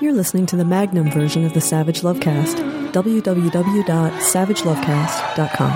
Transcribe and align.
You're 0.00 0.14
listening 0.14 0.46
to 0.46 0.56
the 0.56 0.64
Magnum 0.64 1.10
version 1.10 1.44
of 1.44 1.52
the 1.52 1.60
Savage 1.60 2.00
Lovecast. 2.00 2.56
www.savagelovecast.com. 2.92 5.72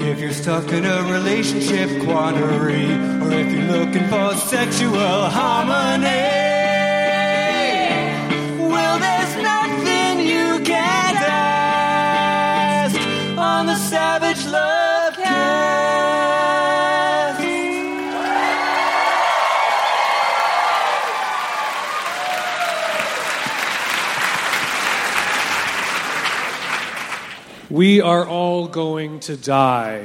If 0.00 0.20
you're 0.20 0.32
stuck 0.32 0.70
in 0.70 0.84
a 0.84 1.02
relationship 1.12 2.04
quandary, 2.04 2.92
or 3.20 3.32
if 3.32 3.52
you're 3.52 3.64
looking 3.76 4.06
for 4.06 4.36
sexual 4.36 5.28
harmony, 5.28 6.39
We 27.80 28.02
are 28.02 28.28
all 28.28 28.68
going 28.68 29.20
to 29.20 29.38
die. 29.38 30.04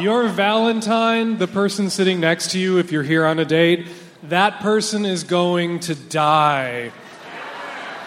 Your 0.00 0.28
Valentine, 0.28 1.38
the 1.38 1.48
person 1.48 1.90
sitting 1.90 2.20
next 2.20 2.52
to 2.52 2.58
you, 2.60 2.78
if 2.78 2.92
you're 2.92 3.02
here 3.02 3.26
on 3.26 3.40
a 3.40 3.44
date, 3.44 3.88
that 4.22 4.60
person 4.60 5.04
is 5.04 5.24
going 5.24 5.80
to 5.80 5.96
die. 5.96 6.92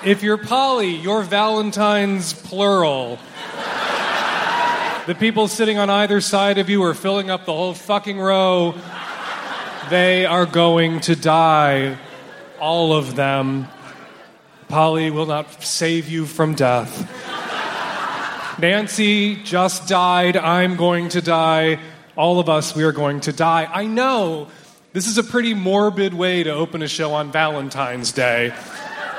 If 0.05 0.23
you're 0.23 0.38
poly, 0.38 0.95
your 0.95 1.23
Valentine's 1.23 2.31
plural. 2.31 3.20
The 5.05 5.16
people 5.16 5.50
sitting 5.50 5.77
on 5.80 5.89
either 5.89 6.22
side 6.22 6.59
of 6.59 6.70
you 6.70 6.81
are 6.83 6.94
filling 6.94 7.30
up 7.30 7.44
the 7.45 7.52
whole 7.52 7.73
fucking 7.73 8.17
row. 8.17 8.73
They 9.89 10.25
are 10.25 10.45
going 10.45 11.02
to 11.02 11.16
die. 11.17 11.98
All 12.61 12.94
of 12.94 13.17
them. 13.17 13.67
Polly 14.73 15.11
will 15.11 15.27
not 15.27 15.61
save 15.61 16.09
you 16.09 16.25
from 16.25 16.55
death. 16.55 17.07
Nancy 18.59 19.35
just 19.43 19.88
died. 19.88 20.35
I'm 20.35 20.77
going 20.77 21.09
to 21.09 21.21
die. 21.21 21.77
All 22.15 22.39
of 22.39 22.49
us, 22.49 22.75
we 22.75 22.83
are 22.83 22.91
going 22.91 23.19
to 23.19 23.31
die. 23.31 23.69
I 23.71 23.85
know 23.85 24.47
this 24.91 25.05
is 25.05 25.19
a 25.19 25.23
pretty 25.23 25.53
morbid 25.53 26.15
way 26.15 26.41
to 26.41 26.49
open 26.49 26.81
a 26.81 26.88
show 26.88 27.13
on 27.13 27.31
Valentine's 27.31 28.11
Day. 28.11 28.52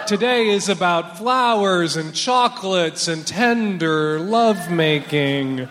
Today 0.09 0.49
is 0.49 0.69
about 0.69 1.19
flowers 1.19 1.97
and 1.97 2.13
chocolates 2.13 3.07
and 3.07 3.25
tender 3.25 4.19
lovemaking. 4.19 5.69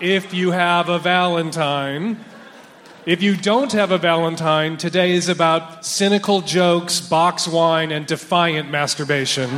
If 0.00 0.32
you 0.32 0.52
have 0.52 0.88
a 0.88 0.98
Valentine, 0.98 2.24
if 3.06 3.22
you 3.22 3.36
don't 3.36 3.70
have 3.72 3.92
a 3.92 3.98
Valentine, 3.98 4.76
today 4.76 5.12
is 5.12 5.28
about 5.28 5.86
cynical 5.86 6.40
jokes, 6.40 7.00
box 7.00 7.46
wine, 7.46 7.92
and 7.92 8.04
defiant 8.04 8.68
masturbation. 8.68 9.48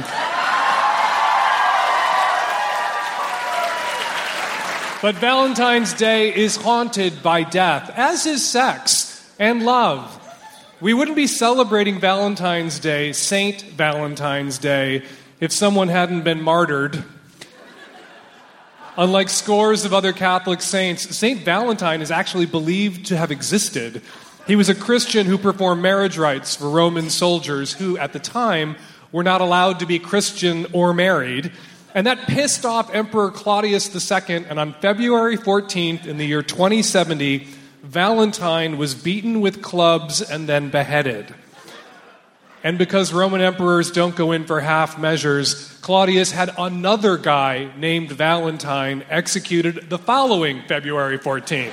But 5.01 5.15
Valentine's 5.15 5.95
Day 5.95 6.35
is 6.35 6.57
haunted 6.57 7.23
by 7.23 7.43
death, 7.43 7.91
as 7.97 8.27
is 8.27 8.47
sex 8.47 9.27
and 9.39 9.65
love. 9.65 10.15
We 10.83 10.93
wouldn't 10.93 11.17
be 11.17 11.27
celebrating 11.27 11.99
Valentine's 12.01 12.79
Day, 12.79 13.13
Saint 13.13 13.63
Valentine's 13.63 14.59
Day, 14.59 15.05
if 15.41 15.53
someone 15.53 15.89
hadn't 15.89 16.23
been 16.23 16.43
martyred. 16.43 17.03
Unlike 18.99 19.29
scores 19.29 19.85
of 19.85 19.95
other 19.95 20.13
Catholic 20.13 20.61
saints, 20.61 21.17
Saint 21.17 21.45
Valentine 21.45 22.03
is 22.03 22.11
actually 22.11 22.47
believed 22.47 23.07
to 23.07 23.17
have 23.17 23.31
existed. 23.31 24.03
He 24.45 24.57
was 24.57 24.69
a 24.69 24.75
Christian 24.75 25.25
who 25.25 25.39
performed 25.39 25.81
marriage 25.81 26.19
rites 26.19 26.57
for 26.57 26.69
Roman 26.69 27.09
soldiers 27.09 27.73
who, 27.73 27.97
at 27.97 28.13
the 28.13 28.19
time, 28.19 28.75
were 29.13 29.23
not 29.23 29.41
allowed 29.41 29.79
to 29.79 29.87
be 29.87 30.01
Christian 30.01 30.67
or 30.73 30.93
married. 30.93 31.53
And 31.95 32.09
that 32.09 32.27
pissed 32.27 32.67
off 32.67 32.93
Emperor 32.93 33.31
Claudius 33.31 33.89
II, 33.95 34.45
and 34.49 34.59
on 34.59 34.75
February 34.81 35.37
14th 35.37 36.05
in 36.05 36.19
the 36.19 36.27
year 36.27 36.43
2070, 36.43 37.47
Valentine 37.85 38.79
was 38.79 38.97
beaten 38.97 39.41
with 39.41 39.63
clubs 39.63 40.21
and 40.21 40.49
then 40.49 40.71
beheaded. 40.71 41.33
And 42.69 42.77
because 42.77 43.15
Roman 43.15 43.41
emperors 43.41 43.91
don't 43.91 44.15
go 44.15 44.33
in 44.33 44.45
for 44.45 44.61
half 44.61 44.99
measures, 44.99 45.73
Claudius 45.81 46.33
had 46.33 46.51
another 46.59 47.17
guy 47.17 47.73
named 47.79 48.13
Valentine 48.13 49.07
executed 49.09 49.89
the 49.89 49.97
following 49.97 50.61
February 50.69 51.19
14th. 51.19 51.73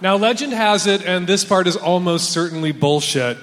now, 0.00 0.16
legend 0.16 0.54
has 0.54 0.86
it, 0.86 1.04
and 1.04 1.26
this 1.26 1.44
part 1.44 1.66
is 1.66 1.76
almost 1.76 2.30
certainly 2.30 2.72
bullshit, 2.72 3.36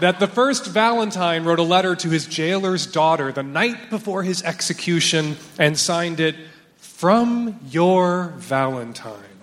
that 0.00 0.18
the 0.18 0.26
first 0.26 0.66
Valentine 0.66 1.44
wrote 1.44 1.60
a 1.60 1.62
letter 1.62 1.94
to 1.94 2.10
his 2.10 2.26
jailer's 2.26 2.84
daughter 2.84 3.30
the 3.30 3.44
night 3.44 3.90
before 3.90 4.24
his 4.24 4.42
execution 4.42 5.36
and 5.56 5.78
signed 5.78 6.18
it, 6.18 6.34
From 6.78 7.60
your 7.70 8.34
Valentine. 8.38 9.37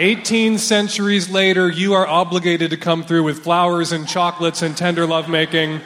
18 0.00 0.56
centuries 0.56 1.28
later, 1.28 1.68
you 1.68 1.92
are 1.92 2.06
obligated 2.06 2.70
to 2.70 2.78
come 2.78 3.04
through 3.04 3.22
with 3.22 3.40
flowers 3.40 3.92
and 3.92 4.08
chocolates 4.08 4.62
and 4.62 4.74
tender 4.74 5.06
lovemaking, 5.06 5.82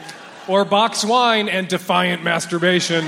or 0.46 0.64
box 0.64 1.04
wine 1.04 1.48
and 1.48 1.66
defiant 1.66 2.22
masturbation. 2.22 3.04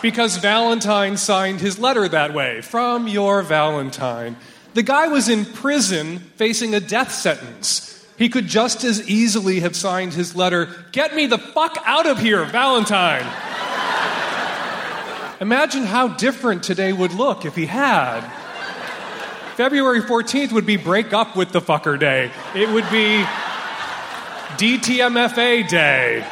Because 0.00 0.36
Valentine 0.36 1.16
signed 1.16 1.60
his 1.60 1.76
letter 1.76 2.08
that 2.08 2.34
way, 2.34 2.60
from 2.60 3.08
your 3.08 3.42
Valentine. 3.42 4.36
The 4.74 4.84
guy 4.84 5.08
was 5.08 5.28
in 5.28 5.44
prison 5.44 6.20
facing 6.36 6.76
a 6.76 6.78
death 6.78 7.10
sentence. 7.10 8.06
He 8.16 8.28
could 8.28 8.46
just 8.46 8.84
as 8.84 9.10
easily 9.10 9.58
have 9.58 9.74
signed 9.74 10.12
his 10.12 10.36
letter, 10.36 10.68
Get 10.92 11.16
me 11.16 11.26
the 11.26 11.38
fuck 11.38 11.76
out 11.84 12.06
of 12.06 12.20
here, 12.20 12.44
Valentine. 12.44 13.26
Imagine 15.40 15.82
how 15.82 16.06
different 16.06 16.62
today 16.62 16.92
would 16.92 17.12
look 17.12 17.44
if 17.44 17.56
he 17.56 17.66
had. 17.66 18.35
February 19.56 20.02
14th 20.02 20.52
would 20.52 20.66
be 20.66 20.76
break 20.76 21.14
up 21.14 21.34
with 21.34 21.50
the 21.50 21.62
fucker 21.62 21.98
day. 21.98 22.30
It 22.54 22.68
would 22.68 22.84
be 22.90 23.24
DTMFA 24.58 25.66
day. 25.66 26.26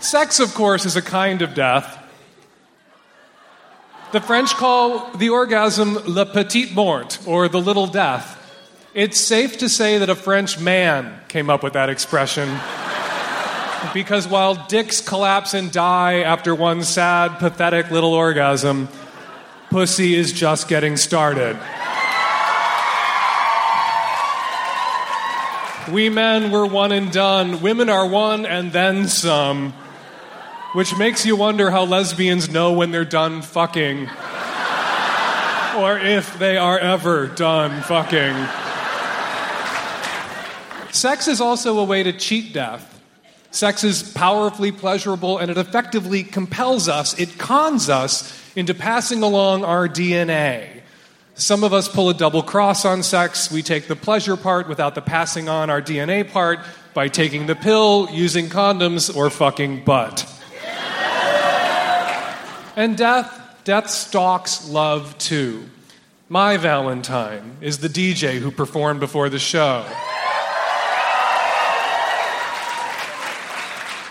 Sex, 0.00 0.40
of 0.40 0.52
course, 0.52 0.84
is 0.84 0.96
a 0.96 1.02
kind 1.02 1.42
of 1.42 1.54
death. 1.54 1.96
The 4.10 4.20
French 4.20 4.54
call 4.54 5.12
the 5.12 5.28
orgasm 5.28 5.94
le 6.06 6.26
petit 6.26 6.74
mort, 6.74 7.20
or 7.24 7.48
the 7.48 7.60
little 7.60 7.86
death. 7.86 8.40
It's 8.94 9.20
safe 9.20 9.58
to 9.58 9.68
say 9.68 9.98
that 9.98 10.10
a 10.10 10.16
French 10.16 10.58
man 10.58 11.20
came 11.28 11.48
up 11.48 11.62
with 11.62 11.74
that 11.74 11.88
expression. 11.88 12.48
because 13.94 14.26
while 14.26 14.56
dicks 14.66 15.00
collapse 15.00 15.54
and 15.54 15.70
die 15.70 16.22
after 16.22 16.52
one 16.52 16.82
sad, 16.82 17.38
pathetic 17.38 17.92
little 17.92 18.12
orgasm, 18.12 18.88
pussy 19.74 20.14
is 20.14 20.32
just 20.32 20.68
getting 20.68 20.96
started. 20.96 21.58
We 25.92 26.08
men 26.08 26.52
were 26.52 26.64
one 26.64 26.92
and 26.92 27.10
done. 27.10 27.60
Women 27.60 27.88
are 27.88 28.06
one 28.06 28.46
and 28.46 28.70
then 28.70 29.08
some. 29.08 29.72
Which 30.74 30.96
makes 30.96 31.26
you 31.26 31.34
wonder 31.34 31.72
how 31.72 31.86
lesbians 31.86 32.48
know 32.48 32.72
when 32.72 32.92
they're 32.92 33.04
done 33.04 33.42
fucking. 33.42 34.08
or 35.76 35.98
if 35.98 36.38
they 36.38 36.56
are 36.56 36.78
ever 36.78 37.26
done 37.26 37.82
fucking. 37.82 38.32
Sex 40.92 41.26
is 41.26 41.40
also 41.40 41.80
a 41.80 41.84
way 41.84 42.04
to 42.04 42.12
cheat 42.12 42.52
death. 42.52 43.02
Sex 43.50 43.82
is 43.82 44.04
powerfully 44.12 44.70
pleasurable 44.70 45.38
and 45.38 45.50
it 45.50 45.58
effectively 45.58 46.22
compels 46.22 46.88
us, 46.88 47.18
it 47.18 47.38
cons 47.38 47.88
us 47.88 48.43
into 48.56 48.74
passing 48.74 49.22
along 49.22 49.64
our 49.64 49.88
DNA. 49.88 50.82
Some 51.34 51.64
of 51.64 51.72
us 51.72 51.88
pull 51.88 52.10
a 52.10 52.14
double 52.14 52.42
cross 52.42 52.84
on 52.84 53.02
sex. 53.02 53.50
We 53.50 53.62
take 53.62 53.88
the 53.88 53.96
pleasure 53.96 54.36
part 54.36 54.68
without 54.68 54.94
the 54.94 55.02
passing 55.02 55.48
on 55.48 55.68
our 55.68 55.82
DNA 55.82 56.30
part 56.30 56.60
by 56.94 57.08
taking 57.08 57.46
the 57.46 57.56
pill, 57.56 58.08
using 58.12 58.48
condoms, 58.48 59.14
or 59.14 59.30
fucking 59.30 59.84
butt. 59.84 60.30
and 62.76 62.96
death, 62.96 63.58
death 63.64 63.90
stalks 63.90 64.68
love 64.68 65.18
too. 65.18 65.64
My 66.28 66.56
Valentine 66.56 67.56
is 67.60 67.78
the 67.78 67.88
DJ 67.88 68.38
who 68.38 68.50
performed 68.50 69.00
before 69.00 69.28
the 69.28 69.40
show. 69.40 69.84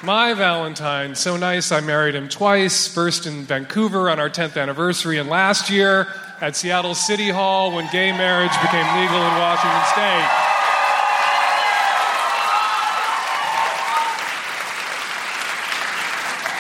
My 0.04 0.34
Valentine, 0.34 1.16
so 1.16 1.38
nice 1.38 1.72
I 1.72 1.80
married 1.80 2.14
him 2.14 2.28
twice, 2.28 2.90
first 2.90 3.26
in 3.26 3.46
Vancouver 3.46 4.10
on 4.10 4.20
our 4.20 4.30
10th 4.30 4.62
anniversary, 4.62 5.18
and 5.18 5.30
last 5.30 5.70
year 5.70 6.10
at 6.42 6.58
Seattle 6.58 6.94
City 6.94 7.30
Hall 7.30 7.74
when 7.74 7.90
gay 7.90 8.12
marriage 8.12 8.52
became 8.62 8.86
legal 9.00 9.16
in 9.16 9.34
Washington 9.40 9.82
state. 9.94 10.30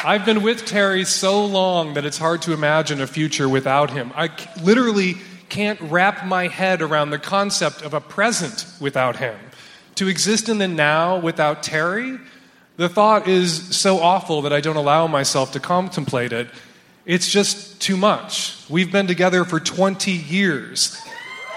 I've 0.05 0.25
been 0.25 0.41
with 0.41 0.65
Terry 0.65 1.03
so 1.03 1.45
long 1.45 1.95
that 1.95 2.05
it's 2.05 2.17
hard 2.17 2.41
to 2.43 2.53
imagine 2.53 3.01
a 3.01 3.07
future 3.07 3.49
without 3.49 3.91
him. 3.91 4.13
I 4.15 4.29
literally 4.63 5.17
can't 5.49 5.81
wrap 5.81 6.25
my 6.25 6.47
head 6.47 6.81
around 6.81 7.09
the 7.09 7.19
concept 7.19 7.81
of 7.81 7.93
a 7.93 7.99
present 7.99 8.65
without 8.79 9.17
him. 9.17 9.35
To 9.95 10.07
exist 10.07 10.47
in 10.47 10.59
the 10.59 10.67
now 10.69 11.19
without 11.19 11.61
Terry, 11.61 12.19
the 12.75 12.89
thought 12.89 13.27
is 13.27 13.75
so 13.75 13.99
awful 13.99 14.41
that 14.43 14.53
I 14.53 14.59
don't 14.59 14.75
allow 14.75 15.05
myself 15.07 15.51
to 15.51 15.59
contemplate 15.59 16.33
it. 16.33 16.47
It's 17.05 17.29
just 17.29 17.81
too 17.81 17.97
much. 17.97 18.57
We've 18.69 18.91
been 18.91 19.07
together 19.07 19.45
for 19.45 19.59
20 19.59 20.11
years. 20.11 20.97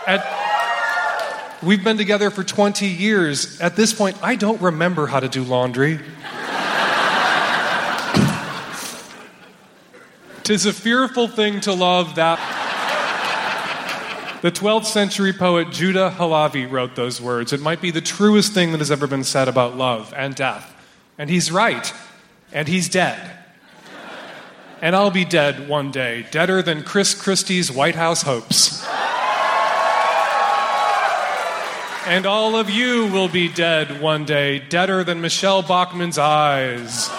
At, 0.06 0.26
we've 1.62 1.82
been 1.82 1.96
together 1.96 2.30
for 2.30 2.44
20 2.44 2.86
years. 2.86 3.60
At 3.60 3.76
this 3.76 3.94
point, 3.94 4.18
I 4.22 4.34
don't 4.34 4.60
remember 4.60 5.06
how 5.06 5.20
to 5.20 5.28
do 5.28 5.42
laundry. 5.42 6.00
Tis 10.42 10.66
a 10.66 10.72
fearful 10.72 11.28
thing 11.28 11.60
to 11.62 11.72
love 11.72 12.16
that. 12.16 12.38
The 14.42 14.52
12th 14.52 14.84
century 14.84 15.32
poet 15.32 15.70
Judah 15.70 16.10
Halevi 16.10 16.66
wrote 16.66 16.94
those 16.94 17.20
words. 17.20 17.52
It 17.52 17.60
might 17.60 17.80
be 17.80 17.90
the 17.90 18.00
truest 18.00 18.52
thing 18.52 18.72
that 18.72 18.78
has 18.78 18.90
ever 18.90 19.06
been 19.06 19.24
said 19.24 19.48
about 19.48 19.76
love 19.76 20.12
and 20.14 20.34
death. 20.34 20.75
And 21.18 21.30
he's 21.30 21.50
right. 21.50 21.92
And 22.52 22.68
he's 22.68 22.88
dead. 22.88 23.32
And 24.82 24.94
I'll 24.94 25.10
be 25.10 25.24
dead 25.24 25.68
one 25.68 25.90
day, 25.90 26.26
deader 26.30 26.62
than 26.62 26.82
Chris 26.82 27.14
Christie's 27.14 27.72
White 27.72 27.94
House 27.94 28.22
hopes. 28.22 28.86
And 32.06 32.24
all 32.24 32.54
of 32.54 32.70
you 32.70 33.08
will 33.08 33.28
be 33.28 33.48
dead 33.48 34.00
one 34.00 34.24
day, 34.24 34.60
deader 34.60 35.02
than 35.02 35.20
Michelle 35.20 35.62
Bachmann's 35.62 36.18
eyes. 36.18 37.10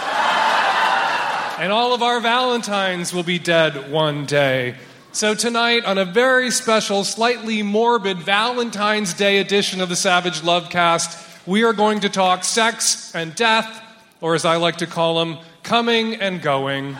And 1.59 1.73
all 1.73 1.93
of 1.93 2.01
our 2.01 2.21
Valentines 2.21 3.13
will 3.13 3.23
be 3.23 3.39
dead 3.39 3.91
one 3.91 4.25
day. 4.25 4.75
So, 5.11 5.33
tonight, 5.33 5.83
on 5.83 5.97
a 5.97 6.05
very 6.05 6.51
special, 6.51 7.03
slightly 7.03 7.63
morbid 7.63 8.19
Valentine's 8.19 9.13
Day 9.13 9.39
edition 9.39 9.81
of 9.81 9.89
the 9.89 9.95
Savage 9.95 10.41
Lovecast, 10.41 11.47
we 11.47 11.63
are 11.63 11.73
going 11.73 12.01
to 12.01 12.09
talk 12.09 12.43
sex 12.43 13.13
and 13.15 13.33
death, 13.33 13.83
or 14.21 14.35
as 14.35 14.45
I 14.45 14.57
like 14.57 14.77
to 14.77 14.87
call 14.87 15.19
them, 15.19 15.37
coming 15.63 16.15
and 16.15 16.41
going. 16.41 16.95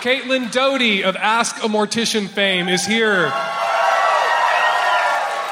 Caitlin 0.00 0.52
Doughty 0.52 1.02
of 1.02 1.16
Ask 1.16 1.56
a 1.64 1.68
Mortician 1.68 2.28
fame 2.28 2.68
is 2.68 2.86
here 2.86 3.32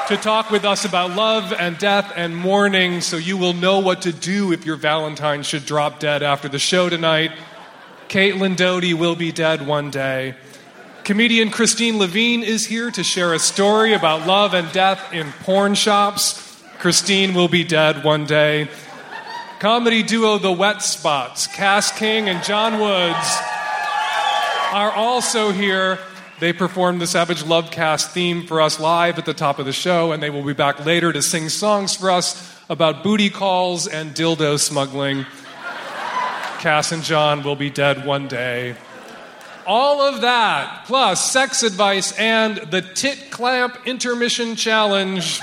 to 0.07 0.15
talk 0.15 0.49
with 0.49 0.63
us 0.63 0.85
about 0.85 1.17
love 1.17 1.51
and 1.51 1.77
death 1.77 2.13
and 2.15 2.33
mourning 2.33 3.01
so 3.01 3.17
you 3.17 3.35
will 3.35 3.51
know 3.51 3.79
what 3.79 4.03
to 4.03 4.13
do 4.13 4.53
if 4.53 4.65
your 4.65 4.77
Valentine 4.77 5.43
should 5.43 5.65
drop 5.65 5.99
dead 5.99 6.23
after 6.23 6.47
the 6.47 6.59
show 6.59 6.87
tonight. 6.87 7.31
Caitlin 8.07 8.55
Doughty 8.55 8.93
will 8.93 9.17
be 9.17 9.33
dead 9.33 9.67
one 9.67 9.91
day. 9.91 10.35
Comedian 11.03 11.49
Christine 11.49 11.97
Levine 11.97 12.41
is 12.41 12.65
here 12.65 12.89
to 12.91 13.03
share 13.03 13.33
a 13.33 13.39
story 13.39 13.93
about 13.93 14.25
love 14.25 14.53
and 14.53 14.71
death 14.71 15.11
in 15.11 15.33
porn 15.43 15.75
shops. 15.75 16.61
Christine 16.79 17.33
will 17.33 17.49
be 17.49 17.65
dead 17.65 18.05
one 18.05 18.25
day. 18.25 18.69
Comedy 19.59 20.03
duo 20.03 20.37
The 20.37 20.51
Wet 20.51 20.83
Spots, 20.83 21.47
Cass 21.47 21.91
King 21.91 22.29
and 22.29 22.43
John 22.43 22.79
Woods, 22.79 23.37
are 24.71 24.91
also 24.91 25.51
here 25.51 25.97
they 26.39 26.53
performed 26.53 27.01
the 27.01 27.07
Savage 27.07 27.43
Love 27.43 27.71
Cast 27.71 28.11
theme 28.11 28.45
for 28.45 28.61
us 28.61 28.79
live 28.79 29.17
at 29.17 29.25
the 29.25 29.33
top 29.33 29.57
of 29.57 29.65
the 29.65 29.73
show, 29.73 30.11
and 30.11 30.21
they 30.21 30.29
will 30.29 30.43
be 30.43 30.53
back 30.53 30.85
later 30.85 31.11
to 31.11 31.23
sing 31.23 31.49
songs 31.49 31.95
for 31.95 32.11
us 32.11 32.55
about 32.69 33.03
booty 33.03 33.31
calls 33.31 33.87
and 33.87 34.13
dildo 34.13 34.59
smuggling. 34.59 35.25
Cass 36.59 36.91
and 36.91 37.01
John 37.01 37.41
will 37.41 37.55
be 37.55 37.71
dead 37.71 38.05
one 38.05 38.27
day. 38.27 38.75
All 39.65 40.01
of 40.01 40.21
that, 40.21 40.83
plus 40.85 41.31
sex 41.31 41.63
advice 41.63 42.11
and 42.19 42.57
the 42.57 42.83
Tit 42.83 43.31
Clamp 43.31 43.75
Intermission 43.87 44.55
Challenge 44.55 45.41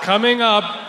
coming 0.00 0.40
up. 0.40 0.81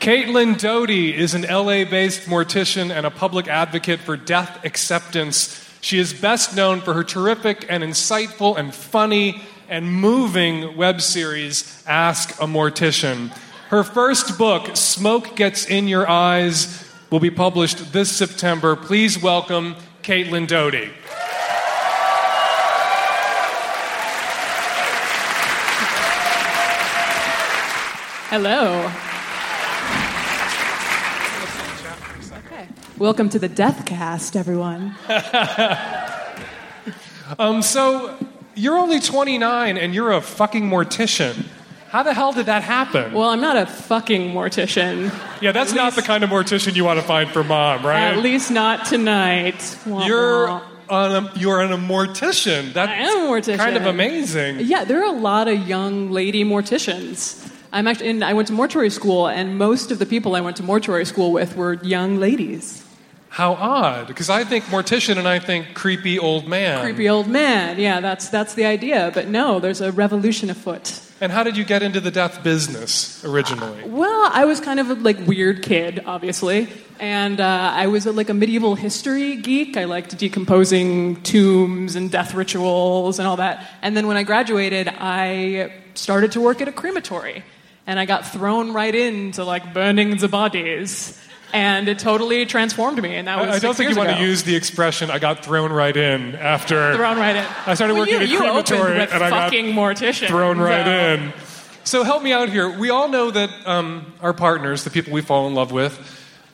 Caitlin 0.00 0.58
Doughty 0.58 1.14
is 1.14 1.34
an 1.34 1.42
LA 1.42 1.84
based 1.84 2.22
mortician 2.22 2.90
and 2.90 3.04
a 3.04 3.10
public 3.10 3.48
advocate 3.48 4.00
for 4.00 4.16
death 4.16 4.64
acceptance. 4.64 5.62
She 5.82 5.98
is 5.98 6.14
best 6.14 6.56
known 6.56 6.80
for 6.80 6.94
her 6.94 7.04
terrific 7.04 7.66
and 7.68 7.84
insightful 7.84 8.56
and 8.56 8.74
funny 8.74 9.42
and 9.68 9.92
moving 9.92 10.74
web 10.74 11.02
series, 11.02 11.84
Ask 11.86 12.30
a 12.40 12.46
Mortician. 12.46 13.28
Her 13.68 13.84
first 13.84 14.38
book, 14.38 14.74
Smoke 14.74 15.36
Gets 15.36 15.66
in 15.66 15.86
Your 15.86 16.08
Eyes, 16.08 16.82
will 17.10 17.20
be 17.20 17.30
published 17.30 17.92
this 17.92 18.10
September. 18.10 18.76
Please 18.76 19.22
welcome 19.22 19.76
Caitlin 20.02 20.46
Doughty. 20.46 20.90
Hello. 28.30 28.90
Okay. 32.52 32.66
Welcome 33.00 33.30
to 33.30 33.38
the 33.38 33.48
Death 33.48 33.86
Cast, 33.86 34.36
everyone. 34.36 34.94
Um, 37.38 37.62
so, 37.62 38.18
you're 38.56 38.76
only 38.76 38.98
29 38.98 39.76
and 39.78 39.94
you're 39.94 40.10
a 40.10 40.20
fucking 40.20 40.64
mortician. 40.68 41.46
How 41.88 42.02
the 42.02 42.12
hell 42.12 42.32
did 42.32 42.46
that 42.46 42.64
happen? 42.64 43.12
Well, 43.12 43.28
I'm 43.30 43.40
not 43.40 43.56
a 43.56 43.66
fucking 43.66 44.32
mortician. 44.32 45.14
yeah, 45.40 45.52
that's 45.52 45.70
at 45.70 45.76
not 45.76 45.84
least- 45.84 45.96
the 45.96 46.02
kind 46.02 46.24
of 46.24 46.30
mortician 46.30 46.74
you 46.74 46.84
want 46.84 46.98
to 46.98 47.06
find 47.06 47.30
for 47.30 47.44
mom, 47.44 47.86
right? 47.86 48.00
At 48.14 48.18
least 48.18 48.50
not 48.50 48.84
tonight. 48.86 49.78
Wah, 49.86 50.04
You're 50.06 50.48
wah. 50.48 50.62
on 50.88 51.24
a, 51.26 51.32
you're 51.38 51.60
an, 51.60 51.70
a 51.72 51.78
mortician. 51.78 52.72
That's 52.72 52.90
I 52.90 52.94
am 52.96 53.26
a 53.26 53.30
mortician. 53.30 53.58
kind 53.58 53.76
of 53.76 53.86
amazing. 53.86 54.58
Yeah, 54.66 54.82
there 54.84 55.00
are 55.00 55.14
a 55.14 55.16
lot 55.18 55.46
of 55.46 55.68
young 55.68 56.10
lady 56.10 56.44
morticians. 56.44 57.48
I'm 57.72 57.86
actually, 57.86 58.10
and 58.10 58.24
I 58.24 58.32
went 58.32 58.48
to 58.48 58.54
mortuary 58.54 58.90
school, 58.90 59.28
and 59.28 59.56
most 59.56 59.92
of 59.92 60.00
the 60.00 60.06
people 60.06 60.34
I 60.34 60.40
went 60.40 60.56
to 60.56 60.64
mortuary 60.64 61.04
school 61.04 61.30
with 61.30 61.54
were 61.54 61.74
young 61.74 62.16
ladies. 62.18 62.84
How 63.30 63.54
odd, 63.54 64.08
because 64.08 64.28
I 64.28 64.42
think 64.42 64.64
mortician 64.64 65.16
and 65.16 65.28
I 65.28 65.38
think 65.38 65.72
creepy 65.74 66.18
old 66.18 66.48
man. 66.48 66.82
Creepy 66.82 67.08
old 67.08 67.28
man. 67.28 67.78
Yeah, 67.78 68.00
that's 68.00 68.28
that's 68.28 68.54
the 68.54 68.64
idea. 68.64 69.12
But 69.14 69.28
no, 69.28 69.60
there's 69.60 69.80
a 69.80 69.92
revolution 69.92 70.50
afoot. 70.50 71.00
And 71.20 71.30
how 71.30 71.44
did 71.44 71.56
you 71.56 71.64
get 71.64 71.82
into 71.82 72.00
the 72.00 72.10
death 72.10 72.42
business 72.42 73.24
originally? 73.24 73.84
Well, 73.84 74.30
I 74.32 74.46
was 74.46 74.58
kind 74.58 74.80
of 74.80 74.90
a 74.90 74.94
like 74.94 75.16
weird 75.26 75.62
kid, 75.62 76.02
obviously, 76.06 76.68
and 76.98 77.40
uh, 77.40 77.70
I 77.72 77.86
was 77.86 78.06
a, 78.06 78.12
like 78.12 78.30
a 78.30 78.34
medieval 78.34 78.74
history 78.74 79.36
geek. 79.36 79.76
I 79.76 79.84
liked 79.84 80.18
decomposing 80.18 81.22
tombs 81.22 81.94
and 81.94 82.10
death 82.10 82.34
rituals 82.34 83.20
and 83.20 83.28
all 83.28 83.36
that. 83.36 83.64
And 83.80 83.96
then 83.96 84.08
when 84.08 84.16
I 84.16 84.24
graduated, 84.24 84.88
I 84.88 85.72
started 85.94 86.32
to 86.32 86.40
work 86.40 86.60
at 86.62 86.66
a 86.66 86.72
crematory, 86.72 87.44
and 87.86 88.00
I 88.00 88.06
got 88.06 88.26
thrown 88.26 88.72
right 88.72 88.94
into 88.94 89.44
like 89.44 89.72
burning 89.72 90.16
the 90.16 90.28
bodies, 90.28 91.16
and 91.52 91.88
it 91.88 91.98
totally 91.98 92.46
transformed 92.46 93.02
me. 93.02 93.16
And 93.16 93.28
that 93.28 93.38
was 93.38 93.48
I, 93.48 93.56
I 93.56 93.58
don't 93.58 93.76
think 93.76 93.90
you 93.90 93.96
want 93.96 94.10
ago. 94.10 94.18
to 94.18 94.24
use 94.24 94.42
the 94.42 94.56
expression 94.56 95.10
"I 95.10 95.18
got 95.18 95.44
thrown 95.44 95.72
right 95.72 95.96
in" 95.96 96.34
after 96.36 96.94
thrown 96.94 97.18
right 97.18 97.36
in. 97.36 97.46
I 97.66 97.74
started 97.74 97.94
well, 97.94 98.02
working 98.02 98.16
you, 98.16 98.20
at 98.22 98.28
you 98.28 98.38
crematory 98.38 99.00
and 99.00 99.22
I 99.22 99.30
got 99.30 99.52
mortician. 99.52 100.28
thrown 100.28 100.58
right 100.58 100.84
so- 100.84 100.90
in. 100.90 101.32
So 101.82 102.04
help 102.04 102.22
me 102.22 102.32
out 102.32 102.50
here. 102.50 102.78
We 102.78 102.90
all 102.90 103.08
know 103.08 103.30
that 103.30 103.50
um, 103.66 104.12
our 104.20 104.34
partners, 104.34 104.84
the 104.84 104.90
people 104.90 105.12
we 105.12 105.22
fall 105.22 105.48
in 105.48 105.54
love 105.54 105.72
with, 105.72 105.98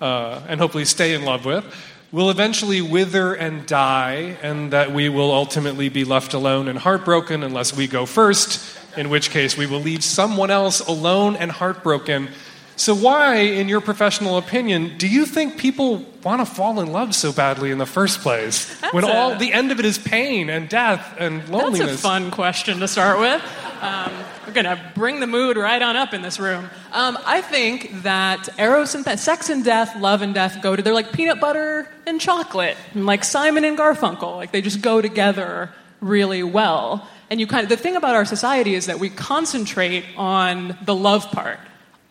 uh, 0.00 0.40
and 0.48 0.60
hopefully 0.60 0.84
stay 0.84 1.14
in 1.14 1.24
love 1.24 1.44
with, 1.44 1.64
will 2.12 2.30
eventually 2.30 2.80
wither 2.80 3.34
and 3.34 3.66
die, 3.66 4.36
and 4.40 4.72
that 4.72 4.92
we 4.92 5.08
will 5.08 5.32
ultimately 5.32 5.88
be 5.88 6.04
left 6.04 6.32
alone 6.32 6.68
and 6.68 6.78
heartbroken 6.78 7.42
unless 7.42 7.76
we 7.76 7.88
go 7.88 8.06
first, 8.06 8.78
in 8.96 9.10
which 9.10 9.30
case 9.30 9.58
we 9.58 9.66
will 9.66 9.80
leave 9.80 10.04
someone 10.04 10.50
else 10.50 10.80
alone 10.80 11.34
and 11.36 11.50
heartbroken. 11.50 12.28
So, 12.76 12.94
why, 12.94 13.36
in 13.36 13.68
your 13.68 13.80
professional 13.80 14.36
opinion, 14.36 14.98
do 14.98 15.08
you 15.08 15.24
think 15.24 15.56
people 15.56 16.04
want 16.22 16.40
to 16.40 16.46
fall 16.46 16.78
in 16.80 16.92
love 16.92 17.14
so 17.14 17.32
badly 17.32 17.70
in 17.70 17.78
the 17.78 17.86
first 17.86 18.20
place? 18.20 18.70
when 18.92 19.02
a- 19.04 19.08
all 19.08 19.34
the 19.36 19.52
end 19.52 19.72
of 19.72 19.80
it 19.80 19.86
is 19.86 19.96
pain 19.96 20.50
and 20.50 20.68
death 20.68 21.14
and 21.18 21.48
loneliness. 21.48 21.78
That's 21.88 21.92
a 22.00 22.02
fun 22.02 22.30
question 22.30 22.80
to 22.80 22.88
start 22.88 23.18
with. 23.18 23.42
Um, 23.80 24.12
we're 24.46 24.52
gonna 24.52 24.78
bring 24.94 25.20
the 25.20 25.26
mood 25.26 25.56
right 25.56 25.80
on 25.80 25.96
up 25.96 26.12
in 26.12 26.20
this 26.22 26.38
room. 26.38 26.68
Um, 26.92 27.18
I 27.24 27.40
think 27.40 28.02
that 28.02 28.48
eros 28.58 28.94
and 28.94 29.04
sex 29.18 29.48
and 29.48 29.64
death, 29.64 29.96
love 29.98 30.20
and 30.22 30.34
death 30.34 30.60
go 30.62 30.76
to 30.76 30.82
they're 30.82 30.94
like 30.94 31.12
peanut 31.12 31.40
butter 31.40 31.88
and 32.06 32.20
chocolate, 32.20 32.76
and 32.94 33.06
like 33.06 33.24
Simon 33.24 33.64
and 33.64 33.76
Garfunkel. 33.78 34.36
Like 34.36 34.52
they 34.52 34.60
just 34.60 34.82
go 34.82 35.00
together 35.00 35.70
really 36.00 36.42
well. 36.42 37.08
And 37.30 37.40
you 37.40 37.46
kind 37.46 37.64
of 37.64 37.70
the 37.70 37.76
thing 37.76 37.96
about 37.96 38.14
our 38.14 38.24
society 38.24 38.74
is 38.74 38.86
that 38.86 38.98
we 38.98 39.08
concentrate 39.10 40.04
on 40.16 40.76
the 40.84 40.94
love 40.94 41.30
part. 41.32 41.58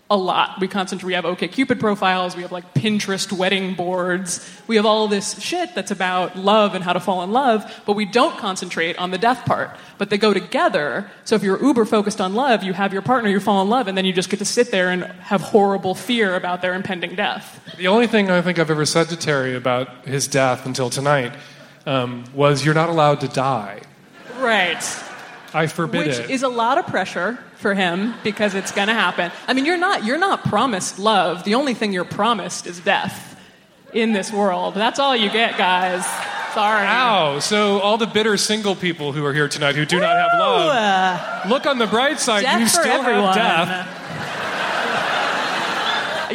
A 0.10 0.16
lot. 0.16 0.60
We 0.60 0.68
concentrate. 0.68 1.08
We 1.08 1.14
have 1.14 1.26
OkCupid 1.26 1.80
profiles. 1.80 2.36
We 2.36 2.44
have 2.44 2.52
like 2.52 2.76
Pinterest 2.76 3.32
wedding 3.34 3.74
boards. 3.74 4.48
We 4.68 4.76
have 4.76 4.86
all 4.86 5.08
this 5.08 5.40
shit 5.42 5.74
that's 5.74 5.90
about 5.90 6.38
love 6.38 6.76
and 6.76 6.84
how 6.84 6.94
to 6.94 7.00
fall 7.00 7.24
in 7.24 7.32
love, 7.32 7.82
but 7.88 7.94
we 7.94 8.06
don't 8.06 8.38
concentrate 8.38 8.98
on 8.98 9.10
the 9.10 9.18
death 9.18 9.46
part. 9.46 9.76
But 9.98 10.12
they 10.12 10.20
go 10.20 10.32
together. 10.32 11.10
So 11.24 11.36
if 11.36 11.42
you're 11.42 11.62
uber 11.62 11.86
focused 11.86 12.22
on 12.22 12.36
love, 12.36 12.64
you 12.64 12.74
have 12.74 12.94
your 12.94 13.02
partner, 13.02 13.32
you 13.32 13.40
fall 13.40 13.64
in 13.64 13.70
love, 13.70 13.88
and 13.88 13.98
then 13.98 14.06
you 14.06 14.14
just 14.14 14.30
get 14.30 14.38
to 14.40 14.46
sit 14.46 14.70
there 14.70 14.92
and 14.92 15.04
have 15.04 15.42
horrible 15.42 15.96
fear 15.96 16.36
about 16.36 16.62
their 16.62 16.76
impending 16.76 17.16
death. 17.16 17.60
The 17.78 17.88
only 17.88 18.06
thing 18.06 18.30
I 18.30 18.42
think 18.44 18.60
I've 18.60 18.70
ever 18.70 18.86
said 18.86 19.10
to 19.10 19.18
Terry 19.18 19.56
about 19.56 20.06
his 20.06 20.28
death 20.28 20.68
until 20.68 20.92
tonight 20.92 21.34
um, 21.88 22.26
was, 22.34 22.64
"You're 22.64 22.76
not 22.76 22.90
allowed 22.90 23.22
to 23.22 23.28
die." 23.28 23.82
Right. 24.38 24.84
I 25.56 25.68
forbid 25.68 26.08
Which 26.08 26.30
is 26.30 26.44
a 26.44 26.50
lot 26.50 26.78
of 26.78 26.86
pressure 26.86 27.40
for 27.56 27.74
him 27.74 28.14
because 28.26 28.56
it's 28.56 28.74
going 28.74 28.90
to 28.90 28.94
happen. 28.94 29.32
I 29.48 29.54
mean, 29.54 29.66
you're 29.66 29.78
not 29.78 30.04
you're 30.04 30.18
not 30.18 30.44
promised 30.44 31.00
love. 31.00 31.46
The 31.46 31.56
only 31.56 31.74
thing 31.74 31.94
you're 31.94 32.04
promised 32.04 32.68
is 32.68 32.80
death 32.82 33.40
in 33.94 34.12
this 34.12 34.34
world. 34.34 34.74
That's 34.74 35.00
all 35.00 35.16
you 35.16 35.32
get, 35.32 35.58
guys. 35.58 36.06
Sorry. 36.54 36.86
Ow! 36.86 37.40
So 37.40 37.80
all 37.80 37.98
the 37.98 38.06
bitter 38.06 38.36
single 38.36 38.76
people 38.76 39.14
who 39.14 39.24
are 39.26 39.34
here 39.34 39.48
tonight 39.48 39.76
who 39.76 39.86
do 39.86 40.00
not 40.00 40.18
have 40.18 40.40
love, 40.40 41.50
look 41.50 41.66
on 41.66 41.78
the 41.78 41.88
bright 41.88 42.20
side. 42.20 42.44
Death 42.44 42.60
you 42.60 42.68
still 42.68 42.86
everyone. 42.86 43.38
have 43.38 43.68
death. 43.68 44.05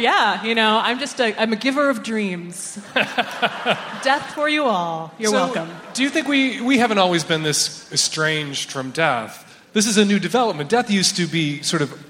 Yeah, 0.01 0.43
you 0.43 0.55
know, 0.55 0.79
I'm 0.83 0.97
just 0.99 1.19
a 1.19 1.39
I'm 1.39 1.53
a 1.53 1.55
giver 1.55 1.89
of 1.89 2.01
dreams. 2.03 2.79
Death 2.95 4.31
for 4.33 4.49
you 4.49 4.65
all. 4.65 5.13
You're 5.19 5.29
So, 5.29 5.35
welcome. 5.35 5.69
Do 5.93 6.03
you 6.03 6.09
think 6.09 6.27
we, 6.27 6.59
we 6.61 6.77
haven't 6.79 6.97
always 6.97 7.23
been 7.23 7.43
this 7.43 7.91
estranged 7.91 8.71
from 8.71 8.91
death? 8.91 9.47
This 9.73 9.85
is 9.85 9.97
a 9.97 10.05
new 10.05 10.19
development. 10.19 10.69
Death 10.69 10.89
used 10.89 11.15
to 11.17 11.27
be 11.27 11.61
sort 11.61 11.81
of 11.81 12.05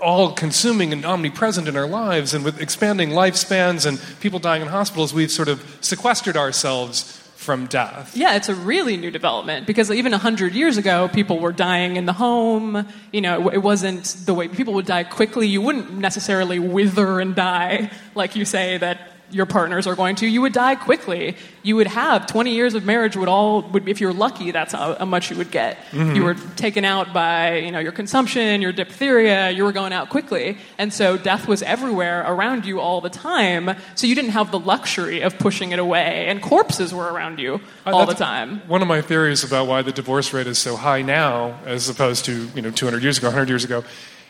all 0.00 0.32
consuming 0.32 0.92
and 0.92 1.04
omnipresent 1.04 1.66
in 1.66 1.76
our 1.76 1.86
lives, 1.86 2.34
and 2.34 2.44
with 2.44 2.60
expanding 2.60 3.10
lifespans 3.10 3.86
and 3.86 4.00
people 4.20 4.38
dying 4.38 4.62
in 4.62 4.68
hospitals, 4.68 5.12
we've 5.14 5.30
sort 5.30 5.48
of 5.48 5.78
sequestered 5.80 6.36
ourselves 6.36 7.20
from 7.44 7.66
death. 7.66 8.16
Yeah, 8.16 8.34
it's 8.34 8.48
a 8.48 8.54
really 8.54 8.96
new 8.96 9.10
development 9.10 9.66
because 9.66 9.90
even 9.90 10.12
100 10.12 10.54
years 10.54 10.78
ago, 10.78 11.08
people 11.08 11.38
were 11.38 11.52
dying 11.52 11.96
in 11.96 12.06
the 12.06 12.12
home. 12.12 12.88
You 13.12 13.20
know, 13.20 13.48
it, 13.48 13.54
it 13.54 13.58
wasn't 13.58 14.04
the 14.26 14.34
way 14.34 14.48
people 14.48 14.74
would 14.74 14.86
die 14.86 15.04
quickly. 15.04 15.46
You 15.46 15.60
wouldn't 15.60 15.92
necessarily 15.92 16.58
wither 16.58 17.20
and 17.20 17.34
die 17.34 17.90
like 18.14 18.34
you 18.34 18.44
say 18.44 18.78
that 18.78 19.13
your 19.34 19.46
partners 19.46 19.86
are 19.86 19.94
going 19.96 20.16
to. 20.16 20.26
You 20.26 20.40
would 20.42 20.52
die 20.52 20.76
quickly. 20.76 21.36
You 21.62 21.76
would 21.76 21.88
have 21.88 22.26
20 22.26 22.54
years 22.54 22.74
of 22.74 22.84
marriage 22.84 23.16
would 23.16 23.28
all, 23.28 23.62
would, 23.72 23.88
if 23.88 24.00
you're 24.00 24.12
lucky, 24.12 24.50
that's 24.52 24.72
how, 24.72 24.94
how 24.94 25.04
much 25.04 25.30
you 25.30 25.36
would 25.36 25.50
get. 25.50 25.76
You 25.92 26.22
were 26.24 26.34
taken 26.56 26.84
out 26.84 27.12
by, 27.12 27.56
you 27.56 27.72
know, 27.72 27.78
your 27.80 27.92
consumption, 27.92 28.62
your 28.62 28.72
diphtheria, 28.72 29.50
you 29.50 29.64
were 29.64 29.72
going 29.72 29.92
out 29.92 30.08
quickly. 30.10 30.58
And 30.78 30.92
so 30.92 31.16
death 31.16 31.48
was 31.48 31.62
everywhere 31.62 32.22
around 32.26 32.64
you 32.66 32.80
all 32.80 33.00
the 33.00 33.10
time. 33.10 33.70
So 33.96 34.06
you 34.06 34.14
didn't 34.14 34.30
have 34.32 34.50
the 34.50 34.58
luxury 34.60 35.20
of 35.22 35.38
pushing 35.38 35.72
it 35.72 35.78
away. 35.78 36.26
And 36.28 36.40
corpses 36.40 36.94
were 36.94 37.12
around 37.12 37.38
you 37.38 37.60
Uh, 37.86 37.90
all 37.90 38.06
the 38.06 38.14
time. 38.14 38.62
One 38.68 38.82
of 38.82 38.88
my 38.88 39.00
theories 39.02 39.42
about 39.42 39.66
why 39.66 39.82
the 39.82 39.92
divorce 39.92 40.32
rate 40.32 40.46
is 40.46 40.58
so 40.58 40.76
high 40.76 41.02
now, 41.02 41.58
as 41.64 41.88
opposed 41.88 42.24
to 42.26 42.48
you 42.54 42.62
know 42.62 42.70
200 42.70 43.02
years 43.02 43.18
ago, 43.18 43.28
100 43.28 43.48
years 43.48 43.64
ago, 43.64 43.84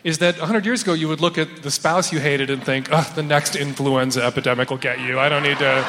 is 0.05 0.19
that 0.19 0.39
100 0.39 0.65
years 0.65 0.83
ago 0.83 0.93
you 0.93 1.09
would 1.09 1.21
look 1.21 1.39
at 1.39 1.63
the 1.63 1.71
spouse 1.71 2.13
you 2.13 2.21
hated 2.21 2.51
and 2.51 2.63
think, 2.63 2.93
"Ugh, 2.93 3.15
the 3.15 3.23
next 3.23 3.57
influenza 3.57 4.23
epidemic 4.23 4.71
will 4.71 4.77
get 4.77 5.01
you. 5.01 5.19
I 5.19 5.29
don't 5.29 5.43
need 5.43 5.59
to." 5.59 5.85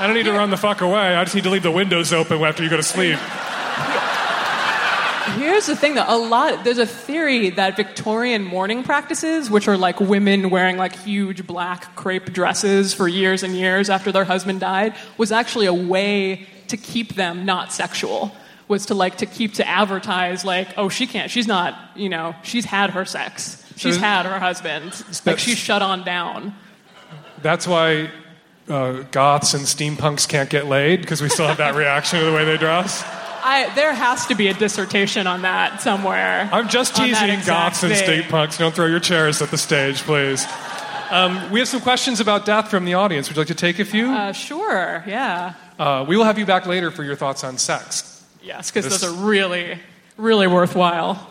I 0.00 0.06
don't 0.06 0.14
need 0.14 0.26
to 0.26 0.32
run 0.32 0.50
the 0.50 0.56
fuck 0.56 0.80
away. 0.80 1.16
I 1.16 1.24
just 1.24 1.34
need 1.34 1.42
to 1.42 1.50
leave 1.50 1.64
the 1.64 1.72
windows 1.72 2.12
open 2.12 2.40
after 2.40 2.62
you 2.62 2.70
go 2.70 2.76
to 2.76 2.84
sleep. 2.84 3.18
Here's 5.36 5.66
the 5.66 5.74
thing, 5.74 5.96
though. 5.96 6.04
A 6.06 6.16
lot 6.16 6.62
there's 6.62 6.78
a 6.78 6.86
theory 6.86 7.50
that 7.50 7.76
Victorian 7.76 8.44
mourning 8.44 8.84
practices, 8.84 9.50
which 9.50 9.66
are 9.66 9.76
like 9.76 9.98
women 9.98 10.50
wearing 10.50 10.76
like 10.76 10.94
huge 10.94 11.46
black 11.48 11.96
crepe 11.96 12.32
dresses 12.32 12.94
for 12.94 13.08
years 13.08 13.42
and 13.42 13.56
years 13.56 13.90
after 13.90 14.12
their 14.12 14.24
husband 14.24 14.60
died, 14.60 14.94
was 15.16 15.32
actually 15.32 15.66
a 15.66 15.74
way 15.74 16.46
to 16.68 16.76
keep 16.76 17.16
them 17.16 17.44
not 17.44 17.72
sexual. 17.72 18.32
Was 18.68 18.86
to 18.86 18.94
like 18.94 19.16
to 19.18 19.26
keep 19.26 19.54
to 19.54 19.66
advertise 19.66 20.44
like, 20.44 20.68
oh, 20.76 20.88
she 20.90 21.06
can't. 21.06 21.30
She's 21.30 21.46
not. 21.46 21.74
You 21.96 22.08
know, 22.10 22.34
she's 22.42 22.64
had 22.66 22.90
her 22.90 23.04
sex. 23.04 23.64
She's 23.76 23.94
So- 23.94 24.00
had 24.00 24.26
her 24.26 24.38
husband. 24.38 25.02
Like 25.24 25.38
she's 25.38 25.56
shut 25.58 25.80
on 25.82 26.04
down. 26.04 26.54
That's 27.40 27.66
why 27.66 28.10
uh, 28.68 29.04
goths 29.10 29.54
and 29.54 29.64
steampunks 29.64 30.28
can't 30.28 30.50
get 30.50 30.66
laid 30.66 31.00
because 31.00 31.22
we 31.22 31.28
still 31.28 31.46
have 31.46 31.56
that 31.58 31.74
reaction 31.76 32.18
to 32.18 32.24
the 32.26 32.32
way 32.32 32.44
they 32.44 32.58
dress. 32.58 33.02
I, 33.40 33.72
there 33.74 33.94
has 33.94 34.26
to 34.26 34.34
be 34.34 34.48
a 34.48 34.54
dissertation 34.54 35.26
on 35.26 35.42
that 35.42 35.80
somewhere. 35.80 36.48
I'm 36.52 36.68
just 36.68 36.94
teasing 36.96 37.40
goths 37.46 37.82
and 37.84 37.92
steampunks. 37.94 38.58
Don't 38.58 38.74
throw 38.74 38.86
your 38.86 39.00
chairs 39.00 39.40
at 39.40 39.50
the 39.50 39.56
stage, 39.56 40.02
please. 40.02 40.44
Um, 41.10 41.50
we 41.50 41.60
have 41.60 41.68
some 41.68 41.80
questions 41.80 42.20
about 42.20 42.44
death 42.44 42.68
from 42.68 42.84
the 42.84 42.94
audience. 42.94 43.28
Would 43.28 43.36
you 43.36 43.40
like 43.42 43.48
to 43.48 43.54
take 43.54 43.78
a 43.78 43.84
few? 43.86 44.08
Uh, 44.10 44.32
sure, 44.32 45.02
yeah. 45.06 45.54
Uh, 45.78 46.04
we 46.06 46.16
will 46.18 46.24
have 46.24 46.38
you 46.38 46.44
back 46.44 46.66
later 46.66 46.90
for 46.90 47.04
your 47.04 47.16
thoughts 47.16 47.44
on 47.44 47.56
sex. 47.56 48.17
Yes, 48.42 48.70
because 48.70 48.84
This- 48.84 49.00
those 49.00 49.12
are 49.12 49.16
really, 49.24 49.78
really 50.16 50.46
worthwhile. 50.46 51.28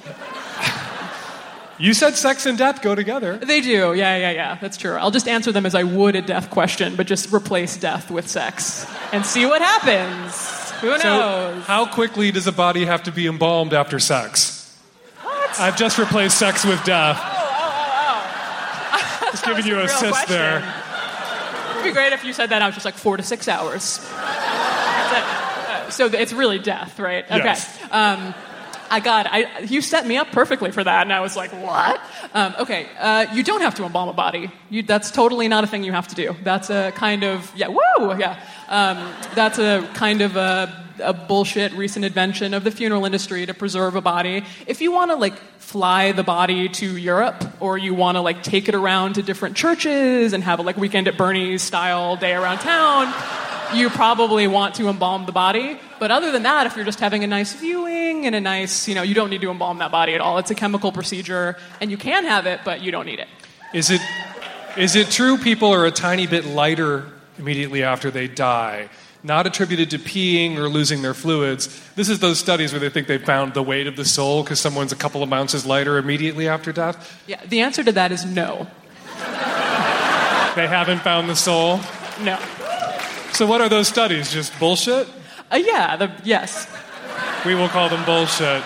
You 1.79 1.93
said 1.93 2.15
sex 2.15 2.47
and 2.47 2.57
death 2.57 2.81
go 2.81 2.95
together. 2.95 3.37
They 3.37 3.61
do, 3.61 3.93
yeah, 3.93 4.17
yeah, 4.17 4.31
yeah. 4.31 4.57
That's 4.59 4.77
true. 4.77 4.95
I'll 4.95 5.11
just 5.11 5.27
answer 5.27 5.51
them 5.51 5.63
as 5.63 5.75
I 5.75 5.83
would 5.83 6.15
a 6.15 6.23
death 6.23 6.49
question, 6.49 6.95
but 6.95 7.05
just 7.05 7.31
replace 7.31 7.77
death 7.77 8.09
with 8.09 8.27
sex 8.27 8.87
and 9.13 9.23
see 9.23 9.45
what 9.45 9.61
happens. 9.61 10.71
Who 10.81 10.89
knows? 10.89 11.01
So, 11.03 11.61
how 11.67 11.85
quickly 11.85 12.31
does 12.31 12.47
a 12.47 12.51
body 12.51 12.85
have 12.85 13.03
to 13.03 13.11
be 13.11 13.27
embalmed 13.27 13.73
after 13.75 13.99
sex? 13.99 14.75
what? 15.21 15.59
I've 15.59 15.77
just 15.77 15.99
replaced 15.99 16.39
sex 16.39 16.65
with 16.65 16.83
death. 16.83 17.19
oh, 17.21 17.31
oh, 17.31 18.91
oh, 18.93 19.27
oh. 19.27 19.27
Just 19.31 19.45
giving 19.45 19.65
you 19.67 19.79
a 19.79 19.83
assist 19.83 20.11
question. 20.11 20.35
there. 20.35 20.73
It'd 21.73 21.83
be 21.83 21.91
great 21.91 22.11
if 22.11 22.23
you 22.23 22.33
said 22.33 22.49
that. 22.49 22.63
I 22.63 22.65
was 22.65 22.73
just 22.73 22.85
like 22.85 22.95
four 22.95 23.17
to 23.17 23.23
six 23.23 23.47
hours. 23.47 23.99
So 25.89 26.05
it's 26.07 26.33
really 26.33 26.59
death, 26.59 26.99
right? 26.99 27.25
Okay. 27.25 27.37
Yes. 27.37 27.79
Um, 27.91 28.33
I 28.89 28.99
got. 28.99 29.27
I, 29.29 29.59
you 29.59 29.81
set 29.81 30.05
me 30.05 30.17
up 30.17 30.31
perfectly 30.31 30.71
for 30.71 30.83
that, 30.83 31.01
and 31.03 31.13
I 31.13 31.21
was 31.21 31.35
like, 31.35 31.51
"What?" 31.51 32.01
Um, 32.33 32.55
okay, 32.59 32.87
uh, 32.99 33.27
you 33.33 33.43
don't 33.43 33.61
have 33.61 33.75
to 33.75 33.85
embalm 33.85 34.09
a 34.09 34.13
body. 34.13 34.51
You, 34.69 34.83
that's 34.83 35.11
totally 35.11 35.47
not 35.47 35.63
a 35.63 35.67
thing 35.67 35.83
you 35.83 35.91
have 35.91 36.07
to 36.09 36.15
do. 36.15 36.35
That's 36.43 36.69
a 36.69 36.91
kind 36.95 37.23
of 37.23 37.51
yeah, 37.55 37.67
woo, 37.67 38.17
yeah. 38.17 38.39
Um, 38.67 39.13
that's 39.35 39.59
a 39.59 39.87
kind 39.93 40.21
of 40.21 40.35
a, 40.35 40.85
a 40.99 41.13
bullshit 41.13 41.73
recent 41.73 42.05
invention 42.05 42.53
of 42.53 42.63
the 42.63 42.71
funeral 42.71 43.05
industry 43.05 43.45
to 43.45 43.53
preserve 43.53 43.95
a 43.95 44.01
body. 44.01 44.43
If 44.65 44.81
you 44.81 44.91
want 44.91 45.11
to 45.11 45.15
like 45.15 45.37
fly 45.59 46.11
the 46.13 46.23
body 46.23 46.69
to 46.69 46.97
Europe, 46.97 47.43
or 47.59 47.77
you 47.77 47.93
want 47.93 48.15
to 48.15 48.21
like 48.21 48.43
take 48.43 48.69
it 48.69 48.75
around 48.75 49.15
to 49.15 49.23
different 49.23 49.57
churches 49.57 50.33
and 50.33 50.43
have 50.43 50.59
a 50.59 50.61
like 50.61 50.77
weekend 50.77 51.07
at 51.07 51.17
Bernie's 51.17 51.61
style 51.61 52.15
day 52.15 52.33
around 52.33 52.59
town, 52.59 53.13
you 53.75 53.89
probably 53.89 54.47
want 54.47 54.75
to 54.75 54.87
embalm 54.87 55.25
the 55.25 55.31
body. 55.31 55.79
But 55.99 56.11
other 56.11 56.31
than 56.31 56.43
that, 56.43 56.67
if 56.67 56.75
you're 56.75 56.85
just 56.85 56.99
having 56.99 57.23
a 57.23 57.27
nice 57.27 57.53
viewing 57.53 58.25
and 58.25 58.35
a 58.35 58.41
nice, 58.41 58.87
you 58.87 58.95
know, 58.95 59.01
you 59.01 59.13
don't 59.13 59.29
need 59.29 59.41
to 59.41 59.49
embalm 59.49 59.79
that 59.79 59.91
body 59.91 60.13
at 60.13 60.21
all. 60.21 60.37
It's 60.37 60.51
a 60.51 60.55
chemical 60.55 60.91
procedure, 60.91 61.57
and 61.81 61.89
you 61.89 61.97
can 61.97 62.25
have 62.25 62.45
it, 62.45 62.61
but 62.63 62.81
you 62.81 62.91
don't 62.91 63.05
need 63.05 63.19
it. 63.19 63.27
Is 63.73 63.89
it, 63.89 64.01
is 64.77 64.95
it 64.95 65.09
true 65.09 65.37
people 65.37 65.73
are 65.73 65.85
a 65.85 65.91
tiny 65.91 66.27
bit 66.27 66.45
lighter 66.45 67.05
immediately 67.37 67.83
after 67.83 68.11
they 68.11 68.27
die? 68.27 68.89
Not 69.23 69.47
attributed 69.47 69.89
to 69.91 69.99
peeing 69.99 70.57
or 70.57 70.69
losing 70.69 71.01
their 71.01 71.13
fluids. 71.13 71.67
This 71.95 72.07
is 72.07 72.19
those 72.19 72.39
studies 72.39 72.71
where 72.71 72.79
they 72.79 72.89
think 72.89 73.07
they 73.07 73.17
found 73.17 73.55
the 73.55 73.63
weight 73.63 73.87
of 73.87 73.95
the 73.95 74.05
soul 74.05 74.43
because 74.43 74.61
someone's 74.61 74.91
a 74.91 74.95
couple 74.95 75.23
of 75.23 75.33
ounces 75.33 75.65
lighter 75.65 75.97
immediately 75.97 76.47
after 76.47 76.71
death. 76.71 77.21
Yeah, 77.27 77.43
the 77.45 77.61
answer 77.61 77.83
to 77.83 77.91
that 77.93 78.11
is 78.11 78.25
no. 78.25 78.67
They 80.55 80.67
haven't 80.67 80.99
found 81.01 81.29
the 81.29 81.35
soul. 81.35 81.79
No. 82.21 82.39
So, 83.31 83.45
what 83.45 83.61
are 83.61 83.69
those 83.69 83.87
studies? 83.87 84.31
Just 84.31 84.57
bullshit? 84.59 85.07
Uh, 85.51 85.55
yeah, 85.57 85.95
the, 85.95 86.11
yes. 86.23 86.67
We 87.45 87.55
will 87.55 87.69
call 87.69 87.89
them 87.89 88.03
bullshit. 88.05 88.63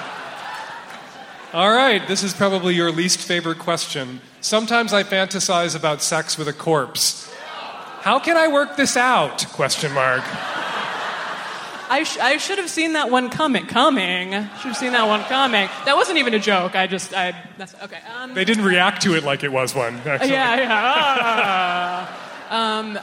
All 1.53 1.69
right, 1.71 2.07
this 2.07 2.23
is 2.23 2.33
probably 2.33 2.75
your 2.75 2.91
least 2.91 3.19
favorite 3.19 3.59
question. 3.59 4.21
Sometimes 4.39 4.93
I 4.93 5.03
fantasize 5.03 5.75
about 5.75 6.01
sex 6.01 6.37
with 6.37 6.47
a 6.47 6.53
corpse. 6.53 7.31
How 8.01 8.19
can 8.19 8.37
I 8.37 8.47
work 8.47 8.77
this 8.77 8.97
out? 8.97 9.45
Question 9.49 9.91
mark. 9.91 10.23
I, 11.91 12.03
sh- 12.05 12.17
I 12.19 12.37
should 12.37 12.57
have 12.57 12.69
seen 12.69 12.93
that 12.93 13.11
one 13.11 13.29
coming. 13.29 13.65
Coming. 13.67 14.31
Should 14.31 14.71
have 14.71 14.77
seen 14.77 14.93
that 14.93 15.05
one 15.05 15.21
coming. 15.25 15.67
That 15.83 15.97
wasn't 15.97 16.17
even 16.19 16.33
a 16.33 16.39
joke. 16.39 16.73
I 16.73 16.87
just, 16.87 17.13
I, 17.13 17.35
that's, 17.57 17.75
okay. 17.83 17.99
Um, 18.17 18.33
They 18.33 18.45
didn't 18.45 18.63
react 18.63 19.01
to 19.03 19.13
it 19.15 19.23
like 19.25 19.43
it 19.43 19.51
was 19.51 19.75
one. 19.75 19.95
Actually. 20.05 20.31
Yeah, 20.31 20.55
yeah. 20.55 22.07
Ah. 22.49 22.79
um, 22.79 22.97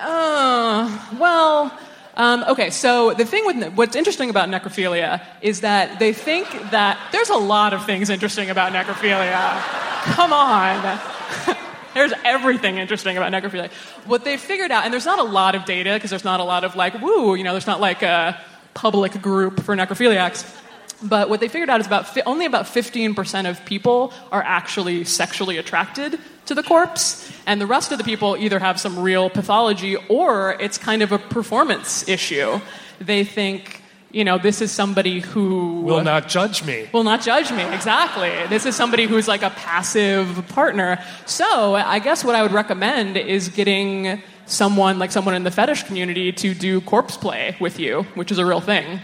uh, 0.00 1.16
well, 1.20 1.78
um, 2.16 2.44
okay. 2.48 2.70
So 2.70 3.12
the 3.14 3.24
thing 3.24 3.44
with 3.46 3.74
what's 3.74 3.96
interesting 3.96 4.30
about 4.30 4.48
necrophilia 4.48 5.20
is 5.40 5.60
that 5.60 5.98
they 5.98 6.12
think 6.12 6.48
that 6.70 6.98
there's 7.12 7.30
a 7.30 7.36
lot 7.36 7.74
of 7.74 7.84
things 7.84 8.10
interesting 8.10 8.50
about 8.50 8.72
necrophilia. 8.72 9.60
Come 10.14 10.32
on. 10.32 11.00
There's 11.94 12.12
everything 12.24 12.78
interesting 12.78 13.16
about 13.16 13.32
necrophilia. 13.32 13.70
What 14.04 14.24
they've 14.24 14.40
figured 14.40 14.72
out, 14.72 14.84
and 14.84 14.92
there's 14.92 15.06
not 15.06 15.20
a 15.20 15.24
lot 15.24 15.54
of 15.54 15.64
data 15.64 15.94
because 15.94 16.10
there's 16.10 16.24
not 16.24 16.40
a 16.40 16.44
lot 16.44 16.64
of 16.64 16.74
like, 16.74 17.00
woo, 17.00 17.36
you 17.36 17.44
know, 17.44 17.52
there's 17.52 17.68
not 17.68 17.80
like 17.80 18.02
a 18.02 18.36
public 18.74 19.22
group 19.22 19.62
for 19.62 19.76
necrophiliacs. 19.76 20.42
But 21.02 21.28
what 21.28 21.40
they 21.40 21.48
figured 21.48 21.68
out 21.70 21.80
is 21.80 21.86
about 21.86 22.08
fi- 22.08 22.22
only 22.24 22.46
about 22.46 22.66
15% 22.66 23.48
of 23.48 23.64
people 23.64 24.12
are 24.32 24.42
actually 24.42 25.04
sexually 25.04 25.58
attracted 25.58 26.18
to 26.46 26.54
the 26.54 26.62
corpse, 26.62 27.30
and 27.46 27.60
the 27.60 27.66
rest 27.66 27.90
of 27.92 27.98
the 27.98 28.04
people 28.04 28.36
either 28.36 28.58
have 28.58 28.78
some 28.78 28.98
real 28.98 29.30
pathology 29.30 29.96
or 30.08 30.56
it's 30.60 30.76
kind 30.78 31.02
of 31.02 31.10
a 31.12 31.18
performance 31.18 32.06
issue. 32.08 32.60
They 33.00 33.24
think, 33.24 33.80
you 34.12 34.24
know, 34.24 34.36
this 34.38 34.60
is 34.60 34.70
somebody 34.70 35.20
who 35.20 35.80
Will 35.80 36.04
not 36.04 36.28
judge 36.28 36.62
me. 36.64 36.88
will 36.92 37.02
not 37.04 37.22
judge 37.22 37.50
me. 37.50 37.62
Exactly. 37.74 38.30
This 38.48 38.66
is 38.66 38.76
somebody 38.76 39.06
who's 39.06 39.26
like 39.26 39.42
a 39.42 39.50
passive 39.50 40.46
partner. 40.48 41.02
So 41.26 41.74
I 41.74 41.98
guess 41.98 42.22
what 42.24 42.34
I 42.34 42.42
would 42.42 42.52
recommend 42.52 43.16
is 43.16 43.48
getting 43.48 44.22
someone 44.46 44.98
like 44.98 45.10
someone 45.12 45.34
in 45.34 45.44
the 45.44 45.50
fetish 45.50 45.84
community 45.84 46.30
to 46.32 46.52
do 46.54 46.80
corpse 46.82 47.16
play 47.16 47.56
with 47.58 47.78
you, 47.80 48.02
which 48.14 48.30
is 48.30 48.36
a 48.38 48.44
real 48.44 48.60
thing. 48.60 49.00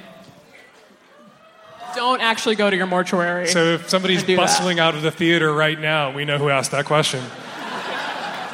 Don't 1.95 2.21
actually 2.21 2.57
go 2.57 2.71
to 2.71 2.77
your 2.77 2.87
mortuary. 2.87 3.49
So 3.49 3.65
if 3.75 3.89
somebody's 3.89 4.23
do 4.23 4.37
that. 4.37 4.43
bustling 4.43 4.79
out 4.79 4.95
of 4.95 5.03
the 5.03 5.11
theater 5.11 5.53
right 5.53 5.79
now, 5.79 6.13
we 6.13 6.25
know 6.25 6.39
who 6.39 6.49
asked 6.49 6.71
that 6.71 6.85
question. 6.87 7.23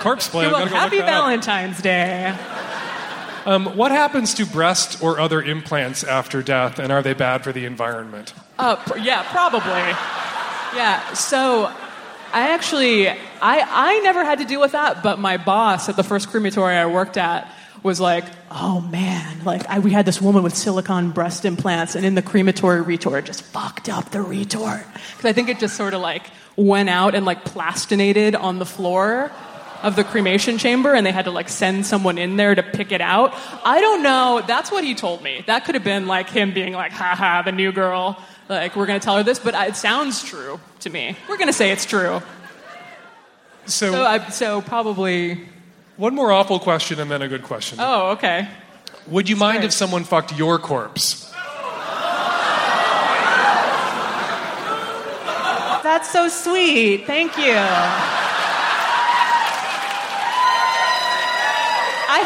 Corpse 0.01 0.29
play. 0.29 0.47
Well, 0.47 0.65
go 0.65 0.67
happy 0.67 0.99
that 0.99 1.09
up. 1.09 1.11
Valentine's 1.11 1.81
Day. 1.81 2.37
Um, 3.45 3.77
what 3.77 3.93
happens 3.93 4.35
to 4.35 4.47
breast 4.47 5.03
or 5.03 5.21
other 5.21 5.41
implants 5.41 6.03
after 6.03 6.43
death, 6.43 6.79
and 6.79 6.91
are 6.91 7.03
they 7.03 7.15
bad 7.15 7.45
for 7.45 7.53
the 7.53 7.65
environment? 7.65 8.35
Uh, 8.59 8.77
yeah, 9.01 9.23
probably. 9.31 9.71
Yeah. 10.77 11.13
So, 11.15 11.73
I 12.33 12.51
actually, 12.51 13.09
I, 13.09 13.17
I 13.41 14.01
never 14.01 14.25
had 14.25 14.39
to 14.41 14.45
deal 14.45 14.61
with 14.61 14.73
that, 14.73 15.03
but 15.03 15.19
my 15.19 15.37
boss 15.37 15.89
at 15.89 15.97
the 15.97 16.03
first 16.03 16.29
crematory 16.29 16.75
I 16.75 16.87
worked 16.87 17.17
at 17.17 17.51
was 17.87 18.01
like, 18.01 18.25
"Oh 18.51 18.81
man, 18.81 19.45
like 19.45 19.67
I, 19.69 19.79
we 19.79 19.93
had 19.93 20.05
this 20.05 20.21
woman 20.21 20.43
with 20.43 20.55
silicone 20.55 21.13
breast 21.13 21.45
implants, 21.47 21.95
and 21.95 22.05
in 22.05 22.15
the 22.15 22.23
crematory 22.23 22.83
retort, 22.83 23.25
just 23.25 23.43
fucked 23.43 23.89
up 23.89 24.11
the 24.11 24.21
retort 24.21 24.85
because 24.93 25.25
I 25.25 25.33
think 25.33 25.49
it 25.49 25.59
just 25.59 25.77
sort 25.77 25.95
of 25.95 26.03
like 26.03 26.25
went 26.57 26.91
out 26.91 27.15
and 27.15 27.25
like 27.25 27.45
plastinated 27.45 28.35
on 28.35 28.59
the 28.59 28.67
floor." 28.67 29.31
Of 29.83 29.95
the 29.95 30.05
cremation 30.05 30.57
chamber, 30.57 30.95
and 30.95 31.05
they 31.07 31.13
had 31.13 31.27
to 31.27 31.31
like 31.31 31.51
send 31.51 31.85
someone 31.85 32.17
in 32.17 32.37
there 32.37 32.55
to 32.55 32.63
pick 32.63 32.93
it 32.93 33.03
out. 33.03 33.35
I 33.63 33.81
don't 33.83 34.03
know. 34.03 34.43
That's 34.45 34.73
what 34.73 34.85
he 34.85 34.95
told 34.95 35.23
me. 35.23 35.45
That 35.47 35.67
could 35.67 35.75
have 35.75 35.85
been 35.85 36.07
like 36.07 36.31
him 36.31 36.55
being 36.55 36.73
like, 36.73 36.93
haha, 36.93 37.43
the 37.43 37.53
new 37.53 37.73
girl. 37.73 38.17
Like, 38.49 38.75
we're 38.75 38.87
going 38.87 38.99
to 38.99 39.05
tell 39.05 39.19
her 39.19 39.23
this, 39.23 39.39
but 39.39 39.55
it 39.55 39.77
sounds 39.77 40.25
true 40.25 40.59
to 40.81 40.91
me. 40.91 41.15
We're 41.29 41.37
going 41.37 41.49
to 41.49 41.53
say 41.53 41.73
it's 41.73 41.85
true. 41.85 42.23
So, 43.67 43.93
So, 43.93 44.03
I, 44.03 44.29
so 44.31 44.63
probably. 44.63 45.47
One 45.97 46.15
more 46.15 46.31
awful 46.33 46.59
question 46.59 47.01
and 47.01 47.11
then 47.11 47.23
a 47.23 47.29
good 47.29 47.43
question. 47.43 47.79
Oh, 47.81 48.11
okay. 48.13 48.49
Would 49.09 49.29
you 49.29 49.37
mind 49.37 49.65
if 49.65 49.73
someone 49.73 50.05
fucked 50.05 50.37
your 50.37 50.59
corpse? 50.59 51.23
That's 55.83 56.11
so 56.11 56.29
sweet. 56.29 57.07
Thank 57.07 57.39
you. 57.39 57.55
I, 62.09 62.25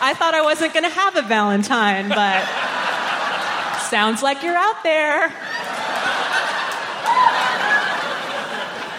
I 0.00 0.14
thought 0.14 0.34
I 0.34 0.40
wasn't 0.42 0.72
going 0.72 0.84
to 0.84 0.90
have 0.90 1.16
a 1.16 1.22
Valentine, 1.22 2.08
but 2.08 2.42
sounds 3.90 4.22
like 4.22 4.42
you're 4.42 4.56
out 4.56 4.82
there. 4.82 5.32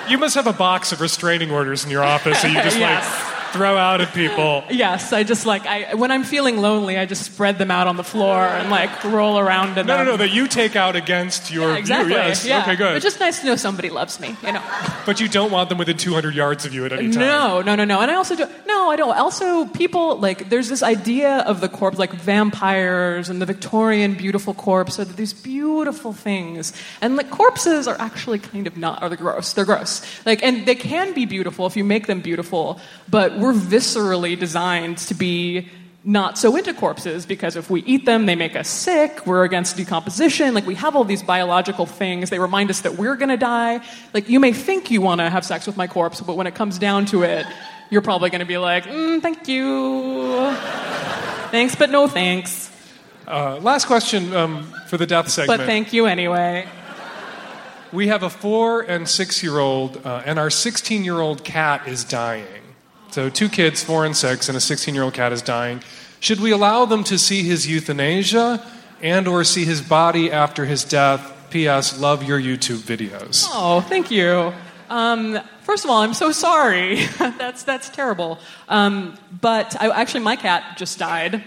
You 0.09 0.17
must 0.17 0.35
have 0.35 0.47
a 0.47 0.53
box 0.53 0.91
of 0.91 1.01
restraining 1.01 1.51
orders 1.51 1.83
in 1.85 1.91
your 1.91 2.03
office 2.03 2.41
that 2.41 2.49
you 2.51 2.61
just 2.61 2.77
Yes. 2.79 3.03
like 3.03 3.28
throw 3.53 3.77
out 3.77 4.01
at 4.01 4.13
people. 4.13 4.63
Yes, 4.69 5.11
I 5.13 5.23
just 5.23 5.45
like 5.45 5.65
I 5.65 5.95
when 5.95 6.11
I'm 6.11 6.23
feeling 6.23 6.57
lonely, 6.57 6.97
I 6.97 7.05
just 7.05 7.23
spread 7.25 7.57
them 7.57 7.71
out 7.71 7.87
on 7.87 7.97
the 7.97 8.03
floor 8.03 8.37
and 8.39 8.69
like 8.69 9.03
roll 9.03 9.37
around 9.39 9.77
in 9.77 9.85
No, 9.87 9.93
no, 9.93 9.97
them. 9.97 10.05
no, 10.07 10.17
that 10.17 10.29
you 10.31 10.47
take 10.47 10.75
out 10.75 10.95
against 10.95 11.51
your 11.51 11.69
Yeah, 11.71 11.77
exactly. 11.77 12.13
view. 12.13 12.17
Yes. 12.17 12.45
Yeah. 12.45 12.61
Okay, 12.61 12.75
good. 12.75 12.93
But 12.95 13.01
just 13.01 13.19
nice 13.19 13.39
to 13.39 13.45
know 13.45 13.55
somebody 13.55 13.89
loves 13.89 14.19
me, 14.19 14.35
you 14.45 14.51
know. 14.51 14.61
But 15.05 15.19
you 15.19 15.27
don't 15.27 15.51
want 15.51 15.69
them 15.69 15.77
within 15.77 15.97
200 15.97 16.33
yards 16.35 16.65
of 16.65 16.73
you 16.73 16.85
at 16.85 16.93
any 16.93 17.09
time. 17.11 17.21
No, 17.21 17.61
no, 17.61 17.75
no, 17.75 17.85
no. 17.85 18.01
And 18.01 18.09
I 18.11 18.15
also 18.15 18.35
do 18.35 18.45
no, 18.79 18.89
I 18.89 18.95
don't. 18.95 19.17
Also, 19.17 19.65
people 19.65 20.17
like 20.19 20.49
there's 20.49 20.69
this 20.69 20.83
idea 20.83 21.39
of 21.39 21.59
the 21.59 21.67
corpse, 21.67 21.97
like 21.97 22.13
vampires 22.13 23.27
and 23.29 23.41
the 23.41 23.45
Victorian 23.45 24.13
beautiful 24.13 24.53
corpse, 24.53 24.95
that 24.95 25.17
these 25.17 25.33
beautiful 25.33 26.13
things. 26.13 26.71
And 27.01 27.17
like 27.17 27.29
corpses 27.29 27.87
are 27.89 27.97
actually 27.99 28.39
kind 28.39 28.67
of 28.67 28.77
not 28.77 29.01
are 29.03 29.09
the 29.09 29.17
gross. 29.17 29.51
They're 29.51 29.65
gross. 29.65 30.01
Like 30.25 30.41
and 30.43 30.65
they 30.65 30.75
can 30.75 31.13
be 31.13 31.25
beautiful 31.25 31.65
if 31.65 31.75
you 31.75 31.83
make 31.83 32.07
them 32.07 32.21
beautiful, 32.21 32.79
but 33.09 33.37
we're 33.37 33.53
viscerally 33.53 34.39
designed 34.39 34.97
to 35.09 35.13
be 35.13 35.67
not 36.05 36.37
so 36.37 36.55
into 36.55 36.73
corpses 36.73 37.25
because 37.25 37.57
if 37.57 37.69
we 37.69 37.83
eat 37.83 38.05
them, 38.05 38.25
they 38.25 38.35
make 38.35 38.55
us 38.55 38.69
sick. 38.69 39.27
We're 39.27 39.43
against 39.43 39.75
decomposition. 39.75 40.53
Like 40.53 40.65
we 40.65 40.75
have 40.75 40.95
all 40.95 41.03
these 41.03 41.21
biological 41.21 41.85
things. 41.85 42.29
They 42.29 42.39
remind 42.39 42.69
us 42.69 42.79
that 42.81 42.95
we're 42.95 43.17
going 43.17 43.35
to 43.37 43.43
die. 43.55 43.81
Like 44.13 44.29
you 44.29 44.39
may 44.39 44.53
think 44.53 44.89
you 44.89 45.01
want 45.01 45.19
to 45.19 45.29
have 45.29 45.43
sex 45.43 45.67
with 45.67 45.75
my 45.75 45.87
corpse, 45.87 46.21
but 46.21 46.37
when 46.37 46.47
it 46.47 46.55
comes 46.55 46.79
down 46.79 47.05
to 47.07 47.23
it, 47.23 47.45
you're 47.89 48.01
probably 48.01 48.29
going 48.29 48.39
to 48.39 48.45
be 48.45 48.57
like, 48.57 48.85
mm, 48.85 49.21
thank 49.21 49.47
you. 49.47 50.51
Thanks, 51.51 51.75
but 51.75 51.89
no 51.89 52.07
thanks. 52.07 52.71
Uh, 53.27 53.57
last 53.57 53.85
question 53.85 54.35
um, 54.35 54.63
for 54.87 54.97
the 54.97 55.05
death 55.05 55.29
segment. 55.29 55.59
But 55.59 55.65
thank 55.65 55.93
you 55.93 56.05
anyway. 56.05 56.67
We 57.91 58.07
have 58.07 58.21
a 58.23 58.29
four 58.29 58.81
and 58.81 59.07
six 59.09 59.41
year 59.41 59.57
old, 59.57 60.05
uh, 60.05 60.21
and 60.25 60.37
our 60.37 60.49
16 60.49 61.03
year 61.03 61.19
old 61.19 61.43
cat 61.43 61.87
is 61.87 62.03
dying. 62.03 62.45
So, 63.11 63.29
two 63.29 63.49
kids, 63.49 63.83
four 63.83 64.05
and 64.05 64.15
six, 64.15 64.47
and 64.47 64.55
a 64.55 64.61
16 64.61 64.93
year 64.93 65.03
old 65.03 65.15
cat 65.15 65.33
is 65.33 65.41
dying. 65.41 65.81
Should 66.19 66.39
we 66.39 66.51
allow 66.51 66.85
them 66.85 67.03
to 67.05 67.17
see 67.17 67.43
his 67.43 67.67
euthanasia 67.67 68.63
and 69.01 69.27
or 69.27 69.43
see 69.43 69.65
his 69.65 69.81
body 69.81 70.31
after 70.31 70.65
his 70.65 70.83
death? 70.83 71.35
P.S. 71.49 71.99
Love 71.99 72.23
your 72.23 72.39
YouTube 72.39 72.77
videos. 72.77 73.47
Oh, 73.49 73.81
thank 73.81 74.11
you. 74.11 74.53
Um, 74.89 75.39
first 75.69 75.85
of 75.85 75.91
all, 75.91 76.01
I'm 76.01 76.15
so 76.15 76.31
sorry. 76.31 77.05
that's 77.19 77.61
that's 77.61 77.89
terrible. 77.89 78.39
Um, 78.67 79.15
but 79.39 79.79
I, 79.79 79.89
actually, 79.89 80.21
my 80.21 80.35
cat 80.35 80.77
just 80.77 80.97
died. 80.97 81.43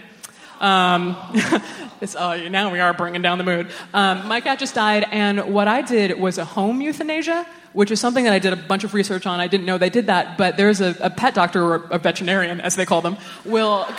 Um, 0.61 1.17
it's, 2.01 2.15
oh, 2.15 2.47
now 2.47 2.71
we 2.71 2.79
are 2.79 2.93
bringing 2.93 3.21
down 3.21 3.37
the 3.37 3.43
mood. 3.43 3.67
Um, 3.93 4.25
my 4.29 4.39
cat 4.39 4.59
just 4.59 4.75
died, 4.75 5.05
and 5.11 5.53
what 5.53 5.67
I 5.67 5.81
did 5.81 6.17
was 6.17 6.37
a 6.37 6.45
home 6.45 6.79
euthanasia, 6.79 7.45
which 7.73 7.91
is 7.91 7.99
something 7.99 8.23
that 8.23 8.31
I 8.31 8.39
did 8.39 8.53
a 8.53 8.55
bunch 8.55 8.85
of 8.85 8.93
research 8.93 9.25
on. 9.25 9.41
I 9.41 9.47
didn't 9.47 9.65
know 9.65 9.77
they 9.77 9.89
did 9.89 10.05
that, 10.07 10.37
but 10.37 10.55
there's 10.55 10.79
a, 10.79 10.95
a 11.01 11.09
pet 11.09 11.33
doctor 11.33 11.61
or 11.61 11.75
a 11.91 11.99
veterinarian, 11.99 12.61
as 12.61 12.77
they 12.77 12.85
call 12.85 13.01
them, 13.01 13.17
will 13.43 13.83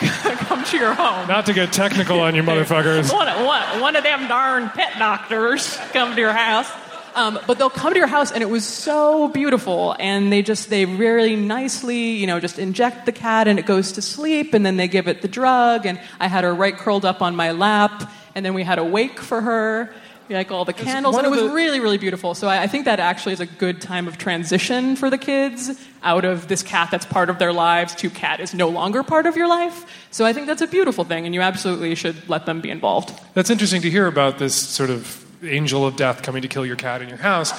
come 0.49 0.63
to 0.63 0.77
your 0.77 0.95
home. 0.95 1.27
Not 1.27 1.45
to 1.45 1.53
get 1.53 1.71
technical 1.71 2.19
on 2.19 2.33
you 2.33 2.41
motherfuckers. 2.41 3.13
One, 3.13 3.27
one, 3.45 3.79
one 3.79 3.95
of 3.95 4.03
them 4.03 4.27
darn 4.27 4.69
pet 4.69 4.97
doctors 4.97 5.77
come 5.93 6.15
to 6.15 6.19
your 6.19 6.33
house. 6.33 6.71
Um, 7.15 7.39
but 7.47 7.57
they'll 7.57 7.69
come 7.69 7.93
to 7.93 7.97
your 7.97 8.07
house, 8.07 8.31
and 8.33 8.43
it 8.43 8.49
was 8.49 8.65
so 8.65 9.29
beautiful. 9.29 9.95
And 9.99 10.31
they 10.33 10.41
just, 10.41 10.69
they 10.69 10.83
really 10.85 11.37
nicely, 11.37 12.11
you 12.11 12.27
know, 12.27 12.41
just 12.41 12.59
inject 12.59 13.05
the 13.05 13.13
cat, 13.13 13.47
and 13.47 13.57
it 13.57 13.65
goes 13.65 13.93
to 13.93 14.01
sleep, 14.01 14.53
and 14.53 14.65
then 14.65 14.75
they 14.75 14.89
give 14.89 15.07
it 15.07 15.21
the 15.21 15.29
drug. 15.29 15.85
And 15.85 15.99
I 16.19 16.27
had 16.27 16.43
her 16.43 16.53
right 16.53 16.75
curled 16.75 17.05
up 17.05 17.21
on 17.21 17.35
my 17.35 17.51
lap, 17.51 18.11
and 18.35 18.45
then 18.45 18.53
we 18.53 18.63
had 18.63 18.79
a 18.79 18.83
wake 18.83 19.21
for 19.21 19.39
her, 19.39 19.95
like 20.29 20.51
all 20.51 20.65
the 20.65 20.73
candles, 20.73 21.15
and 21.15 21.25
it 21.25 21.29
was 21.29 21.39
the- 21.39 21.49
really, 21.51 21.79
really 21.79 21.97
beautiful. 21.97 22.33
So 22.33 22.47
I, 22.49 22.63
I 22.63 22.67
think 22.67 22.85
that 22.85 22.99
actually 22.99 23.33
is 23.33 23.39
a 23.39 23.45
good 23.45 23.79
time 23.79 24.07
of 24.09 24.17
transition 24.17 24.95
for 24.97 25.09
the 25.09 25.17
kids 25.17 25.79
out 26.03 26.25
of 26.25 26.47
this 26.49 26.63
cat 26.63 26.89
that's 26.91 27.05
part 27.05 27.29
of 27.29 27.39
their 27.39 27.53
lives 27.53 27.95
to 27.95 28.09
cat 28.09 28.39
is 28.39 28.53
no 28.53 28.67
longer 28.67 29.03
part 29.03 29.25
of 29.25 29.37
your 29.37 29.47
life. 29.47 29.85
So 30.11 30.25
I 30.25 30.33
think 30.33 30.47
that's 30.47 30.61
a 30.61 30.67
beautiful 30.67 31.05
thing, 31.05 31.25
and 31.25 31.33
you 31.33 31.41
absolutely 31.41 31.95
should 31.95 32.27
let 32.27 32.45
them 32.45 32.59
be 32.59 32.71
involved. 32.71 33.17
That's 33.35 33.49
interesting 33.49 33.81
to 33.83 33.89
hear 33.89 34.07
about 34.07 34.37
this 34.37 34.55
sort 34.55 34.89
of 34.89 35.24
angel 35.43 35.85
of 35.85 35.95
death 35.95 36.21
coming 36.23 36.41
to 36.41 36.47
kill 36.47 36.65
your 36.65 36.75
cat 36.75 37.01
in 37.01 37.09
your 37.09 37.17
house. 37.17 37.53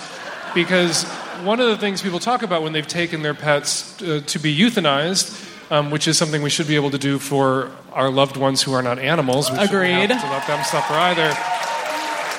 Because 0.54 1.04
one 1.44 1.60
of 1.60 1.68
the 1.68 1.76
things 1.76 2.02
people 2.02 2.18
talk 2.18 2.42
about 2.42 2.62
when 2.62 2.72
they've 2.72 2.86
taken 2.86 3.22
their 3.22 3.34
pets 3.34 4.00
uh, 4.02 4.22
to 4.26 4.38
be 4.38 4.56
euthanized, 4.56 5.44
um, 5.70 5.90
which 5.90 6.08
is 6.08 6.16
something 6.16 6.42
we 6.42 6.50
should 6.50 6.68
be 6.68 6.76
able 6.76 6.90
to 6.90 6.98
do 6.98 7.18
for 7.18 7.70
our 7.92 8.10
loved 8.10 8.36
ones 8.36 8.62
who 8.62 8.72
are 8.72 8.82
not 8.82 8.98
animals, 8.98 9.50
we 9.50 9.58
Agreed. 9.58 10.10
have 10.10 10.22
to 10.22 10.30
let 10.30 10.46
them 10.46 10.64
suffer 10.64 10.94
either, 10.94 11.34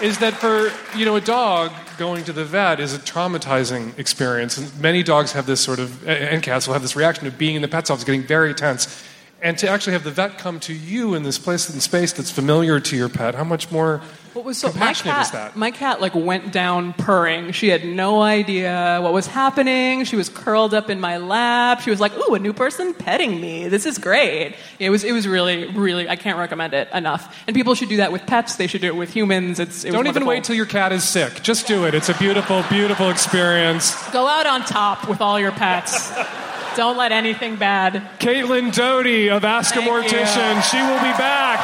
is 0.06 0.20
that 0.20 0.34
for 0.34 0.72
you 0.98 1.06
know 1.06 1.16
a 1.16 1.22
dog 1.22 1.72
going 1.98 2.24
to 2.24 2.34
the 2.34 2.46
vet 2.46 2.80
is 2.80 2.94
a 2.94 3.00
traumatizing 3.00 3.98
experience. 3.98 4.58
And 4.58 4.80
many 4.80 5.04
dogs 5.04 5.32
have 5.34 5.46
this 5.46 5.60
sort 5.60 5.80
of, 5.80 6.08
and 6.08 6.42
cats 6.44 6.68
will 6.68 6.74
have 6.74 6.84
this 6.84 6.96
reaction 6.96 7.28
of 7.28 7.38
being 7.38 7.56
in 7.56 7.62
the 7.62 7.68
pet's 7.68 7.90
office, 7.90 8.04
getting 8.04 8.24
very 8.24 8.54
tense. 8.54 9.04
And 9.40 9.56
to 9.60 9.70
actually 9.70 9.94
have 9.94 10.04
the 10.04 10.12
vet 10.12 10.40
come 10.40 10.60
to 10.62 10.74
you 10.74 11.14
in 11.14 11.22
this 11.22 11.38
place 11.38 11.70
in 11.70 11.80
space 11.80 12.12
that's 12.12 12.32
familiar 12.32 12.80
to 12.80 12.98
your 12.98 13.08
pet, 13.08 13.36
how 13.36 13.44
much 13.44 13.72
more 13.72 14.02
What 14.34 14.46
was 14.46 14.58
so 14.58 14.72
compassionate 14.72 15.14
cat, 15.14 15.26
is 15.26 15.32
that? 15.32 15.56
My 15.56 15.70
cat 15.70 16.02
like 16.02 16.16
went 16.16 16.52
down 16.52 16.94
purring. 16.94 17.52
She 17.52 17.68
had 17.68 17.86
no 17.86 18.22
idea 18.24 19.00
what 19.02 19.14
was 19.14 19.28
happening. 19.28 20.06
She 20.06 20.16
was 20.16 20.28
curled 20.28 20.74
up 20.74 20.90
in 20.90 21.00
my 21.00 21.18
lap. 21.18 21.82
She 21.82 21.92
was 21.92 22.00
like, 22.00 22.18
"Ooh, 22.18 22.34
a 22.34 22.40
new 22.40 22.52
person 22.52 22.96
petting 22.96 23.40
me. 23.40 23.68
This 23.68 23.86
is 23.86 24.00
great." 24.00 24.56
It 24.80 24.90
was 24.90 25.04
it 25.04 25.12
was 25.12 25.28
really 25.28 25.66
really 25.68 26.10
I 26.10 26.16
can't 26.16 26.40
recommend 26.40 26.74
it 26.74 26.88
enough. 26.92 27.44
And 27.46 27.56
people 27.56 27.76
should 27.76 27.90
do 27.90 27.98
that 27.98 28.12
with 28.12 28.26
pets. 28.26 28.56
They 28.56 28.68
should 28.68 28.82
do 28.82 28.88
it 28.88 28.96
with 28.96 29.14
humans. 29.14 29.60
It's 29.60 29.86
it 29.86 29.92
Don't 29.92 30.08
even 30.08 30.26
wait 30.26 30.46
till 30.46 30.56
your 30.56 30.66
cat 30.66 30.92
is 30.92 31.04
sick. 31.04 31.44
Just 31.44 31.68
do 31.68 31.86
it. 31.86 31.94
It's 31.94 32.10
a 32.10 32.18
beautiful, 32.18 32.64
beautiful 32.70 33.12
experience. 33.12 33.94
go 34.12 34.28
out 34.28 34.48
on 34.48 34.62
top 34.66 35.08
with 35.08 35.22
all 35.22 35.40
your 35.40 35.52
pets. 35.52 36.12
Don't 36.78 36.96
let 36.96 37.12
anything 37.12 37.56
bad. 37.56 38.04
Caitlin 38.20 38.72
Doughty 38.72 39.32
of 39.32 39.44
Ask 39.44 39.76
a 39.76 39.80
Mortician. 39.80 40.58
you. 40.58 40.62
She 40.62 40.78
will 40.78 41.00
be 41.00 41.18
back. 41.18 41.60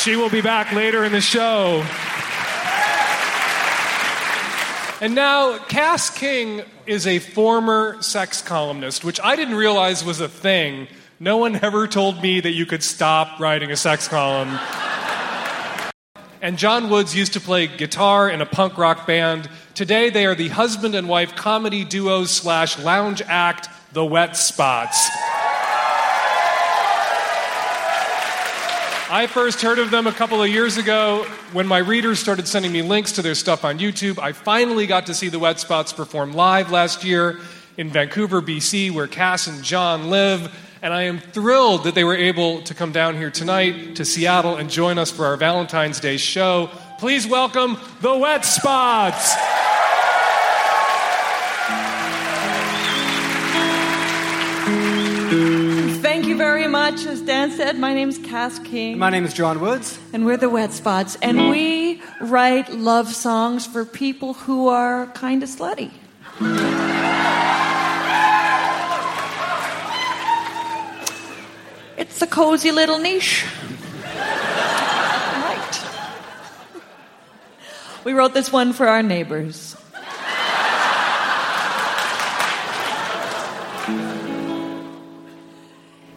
She 0.00 0.16
will 0.16 0.28
be 0.28 0.40
back 0.40 0.72
later 0.72 1.04
in 1.04 1.12
the 1.12 1.20
show. 1.20 1.86
And 5.00 5.14
now, 5.14 5.58
Cass 5.58 6.10
King 6.10 6.62
is 6.86 7.06
a 7.06 7.20
former 7.20 8.02
sex 8.02 8.42
columnist, 8.42 9.04
which 9.04 9.20
I 9.22 9.36
didn't 9.36 9.54
realize 9.54 10.04
was 10.04 10.20
a 10.20 10.28
thing. 10.28 10.88
No 11.20 11.36
one 11.36 11.54
ever 11.62 11.86
told 11.86 12.20
me 12.20 12.40
that 12.40 12.52
you 12.52 12.66
could 12.66 12.82
stop 12.82 13.38
writing 13.38 13.70
a 13.70 13.76
sex 13.76 14.08
column. 14.08 14.58
and 16.42 16.58
John 16.58 16.90
Woods 16.90 17.14
used 17.14 17.34
to 17.34 17.40
play 17.40 17.68
guitar 17.68 18.28
in 18.28 18.40
a 18.40 18.46
punk 18.46 18.76
rock 18.76 19.06
band. 19.06 19.48
Today, 19.78 20.10
they 20.10 20.26
are 20.26 20.34
the 20.34 20.48
husband 20.48 20.96
and 20.96 21.08
wife 21.08 21.36
comedy 21.36 21.84
duo 21.84 22.24
slash 22.24 22.76
lounge 22.80 23.22
act, 23.22 23.68
The 23.92 24.04
Wet 24.04 24.36
Spots. 24.36 25.08
I 29.08 29.28
first 29.30 29.62
heard 29.62 29.78
of 29.78 29.92
them 29.92 30.08
a 30.08 30.12
couple 30.12 30.42
of 30.42 30.48
years 30.48 30.78
ago 30.78 31.24
when 31.52 31.68
my 31.68 31.78
readers 31.78 32.18
started 32.18 32.48
sending 32.48 32.72
me 32.72 32.82
links 32.82 33.12
to 33.12 33.22
their 33.22 33.36
stuff 33.36 33.64
on 33.64 33.78
YouTube. 33.78 34.18
I 34.18 34.32
finally 34.32 34.88
got 34.88 35.06
to 35.06 35.14
see 35.14 35.28
the 35.28 35.38
Wet 35.38 35.60
Spots 35.60 35.92
perform 35.92 36.32
live 36.32 36.72
last 36.72 37.04
year 37.04 37.38
in 37.76 37.88
Vancouver, 37.88 38.42
BC, 38.42 38.90
where 38.90 39.06
Cass 39.06 39.46
and 39.46 39.62
John 39.62 40.10
live. 40.10 40.52
And 40.82 40.92
I 40.92 41.02
am 41.02 41.20
thrilled 41.20 41.84
that 41.84 41.94
they 41.94 42.02
were 42.02 42.16
able 42.16 42.62
to 42.62 42.74
come 42.74 42.90
down 42.90 43.16
here 43.16 43.30
tonight 43.30 43.94
to 43.94 44.04
Seattle 44.04 44.56
and 44.56 44.68
join 44.68 44.98
us 44.98 45.12
for 45.12 45.26
our 45.26 45.36
Valentine's 45.36 46.00
Day 46.00 46.16
show. 46.16 46.68
Please 46.98 47.28
welcome 47.28 47.78
the 48.00 48.18
Wet 48.18 48.44
Spots. 48.44 49.32
Thank 56.02 56.26
you 56.26 56.36
very 56.36 56.66
much. 56.66 57.06
As 57.06 57.20
Dan 57.20 57.52
said, 57.52 57.78
my 57.78 57.94
name's 57.94 58.18
Cass 58.18 58.58
King. 58.58 58.98
My 58.98 59.10
name 59.10 59.24
is 59.24 59.32
John 59.32 59.60
Woods. 59.60 59.96
And 60.12 60.26
we're 60.26 60.36
the 60.36 60.50
Wet 60.50 60.72
Spots. 60.72 61.16
And 61.22 61.50
we 61.50 62.02
write 62.20 62.72
love 62.72 63.14
songs 63.14 63.64
for 63.64 63.84
people 63.84 64.34
who 64.34 64.66
are 64.66 65.06
kind 65.14 65.44
of 65.44 65.48
slutty. 65.48 65.92
It's 71.96 72.20
a 72.22 72.26
cozy 72.26 72.72
little 72.72 72.98
niche. 72.98 73.44
right. 74.04 75.84
We 78.08 78.14
wrote 78.14 78.32
this 78.32 78.50
one 78.50 78.72
for 78.72 78.88
our 78.88 79.02
neighbors. 79.02 79.76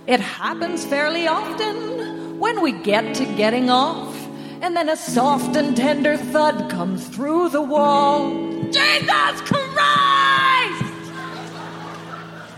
It 0.08 0.22
happens 0.22 0.86
fairly 0.86 1.28
often 1.28 2.40
when 2.40 2.62
we 2.62 2.72
get 2.72 3.14
to 3.16 3.26
getting 3.36 3.70
off, 3.70 4.16
and 4.62 4.74
then 4.74 4.88
a 4.88 4.96
soft 4.96 5.58
and 5.58 5.76
tender 5.76 6.16
thud 6.16 6.72
comes 6.72 7.10
through 7.10 7.50
the 7.50 7.62
wall. 7.62 8.32
Jesus 8.72 9.42
Christ! 9.42 10.94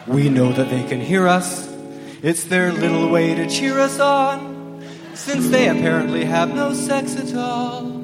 We 0.06 0.30
know 0.30 0.52
that 0.52 0.69
they 0.69 0.84
can 0.84 1.02
hear 1.02 1.28
us. 1.28 1.76
It's 2.22 2.43
their 2.43 2.72
little 2.72 3.10
way 3.10 3.34
to 3.34 3.50
cheer 3.50 3.80
us 3.80 4.00
on, 4.00 4.86
since 5.15 5.50
they 5.50 5.69
apparently 5.69 6.24
have 6.24 6.54
no 6.54 6.76
sex 6.76 7.15
at 7.15 7.36
all. 7.36 8.03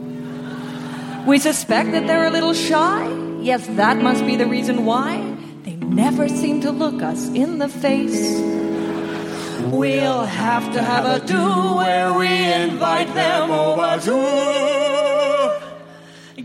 We 1.26 1.40
suspect 1.40 1.92
that 1.92 2.08
they're 2.08 2.28
a 2.28 2.32
little 2.32 2.54
shy. 2.54 3.08
Yes, 3.42 3.68
that 3.68 3.98
must 3.98 4.26
be 4.26 4.36
the 4.36 4.48
reason 4.48 4.86
why. 4.86 5.36
They 5.64 5.76
never 5.76 6.28
seem 6.28 6.62
to 6.62 6.72
look 6.72 7.02
us 7.02 7.28
in 7.30 7.60
the 7.60 7.70
face. 7.70 8.40
We'll 9.72 10.26
have 10.26 10.74
to 10.74 10.82
have 10.82 11.06
a 11.06 11.26
do 11.26 11.76
where 11.76 12.14
we 12.14 12.28
invite 12.28 13.14
them 13.14 13.52
over 13.52 14.00
to 14.02 15.70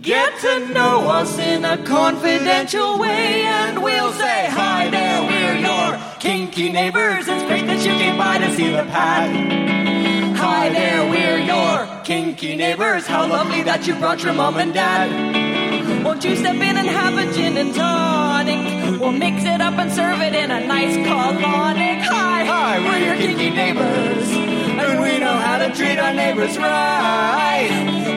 get 0.05 0.39
to 0.41 0.69
know 0.69 1.09
us 1.09 1.39
in 1.39 1.65
a 1.65 1.83
confidential 1.85 2.99
way, 2.99 3.43
and 3.43 3.83
we'll 3.83 4.13
say 4.13 4.47
hi 4.51 4.91
there. 4.91 5.23
We're 5.23 5.57
your 5.61 5.99
kinky 6.21 6.71
neighbors. 6.71 7.27
It's 7.27 7.45
great 7.45 7.67
that 7.67 7.79
you 7.87 7.93
came 7.93 8.19
by 8.19 8.37
to 8.39 8.55
see 8.55 8.69
the 8.69 8.85
pad. 8.85 10.14
Hi 10.37 10.69
there, 10.69 11.09
we're 11.09 11.39
your 11.39 11.87
kinky 12.05 12.57
neighbors. 12.57 13.07
How 13.07 13.27
lovely 13.27 13.63
that 13.63 13.87
you 13.87 13.95
brought 13.95 14.23
your 14.23 14.35
mom 14.35 14.57
and 14.57 14.75
dad. 14.75 16.05
Won't 16.05 16.25
you 16.25 16.37
step 16.37 16.57
in 16.57 16.77
and 16.77 16.89
have 16.89 17.17
a 17.17 17.33
gin 17.33 17.57
and 17.57 17.75
tonic? 17.75 19.01
We'll 19.01 19.13
mix 19.13 19.45
it 19.45 19.61
up 19.61 19.75
and 19.75 19.93
serve 19.93 20.21
it 20.21 20.35
in 20.35 20.51
a 20.51 20.67
nice 20.67 20.97
colonic. 20.97 22.01
Hi, 22.03 22.45
Hi, 22.45 22.79
we're 22.81 23.07
your 23.07 23.17
kinky 23.17 23.51
neighbors, 23.51 24.29
and 24.31 25.01
we 25.01 25.19
know 25.19 25.37
how 25.37 25.59
to 25.59 25.73
treat 25.73 25.99
our 25.99 26.13
neighbors 26.13 26.59
right. 26.59 27.69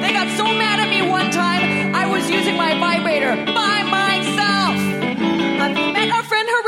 They 0.01 0.11
got 0.11 0.35
so 0.37 0.45
mad 0.45 0.79
at 0.79 0.89
me 0.89 1.07
one 1.07 1.29
time, 1.31 1.95
I 1.95 2.05
was 2.07 2.29
using 2.29 2.55
my 2.57 2.77
vibrator 2.79 3.35
by 3.53 3.66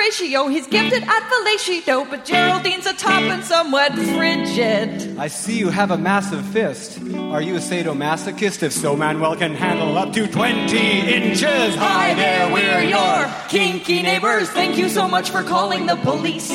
Horatio? 0.10 0.48
He's 0.48 0.65
gifted 0.65 1.04
at 1.04 1.24
fellatio, 1.30 2.10
but 2.10 2.26
Geraldine's 2.26 2.88
a 2.88 2.93
top 2.93 3.22
and 3.22 3.43
somewhat 3.43 3.93
frigid. 3.93 5.19
I 5.19 5.28
see 5.28 5.60
you 5.60 5.69
have 5.69 5.91
a 5.91 5.98
massive 5.98 6.43
fist. 6.48 7.00
Are 7.15 7.41
you 7.41 7.56
a 7.56 7.60
sadomasochist? 7.60 8.63
If 8.63 8.74
so, 8.74 8.95
Manuel 8.95 9.36
can 9.36 9.54
handle 9.54 9.95
up 9.98 10.12
to 10.13 10.26
20 10.26 10.78
inches. 11.13 11.76
Hi 11.76 12.15
there, 12.15 12.52
we're 12.52 12.82
your 12.89 13.32
kinky 13.50 14.02
neighbors. 14.02 14.50
Thank 14.50 14.78
you 14.78 14.89
so 14.89 15.08
much 15.08 15.30
for 15.30 15.43
calling 15.43 15.86
the 15.86 15.98
police. 15.98 16.50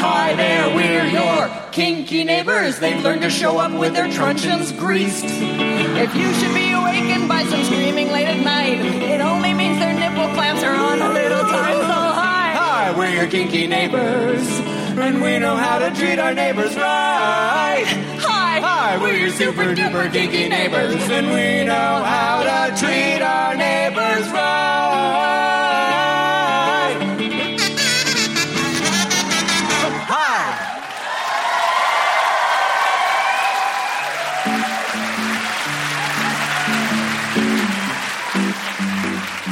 Hi 0.00 0.34
there, 0.34 0.74
we're 0.74 1.06
your 1.06 1.50
kinky 1.72 2.22
neighbors. 2.22 2.78
They've 2.78 3.02
learned 3.02 3.22
to 3.22 3.30
show 3.30 3.58
up 3.58 3.72
with 3.72 3.92
their 3.94 4.08
truncheons 4.08 4.70
greased. 4.72 5.24
If 5.26 6.14
you 6.14 6.32
should 6.34 6.54
be 6.54 6.70
awakened 6.72 7.28
by 7.28 7.42
some 7.44 7.64
screaming 7.64 8.12
late 8.12 8.28
at 8.28 8.44
night, 8.44 8.78
clamps 10.34 10.62
are 10.62 10.74
on 10.74 11.00
a 11.00 11.12
little 11.12 11.40
time. 11.40 11.76
So 11.76 12.00
hi. 12.22 12.52
Hi, 12.54 12.98
we're 12.98 13.10
your 13.10 13.26
kinky 13.28 13.66
neighbors, 13.66 14.46
and 14.98 15.22
we 15.22 15.38
know 15.38 15.56
how 15.56 15.78
to 15.78 15.90
treat 15.90 16.18
our 16.18 16.34
neighbors 16.34 16.74
right. 16.76 17.84
Hi. 18.18 18.60
Hi, 18.60 18.98
we're 18.98 19.16
your 19.16 19.30
super 19.30 19.74
duper 19.74 20.12
kinky 20.12 20.48
neighbors, 20.48 21.02
and 21.10 21.28
we 21.28 21.64
know 21.64 22.02
how 22.04 22.42
to 22.42 22.76
treat 22.78 23.22
our 23.22 23.54
neighbors 23.56 24.28
right. 24.32 26.09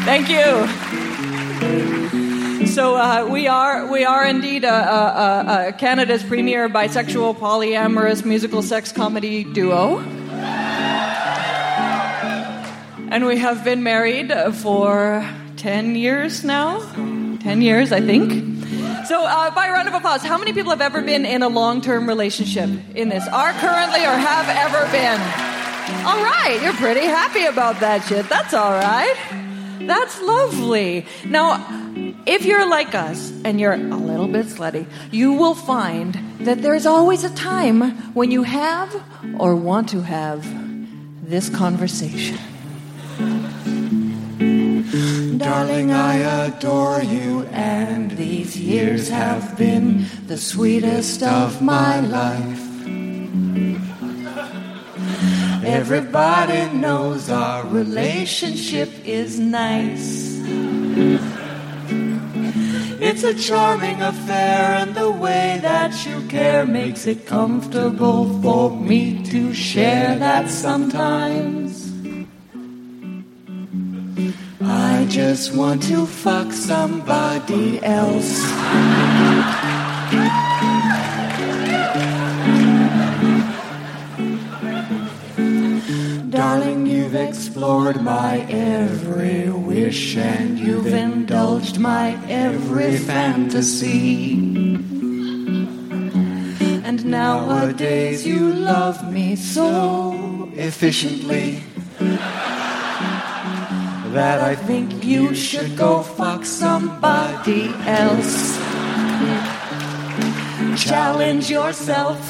Thank 0.09 0.31
you. 0.31 0.67
So 2.67 2.97
uh, 2.97 3.29
we 3.31 3.47
are 3.47 3.87
we 3.93 4.07
are 4.07 4.25
indeed 4.25 4.65
uh, 4.65 4.69
uh, 4.69 4.73
uh, 4.73 5.73
Canada's 5.73 6.23
premier 6.23 6.67
bisexual 6.71 7.37
polyamorous 7.37 8.25
musical 8.25 8.63
sex 8.63 8.91
comedy 8.91 9.45
duo, 9.45 9.99
and 13.11 13.27
we 13.27 13.37
have 13.37 13.65
been 13.65 13.83
married 13.83 14.33
for 14.63 15.29
ten 15.59 15.95
years 15.95 16.43
now. 16.43 16.81
Ten 17.41 17.61
years, 17.61 17.93
I 17.93 18.01
think. 18.01 18.33
So, 19.05 19.27
uh, 19.27 19.51
by 19.51 19.69
round 19.69 19.89
of 19.89 19.95
applause, 19.95 20.23
how 20.23 20.39
many 20.39 20.55
people 20.55 20.71
have 20.71 20.81
ever 20.81 21.03
been 21.03 21.27
in 21.27 21.43
a 21.43 21.49
long-term 21.49 22.09
relationship 22.09 22.71
in 22.95 23.11
this? 23.11 23.29
Are 23.29 23.53
currently 23.61 24.07
or 24.07 24.17
have 24.17 24.49
ever 24.49 24.91
been? 24.91 25.21
All 26.07 26.23
right, 26.25 26.59
you're 26.63 26.73
pretty 26.73 27.05
happy 27.05 27.45
about 27.45 27.79
that 27.81 28.05
shit. 28.09 28.27
That's 28.31 28.55
all 28.55 28.73
right. 28.73 29.48
That's 29.81 30.21
lovely. 30.21 31.07
Now, 31.25 31.65
if 32.27 32.45
you're 32.45 32.69
like 32.69 32.95
us 32.95 33.33
and 33.45 33.61
you're 33.61 33.73
a 33.73 33.97
little 33.97 34.29
bit 34.29 34.47
slutty, 34.47 34.87
you 35.11 35.33
will 35.33 35.55
find 35.55 36.15
that 36.41 36.63
there's 36.63 36.87
always 36.87 37.25
a 37.25 37.35
time 37.35 37.93
when 38.15 38.31
you 38.31 38.43
have 38.43 38.95
or 39.39 39.55
want 39.55 39.89
to 39.91 40.03
have 40.03 40.47
this 41.29 41.49
conversation. 41.49 42.39
Darling, 45.39 45.93
I 45.93 46.47
adore 46.47 47.03
you, 47.03 47.45
and 47.53 48.11
these 48.13 48.57
years 48.59 49.09
have 49.09 49.57
been 49.57 50.07
the 50.27 50.37
sweetest 50.37 51.23
of 51.23 51.63
my 51.63 52.01
life. 52.01 52.69
Everybody 55.69 56.75
knows 56.75 57.29
our 57.29 57.67
relationship 57.67 58.89
is 59.05 59.39
nice. 59.39 60.41
It's 63.01 63.23
a 63.23 63.35
charming 63.35 64.01
affair, 64.01 64.79
and 64.81 64.95
the 64.95 65.11
way 65.11 65.59
that 65.61 66.07
you 66.07 66.27
care 66.27 66.65
makes 66.65 67.07
it 67.07 67.27
comfortable 67.27 68.41
for 68.41 68.71
me 68.71 69.23
to 69.25 69.53
share 69.53 70.19
that 70.19 70.49
sometimes. 70.49 71.93
I 74.63 75.07
just 75.11 75.55
want 75.55 75.83
to 75.85 76.07
fuck 76.07 76.51
somebody 76.51 77.79
else. 77.85 78.43
Adored 87.89 88.03
my 88.03 88.39
every 88.51 89.51
wish, 89.51 90.17
and 90.17 90.59
you've 90.59 90.93
indulged 90.93 91.79
my 91.79 92.19
every 92.29 92.97
fantasy. 92.97 94.35
And 96.85 97.05
nowadays 97.05 98.27
you 98.27 98.53
love 98.53 99.13
me 99.13 99.37
so 99.37 100.51
efficiently 100.55 101.63
that 104.13 104.41
I 104.41 104.55
think 104.55 105.05
you 105.05 105.35
should 105.35 105.77
go 105.77 106.03
fuck 106.03 106.45
somebody 106.45 107.69
else. 107.87 108.59
Challenge 110.77 111.51
yourself. 111.51 112.21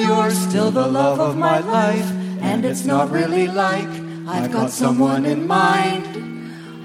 You're 0.00 0.30
still 0.30 0.70
the 0.70 0.86
love 0.86 1.20
of 1.20 1.36
my 1.36 1.58
life, 1.58 2.10
and 2.40 2.64
it's 2.64 2.86
not 2.86 3.10
really 3.10 3.48
like 3.48 3.88
I've 4.26 4.50
got 4.50 4.70
someone 4.70 5.26
in 5.26 5.46
mind. 5.46 6.06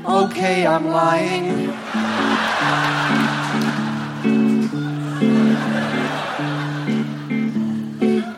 Okay, 0.05 0.67
I'm 0.67 0.89
lying. 0.89 1.69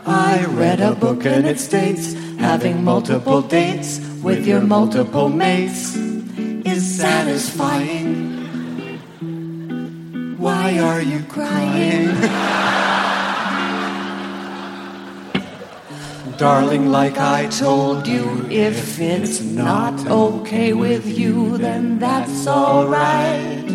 I 0.05 0.45
read 0.49 0.79
a 0.79 0.93
book 0.93 1.25
and 1.25 1.47
it 1.47 1.59
states 1.59 2.13
having 2.37 2.83
multiple 2.83 3.41
dates 3.41 3.99
with 4.21 4.45
your 4.45 4.61
multiple 4.61 5.29
mates 5.29 5.95
is 5.95 6.97
satisfying. 6.97 8.37
Why 10.37 10.77
are 10.77 11.01
you 11.01 11.23
crying? 11.23 12.93
Darling, 16.37 16.91
like 16.91 17.17
I 17.17 17.47
told 17.47 18.07
you, 18.07 18.45
if 18.51 18.99
it's 18.99 19.41
not 19.41 20.05
okay 20.05 20.71
with 20.71 21.17
you, 21.17 21.57
then 21.57 21.97
that's 21.97 22.45
alright. 22.45 23.65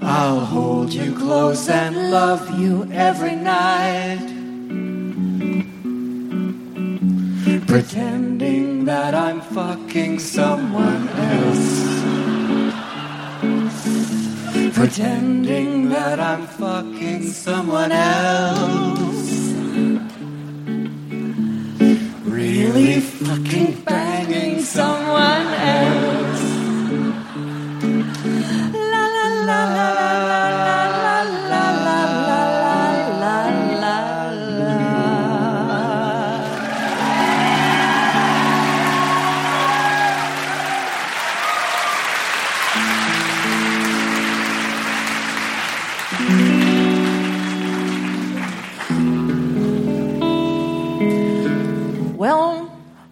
I'll 0.00 0.40
hold 0.40 0.94
you 0.94 1.14
close 1.14 1.68
and 1.68 2.10
love 2.10 2.58
you 2.58 2.88
every 2.90 3.36
night. 3.36 4.26
Pretending 7.66 8.86
that 8.86 9.14
I'm 9.14 9.42
fucking 9.42 10.18
someone 10.18 11.08
else. 11.10 11.68
Pretending 14.74 15.90
that 15.90 16.18
I'm 16.18 16.46
fucking 16.46 17.24
someone 17.24 17.92
else. 17.92 19.09
Really 22.40 23.00
fucking 23.00 23.82
banging 23.84 24.60
someone 24.60 25.46
else. 25.46 26.19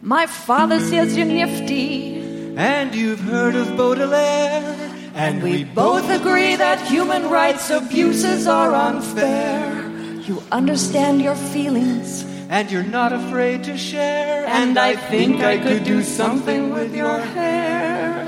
My 0.09 0.27
father 0.27 0.81
says 0.81 1.14
you're 1.16 1.27
nifty. 1.27 2.16
And 2.57 2.94
you've 2.94 3.21
heard 3.21 3.55
of 3.55 3.77
Baudelaire. 3.77 4.75
And 5.14 5.42
We 5.42 5.64
both 5.64 6.09
agree 6.09 6.57
that 6.57 6.81
human 6.88 7.29
rights 7.29 7.68
abuses 7.68 8.47
are 8.47 8.73
unfair. 8.75 9.85
You 10.23 10.42
understand 10.51 11.21
your 11.21 11.35
feelings, 11.35 12.25
And 12.49 12.71
you're 12.71 12.90
not 12.99 13.12
afraid 13.12 13.64
to 13.64 13.77
share. 13.77 14.47
and 14.47 14.79
I 14.79 14.97
think 14.97 15.42
I 15.42 15.59
could 15.59 15.85
do 15.85 16.03
something 16.03 16.73
with 16.73 16.94
your 16.97 17.18
hair. 17.37 18.25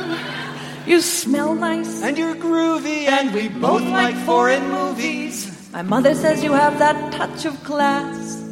You 0.87 1.01
smell 1.01 1.55
nice, 1.55 2.03
And 2.03 2.19
you're 2.19 2.35
groovy. 2.35 3.09
And 3.09 3.33
we 3.33 3.49
both 3.49 3.85
like 3.89 4.17
foreign 4.29 4.69
movies. 4.69 5.49
my 5.73 5.83
mother 5.83 6.15
says 6.15 6.45
you 6.45 6.53
have 6.53 6.79
that 6.79 7.13
touch 7.13 7.47
of 7.47 7.57
class 7.65 8.50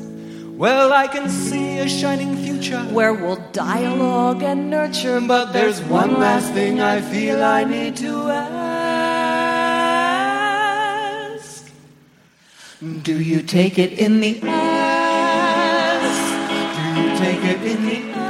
Well, 0.59 0.92
I 0.92 1.07
can 1.07 1.29
see 1.29 1.79
a 1.79 1.88
shining 1.88 2.37
future. 2.37 2.81
where 2.90 3.14
we'll 3.14 3.40
dialogue 3.53 4.42
and 4.42 4.68
nurture. 4.68 5.21
But 5.21 5.53
there's 5.53 5.81
one 5.83 6.18
last 6.18 6.53
thing 6.53 6.81
I 6.81 7.01
feel 7.01 7.44
I 7.44 7.62
need 7.62 7.94
to 7.99 8.29
ask. 8.29 8.51
Do 13.03 13.21
you 13.21 13.40
take 13.42 13.79
it 13.79 13.92
in 13.92 14.18
the 14.18 14.40
ass? 14.42 16.18
Do 16.77 16.83
you 17.03 17.16
take 17.18 17.44
it 17.44 17.62
in 17.62 17.87
the 17.87 18.01
ass? 18.18 18.27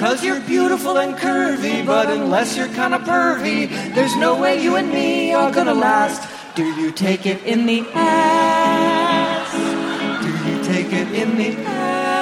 Cause 0.00 0.24
you're 0.24 0.40
beautiful 0.40 0.98
and 0.98 1.14
curvy, 1.14 1.86
but 1.86 2.10
unless 2.10 2.56
you're 2.56 2.74
kinda 2.74 2.98
pervy, 2.98 3.68
there's 3.94 4.16
no 4.16 4.34
way 4.34 4.60
you 4.60 4.74
and 4.74 4.90
me 4.90 5.32
are 5.32 5.52
gonna 5.52 5.74
last. 5.74 6.28
Do 6.56 6.64
you 6.64 6.90
take 6.90 7.24
it 7.24 7.40
in 7.44 7.66
the 7.66 7.86
ass? 7.94 8.51
In 10.90 11.36
the 11.36 11.56
ass? 11.64 12.16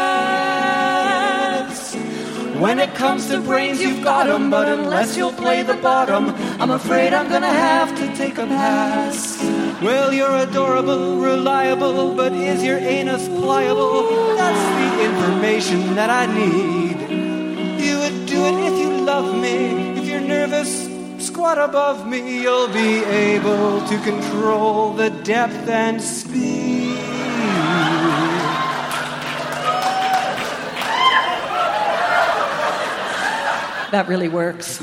When 2.59 2.79
it 2.79 2.95
comes 2.95 3.29
to 3.31 3.41
brains, 3.41 3.81
you've 3.81 4.05
got 4.05 4.29
'em, 4.29 4.51
but 4.51 4.69
unless 4.69 5.17
you'll 5.17 5.33
play 5.33 5.63
the 5.63 5.75
bottom, 5.75 6.35
I'm 6.61 6.71
afraid 6.71 7.15
I'm 7.15 7.31
gonna 7.31 7.47
have 7.47 7.95
to 7.97 8.07
take 8.15 8.37
a 8.37 8.47
pass. 8.47 9.39
Well, 9.83 10.13
you're 10.13 10.37
adorable, 10.37 11.17
reliable, 11.17 12.13
but 12.15 12.33
is 12.33 12.63
your 12.63 12.77
anus 12.79 13.29
pliable? 13.29 14.37
That's 14.37 14.65
the 14.79 14.91
information 15.09 15.95
that 15.95 16.11
I 16.11 16.27
need. 16.27 16.99
You 17.81 17.99
would 18.01 18.27
do 18.27 18.45
it 18.45 18.57
if 18.69 18.75
you 18.79 18.91
love 19.13 19.35
me. 19.35 19.57
If 19.99 20.05
you're 20.07 20.21
nervous, 20.21 20.71
squat 21.19 21.57
above 21.59 22.07
me. 22.07 22.21
You'll 22.43 22.69
be 22.69 23.03
able 23.05 23.81
to 23.89 23.97
control 24.11 24.93
the 24.93 25.09
depth 25.09 25.67
and 25.69 26.01
speed. 26.03 26.60
That 33.91 34.07
really 34.07 34.29
works. 34.29 34.79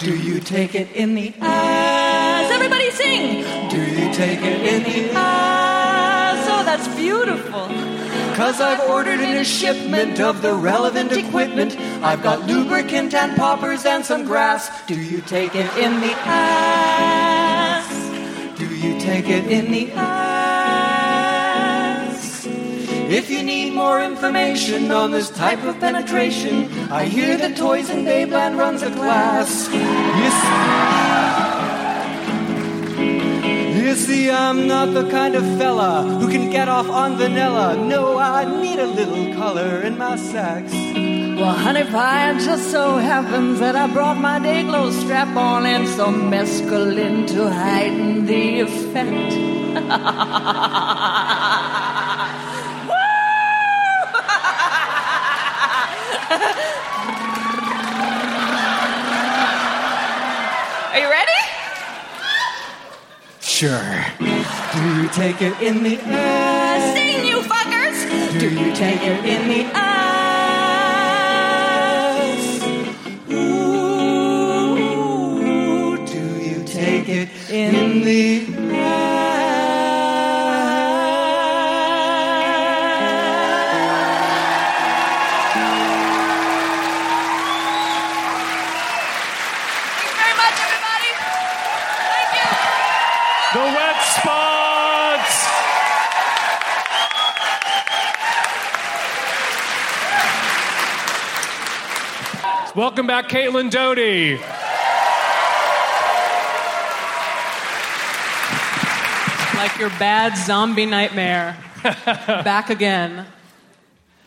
Do 0.00 0.16
you 0.16 0.40
take 0.40 0.74
it 0.74 0.90
in 0.92 1.14
the 1.14 1.34
ass. 1.40 2.50
Everybody 2.50 2.90
sing. 2.90 3.68
Do 3.68 3.80
you 3.80 4.12
take 4.14 4.40
it 4.40 4.62
in 4.66 4.82
the 4.82 5.12
Ass. 5.14 6.46
Oh, 6.48 6.64
that's 6.64 6.88
beautiful. 6.96 7.68
Cause 8.34 8.60
I've 8.60 8.80
ordered 8.88 9.20
in 9.20 9.36
a 9.36 9.44
shipment 9.44 10.20
of 10.20 10.42
the 10.42 10.54
relevant 10.54 11.12
equipment. 11.12 11.76
I've 12.02 12.22
got 12.22 12.46
lubricant 12.46 13.14
and 13.14 13.36
poppers 13.36 13.84
and 13.84 14.04
some 14.04 14.24
grass. 14.24 14.70
Do 14.86 14.98
you 14.98 15.20
take 15.20 15.54
it 15.54 15.70
In 15.76 16.00
the 16.00 16.12
ass. 16.24 17.88
Do 18.58 18.66
you 18.74 18.98
take 19.00 19.28
it 19.28 19.46
In 19.46 19.70
the 19.70 19.92
ass. 19.92 20.25
If 23.08 23.30
you 23.30 23.44
need 23.44 23.72
more 23.72 24.02
information 24.02 24.90
on 24.90 25.12
this 25.12 25.30
type 25.30 25.62
of 25.62 25.78
penetration, 25.78 26.68
I 26.90 27.04
hear 27.04 27.36
that 27.36 27.56
Toys 27.56 27.88
in 27.88 28.04
Babeland 28.04 28.58
runs 28.58 28.82
a 28.82 28.90
class. 28.90 29.68
You 29.72 30.30
see, 33.70 33.86
you 33.86 33.94
see, 33.94 34.28
I'm 34.28 34.66
not 34.66 34.92
the 34.92 35.08
kind 35.08 35.36
of 35.36 35.44
fella 35.56 36.02
who 36.18 36.28
can 36.28 36.50
get 36.50 36.68
off 36.68 36.88
on 36.88 37.16
vanilla. 37.16 37.76
No, 37.76 38.18
I 38.18 38.44
need 38.60 38.80
a 38.80 38.86
little 38.88 39.32
color 39.34 39.82
in 39.82 39.96
my 39.96 40.16
sex. 40.16 40.72
Well, 40.72 41.54
honey 41.54 41.84
pie, 41.84 42.32
it 42.32 42.40
just 42.40 42.72
so 42.72 42.96
happens 42.96 43.60
that 43.60 43.76
I 43.76 43.86
brought 43.86 44.16
my 44.16 44.40
day 44.40 44.64
glow 44.64 44.90
strap 44.90 45.36
on 45.36 45.64
and 45.64 45.86
some 45.86 46.28
mescaline 46.28 47.28
to 47.28 47.48
heighten 47.52 48.26
the 48.26 48.62
effect. 48.62 49.34
Are 60.96 60.98
you 60.98 61.10
ready? 61.10 61.40
Sure. 63.42 64.06
Do 64.18 64.24
you 64.96 65.08
take 65.10 65.42
it 65.42 65.60
in 65.60 65.82
the 65.82 65.98
ass? 66.00 66.94
Sing, 66.94 67.22
you 67.22 67.42
fuckers! 67.42 67.98
Do 68.40 68.48
you 68.48 68.74
take 68.74 69.02
it 69.02 69.22
in 69.26 69.46
the 69.46 69.64
ass? 69.74 69.92
Ooh, 73.30 74.76
do 76.06 76.24
you 76.42 76.64
take 76.64 77.10
it 77.10 77.28
in 77.50 78.00
the 78.02 78.65
Welcome 102.76 103.06
back, 103.06 103.30
Caitlin 103.30 103.70
Doughty. 103.70 104.36
Like 109.56 109.78
your 109.78 109.88
bad 109.98 110.36
zombie 110.36 110.84
nightmare. 110.84 111.56
Back 111.82 112.68
again. 112.68 113.24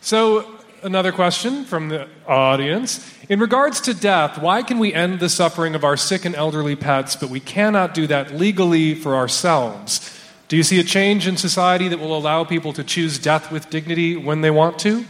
So, 0.00 0.44
another 0.82 1.12
question 1.12 1.64
from 1.64 1.90
the 1.90 2.08
audience. 2.26 3.16
In 3.28 3.38
regards 3.38 3.80
to 3.82 3.94
death, 3.94 4.36
why 4.42 4.64
can 4.64 4.80
we 4.80 4.92
end 4.92 5.20
the 5.20 5.28
suffering 5.28 5.76
of 5.76 5.84
our 5.84 5.96
sick 5.96 6.24
and 6.24 6.34
elderly 6.34 6.74
pets, 6.74 7.14
but 7.14 7.30
we 7.30 7.38
cannot 7.38 7.94
do 7.94 8.08
that 8.08 8.34
legally 8.34 8.96
for 8.96 9.14
ourselves? 9.14 10.20
Do 10.48 10.56
you 10.56 10.64
see 10.64 10.80
a 10.80 10.84
change 10.84 11.28
in 11.28 11.36
society 11.36 11.86
that 11.86 12.00
will 12.00 12.16
allow 12.16 12.42
people 12.42 12.72
to 12.72 12.82
choose 12.82 13.16
death 13.16 13.52
with 13.52 13.70
dignity 13.70 14.16
when 14.16 14.40
they 14.40 14.50
want 14.50 14.80
to? 14.80 15.04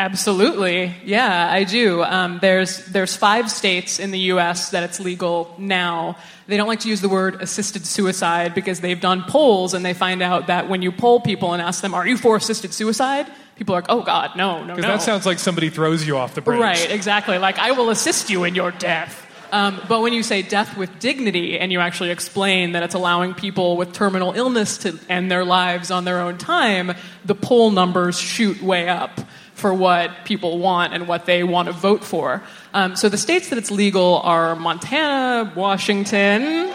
Absolutely, 0.00 0.94
yeah, 1.04 1.52
I 1.52 1.64
do. 1.64 2.02
Um, 2.02 2.38
there's 2.40 2.86
there's 2.86 3.14
five 3.14 3.50
states 3.50 3.98
in 3.98 4.12
the 4.12 4.18
U.S. 4.32 4.70
that 4.70 4.82
it's 4.82 4.98
legal 4.98 5.54
now. 5.58 6.16
They 6.46 6.56
don't 6.56 6.68
like 6.68 6.80
to 6.80 6.88
use 6.88 7.02
the 7.02 7.10
word 7.10 7.42
assisted 7.42 7.84
suicide 7.84 8.54
because 8.54 8.80
they've 8.80 8.98
done 8.98 9.24
polls 9.24 9.74
and 9.74 9.84
they 9.84 9.92
find 9.92 10.22
out 10.22 10.46
that 10.46 10.70
when 10.70 10.80
you 10.80 10.90
poll 10.90 11.20
people 11.20 11.52
and 11.52 11.60
ask 11.60 11.82
them, 11.82 11.92
"Are 11.92 12.06
you 12.06 12.16
for 12.16 12.36
assisted 12.36 12.72
suicide?" 12.72 13.26
people 13.56 13.74
are 13.74 13.82
like, 13.82 13.90
"Oh 13.90 14.00
God, 14.00 14.36
no, 14.36 14.64
no, 14.64 14.74
Because 14.74 14.84
no." 14.84 14.88
that 14.88 15.02
sounds 15.02 15.26
like 15.26 15.38
somebody 15.38 15.68
throws 15.68 16.06
you 16.06 16.16
off 16.16 16.34
the 16.34 16.40
bridge. 16.40 16.60
Right, 16.60 16.90
exactly. 16.90 17.36
Like, 17.36 17.58
I 17.58 17.72
will 17.72 17.90
assist 17.90 18.30
you 18.30 18.44
in 18.44 18.54
your 18.54 18.70
death. 18.70 19.26
Um, 19.52 19.82
but 19.86 20.00
when 20.00 20.14
you 20.14 20.22
say 20.22 20.40
death 20.40 20.78
with 20.78 20.98
dignity 20.98 21.58
and 21.58 21.70
you 21.70 21.80
actually 21.80 22.10
explain 22.10 22.72
that 22.72 22.82
it's 22.82 22.94
allowing 22.94 23.34
people 23.34 23.76
with 23.76 23.92
terminal 23.92 24.32
illness 24.32 24.78
to 24.78 24.98
end 25.10 25.30
their 25.30 25.44
lives 25.44 25.90
on 25.90 26.06
their 26.06 26.20
own 26.20 26.38
time, 26.38 26.94
the 27.26 27.34
poll 27.34 27.70
numbers 27.70 28.18
shoot 28.18 28.62
way 28.62 28.88
up 28.88 29.20
for 29.60 29.72
what 29.72 30.24
people 30.24 30.58
want 30.58 30.92
and 30.94 31.06
what 31.06 31.26
they 31.26 31.44
want 31.44 31.66
to 31.66 31.72
vote 31.72 32.02
for. 32.02 32.42
Um, 32.74 32.96
so 32.96 33.08
the 33.08 33.18
states 33.18 33.50
that 33.50 33.58
it's 33.58 33.70
legal 33.70 34.18
are 34.24 34.56
Montana, 34.56 35.52
Washington. 35.54 36.72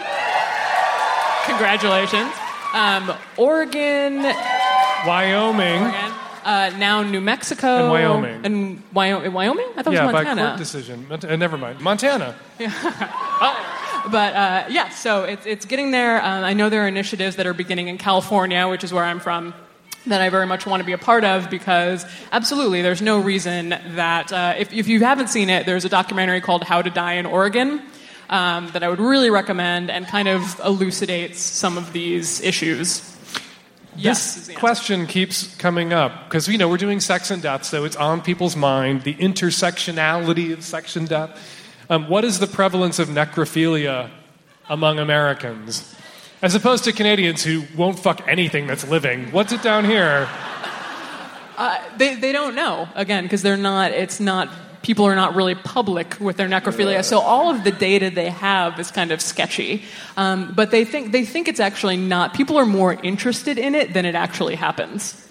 Congratulations. 1.46 2.32
Um, 2.74 3.12
Oregon, 3.36 4.22
Wyoming. 5.06 5.82
Oregon, 5.82 6.12
uh, 6.44 6.72
now 6.78 7.02
New 7.02 7.20
Mexico. 7.20 7.66
And 7.66 7.90
Wyoming. 7.90 8.40
And 8.44 8.82
Wyoming? 8.92 9.32
Wyoming? 9.32 9.68
I 9.76 9.82
thought 9.82 9.92
Yeah, 9.94 10.02
it 10.02 10.06
was 10.06 10.12
Montana. 10.14 10.40
Yeah, 10.40 10.46
by 10.46 10.50
court 10.50 10.58
decision. 10.58 11.06
Mont- 11.08 11.24
uh, 11.24 11.36
never 11.36 11.56
mind. 11.58 11.80
Montana. 11.80 12.34
Yeah. 12.58 13.72
But 14.08 14.34
uh, 14.36 14.64
yeah, 14.68 14.90
so 14.90 15.24
it's, 15.24 15.44
it's 15.46 15.64
getting 15.64 15.90
there. 15.90 16.24
Um, 16.24 16.44
I 16.44 16.52
know 16.52 16.68
there 16.68 16.84
are 16.84 16.88
initiatives 16.88 17.34
that 17.36 17.46
are 17.46 17.54
beginning 17.54 17.88
in 17.88 17.98
California, 17.98 18.68
which 18.68 18.84
is 18.84 18.92
where 18.92 19.02
I'm 19.02 19.18
from, 19.18 19.52
that 20.06 20.20
I 20.20 20.28
very 20.28 20.46
much 20.46 20.66
want 20.66 20.80
to 20.80 20.84
be 20.84 20.92
a 20.92 20.98
part 20.98 21.24
of 21.24 21.50
because 21.50 22.04
absolutely, 22.32 22.82
there's 22.82 23.02
no 23.02 23.20
reason 23.20 23.70
that, 23.70 24.32
uh, 24.32 24.54
if, 24.56 24.72
if 24.72 24.88
you 24.88 25.00
haven't 25.00 25.28
seen 25.28 25.50
it, 25.50 25.66
there's 25.66 25.84
a 25.84 25.88
documentary 25.88 26.40
called 26.40 26.64
How 26.64 26.82
to 26.82 26.90
Die 26.90 27.14
in 27.14 27.26
Oregon 27.26 27.82
um, 28.28 28.70
that 28.72 28.82
I 28.82 28.88
would 28.88 29.00
really 29.00 29.30
recommend 29.30 29.90
and 29.90 30.06
kind 30.06 30.28
of 30.28 30.60
elucidates 30.64 31.40
some 31.40 31.76
of 31.78 31.92
these 31.92 32.40
issues. 32.40 33.12
Yes. 33.96 34.34
This 34.34 34.46
the 34.48 34.54
question 34.54 35.06
keeps 35.06 35.54
coming 35.56 35.92
up 35.92 36.28
because 36.28 36.48
you 36.48 36.58
know 36.58 36.68
we're 36.68 36.76
doing 36.76 37.00
sex 37.00 37.30
and 37.30 37.40
death, 37.42 37.64
so 37.64 37.84
it's 37.84 37.96
on 37.96 38.20
people's 38.20 38.54
mind. 38.54 39.02
The 39.02 39.14
intersectionality 39.14 40.52
of 40.52 40.62
sex 40.62 40.96
and 40.96 41.08
death. 41.08 41.38
Um, 41.88 42.08
what 42.08 42.24
is 42.24 42.38
the 42.38 42.46
prevalence 42.46 42.98
of 42.98 43.08
necrophilia 43.08 44.10
among 44.68 44.98
Americans, 44.98 45.94
as 46.42 46.54
opposed 46.54 46.84
to 46.84 46.92
Canadians 46.92 47.42
who 47.42 47.64
won't 47.76 47.98
fuck 47.98 48.22
anything 48.28 48.66
that's 48.66 48.86
living? 48.88 49.30
What's 49.32 49.52
it 49.52 49.62
down 49.62 49.84
here? 49.84 50.28
They, 51.96 52.14
they 52.16 52.32
don't 52.32 52.54
know, 52.54 52.88
again, 52.94 53.24
because 53.24 53.40
they're 53.40 53.56
not, 53.56 53.90
it's 53.92 54.20
not, 54.20 54.50
people 54.82 55.06
are 55.06 55.16
not 55.16 55.34
really 55.34 55.54
public 55.54 56.20
with 56.20 56.36
their 56.36 56.48
necrophilia. 56.48 57.02
So 57.02 57.18
all 57.18 57.50
of 57.50 57.64
the 57.64 57.72
data 57.72 58.10
they 58.10 58.28
have 58.28 58.78
is 58.78 58.90
kind 58.90 59.10
of 59.10 59.22
sketchy. 59.22 59.82
Um, 60.18 60.52
but 60.54 60.70
they 60.70 60.84
think, 60.84 61.12
they 61.12 61.24
think 61.24 61.48
it's 61.48 61.58
actually 61.58 61.96
not, 61.96 62.34
people 62.34 62.58
are 62.58 62.66
more 62.66 62.92
interested 62.92 63.56
in 63.56 63.74
it 63.74 63.94
than 63.94 64.04
it 64.04 64.14
actually 64.14 64.56
happens. 64.56 65.25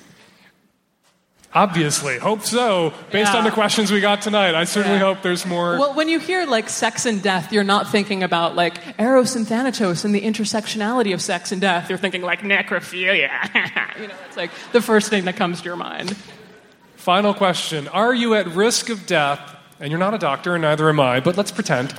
Obviously, 1.55 2.19
hope 2.19 2.41
so. 2.43 2.93
Based 3.11 3.31
Yeah. 3.31 3.39
on 3.39 3.45
the 3.45 3.51
questions 3.51 3.89
we 3.89 4.01
got 4.01 4.21
tonight, 4.21 4.53
I 4.55 4.65
certainly 4.65 4.97
Yeah. 4.97 5.05
hope 5.05 5.21
there's 5.21 5.45
more. 5.45 5.79
Well, 5.79 5.93
when 5.93 6.09
you 6.09 6.19
hear 6.19 6.45
like 6.45 6.67
sex 6.69 7.05
and 7.05 7.21
death, 7.23 7.53
you're 7.53 7.63
not 7.63 7.89
thinking 7.89 8.23
about 8.23 8.55
like 8.57 8.73
Eros 8.99 9.37
and 9.37 9.47
Thanatos 9.47 10.03
and 10.03 10.13
the 10.13 10.19
intersectionality 10.21 11.13
of 11.13 11.21
sex 11.21 11.53
and 11.53 11.61
death. 11.61 11.87
You're 11.89 11.97
thinking 11.97 12.21
like 12.23 12.41
necrophilia. 12.41 13.29
you 14.01 14.07
know, 14.09 14.13
it's 14.27 14.35
like 14.35 14.51
the 14.73 14.81
first 14.81 15.09
thing 15.09 15.23
that 15.25 15.37
comes 15.37 15.59
to 15.61 15.65
your 15.65 15.77
mind. 15.77 16.17
Final 16.97 17.33
question: 17.33 17.87
Are 17.87 18.13
you 18.13 18.35
at 18.35 18.47
risk 18.47 18.89
of 18.89 19.05
death? 19.05 19.39
And 19.79 19.89
you're 19.89 19.99
not 19.99 20.13
a 20.13 20.17
doctor, 20.17 20.55
and 20.55 20.61
neither 20.61 20.87
am 20.89 20.99
I, 20.99 21.19
but 21.19 21.35
let's 21.37 21.51
pretend. 21.51 21.93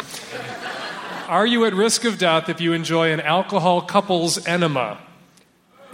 Are 1.28 1.46
you 1.46 1.64
at 1.66 1.74
risk 1.74 2.04
of 2.04 2.18
death 2.18 2.48
if 2.48 2.60
you 2.60 2.72
enjoy 2.72 3.12
an 3.12 3.20
alcohol 3.20 3.80
couple's 3.82 4.46
enema? 4.46 4.98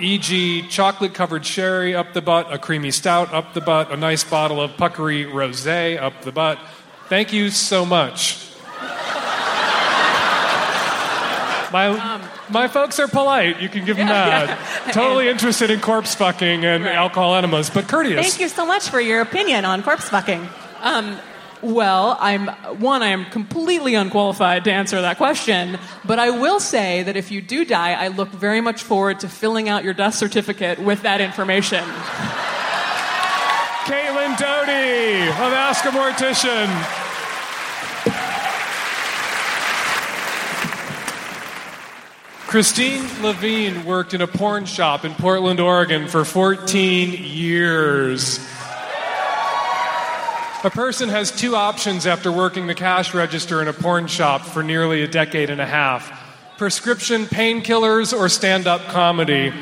E.g., 0.02 0.62
chocolate 0.68 1.14
covered 1.14 1.46
sherry 1.46 1.94
up 1.94 2.12
the 2.12 2.20
butt, 2.20 2.52
a 2.52 2.58
creamy 2.58 2.90
stout 2.90 3.32
up 3.32 3.54
the 3.54 3.60
butt, 3.60 3.90
a 3.92 3.96
nice 3.96 4.24
bottle 4.24 4.60
of 4.60 4.76
puckery 4.76 5.24
rose 5.24 5.66
up 5.66 6.22
the 6.22 6.32
butt. 6.32 6.58
Thank 7.08 7.32
you 7.32 7.50
so 7.50 7.84
much. 7.86 8.38
My, 11.72 11.86
um, 11.86 12.22
my 12.50 12.68
folks 12.68 12.98
are 13.00 13.08
polite. 13.08 13.62
You 13.62 13.68
can 13.70 13.86
give 13.86 13.96
them 13.96 14.08
that. 14.08 14.90
Totally 14.92 15.28
interested 15.28 15.70
in 15.70 15.80
corpse 15.80 16.14
fucking 16.14 16.64
and 16.66 16.84
Right. 16.84 16.94
alcohol 16.94 17.34
enemas, 17.34 17.70
but 17.70 17.88
courteous. 17.88 18.26
Thank 18.28 18.40
you 18.40 18.48
so 18.48 18.66
much 18.66 18.90
for 18.90 19.00
your 19.00 19.22
opinion 19.22 19.64
on 19.64 19.82
corpse 19.82 20.08
fucking. 20.10 20.46
Um, 20.82 21.16
Well, 21.62 22.16
I'm 22.18 22.48
one. 22.80 23.02
I 23.02 23.08
am 23.08 23.24
completely 23.26 23.94
unqualified 23.94 24.64
to 24.64 24.72
answer 24.72 25.00
that 25.00 25.16
question, 25.16 25.78
but 26.04 26.18
I 26.18 26.30
will 26.30 26.58
say 26.58 27.04
that 27.04 27.16
if 27.16 27.30
you 27.30 27.40
do 27.40 27.64
die, 27.64 27.92
I 27.92 28.08
look 28.08 28.30
very 28.30 28.60
much 28.60 28.82
forward 28.82 29.20
to 29.20 29.28
filling 29.28 29.68
out 29.68 29.84
your 29.84 29.94
death 29.94 30.16
certificate 30.16 30.80
with 30.80 31.02
that 31.02 31.20
information. 31.20 31.84
Caitlin 33.84 34.36
Doughty 34.36 35.28
of 35.28 35.52
Ask 35.52 35.84
a 35.84 35.90
Mortician. 35.90 36.68
Christine 42.48 43.08
Levine 43.22 43.84
worked 43.84 44.14
in 44.14 44.20
a 44.20 44.26
porn 44.26 44.66
shop 44.66 45.04
in 45.04 45.14
Portland, 45.14 45.60
Oregon 45.60 46.08
for 46.08 46.24
14 46.24 47.12
years. 47.12 48.40
A 50.64 50.70
person 50.70 51.08
has 51.08 51.32
two 51.32 51.56
options 51.56 52.06
after 52.06 52.30
working 52.30 52.68
the 52.68 52.74
cash 52.74 53.14
register 53.14 53.60
in 53.60 53.66
a 53.66 53.72
porn 53.72 54.06
shop 54.06 54.42
for 54.42 54.62
nearly 54.62 55.02
a 55.02 55.08
decade 55.08 55.50
and 55.50 55.60
a 55.60 55.66
half 55.66 56.20
prescription 56.56 57.24
painkillers 57.24 58.16
or 58.16 58.28
stand 58.28 58.68
up 58.68 58.80
comedy. 58.82 59.52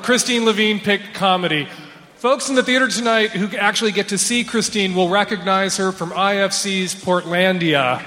Christine 0.00 0.46
Levine 0.46 0.80
picked 0.80 1.12
comedy. 1.12 1.68
Folks 2.14 2.48
in 2.48 2.54
the 2.54 2.62
theater 2.62 2.88
tonight 2.88 3.32
who 3.32 3.54
actually 3.58 3.92
get 3.92 4.08
to 4.08 4.16
see 4.16 4.44
Christine 4.44 4.94
will 4.94 5.10
recognize 5.10 5.76
her 5.76 5.92
from 5.92 6.08
IFC's 6.08 6.94
Portlandia. 6.94 8.00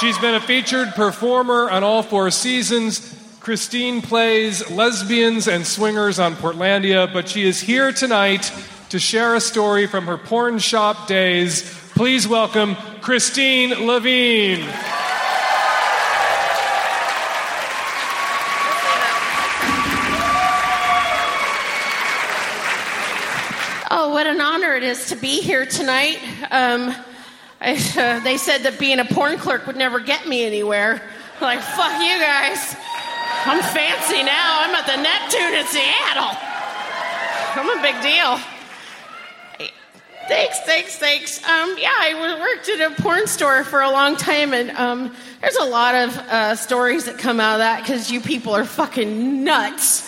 She's 0.00 0.16
been 0.18 0.36
a 0.36 0.40
featured 0.40 0.94
performer 0.94 1.68
on 1.68 1.84
all 1.84 2.02
four 2.02 2.30
seasons. 2.30 3.14
Christine 3.40 4.00
plays 4.00 4.70
lesbians 4.70 5.48
and 5.48 5.66
swingers 5.66 6.18
on 6.18 6.34
Portlandia, 6.36 7.12
but 7.12 7.28
she 7.28 7.46
is 7.46 7.60
here 7.60 7.92
tonight 7.92 8.50
to 8.90 8.98
share 8.98 9.34
a 9.34 9.40
story 9.40 9.86
from 9.86 10.06
her 10.06 10.16
porn 10.16 10.58
shop 10.58 11.08
days. 11.08 11.62
Please 11.94 12.28
welcome 12.28 12.76
Christine 13.00 13.86
Levine. 13.86 14.62
Oh, 23.90 24.10
what 24.12 24.26
an 24.26 24.40
honor 24.40 24.74
it 24.74 24.82
is 24.82 25.08
to 25.08 25.16
be 25.16 25.40
here 25.40 25.66
tonight. 25.66 26.18
Um, 26.50 26.94
I, 27.60 27.72
uh, 27.96 28.20
they 28.20 28.36
said 28.36 28.58
that 28.64 28.78
being 28.78 29.00
a 29.00 29.04
porn 29.04 29.38
clerk 29.38 29.66
would 29.66 29.76
never 29.76 30.00
get 30.00 30.28
me 30.28 30.44
anywhere. 30.44 31.02
Like, 31.40 31.60
fuck 31.60 31.92
you 32.00 32.18
guys. 32.18 32.76
I'm 33.46 33.62
fancy 33.62 34.22
now. 34.22 34.62
I'm 34.62 34.74
at 34.74 34.86
the 34.86 34.96
Neptune 35.00 35.54
in 35.54 35.66
Seattle. 35.66 36.36
I'm 37.56 37.78
a 37.78 37.82
big 37.82 38.00
deal. 38.02 38.55
Thanks, 40.28 40.60
thanks, 40.62 40.96
thanks. 40.96 41.38
Um, 41.44 41.76
yeah, 41.78 41.92
I 41.94 42.38
worked 42.40 42.68
at 42.68 42.92
a 42.92 43.02
porn 43.02 43.26
store 43.28 43.62
for 43.62 43.80
a 43.80 43.90
long 43.90 44.16
time, 44.16 44.52
and 44.52 44.70
um, 44.72 45.14
there's 45.40 45.56
a 45.56 45.64
lot 45.64 45.94
of 45.94 46.16
uh, 46.18 46.56
stories 46.56 47.04
that 47.04 47.16
come 47.16 47.38
out 47.38 47.54
of 47.54 47.58
that 47.60 47.82
because 47.82 48.10
you 48.10 48.20
people 48.20 48.54
are 48.54 48.64
fucking 48.64 49.44
nuts. 49.44 50.02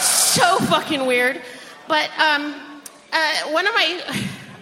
So 0.00 0.56
fucking 0.58 1.04
weird. 1.06 1.42
But 1.86 2.08
um, 2.18 2.54
uh, 3.12 3.50
one 3.50 3.66
of 3.66 3.74
my 3.74 4.00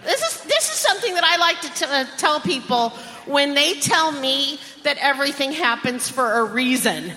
this 0.03 0.21
is 0.21 0.43
this 0.43 0.69
is 0.69 0.75
something 0.75 1.13
that 1.13 1.23
I 1.23 1.37
like 1.37 1.61
to 1.61 1.73
t- 1.73 1.85
uh, 1.87 2.05
tell 2.17 2.41
people 2.41 2.89
when 3.25 3.53
they 3.53 3.75
tell 3.75 4.11
me 4.11 4.59
that 4.83 4.97
everything 4.99 5.53
happens 5.53 6.09
for 6.09 6.39
a 6.39 6.43
reason. 6.43 7.13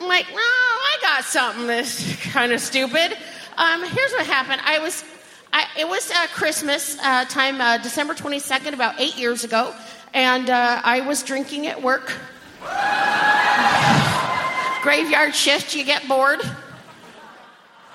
I'm 0.00 0.08
like, 0.08 0.26
no, 0.30 0.36
I 0.38 0.96
got 1.02 1.24
something 1.24 1.66
that's 1.66 2.16
kind 2.32 2.52
of 2.52 2.60
stupid. 2.60 3.16
Um, 3.56 3.82
here's 3.84 4.12
what 4.12 4.26
happened. 4.26 4.62
I 4.64 4.78
was, 4.78 5.04
I, 5.52 5.66
it 5.78 5.88
was 5.88 6.10
uh, 6.10 6.26
Christmas 6.28 6.98
uh, 7.00 7.24
time, 7.24 7.60
uh, 7.60 7.78
December 7.78 8.14
22nd, 8.14 8.74
about 8.74 9.00
eight 9.00 9.16
years 9.16 9.44
ago, 9.44 9.74
and 10.14 10.50
uh, 10.50 10.80
I 10.84 11.00
was 11.00 11.22
drinking 11.22 11.66
at 11.66 11.82
work. 11.82 12.12
Graveyard 14.82 15.34
shift, 15.34 15.74
you 15.74 15.84
get 15.84 16.06
bored. 16.08 16.40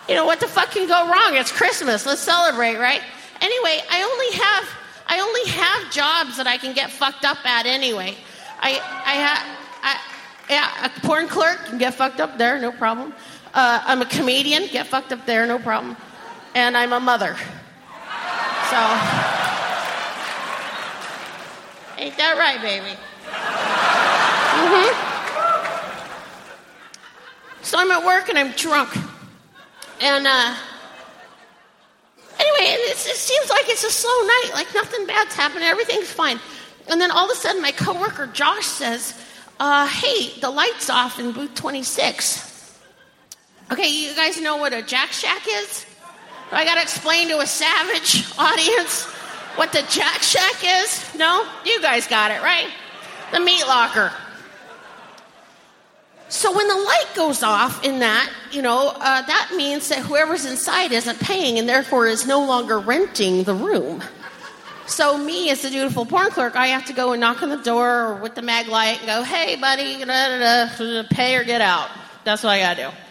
You 0.08 0.16
know 0.16 0.26
what 0.26 0.40
the 0.40 0.48
fuck 0.48 0.72
can 0.72 0.88
go 0.88 1.10
wrong? 1.10 1.36
It's 1.38 1.52
Christmas. 1.52 2.06
Let's 2.06 2.22
celebrate, 2.22 2.78
right? 2.78 3.02
Anyway, 3.40 3.82
I 3.90 4.04
only 4.04 4.32
have 4.38 4.70
I 5.08 5.20
only 5.20 5.46
have 5.52 5.92
jobs 5.92 6.38
that 6.38 6.48
I 6.48 6.58
can 6.58 6.74
get 6.74 6.92
fucked 6.92 7.26
up 7.26 7.46
at 7.46 7.66
anyway. 7.66 8.16
I 8.60 8.82
I 9.06 9.14
have 9.14 9.44
I 9.82 10.00
yeah, 10.50 10.86
a 10.86 10.90
porn 11.08 11.28
clerk 11.28 11.66
can 11.66 11.78
get 11.78 11.94
fucked 11.94 12.20
up 12.20 12.38
there, 12.38 12.60
no 12.60 12.72
problem. 12.72 13.14
Uh, 13.54 13.82
I'm 13.86 14.02
a 14.02 14.06
comedian, 14.06 14.68
get 14.68 14.88
fucked 14.88 15.14
up 15.14 15.26
there, 15.26 15.46
no 15.46 15.60
problem. 15.60 15.96
And 16.56 16.78
I'm 16.78 16.94
a 16.94 17.00
mother. 17.00 17.36
So 18.70 18.80
ain't 21.98 22.18
that 22.18 22.36
right, 22.38 22.62
baby? 22.62 22.96
hmm 24.56 24.90
So 27.62 27.78
I'm 27.80 27.90
at 27.92 28.06
work 28.06 28.30
and 28.30 28.38
I'm 28.38 28.52
drunk. 28.52 28.96
And 30.02 30.28
uh, 30.28 30.56
anyway, 32.40 32.76
it 32.78 32.98
seems 32.98 33.50
like 33.50 33.70
it's 33.70 33.84
a 33.84 33.92
slow 33.92 34.12
night, 34.28 34.52
like 34.54 34.74
nothing 34.74 35.06
bad's 35.08 35.34
happening, 35.36 35.64
everything's 35.64 36.12
fine. 36.12 36.40
And 36.90 37.00
then 37.00 37.10
all 37.12 37.26
of 37.26 37.32
a 37.32 37.36
sudden, 37.36 37.62
my 37.62 37.72
coworker 37.72 38.28
Josh 38.28 38.66
says, 38.66 39.14
uh, 39.60 39.88
"Hey, 39.88 40.38
the 40.42 40.50
lights 40.50 40.90
off 40.90 41.20
in 41.20 41.32
booth 41.32 41.56
26." 41.56 42.50
Okay, 43.72 43.88
you 43.88 44.14
guys 44.14 44.40
know 44.42 44.58
what 44.58 44.74
a 44.74 44.82
Jack 44.82 45.14
Shack 45.14 45.48
is? 45.48 45.86
I 46.54 46.66
got 46.66 46.76
to 46.76 46.82
explain 46.82 47.30
to 47.30 47.40
a 47.40 47.48
savage 47.48 48.26
audience 48.38 49.06
what 49.56 49.72
the 49.72 49.84
Jack 49.90 50.22
Shack 50.22 50.64
is? 50.64 51.16
No, 51.16 51.48
you 51.66 51.82
guys 51.82 52.08
got 52.08 52.32
it 52.32 52.42
right. 52.42 52.70
The 53.32 53.40
meat 53.40 53.66
locker. 53.68 54.12
So 56.30 56.56
when 56.56 56.68
the 56.68 56.76
light 56.76 57.06
goes 57.16 57.44
off 57.44 57.84
in 57.84 58.00
that, 58.00 58.32
you 58.52 58.64
know, 58.64 58.94
uh, 58.96 59.22
that 59.22 59.54
means 59.56 59.90
that 59.90 60.00
whoever's 60.00 60.46
inside 60.46 60.92
isn't 60.92 61.20
paying 61.20 61.60
and 61.60 61.70
therefore 61.70 62.08
is 62.08 62.26
no 62.26 62.44
longer 62.44 62.80
renting 62.80 63.44
the 63.44 63.54
room. 63.54 64.04
So 64.88 65.18
me, 65.18 65.52
as 65.52 65.62
the 65.62 65.70
dutiful 65.70 66.06
porn 66.06 66.32
clerk, 66.32 66.56
I 66.56 66.68
have 66.68 66.86
to 66.86 66.94
go 66.94 67.14
and 67.14 67.22
knock 67.22 67.44
on 67.44 67.50
the 67.50 67.58
door 67.58 68.08
or 68.08 68.16
with 68.16 68.34
the 68.34 68.42
mag 68.42 68.68
light 68.68 68.98
and 68.98 69.08
go, 69.08 69.22
"Hey, 69.24 69.56
buddy, 69.56 70.04
pay 71.10 71.36
or 71.36 71.44
get 71.44 71.62
out." 71.62 71.90
That's 72.24 72.44
what 72.44 72.50
I 72.50 72.60
gotta 72.60 72.82
do. 72.90 73.03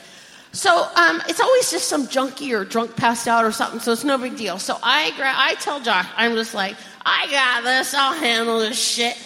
So 0.52 0.86
um, 0.96 1.22
it's 1.28 1.40
always 1.40 1.70
just 1.70 1.88
some 1.88 2.08
junkie 2.08 2.52
or 2.52 2.64
drunk 2.64 2.94
passed 2.96 3.26
out 3.26 3.44
or 3.44 3.52
something. 3.52 3.80
So 3.80 3.92
it's 3.92 4.04
no 4.04 4.18
big 4.18 4.36
deal. 4.36 4.58
So 4.58 4.78
I 4.82 5.12
gra- 5.16 5.32
I 5.34 5.54
tell 5.56 5.80
Josh, 5.80 6.06
I'm 6.16 6.34
just 6.34 6.54
like, 6.54 6.76
"I 7.04 7.26
got 7.30 7.64
this. 7.64 7.94
I'll 7.94 8.14
handle 8.14 8.58
this 8.58 8.78
shit." 8.78 9.16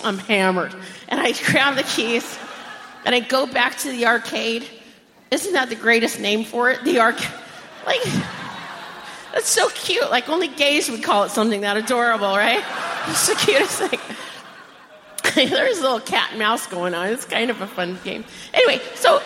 I'm 0.04 0.18
hammered, 0.18 0.74
and 1.08 1.20
I 1.20 1.32
grab 1.32 1.76
the 1.76 1.82
keys 1.82 2.38
and 3.04 3.14
I 3.14 3.20
go 3.20 3.46
back 3.46 3.76
to 3.78 3.88
the 3.90 4.06
arcade. 4.06 4.68
Isn't 5.30 5.52
that 5.54 5.68
the 5.68 5.76
greatest 5.76 6.20
name 6.20 6.44
for 6.44 6.70
it? 6.70 6.84
The 6.84 6.98
arc, 6.98 7.18
like, 7.86 8.02
that's 9.32 9.48
so 9.48 9.68
cute. 9.70 10.10
Like 10.10 10.28
only 10.28 10.48
gays 10.48 10.90
would 10.90 11.02
call 11.02 11.24
it 11.24 11.30
something 11.30 11.62
that 11.62 11.76
adorable, 11.76 12.36
right? 12.36 12.64
It's 13.08 13.26
the 13.26 13.36
cutest 13.36 13.78
thing. 13.78 15.48
There's 15.48 15.78
a 15.78 15.80
little 15.80 16.00
cat 16.00 16.28
and 16.32 16.38
mouse 16.38 16.66
going 16.66 16.92
on. 16.92 17.08
It's 17.08 17.24
kind 17.24 17.50
of 17.50 17.62
a 17.62 17.66
fun 17.66 17.98
game. 18.04 18.22
Anyway, 18.52 18.82
so 18.96 19.22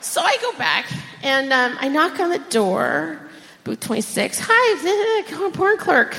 so 0.00 0.20
I 0.20 0.36
go 0.40 0.52
back 0.58 0.90
and 1.22 1.52
um, 1.52 1.76
I 1.80 1.88
knock 1.88 2.18
on 2.20 2.30
the 2.30 2.38
door. 2.50 3.20
Booth 3.64 3.80
26. 3.80 4.40
Hi, 4.42 5.22
come 5.28 5.44
on, 5.44 5.52
porn 5.52 5.76
clerk. 5.76 6.12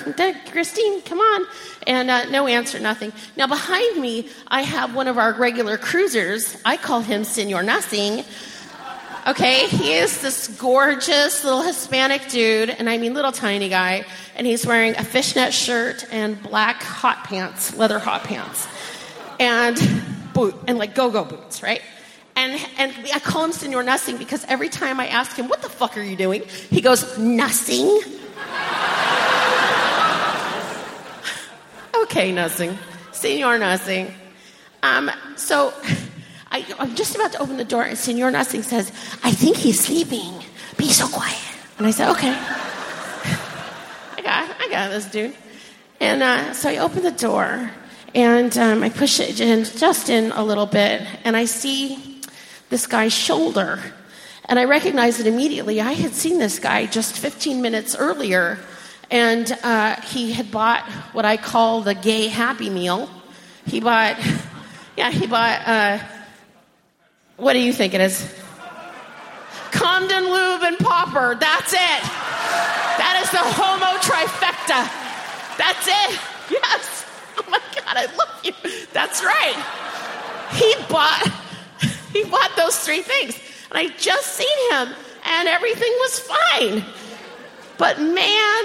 Christine, 0.52 1.02
come 1.02 1.20
on. 1.20 1.46
And 1.88 2.12
uh, 2.12 2.30
no 2.30 2.48
answer, 2.48 2.80
nothing. 2.80 3.12
Now, 3.36 3.48
behind 3.48 4.00
me, 4.00 4.30
I 4.48 4.62
have 4.62 4.94
one 4.94 5.08
of 5.08 5.18
our 5.18 5.34
regular 5.34 5.78
cruisers. 5.78 6.56
I 6.64 6.78
call 6.78 7.02
him 7.02 7.24
Senor 7.24 7.64
Nothing. 7.64 8.24
Okay, 9.28 9.68
he 9.68 9.94
is 9.94 10.22
this 10.22 10.48
gorgeous 10.48 11.44
little 11.44 11.62
Hispanic 11.62 12.28
dude, 12.30 12.72
and 12.72 12.90
I 12.90 12.98
mean 12.98 13.14
little 13.14 13.32
tiny 13.32 13.70
guy, 13.70 14.04
and 14.36 14.48
he's 14.48 14.66
wearing 14.66 14.96
a 14.96 15.04
fishnet 15.04 15.54
shirt 15.54 16.06
and 16.12 16.42
black 16.42 16.82
hot 16.82 17.24
pants, 17.26 17.76
leather 17.76 18.00
hot 18.00 18.24
pants, 18.24 18.68
and 19.40 19.78
boot 20.34 20.56
and 20.68 20.80
like 20.80 20.96
go-go 20.96 21.24
boots, 21.24 21.62
right? 21.62 21.84
And 22.36 22.60
and 22.78 22.94
I 23.14 23.20
call 23.20 23.46
him 23.46 23.52
Senor 23.52 23.84
Nothing 23.84 24.18
because 24.18 24.46
every 24.46 24.70
time 24.70 25.00
I 25.00 25.08
ask 25.08 25.36
him, 25.36 25.48
"What 25.48 25.62
the 25.62 25.70
fuck 25.70 25.98
are 25.98 26.02
you 26.02 26.16
doing?" 26.16 26.44
he 26.70 26.82
goes, 26.82 27.18
"Nothing." 27.18 27.88
okay, 32.04 32.32
nothing, 32.32 32.78
Senor 33.12 33.58
Nothing. 33.58 34.14
Um, 34.84 35.12
so 35.36 35.74
I, 36.52 36.66
I'm 36.80 36.96
just 36.96 37.16
about 37.16 37.32
to 37.34 37.40
open 37.40 37.58
the 37.58 37.64
door, 37.64 37.84
and 37.84 37.98
Senor 37.98 38.32
Nothing 38.32 38.64
says, 38.64 38.92
I 39.24 39.32
think 39.32 39.56
he's 39.56 39.80
sleeping. 39.80 40.34
Be 40.78 40.90
so 40.90 41.08
quiet. 41.08 41.40
And 41.78 41.88
I 41.88 41.92
said, 41.92 42.12
okay. 42.12 42.32
I 44.18 44.22
got, 44.22 44.56
I 44.60 44.68
got 44.70 44.90
this 44.90 45.06
dude. 45.06 45.36
And 46.02 46.22
uh, 46.22 46.54
so 46.54 46.70
I 46.70 46.78
open 46.78 47.04
the 47.04 47.12
door, 47.12 47.72
and 48.14 48.58
um, 48.58 48.84
I 48.84 48.90
push 48.90 49.20
it 49.22 49.40
in, 49.40 49.64
just 49.64 50.10
in 50.10 50.32
a 50.34 50.44
little 50.44 50.66
bit, 50.66 51.08
and 51.24 51.38
I 51.38 51.46
see 51.46 52.11
this 52.72 52.88
guy's 52.88 53.14
shoulder. 53.14 53.80
And 54.46 54.58
I 54.58 54.66
recognized 54.66 55.20
it 55.20 55.28
immediately. 55.28 55.80
I 55.80 55.92
had 55.92 56.14
seen 56.14 56.40
this 56.40 56.58
guy 56.58 56.88
just 56.88 57.16
15 57.16 57.62
minutes 57.62 57.96
earlier, 57.96 58.58
and 59.12 59.52
uh, 59.62 60.02
he 60.02 60.32
had 60.32 60.50
bought 60.50 60.84
what 61.14 61.26
I 61.26 61.38
call 61.38 61.82
the 61.82 61.94
gay 61.94 62.28
Happy 62.28 62.72
Meal. 62.72 63.08
He 63.68 63.80
bought, 63.80 64.18
yeah, 64.98 65.12
he 65.12 65.28
bought, 65.28 65.62
uh, 65.68 66.00
what 67.38 67.54
do 67.54 67.60
you 67.60 67.74
think 67.74 67.94
it 67.94 68.02
is? 68.02 68.24
Comden 69.72 70.30
Lube 70.32 70.64
and 70.64 70.78
Popper. 70.80 71.36
That's 71.40 71.74
it. 71.74 72.02
That 72.98 73.20
is 73.24 73.30
the 73.32 73.38
homo 73.38 73.98
trifecta. 74.00 74.90
That's 75.58 75.88
it. 75.88 76.20
Yes. 76.52 77.06
Oh 77.38 77.46
my 77.50 77.60
God, 77.76 77.96
I 77.96 78.08
love 78.18 78.42
you. 78.44 78.52
That's 78.92 79.24
right. 79.24 79.56
He 80.52 80.76
bought, 80.90 81.32
he 82.14 82.24
bought 82.24 82.52
those 82.56 82.78
three 82.78 83.02
things. 83.02 83.40
And 83.70 83.80
I 83.80 83.88
just 83.98 84.28
seen 84.34 84.72
him, 84.72 84.94
and 85.26 85.48
everything 85.48 85.92
was 86.00 86.20
fine. 86.20 86.84
But 87.78 88.00
man, 88.00 88.64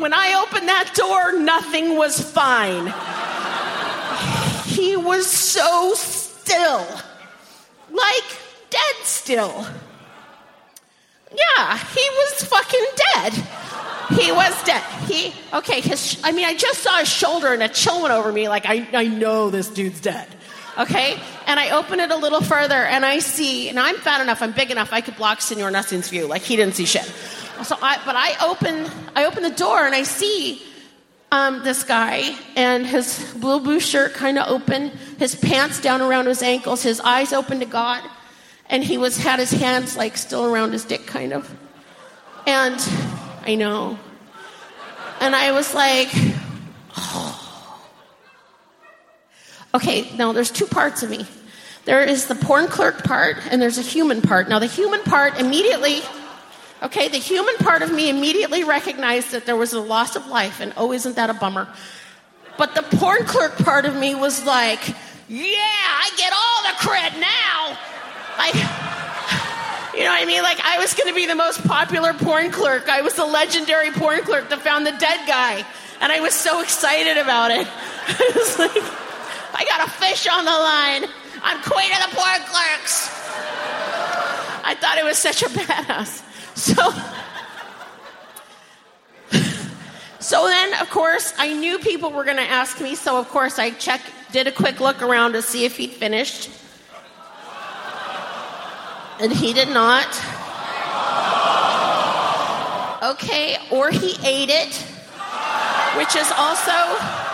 when 0.00 0.12
I 0.12 0.44
opened 0.46 0.68
that 0.68 0.92
door, 0.94 1.38
nothing 1.38 1.96
was 1.96 2.20
fine. 2.20 2.86
He 4.66 4.96
was 4.96 5.26
so 5.30 5.92
still, 5.94 6.86
like 7.90 8.38
dead 8.70 8.96
still. 9.02 9.66
Yeah, 11.36 11.78
he 11.78 12.08
was 12.10 12.44
fucking 12.44 12.86
dead. 13.14 13.32
He 14.18 14.32
was 14.32 14.64
dead. 14.64 14.82
He 15.06 15.34
okay. 15.52 15.80
His 15.80 16.18
I 16.24 16.32
mean, 16.32 16.46
I 16.46 16.54
just 16.54 16.82
saw 16.82 16.98
his 16.98 17.08
shoulder, 17.08 17.52
and 17.52 17.62
a 17.62 17.68
chill 17.68 18.00
went 18.00 18.14
over 18.14 18.32
me. 18.32 18.48
Like 18.48 18.64
I, 18.66 18.88
I 18.92 19.06
know 19.08 19.50
this 19.50 19.68
dude's 19.68 20.00
dead. 20.00 20.26
Okay, 20.78 21.18
and 21.48 21.58
I 21.58 21.70
open 21.70 21.98
it 21.98 22.12
a 22.12 22.16
little 22.16 22.40
further, 22.40 22.76
and 22.76 23.04
I 23.04 23.18
see, 23.18 23.68
and 23.68 23.80
I'm 23.80 23.96
fat 23.96 24.20
enough, 24.20 24.40
I'm 24.42 24.52
big 24.52 24.70
enough, 24.70 24.92
I 24.92 25.00
could 25.00 25.16
block 25.16 25.40
Senor 25.40 25.72
Nothing's 25.72 26.08
view. 26.08 26.28
Like 26.28 26.42
he 26.42 26.54
didn't 26.54 26.74
see 26.74 26.84
shit. 26.84 27.02
So 27.64 27.76
I, 27.82 28.00
but 28.06 28.14
I 28.14 28.46
open, 28.46 28.88
I 29.16 29.24
open 29.24 29.42
the 29.42 29.50
door, 29.50 29.84
and 29.84 29.92
I 29.92 30.04
see 30.04 30.62
um, 31.32 31.64
this 31.64 31.82
guy, 31.82 32.36
and 32.54 32.86
his 32.86 33.34
blue 33.40 33.58
blue 33.58 33.80
shirt 33.80 34.14
kind 34.14 34.38
of 34.38 34.46
open, 34.46 34.90
his 35.18 35.34
pants 35.34 35.80
down 35.80 36.00
around 36.00 36.26
his 36.26 36.42
ankles, 36.42 36.84
his 36.84 37.00
eyes 37.00 37.32
open 37.32 37.58
to 37.58 37.66
God, 37.66 38.08
and 38.70 38.84
he 38.84 38.98
was 38.98 39.16
had 39.16 39.40
his 39.40 39.50
hands 39.50 39.96
like 39.96 40.16
still 40.16 40.46
around 40.46 40.70
his 40.70 40.84
dick, 40.84 41.06
kind 41.06 41.32
of. 41.32 41.52
And 42.46 42.80
I 43.44 43.56
know, 43.56 43.98
and 45.20 45.34
I 45.34 45.50
was 45.50 45.74
like, 45.74 46.08
oh. 46.96 47.47
Okay. 49.78 50.14
Now 50.16 50.32
there's 50.32 50.50
two 50.50 50.66
parts 50.66 51.02
of 51.02 51.10
me. 51.10 51.26
There 51.86 52.04
is 52.04 52.26
the 52.26 52.34
porn 52.34 52.68
clerk 52.68 53.02
part, 53.04 53.38
and 53.50 53.62
there's 53.62 53.78
a 53.78 53.82
human 53.82 54.20
part. 54.20 54.48
Now 54.48 54.58
the 54.58 54.66
human 54.66 55.02
part 55.02 55.40
immediately, 55.40 56.02
Okay, 56.80 57.08
the 57.08 57.18
human 57.18 57.56
part 57.56 57.82
of 57.82 57.92
me 57.92 58.08
immediately 58.08 58.62
recognized 58.62 59.32
that 59.32 59.46
there 59.46 59.56
was 59.56 59.72
a 59.72 59.80
loss 59.80 60.14
of 60.14 60.28
life, 60.28 60.60
and 60.60 60.72
oh, 60.76 60.92
isn't 60.92 61.16
that 61.16 61.28
a 61.28 61.34
bummer? 61.34 61.66
But 62.56 62.76
the 62.76 62.82
porn 62.96 63.24
clerk 63.24 63.56
part 63.58 63.84
of 63.84 63.96
me 63.96 64.14
was 64.14 64.44
like, 64.44 64.86
yeah, 65.28 65.56
I 65.56 66.10
get 66.16 66.32
all 66.32 66.62
the 66.62 66.76
cred 66.78 67.20
now. 67.20 67.78
Like, 68.38 68.54
you 69.94 70.04
know 70.04 70.10
what 70.10 70.22
I 70.22 70.24
mean? 70.24 70.42
Like, 70.42 70.60
I 70.60 70.78
was 70.78 70.94
going 70.94 71.08
to 71.08 71.14
be 71.14 71.26
the 71.26 71.34
most 71.34 71.66
popular 71.66 72.12
porn 72.14 72.52
clerk. 72.52 72.88
I 72.88 73.02
was 73.02 73.14
the 73.14 73.26
legendary 73.26 73.90
porn 73.90 74.22
clerk 74.22 74.48
that 74.50 74.62
found 74.62 74.86
the 74.86 74.92
dead 74.92 75.26
guy. 75.26 75.64
And 76.00 76.12
I 76.12 76.20
was 76.20 76.32
so 76.32 76.60
excited 76.62 77.16
about 77.16 77.50
it. 77.50 77.66
I 78.06 78.32
was 78.36 78.58
like, 78.58 79.07
I 79.54 79.64
got 79.64 79.86
a 79.86 79.90
fish 79.90 80.26
on 80.28 80.44
the 80.44 80.50
line. 80.50 81.04
I'm 81.42 81.62
queen 81.62 81.90
of 81.92 82.10
the 82.10 82.16
porn 82.16 82.40
clerks. 82.46 83.10
I 84.64 84.74
thought 84.74 84.98
it 84.98 85.04
was 85.04 85.18
such 85.18 85.42
a 85.42 85.46
badass. 85.46 86.24
So, 86.56 86.92
so 90.20 90.46
then, 90.48 90.74
of 90.80 90.90
course, 90.90 91.32
I 91.38 91.54
knew 91.54 91.78
people 91.78 92.10
were 92.10 92.24
going 92.24 92.36
to 92.36 92.42
ask 92.42 92.80
me. 92.80 92.94
So, 92.94 93.18
of 93.18 93.28
course, 93.28 93.58
I 93.58 93.70
checked, 93.70 94.10
did 94.32 94.46
a 94.46 94.52
quick 94.52 94.80
look 94.80 95.00
around 95.00 95.32
to 95.32 95.42
see 95.42 95.64
if 95.64 95.76
he'd 95.76 95.92
finished. 95.92 96.50
And 99.20 99.32
he 99.32 99.52
did 99.52 99.68
not. 99.68 100.06
Okay, 103.02 103.56
or 103.70 103.90
he 103.90 104.16
ate 104.26 104.50
it, 104.50 104.74
which 105.96 106.16
is 106.16 106.30
also. 106.36 107.27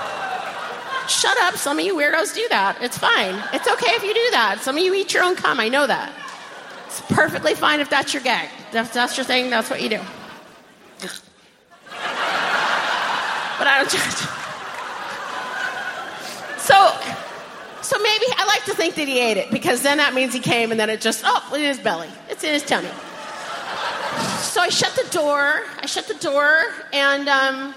Shut 1.09 1.36
up, 1.42 1.57
some 1.57 1.78
of 1.78 1.84
you 1.84 1.94
weirdos 1.94 2.34
do 2.34 2.46
that. 2.48 2.78
It's 2.80 2.96
fine. 2.96 3.34
It's 3.52 3.68
okay 3.68 3.90
if 3.90 4.02
you 4.02 4.14
do 4.14 4.30
that. 4.32 4.61
Some 4.61 4.76
of 4.76 4.82
you 4.82 4.94
eat 4.94 5.12
your 5.12 5.22
own 5.22 5.36
cum, 5.36 5.61
I 5.61 5.68
know 5.68 5.86
that. 5.86 6.12
It's 6.86 7.00
perfectly 7.02 7.55
fine 7.55 7.80
if 7.80 7.90
that's 7.90 8.14
your 8.14 8.22
gag. 8.22 8.48
If 8.72 8.92
that's 8.92 9.16
your 9.16 9.24
thing, 9.24 9.50
that's 9.50 9.68
what 9.68 9.82
you 9.82 9.88
do. 9.88 10.00
But 13.59 13.68
I 13.68 13.78
don't 13.78 13.90
judge. 13.90 14.28
So, 16.59 16.74
so 17.82 17.98
maybe 18.02 18.24
I 18.36 18.46
like 18.46 18.64
to 18.64 18.74
think 18.74 18.94
that 18.94 19.07
he 19.07 19.20
ate 19.20 19.36
it 19.36 19.50
because 19.50 19.82
then 19.82 19.98
that 19.98 20.14
means 20.14 20.32
he 20.32 20.40
came 20.40 20.70
and 20.70 20.80
then 20.80 20.88
it 20.88 21.00
just, 21.00 21.22
oh, 21.26 21.52
in 21.55 21.61
his 21.61 21.78
belly. 21.78 22.09
It's 22.28 22.42
in 22.42 22.52
his 22.52 22.62
tummy. 22.62 22.88
So 24.38 24.61
I 24.61 24.68
shut 24.70 24.94
the 24.96 25.09
door. 25.11 25.62
I 25.80 25.86
shut 25.86 26.09
the 26.09 26.14
door 26.14 26.64
and 26.92 27.28
um, 27.28 27.74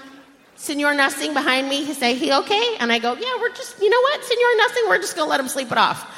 Senor 0.58 0.92
Nothing 0.92 1.34
behind 1.34 1.68
me, 1.68 1.84
he 1.84 1.94
say, 1.94 2.14
he 2.14 2.32
okay? 2.32 2.76
And 2.80 2.90
I 2.92 2.98
go, 2.98 3.14
yeah, 3.14 3.38
we're 3.40 3.54
just, 3.54 3.80
you 3.80 3.88
know 3.88 4.00
what, 4.00 4.24
Senor 4.24 4.56
Nothing, 4.56 4.82
we're 4.88 4.98
just 4.98 5.14
gonna 5.14 5.30
let 5.30 5.38
him 5.38 5.48
sleep 5.48 5.70
it 5.70 5.78
off. 5.78 6.14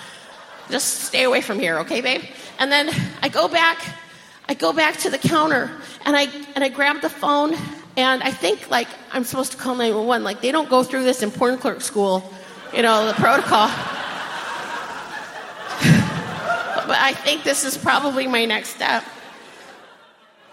Just 0.71 1.05
stay 1.05 1.25
away 1.25 1.43
from 1.43 1.59
here, 1.59 1.81
okay, 1.81 2.01
babe? 2.01 2.23
And 2.59 2.73
then 2.73 2.91
I 3.23 3.29
go 3.29 3.49
back, 3.49 3.79
I 4.49 4.55
go 4.55 4.73
back 4.73 4.97
to 4.99 5.11
the 5.11 5.19
counter 5.19 5.71
and 6.07 6.17
I, 6.17 6.23
and 6.55 6.65
I 6.65 6.71
grab 6.71 7.03
the 7.03 7.11
phone 7.11 7.55
and 7.99 8.23
I 8.23 8.31
think 8.31 8.71
like 8.71 8.89
I'm 9.13 9.25
supposed 9.25 9.53
to 9.53 9.59
call 9.59 9.75
911. 9.75 10.25
Like 10.25 10.41
they 10.41 10.53
don't 10.53 10.71
go 10.71 10.83
through 10.83 11.05
this 11.05 11.23
in 11.23 11.31
porn 11.31 11.59
clerk 11.59 11.83
school, 11.83 12.33
you 12.75 12.81
know, 12.81 13.07
the 13.07 13.13
protocol. 13.13 13.67
but 16.87 16.99
I 16.99 17.13
think 17.13 17.45
this 17.45 17.65
is 17.65 17.77
probably 17.77 18.27
my 18.27 18.47
next 18.47 18.71
step. 18.71 19.05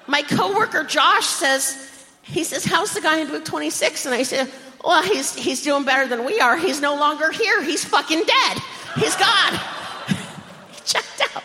My 0.08 0.24
coworker 0.24 0.84
Josh 0.84 1.26
says, 1.26 1.97
he 2.28 2.44
says, 2.44 2.66
How's 2.66 2.94
the 2.94 3.02
guy 3.02 3.20
in 3.20 3.28
booth 3.28 3.46
26? 3.46 4.06
And 4.06 4.14
I 4.14 4.24
said, 4.24 4.52
Well, 4.84 5.02
he's, 5.04 5.36
he's 5.36 5.64
doing 5.64 5.86
better 5.86 6.08
than 6.08 6.26
we 6.26 6.40
are. 6.40 6.58
He's 6.58 6.82
no 6.82 6.96
longer 6.96 7.32
here. 7.32 7.64
He's 7.64 7.84
fucking 7.86 8.24
dead. 8.24 8.58
He's 8.96 9.16
gone. 9.16 9.54
he 10.08 10.82
checked 10.86 11.22
out. 11.36 11.44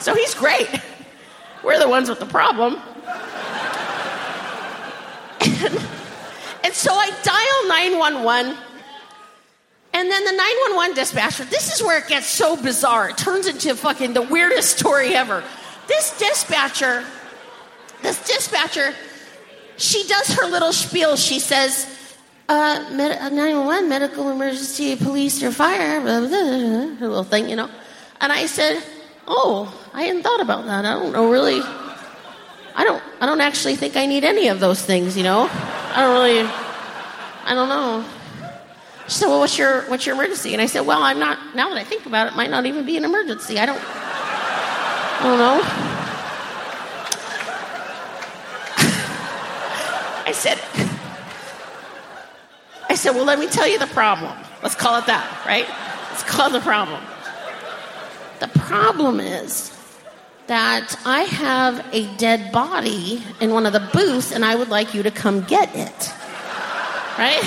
So 0.00 0.14
he's 0.14 0.34
great. 0.34 0.68
We're 1.62 1.78
the 1.78 1.88
ones 1.88 2.08
with 2.08 2.18
the 2.18 2.26
problem. 2.26 2.74
and, 5.40 5.88
and 6.64 6.74
so 6.74 6.92
I 6.92 7.10
dial 7.22 7.68
911. 7.68 8.56
And 9.94 10.10
then 10.10 10.24
the 10.24 10.32
911 10.32 10.96
dispatcher, 10.96 11.44
this 11.44 11.72
is 11.72 11.82
where 11.82 11.98
it 11.98 12.08
gets 12.08 12.26
so 12.26 12.56
bizarre. 12.56 13.10
It 13.10 13.18
turns 13.18 13.46
into 13.46 13.76
fucking 13.76 14.14
the 14.14 14.22
weirdest 14.22 14.78
story 14.78 15.14
ever. 15.14 15.44
This 15.86 16.18
dispatcher, 16.18 17.04
this 18.00 18.26
dispatcher, 18.26 18.94
she 19.76 20.06
does 20.06 20.34
her 20.34 20.46
little 20.46 20.72
spiel. 20.72 21.16
She 21.16 21.38
says, 21.38 21.86
uh, 22.48 22.84
med- 22.92 23.18
uh, 23.18 23.28
911, 23.28 23.88
medical 23.88 24.30
emergency, 24.30 24.96
police, 24.96 25.42
or 25.42 25.50
fire, 25.50 26.00
blah, 26.00 26.20
blah, 26.20 26.28
blah, 26.28 26.96
her 26.96 27.08
little 27.08 27.24
thing, 27.24 27.48
you 27.48 27.56
know. 27.56 27.70
And 28.20 28.32
I 28.32 28.46
said, 28.46 28.82
oh, 29.26 29.72
I 29.94 30.02
hadn't 30.02 30.22
thought 30.22 30.40
about 30.40 30.66
that. 30.66 30.84
I 30.84 30.92
don't 30.92 31.12
know 31.12 31.30
really. 31.30 31.60
I 32.74 32.84
don't, 32.84 33.02
I 33.20 33.26
don't 33.26 33.40
actually 33.40 33.76
think 33.76 33.96
I 33.96 34.06
need 34.06 34.24
any 34.24 34.48
of 34.48 34.60
those 34.60 34.82
things, 34.82 35.16
you 35.16 35.22
know. 35.22 35.48
I 35.50 36.00
don't 36.00 36.14
really, 36.14 36.40
I 37.44 37.54
don't 37.54 37.68
know. 37.68 38.04
She 39.08 39.18
said, 39.18 39.26
well, 39.26 39.40
what's 39.40 39.58
your, 39.58 39.82
what's 39.90 40.06
your 40.06 40.14
emergency? 40.14 40.52
And 40.52 40.62
I 40.62 40.66
said, 40.66 40.86
well, 40.86 41.02
I'm 41.02 41.18
not, 41.18 41.54
now 41.54 41.68
that 41.68 41.76
I 41.76 41.84
think 41.84 42.06
about 42.06 42.28
it, 42.28 42.32
it 42.32 42.36
might 42.36 42.50
not 42.50 42.64
even 42.66 42.86
be 42.86 42.96
an 42.96 43.04
emergency. 43.04 43.58
I 43.58 43.66
don't, 43.66 43.80
I 43.82 45.20
don't 45.22 45.38
know. 45.38 45.91
I 50.24 50.32
said, 50.32 50.58
I 52.88 52.94
said, 52.94 53.12
well, 53.12 53.24
let 53.24 53.38
me 53.38 53.46
tell 53.48 53.66
you 53.66 53.78
the 53.78 53.86
problem. 53.88 54.36
Let's 54.62 54.74
call 54.74 54.98
it 54.98 55.06
that, 55.06 55.44
right? 55.46 55.66
Let's 56.10 56.22
call 56.22 56.48
it 56.48 56.52
the 56.52 56.60
problem. 56.60 57.02
The 58.40 58.48
problem 58.48 59.20
is 59.20 59.72
that 60.46 60.98
I 61.04 61.22
have 61.22 61.86
a 61.92 62.06
dead 62.16 62.52
body 62.52 63.22
in 63.40 63.52
one 63.52 63.66
of 63.66 63.72
the 63.72 63.88
booths 63.92 64.32
and 64.32 64.44
I 64.44 64.54
would 64.54 64.68
like 64.68 64.94
you 64.94 65.02
to 65.02 65.10
come 65.10 65.42
get 65.42 65.74
it. 65.74 66.12
Right? 67.18 67.42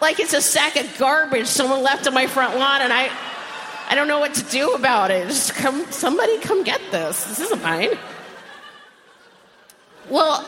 Like 0.00 0.20
it's 0.20 0.34
a 0.34 0.42
sack 0.42 0.76
of 0.76 0.98
garbage 0.98 1.46
someone 1.46 1.82
left 1.82 2.06
on 2.06 2.14
my 2.14 2.26
front 2.26 2.58
lawn 2.58 2.82
and 2.82 2.92
I 2.92 3.10
I 3.88 3.94
don't 3.94 4.08
know 4.08 4.18
what 4.18 4.34
to 4.34 4.42
do 4.44 4.72
about 4.72 5.10
it. 5.10 5.28
Just 5.28 5.54
come 5.54 5.84
somebody 5.90 6.38
come 6.40 6.62
get 6.64 6.80
this. 6.90 7.24
This 7.24 7.40
isn't 7.40 7.62
mine. 7.62 7.98
Well, 10.10 10.44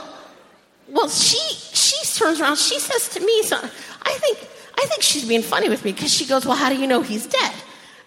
well, 0.88 1.08
she 1.08 1.38
she 1.38 1.96
turns 2.18 2.40
around. 2.40 2.56
She 2.56 2.78
says 2.78 3.08
to 3.10 3.20
me, 3.20 3.42
so 3.42 3.56
I 3.56 4.12
think 4.14 4.38
I 4.78 4.86
think 4.86 5.02
she's 5.02 5.26
being 5.26 5.42
funny 5.42 5.68
with 5.68 5.84
me 5.84 5.92
because 5.92 6.12
she 6.12 6.26
goes, 6.26 6.46
"Well, 6.46 6.56
how 6.56 6.68
do 6.68 6.76
you 6.76 6.86
know 6.86 7.02
he's 7.02 7.26
dead?" 7.26 7.54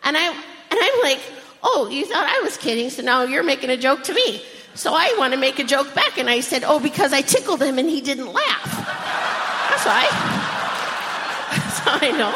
And 0.03 0.15
I 0.17 0.27
and 0.27 0.35
I'm 0.71 1.01
like, 1.03 1.19
"Oh, 1.63 1.89
you 1.91 2.05
thought 2.05 2.27
I 2.27 2.41
was 2.41 2.57
kidding, 2.57 2.89
so 2.89 3.01
now 3.01 3.23
you're 3.23 3.43
making 3.43 3.69
a 3.69 3.77
joke 3.77 4.03
to 4.03 4.13
me." 4.13 4.43
So 4.75 4.93
I 4.93 5.13
want 5.17 5.33
to 5.33 5.39
make 5.39 5.59
a 5.59 5.63
joke 5.63 5.93
back, 5.93 6.17
and 6.17 6.29
I 6.29 6.39
said, 6.39 6.63
"Oh, 6.63 6.79
because 6.79 7.11
I 7.11 7.21
tickled 7.21 7.61
him 7.61 7.79
and 7.79 7.89
he 7.89 8.01
didn't 8.01 8.31
laugh." 8.31 8.71
That's 9.69 9.85
why. 9.85 10.07
That's 11.51 11.79
how 11.79 11.97
I 11.99 12.11
know. 12.11 12.33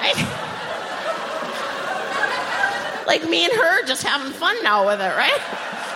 I, 0.00 0.43
like 3.06 3.28
me 3.28 3.44
and 3.44 3.52
her 3.52 3.86
just 3.86 4.02
having 4.02 4.32
fun 4.32 4.62
now 4.62 4.86
with 4.86 5.00
it, 5.00 5.16
right? 5.16 5.40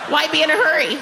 Why 0.09 0.27
be 0.31 0.43
in 0.43 0.49
a 0.49 0.55
hurry? 0.55 0.97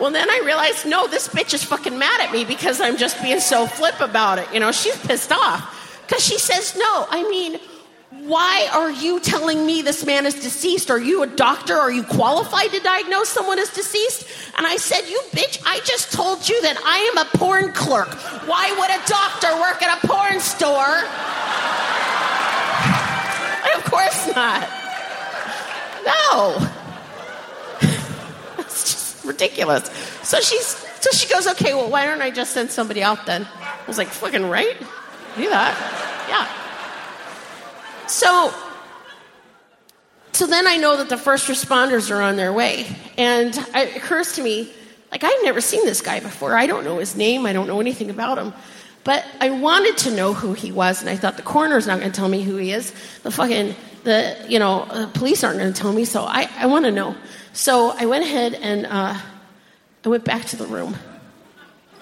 Well, 0.00 0.10
then 0.10 0.28
I 0.28 0.42
realized, 0.44 0.86
no, 0.86 1.06
this 1.06 1.28
bitch 1.28 1.54
is 1.54 1.62
fucking 1.62 1.98
mad 1.98 2.20
at 2.20 2.32
me 2.32 2.44
because 2.44 2.80
I'm 2.80 2.96
just 2.96 3.22
being 3.22 3.40
so 3.40 3.66
flip 3.66 4.00
about 4.00 4.38
it. 4.38 4.48
You 4.52 4.60
know, 4.60 4.72
she's 4.72 4.96
pissed 5.06 5.30
off. 5.30 6.02
Because 6.06 6.24
she 6.24 6.38
says, 6.38 6.76
no, 6.76 7.06
I 7.08 7.26
mean, 7.30 7.60
why 8.22 8.68
are 8.72 8.90
you 8.90 9.20
telling 9.20 9.66
me 9.66 9.82
this 9.82 10.06
man 10.06 10.24
is 10.24 10.34
deceased? 10.34 10.90
Are 10.90 10.98
you 10.98 11.22
a 11.22 11.26
doctor? 11.26 11.74
Are 11.74 11.90
you 11.90 12.02
qualified 12.02 12.70
to 12.70 12.80
diagnose 12.80 13.28
someone 13.28 13.58
as 13.58 13.68
deceased? 13.70 14.26
And 14.56 14.66
I 14.66 14.76
said, 14.76 15.02
You 15.08 15.20
bitch, 15.32 15.60
I 15.66 15.80
just 15.80 16.12
told 16.12 16.48
you 16.48 16.60
that 16.62 16.78
I 16.84 16.98
am 17.12 17.18
a 17.18 17.38
porn 17.38 17.72
clerk. 17.72 18.14
Why 18.46 18.70
would 18.78 18.90
a 18.90 19.04
doctor 19.06 19.48
work 19.60 19.82
at 19.82 20.02
a 20.02 20.06
porn 20.06 20.40
store? 20.40 21.04
Of 23.94 24.00
course 24.00 24.34
not. 24.34 24.68
No. 26.04 26.70
It's 28.58 28.92
just 28.92 29.24
ridiculous. 29.24 29.90
So 30.22 30.40
she's 30.40 30.66
so 31.00 31.10
she 31.10 31.28
goes, 31.28 31.46
okay, 31.46 31.74
well, 31.74 31.90
why 31.90 32.06
don't 32.06 32.22
I 32.22 32.30
just 32.30 32.52
send 32.52 32.70
somebody 32.70 33.02
out 33.02 33.26
then? 33.26 33.46
I 33.60 33.86
was 33.86 33.98
like, 33.98 34.08
fucking 34.08 34.48
right? 34.48 34.78
Do 35.36 35.48
that. 35.50 35.74
Yeah. 36.28 38.06
So 38.06 38.52
so 40.32 40.46
then 40.48 40.66
I 40.66 40.76
know 40.76 40.96
that 40.96 41.08
the 41.08 41.16
first 41.16 41.46
responders 41.46 42.10
are 42.10 42.20
on 42.20 42.36
their 42.36 42.52
way. 42.52 42.86
And 43.16 43.56
it 43.56 43.96
occurs 43.96 44.32
to 44.32 44.42
me, 44.42 44.72
like, 45.12 45.22
I've 45.22 45.42
never 45.44 45.60
seen 45.60 45.84
this 45.84 46.00
guy 46.00 46.18
before. 46.18 46.56
I 46.56 46.66
don't 46.66 46.82
know 46.82 46.98
his 46.98 47.14
name, 47.14 47.46
I 47.46 47.52
don't 47.52 47.68
know 47.68 47.80
anything 47.80 48.10
about 48.10 48.36
him. 48.38 48.52
But 49.04 49.24
I 49.38 49.50
wanted 49.50 49.98
to 49.98 50.16
know 50.16 50.32
who 50.32 50.54
he 50.54 50.72
was, 50.72 51.02
and 51.02 51.10
I 51.10 51.16
thought 51.16 51.36
the 51.36 51.42
coroner's 51.42 51.86
not 51.86 52.00
going 52.00 52.10
to 52.10 52.16
tell 52.16 52.28
me 52.28 52.42
who 52.42 52.56
he 52.56 52.72
is. 52.72 52.90
The 53.22 53.30
fucking, 53.30 53.74
the, 54.04 54.44
you 54.48 54.58
know, 54.58 54.86
the 54.86 55.06
police 55.08 55.44
aren't 55.44 55.58
going 55.58 55.72
to 55.72 55.78
tell 55.78 55.92
me, 55.92 56.06
so 56.06 56.22
I, 56.22 56.48
I 56.56 56.66
want 56.66 56.86
to 56.86 56.90
know. 56.90 57.14
So 57.52 57.90
I 57.90 58.06
went 58.06 58.24
ahead 58.24 58.54
and 58.54 58.86
uh, 58.86 59.14
I 60.04 60.08
went 60.08 60.24
back 60.24 60.46
to 60.46 60.56
the 60.56 60.66
room. 60.66 60.96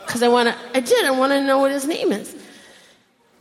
Because 0.06 0.22
I 0.22 0.28
want 0.28 0.48
to, 0.48 0.56
I 0.74 0.80
did, 0.80 1.04
I 1.04 1.10
want 1.10 1.32
to 1.32 1.44
know 1.44 1.58
what 1.58 1.72
his 1.72 1.86
name 1.86 2.12
is. 2.12 2.36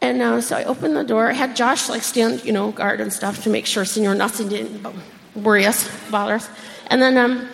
And 0.01 0.21
uh, 0.21 0.41
so 0.41 0.57
I 0.57 0.63
opened 0.63 0.95
the 0.95 1.03
door. 1.03 1.29
I 1.29 1.33
had 1.33 1.55
Josh 1.55 1.87
like 1.87 2.01
stand, 2.01 2.43
you 2.43 2.51
know, 2.51 2.71
guard 2.71 2.99
and 2.99 3.13
stuff 3.13 3.43
to 3.43 3.49
make 3.51 3.67
sure 3.67 3.85
Senor 3.85 4.15
nothing 4.15 4.49
didn't 4.49 4.87
worry 5.35 5.65
us, 5.65 5.87
bother 6.09 6.35
us. 6.35 6.49
And 6.87 6.99
then 7.01 7.17
um, 7.17 7.47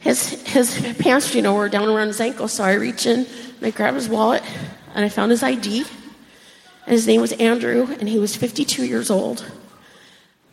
his 0.00 0.30
his 0.46 0.78
pants, 0.98 1.34
you 1.34 1.40
know, 1.40 1.54
were 1.54 1.70
down 1.70 1.88
around 1.88 2.08
his 2.08 2.20
ankles. 2.20 2.52
So 2.52 2.64
I 2.64 2.74
reached 2.74 3.06
in 3.06 3.20
and 3.20 3.66
I 3.66 3.70
grabbed 3.70 3.96
his 3.96 4.08
wallet 4.08 4.42
and 4.94 5.04
I 5.04 5.08
found 5.08 5.30
his 5.30 5.42
ID. 5.42 5.84
And 6.86 6.92
his 6.92 7.06
name 7.06 7.20
was 7.20 7.32
Andrew, 7.32 7.88
and 7.98 8.08
he 8.08 8.18
was 8.18 8.36
52 8.36 8.84
years 8.84 9.10
old. 9.10 9.44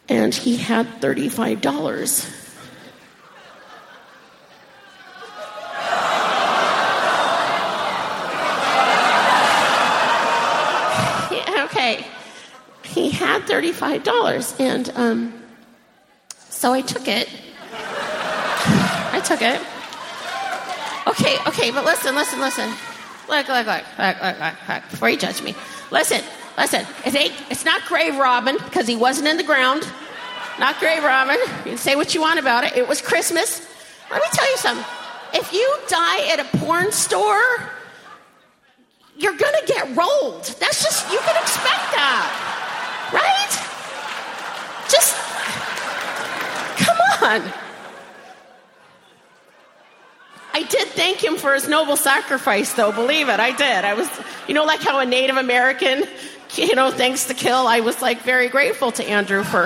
And 0.09 0.33
he 0.33 0.57
had 0.57 0.88
$35. 1.01 2.33
Okay. 11.67 12.07
He 12.83 13.09
had 13.09 13.41
$35. 13.43 14.59
And 14.59 14.89
um, 14.95 15.33
so 16.49 16.71
I 16.71 16.81
took 16.81 17.07
it. 17.07 17.29
I 17.71 19.21
took 19.23 19.41
it. 19.41 19.61
Okay, 21.07 21.38
okay, 21.47 21.71
but 21.71 21.85
listen, 21.85 22.15
listen, 22.15 22.39
listen. 22.39 22.73
Look, 23.28 23.47
look, 23.49 23.67
look, 23.67 23.84
look, 23.97 24.21
look, 24.21 24.39
look, 24.39 24.69
look, 24.69 24.89
before 24.89 25.09
you 25.09 25.17
judge 25.17 25.41
me. 25.41 25.53
Listen, 25.91 26.21
listen. 26.57 26.86
It 27.05 27.15
ain't, 27.15 27.34
it's 27.49 27.65
not 27.65 27.84
grave 27.86 28.17
robbing 28.17 28.57
because 28.57 28.88
he 28.88 28.95
wasn't 28.95 29.28
in 29.28 29.38
the 29.38 29.43
ground. 29.43 29.84
Not 30.59 30.80
grave 30.80 31.03
robbing. 31.03 31.39
You 31.39 31.71
can 31.71 31.78
say 31.78 31.95
what 31.95 32.15
you 32.15 32.21
want 32.21 32.39
about 32.39 32.63
it. 32.63 32.78
It 32.78 32.88
was 32.88 33.01
Christmas. 33.01 33.67
Let 34.09 34.21
me 34.21 34.28
tell 34.32 34.49
you 34.49 34.57
something. 34.57 34.86
If 35.34 35.51
you 35.51 35.78
die 35.88 36.30
at 36.32 36.39
a 36.39 36.57
porn 36.57 36.91
store, 36.91 37.43
you're 39.17 39.36
gonna 39.36 39.65
get 39.65 39.95
rolled. 39.95 40.45
That's 40.59 40.84
just 40.84 41.11
you 41.11 41.19
can 41.19 41.36
expect 41.41 41.91
that, 41.97 43.11
right? 43.13 43.51
Just 44.89 45.15
come 46.78 46.97
on. 47.21 47.66
I 50.58 50.64
did 50.64 50.88
thank 50.88 51.24
him 51.24 51.36
for 51.36 51.53
his 51.53 51.68
noble 51.70 51.95
sacrifice, 51.95 52.74
though. 52.74 52.91
Believe 52.91 53.30
it, 53.30 53.39
I 53.39 53.51
did. 53.51 53.86
I 53.86 53.93
was, 53.93 54.10
you 54.47 54.55
know, 54.55 54.66
like 54.66 54.82
how 54.82 54.97
a 54.97 55.05
Native 55.05 55.38
American, 55.38 56.03
you 56.55 56.74
know, 56.74 56.89
thanks 56.89 57.26
to 57.26 57.36
kill. 57.36 57.68
I 57.68 57.82
was 57.82 58.01
like 58.01 58.24
very 58.24 58.47
grateful 58.47 58.91
to 58.93 59.03
Andrew 59.03 59.43
for, 59.43 59.66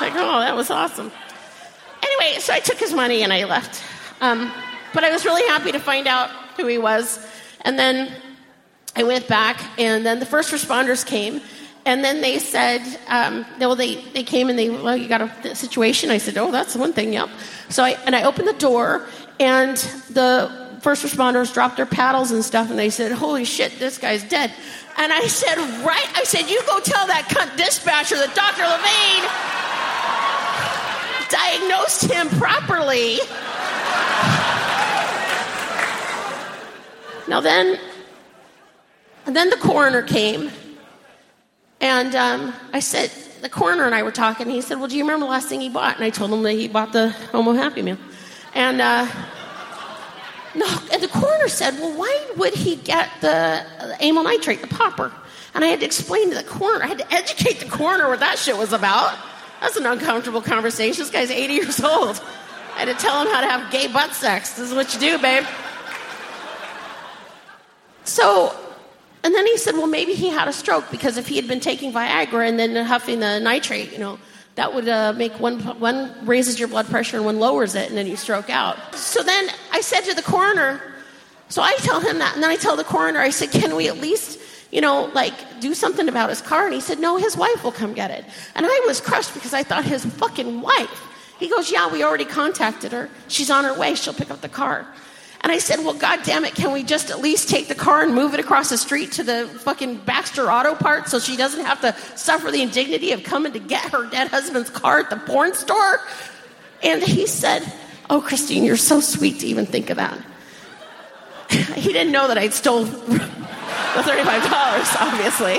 like, 0.00 0.12
oh, 0.16 0.40
that 0.40 0.56
was 0.56 0.70
awesome. 0.70 1.12
Anyway, 2.02 2.40
so 2.40 2.52
I 2.52 2.58
took 2.58 2.78
his 2.78 2.92
money 2.92 3.22
and 3.22 3.32
I 3.32 3.44
left. 3.44 3.80
Um, 4.20 4.50
but 4.92 5.04
I 5.04 5.12
was 5.12 5.24
really 5.24 5.46
happy 5.46 5.70
to 5.70 5.78
find 5.78 6.08
out 6.08 6.30
who 6.56 6.66
he 6.66 6.78
was. 6.78 7.24
And 7.60 7.78
then 7.78 8.12
I 8.96 9.04
went 9.04 9.28
back, 9.28 9.62
and 9.78 10.04
then 10.04 10.18
the 10.18 10.26
first 10.26 10.52
responders 10.52 11.06
came. 11.06 11.42
And 11.86 12.04
then 12.04 12.20
they 12.20 12.40
said, 12.40 12.82
um, 13.06 13.46
well, 13.58 13.76
they, 13.76 14.02
they 14.12 14.22
came 14.22 14.50
and 14.50 14.58
they, 14.58 14.68
well, 14.68 14.96
you 14.96 15.08
got 15.08 15.22
a 15.22 15.54
situation. 15.54 16.10
I 16.10 16.18
said, 16.18 16.36
oh, 16.36 16.50
that's 16.50 16.76
one 16.76 16.92
thing, 16.92 17.12
yep. 17.12 17.30
So 17.70 17.82
I, 17.84 17.90
and 18.04 18.14
I 18.14 18.24
opened 18.24 18.48
the 18.48 18.52
door, 18.54 19.06
and 19.40 19.76
the 20.10 20.78
first 20.82 21.04
responders 21.04 21.52
dropped 21.52 21.76
their 21.76 21.86
paddles 21.86 22.30
and 22.30 22.44
stuff, 22.44 22.70
and 22.70 22.78
they 22.78 22.90
said, 22.90 23.10
holy 23.10 23.44
shit, 23.44 23.78
this 23.78 23.98
guy's 23.98 24.22
dead. 24.22 24.52
And 24.98 25.12
I 25.12 25.26
said, 25.26 25.56
right, 25.84 26.06
I 26.14 26.24
said, 26.24 26.48
you 26.50 26.60
go 26.66 26.78
tell 26.80 27.06
that 27.06 27.26
cunt 27.28 27.56
dispatcher 27.56 28.16
that 28.16 28.34
Dr. 28.36 28.64
Levine 28.68 29.24
diagnosed 31.30 32.04
him 32.04 32.28
properly. 32.38 33.18
Now 37.26 37.40
then, 37.40 37.78
and 39.26 39.34
then 39.34 39.48
the 39.48 39.56
coroner 39.56 40.02
came, 40.02 40.50
and 41.80 42.14
um, 42.14 42.52
I 42.72 42.80
said, 42.80 43.10
the 43.40 43.48
coroner 43.48 43.84
and 43.84 43.94
I 43.94 44.02
were 44.02 44.10
talking. 44.10 44.50
He 44.50 44.60
said, 44.60 44.78
"Well, 44.78 44.88
do 44.88 44.96
you 44.96 45.04
remember 45.04 45.24
the 45.24 45.30
last 45.30 45.48
thing 45.48 45.60
he 45.60 45.68
bought?" 45.68 45.96
And 45.96 46.04
I 46.04 46.10
told 46.10 46.30
him 46.32 46.42
that 46.42 46.52
he 46.52 46.68
bought 46.68 46.92
the 46.92 47.10
Homo 47.32 47.52
Happy 47.52 47.80
Meal, 47.80 47.96
and 48.54 48.80
uh, 48.80 49.06
no, 50.54 50.66
and 50.92 51.02
the 51.02 51.08
coroner 51.08 51.48
said, 51.48 51.74
"Well, 51.74 51.96
why 51.96 52.26
would 52.36 52.54
he 52.54 52.76
get 52.76 53.08
the, 53.20 53.64
the 53.80 53.96
amyl 54.02 54.24
nitrate, 54.24 54.60
the 54.60 54.66
popper?" 54.66 55.12
And 55.54 55.64
I 55.64 55.68
had 55.68 55.80
to 55.80 55.86
explain 55.86 56.30
to 56.30 56.36
the 56.36 56.44
coroner. 56.44 56.84
I 56.84 56.88
had 56.88 56.98
to 56.98 57.12
educate 57.12 57.60
the 57.60 57.68
coroner 57.68 58.08
what 58.08 58.20
that 58.20 58.38
shit 58.38 58.56
was 58.56 58.72
about. 58.72 59.16
That's 59.60 59.76
an 59.76 59.86
uncomfortable 59.86 60.40
conversation. 60.40 61.02
This 61.02 61.10
guy's 61.10 61.30
80 61.30 61.54
years 61.54 61.80
old. 61.80 62.22
I 62.74 62.84
had 62.84 62.84
to 62.86 62.94
tell 62.94 63.20
him 63.20 63.28
how 63.28 63.40
to 63.40 63.46
have 63.46 63.70
gay 63.70 63.88
butt 63.88 64.14
sex. 64.14 64.54
This 64.54 64.70
is 64.70 64.74
what 64.74 64.94
you 64.94 65.00
do, 65.00 65.18
babe. 65.18 65.44
So, 68.04 68.56
and 69.22 69.34
then 69.34 69.46
he 69.46 69.56
said, 69.58 69.74
well, 69.74 69.86
maybe 69.86 70.14
he 70.14 70.30
had 70.30 70.48
a 70.48 70.52
stroke 70.52 70.90
because 70.90 71.16
if 71.16 71.28
he 71.28 71.36
had 71.36 71.46
been 71.46 71.60
taking 71.60 71.92
Viagra 71.92 72.48
and 72.48 72.58
then 72.58 72.74
huffing 72.86 73.20
the 73.20 73.38
nitrate, 73.38 73.92
you 73.92 73.98
know, 73.98 74.18
that 74.60 74.74
would 74.74 74.90
uh, 74.90 75.14
make 75.14 75.32
one, 75.40 75.58
one 75.80 76.12
raises 76.26 76.58
your 76.58 76.68
blood 76.68 76.84
pressure 76.84 77.16
and 77.16 77.24
one 77.24 77.38
lowers 77.38 77.74
it, 77.74 77.88
and 77.88 77.96
then 77.96 78.06
you 78.06 78.14
stroke 78.14 78.50
out. 78.50 78.94
So 78.94 79.22
then 79.22 79.48
I 79.72 79.80
said 79.80 80.02
to 80.02 80.14
the 80.14 80.20
coroner, 80.20 80.82
so 81.48 81.62
I 81.62 81.74
tell 81.78 81.98
him 81.98 82.18
that, 82.18 82.34
and 82.34 82.42
then 82.42 82.50
I 82.50 82.56
tell 82.56 82.76
the 82.76 82.84
coroner, 82.84 83.20
I 83.20 83.30
said, 83.30 83.52
can 83.52 83.74
we 83.74 83.88
at 83.88 83.96
least, 83.96 84.38
you 84.70 84.82
know, 84.82 85.10
like 85.14 85.32
do 85.60 85.72
something 85.72 86.10
about 86.10 86.28
his 86.28 86.42
car? 86.42 86.66
And 86.66 86.74
he 86.74 86.80
said, 86.82 86.98
no, 87.00 87.16
his 87.16 87.38
wife 87.38 87.64
will 87.64 87.72
come 87.72 87.94
get 87.94 88.10
it. 88.10 88.26
And 88.54 88.66
I 88.66 88.84
was 88.86 89.00
crushed 89.00 89.32
because 89.32 89.54
I 89.54 89.62
thought 89.62 89.86
his 89.86 90.04
fucking 90.04 90.60
wife. 90.60 91.06
He 91.38 91.48
goes, 91.48 91.72
yeah, 91.72 91.90
we 91.90 92.04
already 92.04 92.26
contacted 92.26 92.92
her. 92.92 93.08
She's 93.28 93.48
on 93.48 93.64
her 93.64 93.72
way. 93.72 93.94
She'll 93.94 94.12
pick 94.12 94.30
up 94.30 94.42
the 94.42 94.50
car. 94.50 94.86
And 95.42 95.50
I 95.50 95.58
said, 95.58 95.78
Well, 95.80 95.94
God 95.94 96.20
damn 96.22 96.44
it, 96.44 96.54
can 96.54 96.72
we 96.72 96.82
just 96.82 97.10
at 97.10 97.20
least 97.20 97.48
take 97.48 97.68
the 97.68 97.74
car 97.74 98.02
and 98.02 98.14
move 98.14 98.34
it 98.34 98.40
across 98.40 98.68
the 98.68 98.78
street 98.78 99.12
to 99.12 99.22
the 99.22 99.46
fucking 99.60 99.98
Baxter 99.98 100.50
Auto 100.50 100.74
Parts 100.74 101.10
so 101.10 101.18
she 101.18 101.36
doesn't 101.36 101.64
have 101.64 101.80
to 101.80 101.94
suffer 102.16 102.50
the 102.50 102.62
indignity 102.62 103.12
of 103.12 103.24
coming 103.24 103.52
to 103.52 103.58
get 103.58 103.90
her 103.92 104.08
dead 104.10 104.28
husband's 104.28 104.70
car 104.70 105.00
at 105.00 105.10
the 105.10 105.16
porn 105.16 105.54
store? 105.54 106.00
And 106.82 107.02
he 107.02 107.26
said, 107.26 107.70
Oh, 108.10 108.20
Christine, 108.20 108.64
you're 108.64 108.76
so 108.76 109.00
sweet 109.00 109.40
to 109.40 109.46
even 109.46 109.66
think 109.66 109.88
of 109.90 109.96
that. 109.96 110.18
he 111.50 111.92
didn't 111.92 112.12
know 112.12 112.28
that 112.28 112.36
I'd 112.36 112.52
stole 112.52 112.84
the 112.84 112.90
$35, 114.02 115.00
obviously. 115.00 115.58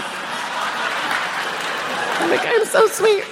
I'm 2.19 2.29
like, 2.29 2.41
I'm 2.43 2.65
so 2.65 2.87
sweet. 2.87 3.23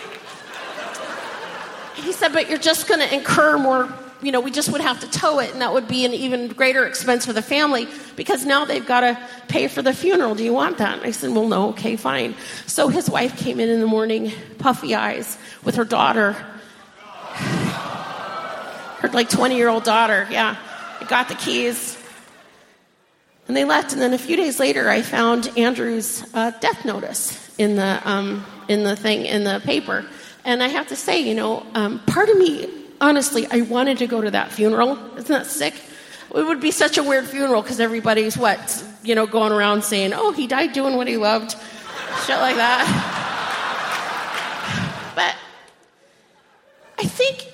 He 1.95 2.11
said, 2.11 2.33
But 2.33 2.49
you're 2.49 2.57
just 2.57 2.87
going 2.87 3.01
to 3.01 3.13
incur 3.13 3.57
more 3.57 3.93
you 4.21 4.31
know, 4.31 4.41
we 4.41 4.51
just 4.51 4.69
would 4.71 4.81
have 4.81 4.99
to 4.99 5.09
tow 5.09 5.39
it, 5.39 5.51
and 5.51 5.61
that 5.61 5.71
would 5.71 5.87
be 5.87 6.03
an 6.05 6.13
even 6.13 6.49
greater 6.49 6.85
expense 6.85 7.25
for 7.25 7.33
the 7.33 7.41
family 7.41 7.87
because 8.15 8.45
now 8.45 8.65
they've 8.65 8.85
got 8.85 9.01
to 9.01 9.17
pay 9.47 9.67
for 9.67 9.81
the 9.81 9.93
funeral. 9.93 10.35
Do 10.35 10.43
you 10.43 10.53
want 10.53 10.77
that? 10.79 10.97
And 10.97 11.07
I 11.07 11.11
said, 11.11 11.31
Well, 11.31 11.47
no, 11.47 11.69
okay, 11.69 11.95
fine. 11.95 12.35
So 12.65 12.89
his 12.89 13.09
wife 13.09 13.37
came 13.37 13.59
in 13.59 13.69
in 13.69 13.79
the 13.79 13.87
morning, 13.87 14.31
puffy 14.57 14.93
eyes, 14.93 15.37
with 15.63 15.75
her 15.75 15.85
daughter, 15.85 16.33
her 19.01 19.09
like 19.09 19.29
20 19.29 19.55
year 19.55 19.69
old 19.69 19.83
daughter. 19.85 20.27
Yeah, 20.29 20.57
got 21.07 21.29
the 21.29 21.35
keys. 21.35 21.97
And 23.47 23.57
they 23.57 23.65
left, 23.65 23.93
and 23.93 24.01
then 24.01 24.13
a 24.13 24.17
few 24.19 24.35
days 24.35 24.59
later, 24.59 24.89
I 24.89 25.01
found 25.01 25.51
Andrew's 25.57 26.23
uh, 26.35 26.51
death 26.59 26.85
notice 26.85 27.49
in 27.57 27.77
the, 27.77 27.99
um, 28.07 28.45
in 28.67 28.83
the 28.83 28.95
thing, 28.95 29.25
in 29.25 29.43
the 29.43 29.59
paper. 29.65 30.05
And 30.45 30.61
I 30.61 30.67
have 30.67 30.89
to 30.89 30.95
say, 30.95 31.21
you 31.21 31.33
know, 31.33 31.65
um, 31.73 31.99
part 32.05 32.29
of 32.29 32.37
me 32.37 32.78
honestly, 33.01 33.47
I 33.51 33.61
wanted 33.61 33.99
to 33.99 34.07
go 34.07 34.21
to 34.21 34.31
that 34.31 34.51
funeral. 34.51 34.97
Isn't 35.15 35.27
that 35.27 35.45
sick? 35.45 35.73
It 36.35 36.45
would 36.45 36.61
be 36.61 36.71
such 36.71 36.97
a 36.97 37.03
weird 37.03 37.25
funeral 37.25 37.61
because 37.61 37.79
everybody's 37.79 38.37
what, 38.37 38.83
you 39.03 39.15
know, 39.15 39.25
going 39.25 39.51
around 39.51 39.83
saying, 39.83 40.13
"Oh, 40.13 40.31
he 40.31 40.45
died 40.45 40.73
doing 40.73 40.95
what 40.95 41.07
he 41.07 41.17
loved," 41.17 41.55
shit 42.25 42.37
like 42.37 42.55
that. 42.57 42.85
But 45.15 45.35
I 46.99 47.07
think, 47.07 47.47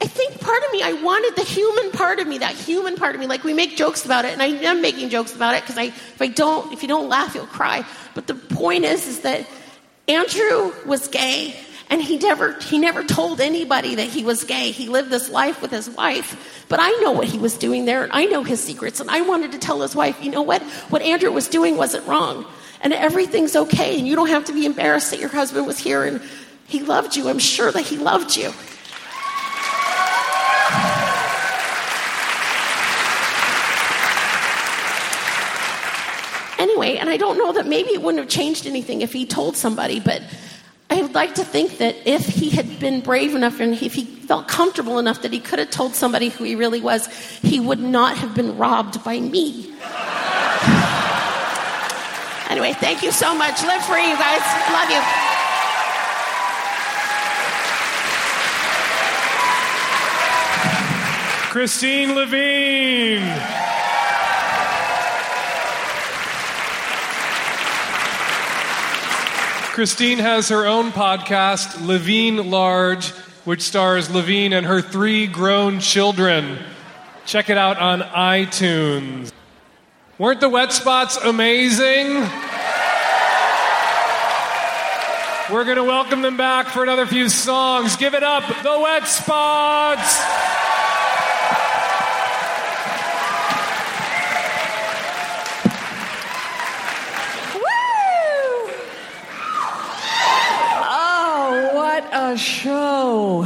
I 0.00 0.06
think 0.06 0.40
part 0.40 0.62
of 0.64 0.72
me, 0.72 0.82
I 0.82 0.94
wanted 0.94 1.36
the 1.36 1.44
human 1.44 1.90
part 1.90 2.20
of 2.20 2.26
me, 2.26 2.38
that 2.38 2.54
human 2.54 2.96
part 2.96 3.14
of 3.14 3.20
me. 3.20 3.26
Like 3.26 3.44
we 3.44 3.52
make 3.52 3.76
jokes 3.76 4.06
about 4.06 4.24
it, 4.24 4.32
and 4.32 4.40
I 4.40 4.46
am 4.46 4.80
making 4.80 5.10
jokes 5.10 5.34
about 5.36 5.54
it 5.54 5.62
because 5.62 5.76
I, 5.76 5.84
if 5.84 6.22
I 6.22 6.28
don't, 6.28 6.72
if 6.72 6.80
you 6.82 6.88
don't 6.88 7.10
laugh, 7.10 7.34
you'll 7.34 7.46
cry. 7.46 7.84
But 8.14 8.26
the 8.26 8.34
point 8.34 8.84
is, 8.84 9.06
is 9.06 9.20
that 9.20 9.46
Andrew 10.08 10.72
was 10.86 11.06
gay 11.08 11.54
and 11.90 12.02
he 12.02 12.18
never 12.18 12.58
he 12.60 12.78
never 12.78 13.04
told 13.04 13.40
anybody 13.40 13.96
that 13.96 14.08
he 14.08 14.24
was 14.24 14.44
gay. 14.44 14.70
He 14.70 14.88
lived 14.88 15.10
this 15.10 15.28
life 15.28 15.60
with 15.60 15.70
his 15.70 15.90
wife. 15.90 16.64
But 16.68 16.80
i 16.80 16.90
know 17.02 17.12
what 17.12 17.26
he 17.26 17.38
was 17.38 17.56
doing 17.56 17.84
there. 17.84 18.02
And 18.04 18.12
i 18.12 18.24
know 18.24 18.42
his 18.42 18.62
secrets. 18.62 19.00
And 19.00 19.10
i 19.10 19.20
wanted 19.20 19.52
to 19.52 19.58
tell 19.58 19.80
his 19.82 19.94
wife 19.94 20.22
you 20.22 20.30
know 20.30 20.42
what? 20.42 20.62
What 20.90 21.02
andrew 21.02 21.30
was 21.30 21.48
doing 21.48 21.76
wasn't 21.76 22.06
wrong. 22.06 22.46
And 22.80 22.92
everything's 22.92 23.54
okay. 23.54 23.98
And 23.98 24.08
you 24.08 24.16
don't 24.16 24.28
have 24.28 24.44
to 24.46 24.52
be 24.52 24.66
embarrassed 24.66 25.10
that 25.10 25.20
your 25.20 25.28
husband 25.28 25.66
was 25.66 25.78
here 25.78 26.04
and 26.04 26.20
he 26.66 26.80
loved 26.80 27.16
you. 27.16 27.28
I'm 27.28 27.38
sure 27.38 27.70
that 27.70 27.82
he 27.82 27.96
loved 27.98 28.36
you. 28.36 28.52
Anyway 36.58 36.96
and 36.96 37.10
i 37.10 37.16
don't 37.16 37.36
know 37.36 37.52
that 37.52 37.66
maybe 37.66 37.90
it 37.90 38.00
wouldn't 38.00 38.22
have 38.22 38.30
changed 38.30 38.66
anything 38.66 39.02
if 39.02 39.12
he 39.12 39.26
told 39.26 39.56
somebody 39.56 39.98
but 39.98 40.22
I 40.92 41.00
would 41.00 41.14
like 41.14 41.36
to 41.36 41.44
think 41.44 41.78
that 41.78 41.96
if 42.04 42.26
he 42.26 42.50
had 42.50 42.78
been 42.78 43.00
brave 43.00 43.34
enough 43.34 43.60
and 43.60 43.72
if 43.72 43.94
he 43.94 44.04
felt 44.04 44.46
comfortable 44.46 44.98
enough 44.98 45.22
that 45.22 45.32
he 45.32 45.40
could 45.40 45.58
have 45.58 45.70
told 45.70 45.94
somebody 45.94 46.28
who 46.28 46.44
he 46.44 46.54
really 46.54 46.82
was, 46.82 47.06
he 47.40 47.58
would 47.60 47.80
not 47.80 48.18
have 48.18 48.34
been 48.34 48.58
robbed 48.58 49.02
by 49.02 49.18
me. 49.18 49.72
Anyway, 52.50 52.74
thank 52.74 53.02
you 53.02 53.10
so 53.10 53.34
much. 53.34 53.62
Live 53.62 53.82
free, 53.86 54.06
you 54.06 54.14
guys. 54.14 54.42
Love 54.70 54.90
you. 54.90 55.00
Christine 61.50 62.14
Levine. 62.14 63.22
Christine 69.72 70.18
has 70.18 70.50
her 70.50 70.66
own 70.66 70.90
podcast, 70.92 71.86
Levine 71.86 72.50
Large, 72.50 73.08
which 73.46 73.62
stars 73.62 74.10
Levine 74.10 74.52
and 74.52 74.66
her 74.66 74.82
three 74.82 75.26
grown 75.26 75.80
children. 75.80 76.58
Check 77.24 77.48
it 77.48 77.56
out 77.56 77.78
on 77.78 78.02
iTunes. 78.02 79.32
Weren't 80.18 80.40
the 80.40 80.50
wet 80.50 80.74
spots 80.74 81.16
amazing? 81.16 82.16
We're 85.50 85.64
going 85.64 85.76
to 85.76 85.84
welcome 85.84 86.20
them 86.20 86.36
back 86.36 86.66
for 86.66 86.82
another 86.82 87.06
few 87.06 87.30
songs. 87.30 87.96
Give 87.96 88.14
it 88.14 88.22
up, 88.22 88.44
the 88.62 88.78
wet 88.78 89.08
spots! 89.08 90.20
Woo! 97.54 97.62
Oh, 100.94 101.70
what 101.74 102.04
a 102.32 102.38
show! 102.38 103.42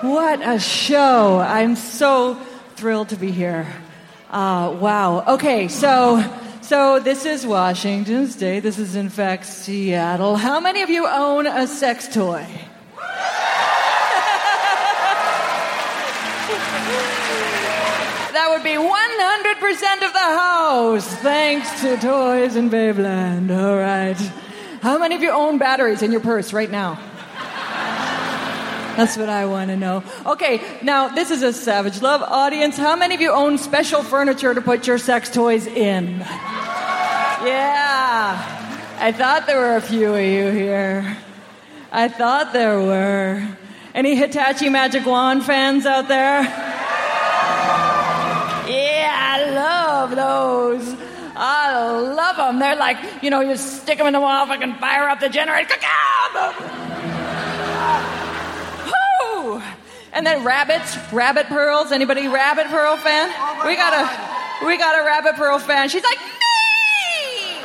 What 0.00 0.40
a 0.42 0.58
show! 0.58 1.38
I'm 1.38 1.76
so 1.76 2.34
thrilled 2.74 3.10
to 3.10 3.16
be 3.16 3.30
here. 3.30 3.68
Uh, 4.30 4.76
wow. 4.80 5.22
Okay, 5.34 5.68
so 5.68 6.20
so 6.60 6.98
this 6.98 7.24
is 7.24 7.46
Washington 7.46 8.26
State. 8.26 8.60
This 8.60 8.80
is 8.80 8.96
in 8.96 9.10
fact 9.10 9.46
Seattle. 9.46 10.34
How 10.34 10.58
many 10.58 10.82
of 10.82 10.90
you 10.90 11.06
own 11.06 11.46
a 11.46 11.68
sex 11.68 12.08
toy? 12.12 12.46
That 18.32 18.48
would 18.48 18.62
be 18.62 18.70
100% 18.70 20.06
of 20.06 20.12
the 20.12 20.18
house, 20.18 21.06
thanks 21.16 21.80
to 21.82 21.96
Toys 21.98 22.56
in 22.56 22.70
Babeland. 22.70 23.50
All 23.50 23.76
right. 23.76 24.16
How 24.82 24.98
many 24.98 25.14
of 25.14 25.22
you 25.22 25.30
own 25.30 25.58
batteries 25.58 26.00
in 26.02 26.10
your 26.10 26.22
purse 26.22 26.52
right 26.52 26.70
now? 26.70 26.98
That's 29.00 29.16
what 29.16 29.30
I 29.30 29.46
want 29.46 29.70
to 29.70 29.78
know. 29.78 30.04
Okay, 30.26 30.60
now 30.82 31.08
this 31.08 31.30
is 31.30 31.42
a 31.42 31.54
Savage 31.54 32.02
Love 32.02 32.20
audience. 32.20 32.76
How 32.76 32.96
many 32.96 33.14
of 33.14 33.22
you 33.22 33.32
own 33.32 33.56
special 33.56 34.02
furniture 34.02 34.52
to 34.52 34.60
put 34.60 34.86
your 34.86 34.98
sex 34.98 35.30
toys 35.30 35.66
in? 35.66 36.18
Yeah. 37.40 38.36
I 38.98 39.10
thought 39.10 39.46
there 39.46 39.58
were 39.58 39.76
a 39.76 39.80
few 39.80 40.14
of 40.14 40.22
you 40.22 40.50
here. 40.50 41.16
I 41.90 42.08
thought 42.08 42.52
there 42.52 42.78
were. 42.78 43.56
Any 43.94 44.16
Hitachi 44.16 44.68
Magic 44.68 45.06
Wand 45.06 45.46
fans 45.46 45.86
out 45.86 46.06
there? 46.06 46.42
Yeah, 48.68 49.10
I 49.16 49.50
love 49.50 50.10
those. 50.10 50.94
I 51.34 51.72
love 51.90 52.36
them. 52.36 52.58
They're 52.58 52.76
like, 52.76 52.98
you 53.22 53.30
know, 53.30 53.40
you 53.40 53.56
stick 53.56 53.96
them 53.96 54.08
in 54.08 54.12
the 54.12 54.20
wall, 54.20 54.44
fucking 54.46 54.74
fire 54.74 55.08
up 55.08 55.20
the 55.20 55.30
generator. 55.30 55.76
And 60.12 60.26
then 60.26 60.44
rabbits, 60.44 60.96
rabbit 61.12 61.46
pearls. 61.46 61.92
Anybody 61.92 62.28
rabbit 62.28 62.66
pearl 62.66 62.96
fan? 62.96 63.28
we 63.66 63.76
got 63.76 63.94
a, 63.94 64.66
we 64.66 64.76
got 64.76 65.00
a 65.00 65.04
rabbit 65.04 65.36
pearl 65.36 65.58
fan. 65.58 65.88
She's 65.88 66.02
like, 66.02 66.18
me. 66.18 67.60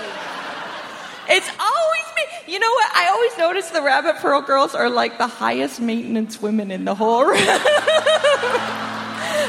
It's 1.28 1.50
always 1.60 2.06
me. 2.16 2.54
You 2.54 2.60
know 2.60 2.70
what? 2.70 2.92
I 2.96 3.10
always 3.12 3.38
notice 3.38 3.70
the 3.72 3.82
rabbit 3.82 4.18
pearl 4.18 4.42
girls 4.42 4.76
are 4.76 4.90
like 4.90 5.18
the 5.18 5.28
highest 5.28 5.82
maintenance 5.82 6.42
women 6.42 6.70
in 6.70 6.86
the 6.86 6.94
whole 6.94 7.26
room. 7.26 7.38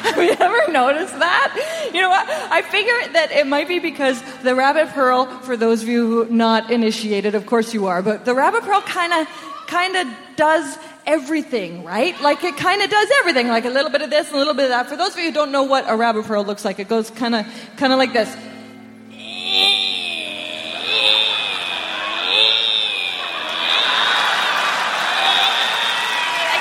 Have 0.07 0.23
you 0.23 0.33
ever 0.39 0.73
noticed 0.73 1.19
that? 1.19 1.91
You 1.93 2.01
know 2.01 2.09
what? 2.09 2.27
I 2.29 2.63
figure 2.63 3.13
that 3.13 3.31
it 3.33 3.47
might 3.47 3.69
be 3.69 3.79
because 3.79 4.23
the 4.43 4.55
rabbit 4.55 4.89
pearl, 4.89 5.27
for 5.41 5.57
those 5.57 5.83
of 5.83 5.89
you 5.89 6.25
who 6.25 6.33
not 6.33 6.71
initiated, 6.71 7.35
of 7.35 7.45
course 7.45 7.75
you 7.75 7.87
are, 7.87 8.03
but 8.03 8.25
the 8.25 8.35
rabbit 8.35 8.63
pearl 8.63 8.81
kind 8.83 9.13
of 9.13 9.29
kind 9.67 9.97
of 9.97 10.07
does 10.37 10.79
everything, 11.07 11.85
right? 11.85 12.21
Like 12.21 12.43
it 12.45 12.57
kind 12.57 12.83
of 12.83 12.91
does 12.91 13.09
everything, 13.21 13.49
like 13.49 13.65
a 13.65 13.71
little 13.71 13.91
bit 13.91 14.03
of 14.03 14.11
this 14.11 14.27
and 14.27 14.37
a 14.37 14.39
little 14.39 14.55
bit 14.55 14.65
of 14.65 14.71
that. 14.71 14.89
For 14.89 14.97
those 14.97 15.13
of 15.13 15.19
you 15.19 15.27
who 15.27 15.33
don't 15.33 15.53
know 15.53 15.63
what 15.63 15.85
a 15.89 15.97
rabbit 15.97 16.25
pearl 16.25 16.45
looks 16.45 16.65
like, 16.65 16.79
it 16.79 16.89
goes 16.89 17.11
kind 17.11 17.35
of 17.35 17.47
kind 17.77 17.93
of 17.93 17.99
like 17.99 18.13
this. 18.13 18.29
Like 18.29 18.45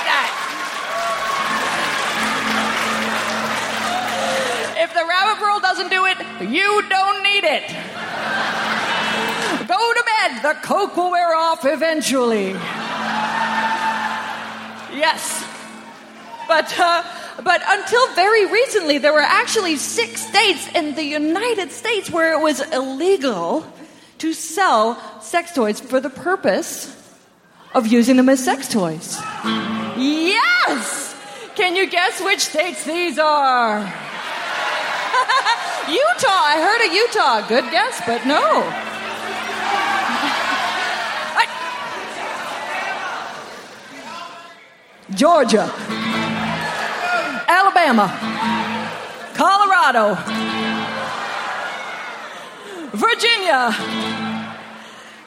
that. 0.06 0.30
If 4.78 4.94
the 4.94 5.06
rabbit 5.06 5.40
pearl 5.42 5.60
doesn't 5.60 5.90
do 5.90 6.06
it, 6.06 6.18
you 6.50 6.84
don't 6.90 7.24
need 7.24 7.44
it. 7.44 7.68
Go 9.68 9.94
to 9.94 10.04
bed. 10.04 10.42
The 10.44 10.54
coke 10.62 10.96
will 10.96 11.10
wear 11.10 11.36
off 11.36 11.66
eventually. 11.66 12.56
Yes. 14.96 15.44
But, 16.48 16.74
uh, 16.80 17.04
but 17.44 17.62
until 17.68 18.08
very 18.14 18.46
recently, 18.46 18.98
there 18.98 19.14
were 19.14 19.20
actually 19.20 19.78
six 19.78 20.22
states 20.22 20.68
in 20.74 20.96
the 20.96 21.04
United 21.04 21.72
States 21.72 22.10
where 22.10 22.34
it 22.34 22.42
was 22.42 22.62
illegal 22.72 23.66
to 24.20 24.34
sell 24.34 25.00
sex 25.22 25.54
toys 25.54 25.80
for 25.80 26.00
the 26.00 26.10
purpose 26.10 26.96
of 27.74 27.88
using 27.88 28.16
them 28.16 28.30
as 28.30 28.44
sex 28.44 28.70
toys. 28.70 29.18
Yes! 29.98 31.16
Can 31.56 31.76
you 31.76 31.90
guess 31.90 32.22
which 32.22 32.42
states 32.42 32.84
these 32.86 33.18
are? 33.20 33.80
Utah. 35.88 36.42
I 36.52 36.58
heard 36.62 36.82
of 36.88 36.94
Utah. 36.94 37.48
Good 37.48 37.72
guess, 37.72 38.02
but 38.06 38.26
no. 38.26 38.64
Georgia. 45.14 45.72
Alabama. 47.48 48.10
Colorado. 49.36 50.16
Virginia. 52.94 53.72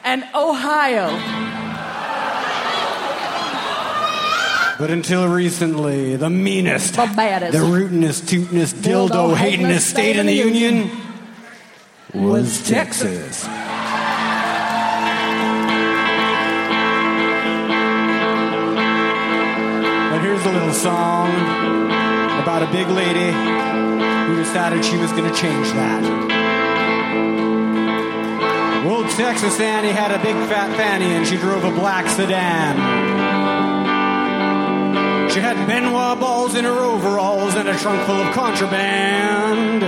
And 0.03 0.23
Ohio. 0.35 1.09
But 4.79 4.91
until 4.91 5.27
recently, 5.27 6.15
the 6.15 6.29
meanest, 6.29 6.95
The 6.95 7.11
baddest. 7.13 7.51
the 7.51 7.59
rootinest, 7.59 8.23
tootinest, 8.29 8.75
dildo 8.75 9.35
hatingest 9.35 9.89
state 9.89 10.15
in 10.15 10.25
the 10.25 10.33
Union 10.33 10.89
was 12.13 12.65
Texas. 12.65 13.45
Here's 20.39 20.55
a 20.55 20.57
little 20.57 20.73
song 20.73 21.31
about 22.39 22.63
a 22.63 22.71
big 22.71 22.87
lady 22.87 23.29
who 23.29 24.37
decided 24.37 24.85
she 24.85 24.95
was 24.95 25.11
going 25.11 25.29
to 25.29 25.35
change 25.37 25.67
that. 25.73 26.01
Old 28.85 29.09
Texas 29.09 29.59
Annie 29.59 29.91
had 29.91 30.11
a 30.11 30.23
big 30.23 30.35
fat 30.47 30.73
fanny 30.77 31.07
and 31.07 31.27
she 31.27 31.35
drove 31.35 31.65
a 31.65 31.71
black 31.71 32.07
sedan. 32.07 32.77
She 35.29 35.41
had 35.41 35.57
Ben 35.67 35.91
Wa 35.91 36.15
balls 36.15 36.55
in 36.55 36.63
her 36.63 36.71
overalls 36.85 37.55
and 37.55 37.67
a 37.67 37.77
trunk 37.77 38.01
full 38.05 38.21
of 38.21 38.33
contraband. 38.33 39.83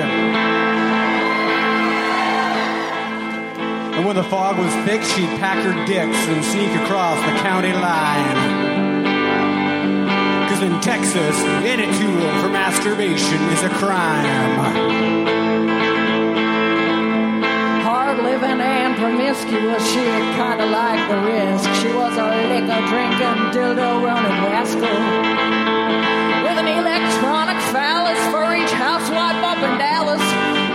And 3.95 4.05
when 4.05 4.17
the 4.17 4.25
fog 4.25 4.57
was 4.57 4.73
thick, 4.83 5.01
she'd 5.01 5.29
pack 5.39 5.63
her 5.63 5.85
dicks 5.85 6.27
and 6.27 6.43
sneak 6.43 6.75
across 6.81 7.21
the 7.21 7.39
county 7.39 7.71
line. 7.71 8.90
In 10.61 10.79
Texas, 10.79 11.35
any 11.65 11.85
tool 11.97 12.29
for 12.39 12.49
masturbation 12.49 13.41
is 13.49 13.63
a 13.63 13.69
crime. 13.69 14.59
Hard 17.81 18.19
living 18.19 18.61
and 18.61 18.95
promiscuous, 18.95 19.83
she 19.91 20.05
kinda 20.37 20.67
liked 20.67 21.09
the 21.09 21.17
risk. 21.25 21.67
She 21.81 21.91
was 21.91 22.15
a 22.15 22.29
liquor 22.53 22.81
drinking, 22.91 23.39
dildo 23.53 24.05
running 24.05 24.37
rascal. 24.45 24.99
With 26.45 26.57
an 26.59 26.67
electronic 26.67 27.59
phallus 27.73 28.21
for 28.29 28.55
each 28.55 28.71
housewife 28.71 29.43
up 29.43 29.57
in 29.57 29.79
Dallas, 29.79 30.21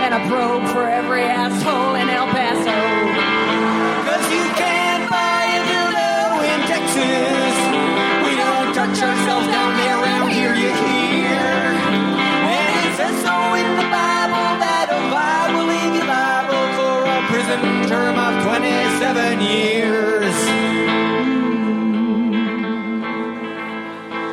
and 0.03 0.13
a 0.15 0.19
probe 0.27 0.67
for 0.67 0.83
every 0.83 1.23
asshole 1.23 1.95
in 1.95 2.09
El 2.09 2.27
Paso. 2.27 3.16
yourself 8.99 9.45
down 9.45 9.77
you 10.57 10.73
hear? 10.73 11.37
And 12.49 12.69
it 12.85 12.93
says 12.97 13.15
so 13.21 13.35
in 13.53 13.69
the 13.77 13.87
Bible 13.93 14.47
that 14.63 14.87
a 14.89 15.01
Bible 15.13 15.69
you 15.69 16.01
liable 16.01 16.67
for 16.77 17.05
a 17.05 17.19
prison 17.29 17.61
term 17.87 18.15
of 18.17 18.33
27 18.43 19.41
years. 19.41 20.37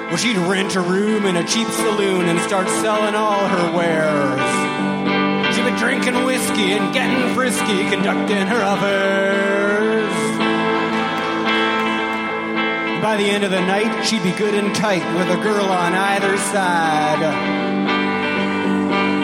Well, 0.09 0.17
she'd 0.17 0.39
rent 0.49 0.77
a 0.77 0.81
room 0.81 1.27
in 1.27 1.37
a 1.37 1.47
cheap 1.47 1.69
saloon 1.69 2.27
and 2.27 2.41
start 2.41 2.69
selling 2.81 3.15
all 3.15 3.47
her 3.47 3.77
wares. 3.77 5.55
She'd 5.55 5.65
be 5.65 5.77
drinking 5.77 6.25
whiskey 6.25 6.73
and 6.73 6.95
getting 6.95 7.35
frisky, 7.35 7.91
conducting 7.91 8.47
her 8.47 8.62
affairs. 8.62 10.03
By 13.05 13.18
the 13.18 13.28
end 13.28 13.44
of 13.44 13.50
the 13.50 13.61
night, 13.61 14.00
she'd 14.09 14.22
be 14.22 14.32
good 14.32 14.55
and 14.55 14.74
tight 14.74 15.05
with 15.12 15.28
a 15.28 15.36
girl 15.36 15.66
on 15.66 15.92
either 15.92 16.38
side. 16.38 17.20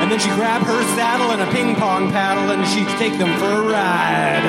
And 0.04 0.12
then 0.12 0.20
she'd 0.20 0.36
grab 0.36 0.60
her 0.68 0.82
saddle 1.00 1.32
and 1.32 1.40
a 1.40 1.50
ping 1.50 1.74
pong 1.76 2.12
paddle 2.12 2.52
and 2.52 2.60
she'd 2.68 2.92
take 3.00 3.16
them 3.16 3.32
for 3.40 3.48
a 3.48 3.64
ride. 3.64 4.44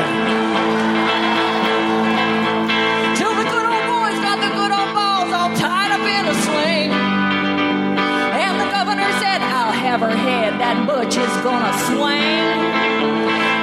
Till 3.15 3.31
the 3.31 3.47
good 3.47 3.67
old 3.71 3.85
boys 3.87 4.19
got 4.19 4.43
the 4.43 4.51
good 4.51 4.73
old 4.75 4.91
balls 4.91 5.31
all 5.31 5.55
tied 5.55 5.95
up 5.95 6.03
in 6.03 6.27
a 6.27 6.35
sling. 6.43 6.91
And 6.91 8.59
the 8.59 8.67
governor 8.67 9.07
said, 9.23 9.39
I'll 9.39 9.71
have 9.71 10.01
her 10.01 10.11
head, 10.11 10.59
that 10.59 10.83
butch 10.83 11.15
is 11.15 11.35
gonna 11.39 11.71
swing. 11.87 12.51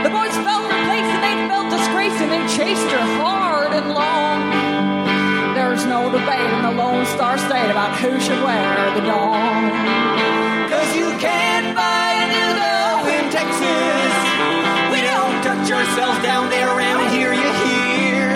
The 0.00 0.08
boys 0.16 0.32
felt 0.40 0.64
replaced 0.64 1.12
and 1.12 1.20
they 1.20 1.36
felt 1.44 1.68
disgrace 1.68 2.16
and 2.24 2.32
they 2.32 2.40
chased 2.56 2.88
her 2.88 3.04
hard 3.20 3.76
and 3.76 3.92
long. 3.92 4.47
No 5.89 6.12
debate 6.12 6.53
in 6.53 6.62
the 6.62 6.70
Lone 6.70 7.07
Star 7.07 7.39
State 7.39 7.70
about 7.70 7.97
who 7.97 8.20
should 8.20 8.43
wear 8.45 8.93
the 8.93 9.01
dong. 9.01 9.72
Cause 10.68 10.95
you 10.95 11.09
can't 11.16 11.74
buy 11.74 12.12
a 12.12 12.26
dildo 12.28 13.09
in 13.09 13.24
Texas. 13.32 14.12
We 14.93 15.01
don't 15.01 15.41
touch 15.41 15.72
ourselves 15.72 16.20
down 16.20 16.51
there 16.51 16.68
around 16.68 17.09
here, 17.16 17.32
you 17.32 17.51
hear. 17.64 18.28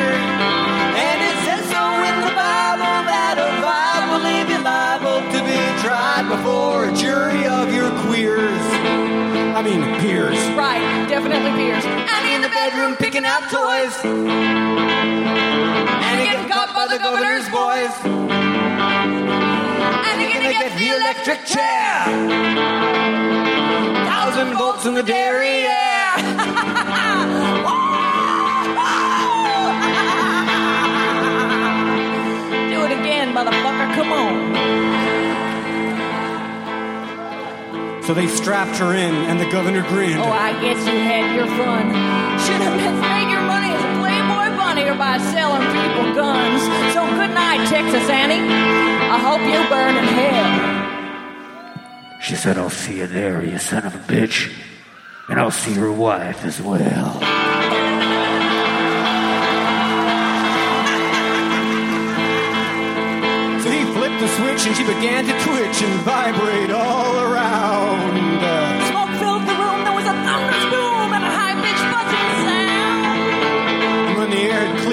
And 0.97 1.19
it 1.29 1.37
says 1.45 1.61
so 1.69 1.85
in 2.09 2.17
the 2.25 2.33
Bible 2.33 2.97
that 3.13 3.37
a 3.37 3.49
vibe 3.61 4.07
will 4.09 4.25
leave 4.25 4.49
you 4.49 4.57
liable 4.65 5.21
to 5.21 5.39
be 5.45 5.61
tried 5.85 6.25
before 6.33 6.89
a 6.89 6.93
jury 6.97 7.45
of 7.45 7.69
your 7.69 7.93
queers. 8.09 8.65
I 9.53 9.61
mean, 9.61 9.85
peers. 10.01 10.41
Right, 10.57 10.81
definitely 11.07 11.53
Pierce. 11.61 11.85
And 11.85 12.25
in 12.33 12.41
the 12.41 12.49
bedroom 12.49 12.97
picking 12.97 13.27
out 13.27 13.45
toys. 13.53 13.93
Boys. 17.83 18.05
And 20.05 20.21
You're 20.21 20.33
gonna 20.33 20.53
get 20.53 20.79
the 20.79 20.89
electric 20.89 21.45
chair. 21.45 22.05
Thousand 24.07 24.57
volts 24.57 24.87
in 24.87 24.95
the 24.95 25.03
derriere. 25.03 25.71
Do 32.71 32.85
it 32.85 32.93
again, 32.93 33.33
motherfucker. 33.35 33.95
Come 33.95 34.13
on. 34.13 34.53
So 38.03 38.15
they 38.15 38.27
strapped 38.27 38.77
her 38.79 38.95
in, 38.95 39.15
and 39.15 39.39
the 39.41 39.49
governor 39.51 39.83
grinned. 39.83 40.21
Oh, 40.21 40.25
I 40.25 40.53
guess 40.61 40.79
you 40.87 40.99
had 40.99 41.35
your 41.37 41.47
fun. 41.47 41.87
Should 42.41 42.61
have 42.61 42.77
made 43.01 43.22
by 45.03 45.19
selling 45.35 45.67
people 45.77 46.15
guns. 46.15 46.63
So 46.95 47.01
good 47.19 47.35
night, 47.35 47.67
Texas 47.67 48.09
Annie. 48.09 48.47
I 49.17 49.19
hope 49.29 49.43
you 49.53 49.61
burn 49.69 49.95
in 49.97 50.07
hell. 50.21 50.53
She 52.21 52.37
said, 52.37 52.57
I'll 52.57 52.71
see 52.71 52.99
you 52.99 53.09
there, 53.09 53.45
you 53.45 53.59
son 53.59 53.85
of 53.85 53.97
a 53.97 54.03
bitch. 54.13 54.37
And 55.29 55.41
I'll 55.41 55.51
see 55.51 55.75
your 55.75 55.91
wife 55.91 56.45
as 56.45 56.63
well. 56.63 57.15
So 63.63 63.69
he 63.77 63.83
flipped 63.97 64.21
the 64.21 64.29
switch, 64.39 64.63
and 64.69 64.77
she 64.77 64.85
began 64.85 65.25
to 65.25 65.35
twitch 65.47 65.79
and 65.83 65.95
vibrate 66.03 66.71
all 66.71 67.15
around. 67.27 67.63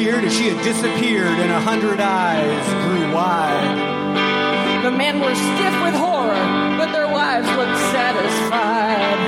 The 0.09 0.15
air 0.15 0.29
she 0.29 0.49
had 0.49 0.63
disappeared, 0.63 1.39
and 1.39 1.51
a 1.51 1.61
hundred 1.61 1.99
eyes 1.99 2.65
grew 2.85 3.13
wide. 3.13 4.83
The 4.83 4.91
men 4.91 5.19
were 5.19 5.35
stiff 5.35 5.75
with 5.83 5.93
horror, 5.93 6.45
but 6.77 6.91
their 6.91 7.07
wives 7.07 7.47
looked 7.57 7.77
satisfied. 7.93 9.19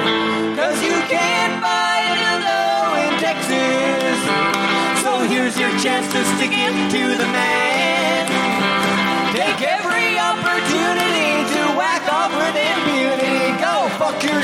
Cause 0.58 0.82
you 0.82 0.98
can't 1.06 1.62
buy 1.62 1.96
a 2.02 2.14
dildo 2.18 2.98
in 3.06 3.14
Texas. 3.22 4.18
So 5.04 5.12
here's 5.28 5.58
your 5.60 5.72
chance 5.80 6.08
to 6.14 6.22
stick 6.38 6.52
it 6.54 6.74
to 6.96 7.04
the 7.18 7.30
man. 7.30 8.26
Take 9.36 9.62
every 9.62 10.18
opportunity 10.18 11.46
to 11.54 11.62
whack 11.78 12.06
off 12.12 12.32
with 12.34 12.56
impunity. 12.58 13.54
Go 13.62 13.90
fuck 14.00 14.24
yourselves 14.24 14.41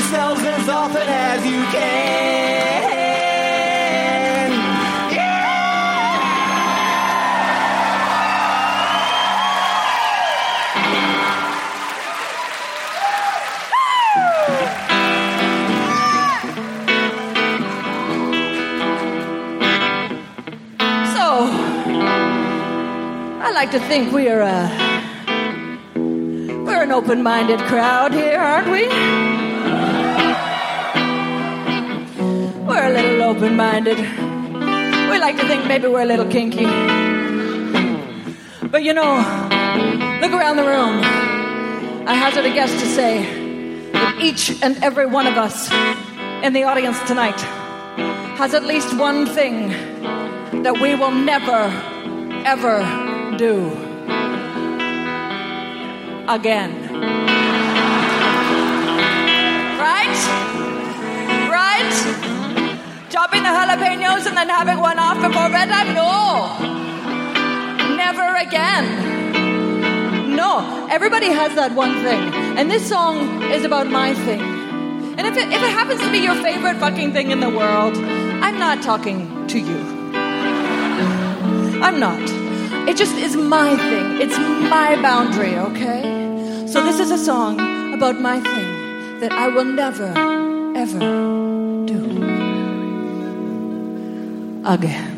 like 23.58 23.72
to 23.72 23.80
think 23.88 24.12
we 24.12 24.28
are 24.28 24.40
a. 24.40 24.70
We're 26.64 26.84
an 26.84 26.92
open 26.92 27.24
minded 27.24 27.58
crowd 27.62 28.14
here, 28.14 28.38
aren't 28.38 28.68
we? 28.68 28.86
We're 32.68 32.86
a 32.86 32.92
little 32.92 33.22
open 33.24 33.56
minded. 33.56 33.98
We 33.98 35.18
like 35.18 35.36
to 35.38 35.48
think 35.48 35.66
maybe 35.66 35.88
we're 35.88 36.02
a 36.02 36.04
little 36.04 36.30
kinky. 36.30 36.66
But 38.68 38.84
you 38.84 38.94
know, 38.94 39.16
look 40.20 40.30
around 40.30 40.56
the 40.56 40.68
room. 40.74 41.00
I 42.06 42.14
hazard 42.14 42.44
a 42.44 42.54
guess 42.54 42.70
to 42.70 42.86
say 42.86 43.90
that 43.90 44.20
each 44.22 44.62
and 44.62 44.76
every 44.84 45.06
one 45.06 45.26
of 45.26 45.36
us 45.36 45.68
in 46.44 46.52
the 46.52 46.62
audience 46.62 46.96
tonight 47.08 47.40
has 48.38 48.54
at 48.54 48.62
least 48.62 48.96
one 48.96 49.26
thing 49.26 49.70
that 50.62 50.78
we 50.80 50.94
will 50.94 51.10
never, 51.10 51.72
ever 52.46 53.07
do 53.36 53.88
again. 56.28 56.72
Right? 59.78 60.16
Right? 61.50 61.92
Chopping 63.10 63.42
the 63.42 63.48
jalapenos 63.48 64.26
and 64.26 64.36
then 64.36 64.48
having 64.48 64.78
one 64.78 64.98
off 64.98 65.16
before 65.16 65.48
bedtime? 65.48 65.94
No. 65.94 66.58
Never 67.96 68.36
again. 68.36 70.36
No. 70.36 70.86
Everybody 70.90 71.28
has 71.28 71.54
that 71.54 71.74
one 71.74 72.02
thing. 72.02 72.34
And 72.58 72.70
this 72.70 72.88
song 72.88 73.42
is 73.44 73.64
about 73.64 73.88
my 73.88 74.14
thing. 74.14 74.40
And 75.18 75.26
if 75.26 75.36
it, 75.36 75.48
if 75.48 75.62
it 75.62 75.70
happens 75.70 76.00
to 76.00 76.12
be 76.12 76.18
your 76.18 76.36
favorite 76.36 76.76
fucking 76.76 77.12
thing 77.12 77.30
in 77.30 77.40
the 77.40 77.50
world, 77.50 77.96
I'm 77.96 78.58
not 78.58 78.82
talking 78.82 79.46
to 79.48 79.58
you. 79.58 79.78
I'm 81.82 81.98
not. 81.98 82.47
It 82.88 82.96
just 82.96 83.16
is 83.16 83.36
my 83.36 83.76
thing. 83.76 84.18
It's 84.18 84.38
my 84.38 84.96
boundary, 85.02 85.54
okay? 85.56 86.00
So 86.66 86.82
this 86.82 86.98
is 86.98 87.10
a 87.10 87.18
song 87.18 87.60
about 87.92 88.18
my 88.18 88.40
thing 88.40 89.20
that 89.20 89.30
I 89.30 89.48
will 89.48 89.66
never, 89.66 90.08
ever 90.74 90.98
do 91.84 92.00
again. 94.64 95.14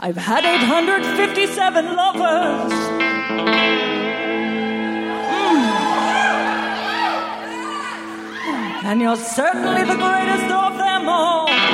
I've 0.00 0.16
had 0.16 0.44
857 0.44 1.94
lovers. 1.94 2.72
Mm. 5.30 5.64
And 8.82 9.00
you're 9.00 9.14
certainly 9.14 9.84
the 9.84 9.94
greatest 9.94 10.50
of 10.50 10.76
them 10.76 11.08
all. 11.08 11.69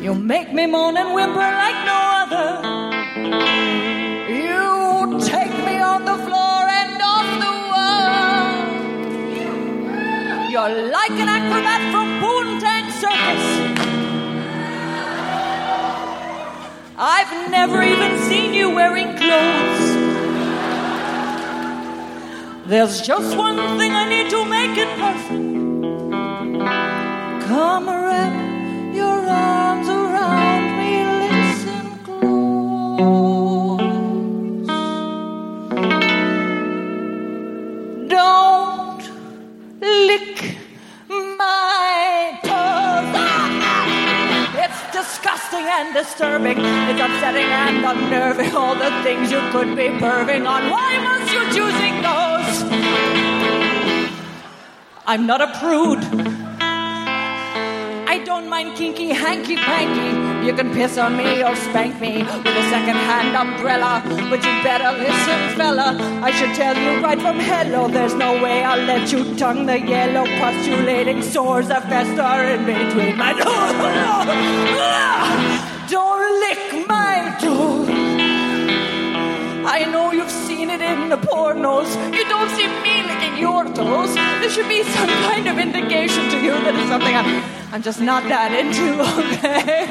You 0.00 0.14
make 0.14 0.50
me 0.54 0.66
moan 0.66 0.96
and 0.96 1.12
whimper 1.14 1.36
like 1.36 1.84
no 1.84 2.00
other. 2.22 2.48
You 4.32 5.20
take 5.20 5.52
me 5.66 5.78
on 5.78 6.06
the 6.06 6.16
floor 6.24 6.66
and 6.80 7.02
off 7.02 7.28
the 7.44 7.52
wall. 7.70 8.48
You're 10.50 10.88
like 10.90 11.10
an 11.10 11.28
acrobat 11.28 11.82
from 11.92 12.08
Poontang 12.22 12.90
Circus. 13.02 13.44
I've 16.96 17.50
never 17.50 17.82
even 17.82 18.18
seen 18.20 18.54
you 18.54 18.70
wearing 18.70 19.14
clothes. 19.18 19.96
There's 22.66 23.02
just 23.02 23.36
one 23.36 23.76
thing 23.76 23.92
I 23.92 24.08
need 24.08 24.30
to 24.30 24.44
make 24.46 24.78
it 24.78 24.88
perfect. 24.98 25.44
Come 27.48 27.90
around 27.90 28.49
disturbing. 46.20 46.58
It's 46.58 47.00
upsetting 47.00 47.44
and 47.44 47.84
unnerving. 47.84 48.54
All 48.54 48.74
the 48.74 48.90
things 49.02 49.30
you 49.30 49.40
could 49.50 49.76
be 49.76 49.88
on. 50.46 50.70
Why 50.70 50.98
must 50.98 51.32
you 51.32 51.44
choosing 51.56 52.02
those? 52.02 52.62
I'm 55.06 55.26
not 55.26 55.40
a 55.40 55.58
prude. 55.58 56.39
Mind 58.50 58.74
kinky 58.76 59.10
hanky 59.10 59.54
panky. 59.54 60.10
You 60.44 60.52
can 60.52 60.72
piss 60.72 60.98
on 60.98 61.16
me 61.16 61.44
or 61.44 61.54
spank 61.54 62.00
me 62.00 62.24
with 62.24 62.46
a 62.62 62.64
second-hand 62.68 63.36
umbrella, 63.36 64.02
but 64.28 64.44
you 64.44 64.50
better 64.64 64.90
listen, 64.98 65.56
fella. 65.56 65.96
I 66.20 66.32
should 66.32 66.52
tell 66.56 66.76
you 66.76 67.00
right 67.00 67.20
from 67.20 67.38
hello. 67.38 67.86
There's 67.86 68.14
no 68.14 68.42
way 68.42 68.64
I'll 68.64 68.84
let 68.84 69.12
you 69.12 69.36
tongue 69.36 69.66
the 69.66 69.78
yellow, 69.80 70.26
postulating 70.40 71.22
sores 71.22 71.68
that 71.68 71.84
fester 71.84 72.42
in 72.54 72.64
between 72.66 73.16
my 73.16 73.34
Don't 75.88 76.40
lick 76.40 76.88
my 76.88 77.36
toes. 77.40 77.88
I 79.64 79.84
know 79.92 80.10
you've 80.10 80.28
seen 80.28 80.70
it 80.70 80.80
in 80.80 81.08
the 81.08 81.18
pornos. 81.18 81.94
You 82.12 82.24
don't 82.24 82.50
see 82.50 82.66
me 82.82 83.02
your 83.40 83.64
toes. 83.64 84.14
There 84.14 84.50
should 84.50 84.68
be 84.68 84.82
some 84.82 85.08
kind 85.08 85.48
of 85.48 85.58
indication 85.58 86.28
to 86.30 86.38
you 86.40 86.52
that 86.52 86.74
it's 86.76 86.88
something 86.88 87.14
I'm, 87.16 87.42
I'm 87.72 87.82
just 87.82 88.00
not 88.00 88.22
that 88.28 88.52
into, 88.52 89.00
okay? 89.20 89.88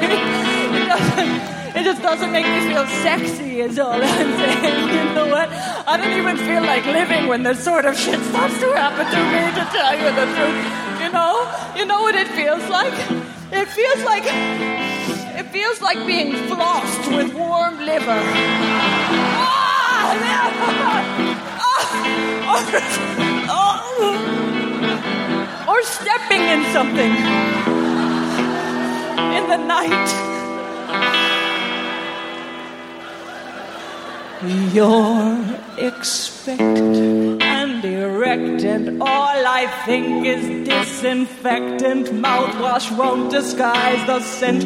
It 0.78 0.86
doesn't, 0.86 1.76
it 1.76 1.84
just 1.84 2.02
doesn't 2.02 2.32
make 2.32 2.46
me 2.46 2.60
feel 2.70 2.86
sexy, 3.02 3.60
is 3.60 3.78
all 3.78 4.00
I'm 4.00 4.30
saying. 4.38 4.88
You 5.10 5.14
know 5.16 5.26
what? 5.26 5.48
I 5.86 5.96
don't 5.96 6.16
even 6.16 6.36
feel 6.36 6.62
like 6.62 6.84
living 6.86 7.26
when 7.26 7.42
this 7.42 7.62
sort 7.62 7.84
of 7.84 7.98
shit 7.98 8.20
starts 8.30 8.58
to 8.60 8.72
happen 8.72 9.06
to 9.10 9.20
me, 9.32 9.42
to 9.58 9.64
tell 9.74 9.94
you 9.98 10.10
the 10.14 10.26
truth. 10.36 10.64
You 11.02 11.10
know? 11.10 11.34
You 11.74 11.84
know 11.86 12.00
what 12.02 12.14
it 12.14 12.28
feels 12.28 12.66
like? 12.68 12.94
It 13.52 13.68
feels 13.68 14.02
like. 14.04 14.24
It 15.40 15.46
feels 15.46 15.80
like 15.80 16.06
being 16.06 16.32
flossed 16.50 17.16
with 17.16 17.34
warm 17.34 17.78
liver. 17.78 18.20
Ah, 19.42 19.70
Or 22.52 22.60
or 25.70 25.82
stepping 25.82 26.42
in 26.54 26.64
something 26.72 27.12
in 29.36 29.48
the 29.48 29.56
night. 29.56 30.08
You're 34.72 35.38
expectant 35.76 37.42
and 37.42 37.84
erect, 37.84 38.62
and 38.64 39.02
all 39.02 39.46
I 39.60 39.66
think 39.84 40.26
is 40.26 40.66
disinfectant. 40.66 42.06
Mouthwash 42.08 42.90
won't 42.96 43.30
disguise 43.30 44.06
the 44.06 44.20
scent 44.20 44.64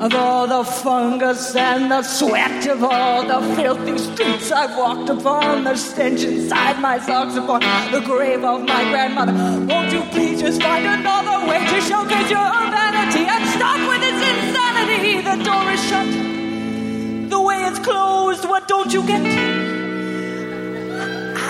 of 0.00 0.14
all 0.14 0.46
the 0.46 0.62
fungus 0.62 1.56
and 1.56 1.90
the 1.90 2.02
sweat 2.02 2.66
of 2.66 2.84
all 2.84 3.24
the 3.24 3.40
filthy 3.56 3.96
streets 3.96 4.52
I've 4.52 4.76
walked 4.76 5.08
upon. 5.08 5.64
The 5.64 5.74
stench 5.74 6.22
inside 6.22 6.80
my 6.80 6.98
socks 6.98 7.36
upon 7.36 7.60
the 7.90 8.00
grave 8.00 8.44
of 8.44 8.62
my 8.62 8.84
grandmother. 8.90 9.32
Won't 9.66 9.92
you 9.92 10.02
please 10.12 10.40
just 10.40 10.62
find 10.62 10.84
another 10.84 11.46
way 11.48 11.60
to 11.60 11.80
showcase 11.80 12.30
your 12.30 12.50
vanity 12.76 13.24
and 13.24 13.48
stop 13.56 13.80
with 13.88 14.00
this 14.02 14.20
insanity? 14.32 15.22
The 15.22 15.36
door 15.44 15.70
is 15.72 15.82
shut. 15.88 17.30
The 17.30 17.40
way 17.40 17.64
it's 17.64 17.78
closed, 17.78 18.44
what 18.44 18.68
don't 18.68 18.92
you 18.92 19.02
get? 19.06 19.22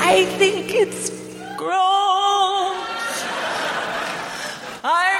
I 0.08 0.24
think 0.38 0.72
it's 0.72 1.10
gross. 1.56 2.76
I'm 4.84 5.15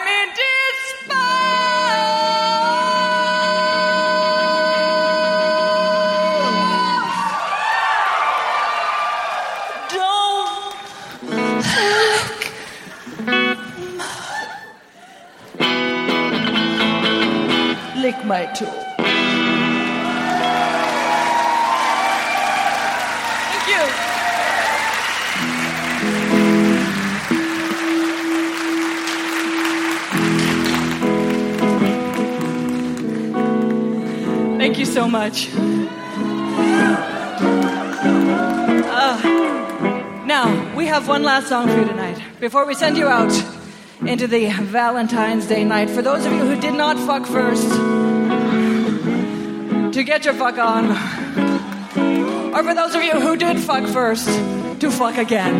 my 18.27 18.47
toe. 18.47 18.67
Thank 23.53 23.69
you. 23.69 23.83
Thank 34.59 34.79
you 34.79 34.85
so 34.87 35.07
much. 35.09 35.49
Uh, 38.89 39.21
now, 40.27 40.75
we 40.75 40.87
have 40.87 41.07
one 41.07 41.23
last 41.23 41.49
song 41.49 41.69
for 41.69 41.79
you 41.79 41.85
tonight 41.85 42.21
before 42.41 42.67
we 42.67 42.75
send 42.75 42.97
you 42.97 43.07
out 43.07 43.33
into 44.01 44.27
the 44.27 44.51
Valentine's 44.51 45.47
Day 45.47 45.63
night. 45.65 45.89
For 45.91 46.03
those 46.03 46.27
of 46.27 46.33
you 46.33 46.41
who 46.41 46.61
did 46.61 46.75
not 46.75 46.99
fuck 46.99 47.25
first, 47.25 47.96
to 49.97 50.05
get 50.05 50.27
your 50.27 50.35
fuck 50.35 50.59
on. 50.59 50.91
Or 52.55 52.63
for 52.63 52.75
those 52.75 52.95
of 52.95 53.03
you 53.03 53.13
who 53.13 53.35
did 53.35 53.59
fuck 53.59 53.87
first, 53.89 54.29
to 54.81 54.91
fuck 54.91 55.17
again. 55.17 55.57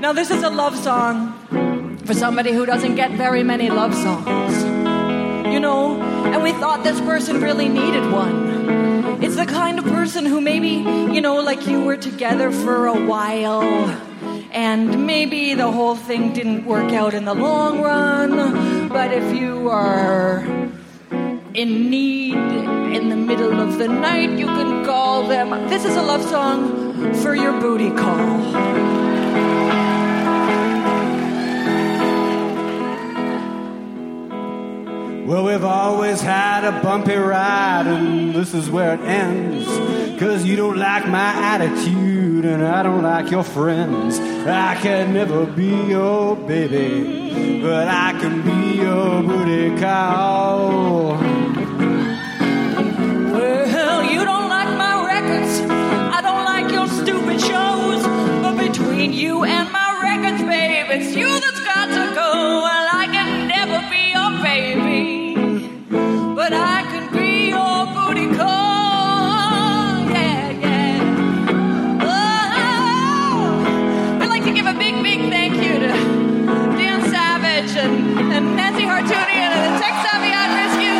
Now, 0.00 0.12
this 0.12 0.32
is 0.32 0.42
a 0.42 0.50
love 0.50 0.76
song 0.76 1.98
for 2.04 2.14
somebody 2.14 2.50
who 2.50 2.66
doesn't 2.66 2.96
get 2.96 3.12
very 3.12 3.44
many 3.44 3.70
love 3.70 3.94
songs. 3.94 4.56
You 5.54 5.60
know, 5.60 6.02
and 6.02 6.42
we 6.42 6.50
thought 6.50 6.82
this 6.82 7.00
person 7.02 7.40
really 7.40 7.68
needed 7.68 8.10
one. 8.10 9.22
It's 9.22 9.36
the 9.36 9.46
kind 9.46 9.78
of 9.78 9.84
person 9.84 10.26
who 10.26 10.40
maybe, 10.40 10.82
you 11.14 11.20
know, 11.20 11.36
like 11.40 11.64
you 11.64 11.84
were 11.84 11.96
together 11.96 12.50
for 12.50 12.88
a 12.88 13.06
while, 13.06 13.62
and 14.50 15.06
maybe 15.06 15.54
the 15.54 15.70
whole 15.70 15.94
thing 15.94 16.32
didn't 16.32 16.64
work 16.64 16.92
out 16.92 17.14
in 17.14 17.24
the 17.24 17.34
long 17.34 17.82
run, 17.82 18.88
but 18.88 19.12
if 19.12 19.32
you 19.32 19.68
are 19.68 20.44
in 21.54 21.90
need 21.90 22.34
in 22.34 23.08
the 23.08 23.16
middle 23.16 23.60
of 23.60 23.78
the 23.78 23.88
night, 23.88 24.30
you 24.38 24.46
can 24.46 24.84
call 24.84 25.26
them. 25.26 25.50
This 25.68 25.84
is 25.84 25.96
a 25.96 26.02
love 26.02 26.22
song 26.22 27.14
for 27.14 27.34
your 27.34 27.58
booty 27.60 27.90
call. 27.90 28.40
Well, 35.26 35.44
we've 35.44 35.64
always 35.64 36.20
had 36.20 36.64
a 36.64 36.82
bumpy 36.82 37.14
ride, 37.14 37.86
and 37.86 38.34
this 38.34 38.52
is 38.52 38.68
where 38.68 38.94
it 38.94 39.00
ends. 39.00 39.66
Cause 40.18 40.44
you 40.44 40.56
don't 40.56 40.76
like 40.76 41.06
my 41.08 41.32
attitude, 41.54 42.44
and 42.44 42.64
I 42.64 42.82
don't 42.82 43.02
like 43.02 43.30
your 43.30 43.44
friends. 43.44 44.18
I 44.18 44.74
can 44.74 45.14
never 45.14 45.46
be 45.46 45.68
your 45.88 46.36
baby, 46.36 47.60
but 47.62 47.88
I 47.88 48.12
can 48.20 48.42
be 48.42 48.82
your 48.82 49.22
booty 49.22 49.80
call. 49.80 51.39
And 59.44 59.70
my 59.72 59.98
records, 60.02 60.42
babe, 60.42 60.86
it's 60.90 61.14
you 61.16 61.28
that's 61.40 61.60
got 61.60 61.86
to 61.86 62.14
go. 62.14 62.62
Well, 62.64 62.88
I 62.92 63.06
can 63.06 63.48
never 63.48 63.80
be 63.90 64.10
your 64.16 64.30
baby. 64.42 65.34
But 66.34 66.52
I 66.52 66.82
can 66.90 67.10
be 67.12 67.48
your 67.50 67.86
booty 67.94 68.28
call. 68.36 70.04
Yeah, 70.10 70.50
yeah. 70.64 72.02
Oh, 72.02 74.18
I'd 74.20 74.28
like 74.28 74.44
to 74.44 74.52
give 74.52 74.66
a 74.66 74.74
big, 74.74 75.02
big 75.02 75.30
thank 75.30 75.54
you 75.54 75.78
to 75.78 75.88
Dan 76.78 77.00
Savage 77.10 77.76
and, 77.76 78.56
Nancy 78.56 78.84
and 78.84 79.56
the 79.56 79.70
Tech 79.80 79.94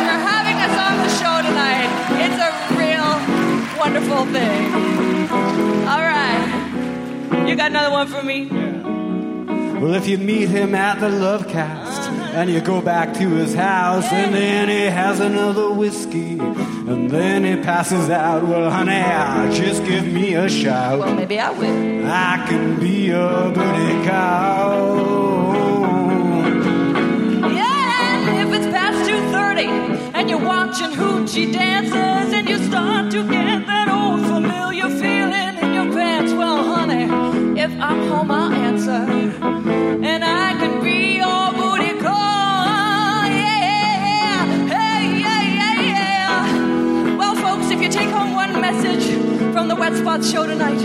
for 0.07 0.19
having 0.31 0.57
us 0.67 0.75
on 0.85 0.93
the 1.03 1.09
show 1.19 1.35
tonight. 1.47 1.89
It's 2.23 2.39
a 2.39 2.51
real 2.77 3.11
wonderful 3.79 4.25
thing. 4.33 4.90
You 7.51 7.57
got 7.57 7.71
another 7.71 7.91
one 7.91 8.07
for 8.07 8.23
me? 8.23 8.45
Well, 8.45 9.93
if 9.93 10.07
you 10.07 10.17
meet 10.17 10.47
him 10.47 10.73
at 10.73 11.01
the 11.01 11.09
Love 11.09 11.49
Cast 11.49 12.09
and 12.09 12.49
you 12.49 12.61
go 12.61 12.79
back 12.81 13.13
to 13.15 13.27
his 13.27 13.53
house 13.53 14.05
and 14.05 14.33
then 14.33 14.69
he 14.69 14.83
has 14.85 15.19
another 15.19 15.69
whiskey 15.69 16.39
and 16.39 17.11
then 17.11 17.43
he 17.43 17.61
passes 17.61 18.09
out, 18.09 18.47
well, 18.47 18.71
honey, 18.71 19.01
just 19.53 19.83
give 19.83 20.05
me 20.05 20.33
a 20.35 20.47
shout. 20.47 20.99
Well, 20.99 21.13
maybe 21.13 21.41
I 21.41 21.51
will. 21.51 22.05
I 22.09 22.45
can 22.47 22.79
be 22.79 23.09
a 23.09 23.51
booty 23.53 24.07
call. 24.07 25.51
Yeah, 27.53 28.15
and 28.15 28.47
if 28.47 28.61
it's 28.61 28.67
past 28.67 29.09
2.30 29.09 30.13
and 30.13 30.29
you're 30.29 30.39
watching 30.39 30.91
hoochie 30.91 31.51
dances, 31.51 32.33
and 32.33 32.47
you 32.47 32.57
start 32.59 33.11
to 33.11 33.27
get 33.29 33.40
from 49.91 50.05
the 50.05 50.11
Spot 50.11 50.23
show 50.23 50.47
tonight, 50.47 50.81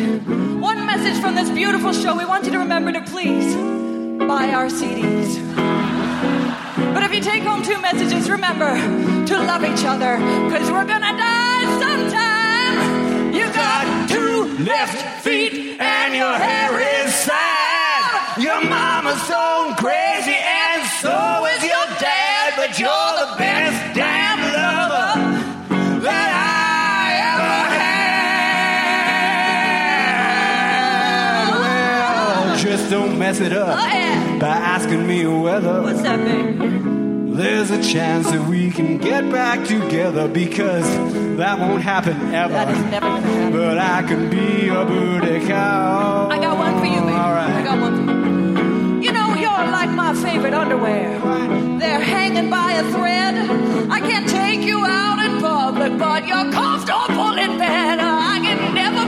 one 0.60 0.84
message 0.86 1.20
from 1.20 1.34
this 1.34 1.50
beautiful 1.50 1.92
show, 1.92 2.16
we 2.16 2.24
want 2.24 2.44
you 2.44 2.52
to 2.52 2.58
remember 2.58 2.92
to 2.92 3.00
please 3.02 3.54
buy 4.26 4.50
our 4.50 4.66
CDs. 4.66 5.36
But 6.92 7.02
if 7.02 7.14
you 7.14 7.20
take 7.20 7.42
home 7.42 7.62
two 7.62 7.80
messages, 7.80 8.28
remember 8.28 8.70
to 9.26 9.38
love 9.38 9.64
each 9.64 9.84
other, 9.84 10.16
because 10.48 10.70
we're 10.70 10.86
gonna 10.86 11.16
die 11.16 11.66
sometime. 11.80 13.34
You 13.34 13.46
got 13.52 14.08
two 14.08 14.64
left 14.64 15.22
feet 15.22 15.80
and 15.80 16.14
your 16.14 16.34
hair 16.34 17.04
is 17.04 17.14
sad. 17.14 18.38
Your 18.38 18.60
mama's 18.64 19.22
so 19.22 19.74
crazy 19.78 20.36
and 20.36 20.82
so 21.00 21.46
is 21.54 21.62
your 21.62 21.86
dad, 22.00 22.54
but 22.56 22.78
you're 22.78 23.15
mess 33.26 33.40
it 33.40 33.52
up 33.52 33.76
Oh, 33.76 33.86
yeah. 33.86 34.38
by 34.38 34.46
asking 34.74 35.04
me 35.04 35.26
whether 35.26 35.82
What's 35.82 36.00
that, 36.02 36.18
babe? 36.24 37.34
there's 37.36 37.70
a 37.72 37.82
chance 37.82 38.30
that 38.30 38.48
we 38.48 38.70
can 38.70 38.98
get 38.98 39.28
back 39.32 39.66
together 39.66 40.28
because 40.28 40.86
that 41.36 41.58
won't 41.58 41.82
happen 41.82 42.16
ever. 42.32 42.52
That 42.52 42.68
is 42.70 42.78
never 42.84 43.06
happen. 43.08 43.52
But 43.52 43.78
I 43.78 44.02
can 44.08 44.30
be 44.30 44.68
a 44.68 44.84
booty 44.84 45.40
cow. 45.46 46.28
I 46.30 46.38
got 46.38 46.56
one 46.56 46.78
for 46.78 46.86
you, 46.86 47.00
baby. 47.00 47.12
All 47.24 47.34
right. 47.40 47.50
I 47.60 47.62
got 47.64 47.78
one 47.80 47.94
for 47.96 48.12
you. 48.12 49.02
You 49.06 49.12
know, 49.12 49.34
you're 49.34 49.64
like 49.78 49.90
my 49.90 50.14
favorite 50.14 50.54
underwear. 50.54 51.18
They're 51.80 52.00
hanging 52.00 52.48
by 52.48 52.72
a 52.74 52.84
thread. 52.94 53.34
I 53.90 54.00
can't 54.08 54.28
take 54.28 54.60
you 54.60 54.78
out 54.86 55.18
in 55.26 55.40
public, 55.40 55.98
but 55.98 56.26
you're 56.28 56.48
comfortable 56.52 57.32
in 57.44 57.58
bed. 57.58 57.98
I 58.00 58.38
can 58.40 58.74
never 58.74 59.04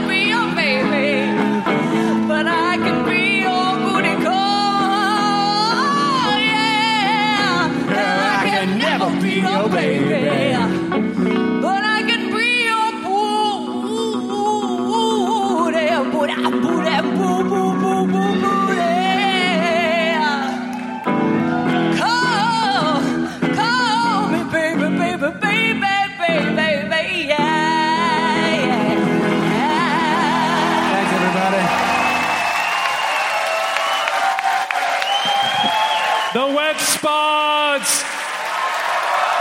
can 8.69 8.77
never 8.77 9.09
be 9.21 9.33
your 9.41 9.69
baby. 9.69 10.53
but 11.61 11.83
I 11.83 12.03
can 12.07 12.23
be 12.35 12.47
your 12.69 12.91
booty, 15.31 15.87
booty, 16.11 16.78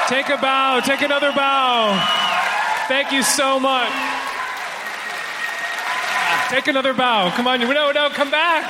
Take 0.09 0.31
a 0.31 0.39
bow. 0.39 0.81
Take 0.81 1.03
another 1.03 1.33
bow. 1.33 1.93
Thank 2.89 3.13
you 3.13 3.23
so 3.23 3.61
much. 3.61 3.93
Take 6.49 6.67
another 6.67 6.95
bow. 6.95 7.31
Come 7.37 7.47
on. 7.47 7.61
No, 7.61 7.93
no, 7.93 8.09
come 8.09 8.31
back. 8.31 8.65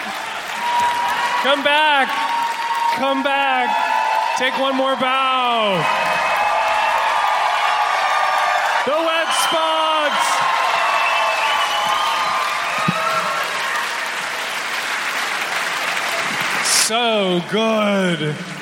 Come 1.45 1.63
back. 1.63 2.09
Come 2.97 3.23
back. 3.23 3.71
Take 4.37 4.59
one 4.59 4.75
more 4.75 4.97
bow. 4.97 5.77
The 8.85 8.93
wet 8.93 9.29
spots. 9.47 10.49
So 16.89 17.41
good. 17.49 18.58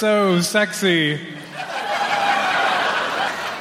So 0.00 0.40
sexy. 0.40 1.20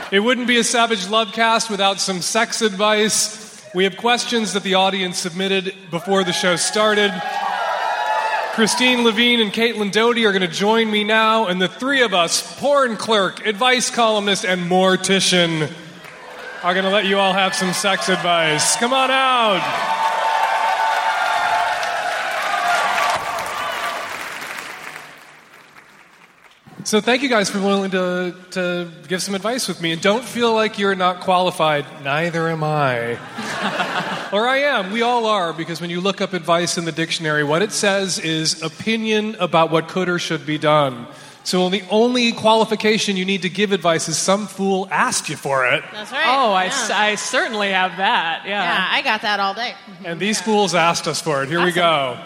It 0.10 0.22
wouldn't 0.22 0.48
be 0.48 0.58
a 0.58 0.64
Savage 0.64 1.10
Love 1.10 1.34
cast 1.34 1.70
without 1.70 2.00
some 2.00 2.22
sex 2.22 2.62
advice. 2.62 3.62
We 3.76 3.84
have 3.84 3.98
questions 3.98 4.54
that 4.54 4.64
the 4.64 4.76
audience 4.76 5.18
submitted 5.18 5.76
before 5.92 6.24
the 6.24 6.32
show 6.32 6.56
started. 6.56 7.12
Christine 8.54 9.04
Levine 9.04 9.42
and 9.42 9.52
Caitlin 9.52 9.92
Doughty 9.92 10.26
are 10.26 10.32
going 10.32 10.42
to 10.42 10.48
join 10.48 10.90
me 10.90 11.04
now, 11.04 11.48
and 11.48 11.62
the 11.62 11.68
three 11.68 12.04
of 12.04 12.14
us, 12.14 12.58
porn 12.58 12.96
clerk, 12.96 13.46
advice 13.46 13.90
columnist, 13.90 14.46
and 14.46 14.62
mortician, 14.62 15.70
are 16.64 16.74
going 16.74 16.86
to 16.86 16.90
let 16.90 17.04
you 17.04 17.20
all 17.20 17.34
have 17.34 17.54
some 17.54 17.74
sex 17.74 18.08
advice. 18.08 18.78
Come 18.78 18.94
on 18.94 19.12
out. 19.12 19.99
So 26.86 27.02
thank 27.02 27.22
you 27.22 27.30
guys 27.30 27.50
for 27.50 27.60
willing 27.60 27.92
to, 27.92 28.34
to 28.52 28.90
give 29.08 29.22
some 29.22 29.36
advice 29.36 29.68
with 29.68 29.82
me. 29.82 29.92
And 29.92 30.02
don't 30.02 30.24
feel 30.24 30.54
like 30.54 30.80
you're 30.80 30.96
not 30.96 31.20
qualified. 31.20 31.86
Neither 32.04 32.48
am 32.48 32.64
I. 32.64 33.12
or 34.34 34.48
I 34.48 34.60
am. 34.60 34.92
We 34.92 35.02
all 35.02 35.26
are, 35.26 35.52
because 35.54 35.82
when 35.82 35.90
you 35.90 36.00
look 36.02 36.22
up 36.22 36.34
advice 36.34 36.78
in 36.78 36.86
the 36.86 36.92
dictionary, 36.92 37.44
what 37.44 37.62
it 37.62 37.74
says 37.74 38.18
is 38.18 38.62
opinion 38.64 39.36
about 39.40 39.72
what 39.72 39.90
could 39.90 40.08
or 40.08 40.20
should 40.20 40.46
be 40.46 40.58
done. 40.58 41.06
So 41.44 41.68
the 41.70 41.84
only 41.90 42.32
qualification 42.32 43.18
you 43.18 43.26
need 43.26 43.42
to 43.42 43.50
give 43.50 43.72
advice 43.72 44.08
is 44.08 44.18
some 44.18 44.48
fool 44.48 44.88
asked 44.92 45.30
you 45.30 45.36
for 45.36 45.66
it. 45.68 45.84
That's 45.92 46.12
right. 46.12 46.24
Oh, 46.28 46.54
I, 46.54 46.66
yeah. 46.66 46.70
s- 46.70 46.90
I 46.92 47.16
certainly 47.16 47.72
have 47.72 47.98
that. 47.98 48.44
Yeah. 48.46 48.64
yeah, 48.64 48.88
I 48.90 49.02
got 49.02 49.22
that 49.24 49.40
all 49.40 49.54
day. 49.54 49.74
Mm-hmm. 49.86 50.06
And 50.06 50.20
these 50.20 50.42
fools 50.42 50.76
asked 50.76 51.08
us 51.08 51.22
for 51.22 51.44
it. 51.44 51.50
Here 51.50 51.64
we 51.64 51.72
go. 51.72 52.18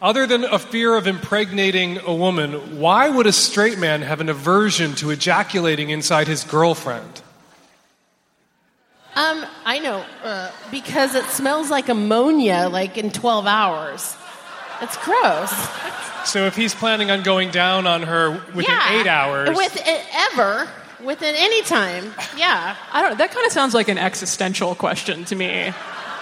Other 0.00 0.28
than 0.28 0.44
a 0.44 0.60
fear 0.60 0.94
of 0.94 1.08
impregnating 1.08 1.98
a 1.98 2.14
woman, 2.14 2.78
why 2.78 3.08
would 3.08 3.26
a 3.26 3.32
straight 3.32 3.78
man 3.78 4.02
have 4.02 4.20
an 4.20 4.28
aversion 4.28 4.94
to 4.96 5.10
ejaculating 5.10 5.90
inside 5.90 6.28
his 6.28 6.44
girlfriend? 6.44 7.20
Um, 9.16 9.44
I 9.64 9.80
know 9.80 10.04
uh, 10.22 10.52
because 10.70 11.16
it 11.16 11.24
smells 11.24 11.68
like 11.70 11.88
ammonia, 11.88 12.68
like 12.70 12.96
in 12.96 13.10
12 13.10 13.46
hours. 13.46 14.16
It's 14.80 14.96
gross. 14.98 15.50
So 16.24 16.46
if 16.46 16.54
he's 16.54 16.76
planning 16.76 17.10
on 17.10 17.24
going 17.24 17.50
down 17.50 17.88
on 17.88 18.02
her 18.02 18.30
within 18.54 18.66
yeah. 18.68 19.00
eight 19.00 19.08
hours, 19.08 19.56
With 19.56 19.82
ever, 20.32 20.68
within 21.02 21.34
any 21.36 21.62
time. 21.62 22.12
Yeah. 22.36 22.76
I 22.92 23.02
don't. 23.02 23.18
That 23.18 23.32
kind 23.32 23.44
of 23.44 23.50
sounds 23.50 23.74
like 23.74 23.88
an 23.88 23.98
existential 23.98 24.76
question 24.76 25.24
to 25.24 25.34
me, 25.34 25.72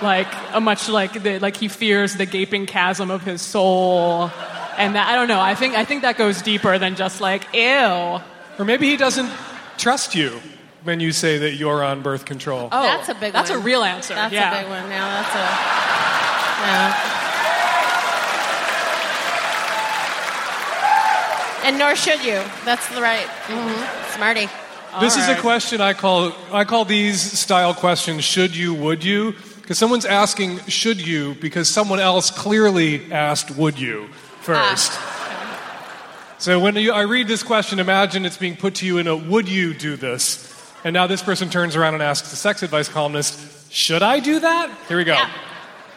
like 0.02 0.28
a 0.52 0.60
much 0.60 0.88
like 0.88 1.22
the, 1.22 1.38
like 1.38 1.56
he 1.56 1.68
fears 1.68 2.14
the 2.14 2.26
gaping 2.26 2.66
chasm 2.66 3.10
of 3.10 3.22
his 3.22 3.40
soul, 3.42 4.30
and 4.76 4.94
that 4.94 5.08
I 5.08 5.14
don't 5.14 5.28
know. 5.28 5.40
I 5.40 5.54
think 5.54 5.74
I 5.74 5.84
think 5.84 6.02
that 6.02 6.16
goes 6.18 6.42
deeper 6.42 6.78
than 6.78 6.96
just 6.96 7.20
like 7.20 7.46
ew. 7.54 8.20
or 8.58 8.64
maybe 8.64 8.88
he 8.88 8.96
doesn't 8.96 9.30
trust 9.78 10.14
you 10.14 10.40
when 10.84 11.00
you 11.00 11.12
say 11.12 11.38
that 11.38 11.54
you're 11.54 11.82
on 11.82 12.02
birth 12.02 12.24
control. 12.24 12.68
Oh, 12.70 12.82
That's 12.82 13.08
a 13.08 13.14
big 13.14 13.32
That's 13.32 13.50
one. 13.50 13.58
a 13.60 13.62
real 13.62 13.82
answer. 13.82 14.14
That's 14.14 14.32
yeah. 14.32 14.54
a 14.54 14.62
big 14.62 14.68
one. 14.70 14.88
Now 14.88 15.22
that's 15.22 15.34
a. 15.34 15.38
Yeah. 16.66 17.22
And 21.64 21.78
nor 21.78 21.96
should 21.96 22.24
you. 22.24 22.40
That's 22.64 22.86
the 22.94 23.02
right. 23.02 23.26
hmm 23.48 24.14
Smarty. 24.14 24.48
this 25.00 25.16
is 25.16 25.28
a 25.28 25.36
question 25.40 25.80
I 25.80 25.92
call 25.92 26.32
I 26.52 26.64
call 26.64 26.84
these 26.84 27.20
style 27.20 27.74
questions 27.74 28.24
should 28.24 28.54
you 28.56 28.72
would 28.72 29.04
you 29.04 29.34
because 29.66 29.78
someone's 29.78 30.04
asking 30.04 30.60
should 30.68 31.04
you 31.04 31.34
because 31.40 31.68
someone 31.68 31.98
else 31.98 32.30
clearly 32.30 33.12
asked 33.12 33.50
would 33.56 33.80
you 33.80 34.06
first. 34.42 34.92
Ah. 34.94 36.36
So 36.38 36.60
when 36.60 36.76
you, 36.76 36.92
I 36.92 37.00
read 37.00 37.26
this 37.26 37.42
question, 37.42 37.80
imagine 37.80 38.24
it's 38.24 38.36
being 38.36 38.54
put 38.54 38.76
to 38.76 38.86
you 38.86 38.98
in 38.98 39.08
a 39.08 39.16
would 39.16 39.48
you 39.48 39.74
do 39.74 39.96
this? 39.96 40.72
And 40.84 40.94
now 40.94 41.08
this 41.08 41.20
person 41.20 41.50
turns 41.50 41.74
around 41.74 41.94
and 41.94 42.02
asks 42.04 42.30
the 42.30 42.36
sex 42.36 42.62
advice 42.62 42.88
columnist, 42.88 43.72
should 43.72 44.04
I 44.04 44.20
do 44.20 44.38
that? 44.38 44.72
Here 44.86 44.98
we 44.98 45.02
go. 45.02 45.14
Yeah. 45.14 45.32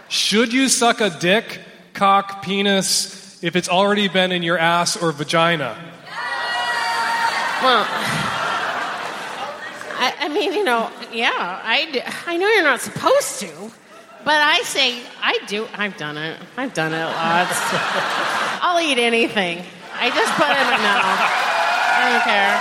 Should 0.07 0.51
you 0.51 0.67
suck 0.67 0.99
a 0.99 1.11
dick, 1.11 1.59
cock, 1.93 2.41
penis 2.41 3.43
if 3.43 3.55
it's 3.55 3.69
already 3.69 4.07
been 4.07 4.31
in 4.31 4.41
your 4.41 4.57
ass 4.57 4.97
or 4.97 5.11
vagina? 5.11 5.77
Well, 7.61 8.28
I, 10.01 10.13
I 10.21 10.27
mean, 10.29 10.53
you 10.53 10.63
know, 10.63 10.89
yeah, 11.13 11.31
I 11.33 12.03
I 12.25 12.37
know 12.37 12.47
you're 12.47 12.63
not 12.63 12.79
supposed 12.81 13.39
to, 13.41 13.49
but 14.23 14.39
I 14.41 14.61
say 14.63 14.99
I 15.21 15.39
do. 15.47 15.67
I've 15.73 15.97
done 15.97 16.17
it. 16.17 16.39
I've 16.57 16.73
done 16.73 16.93
it 16.93 17.03
lots. 17.03 17.59
I'll 18.61 18.79
eat 18.79 18.97
anything. 18.97 19.63
I 19.93 20.09
just 20.09 20.33
put 20.35 20.47
it 20.47 20.57
in 20.57 20.67
my 20.67 20.77
mouth. 20.77 21.05
I 22.01 22.09
don't 22.13 22.23
care. 22.23 22.59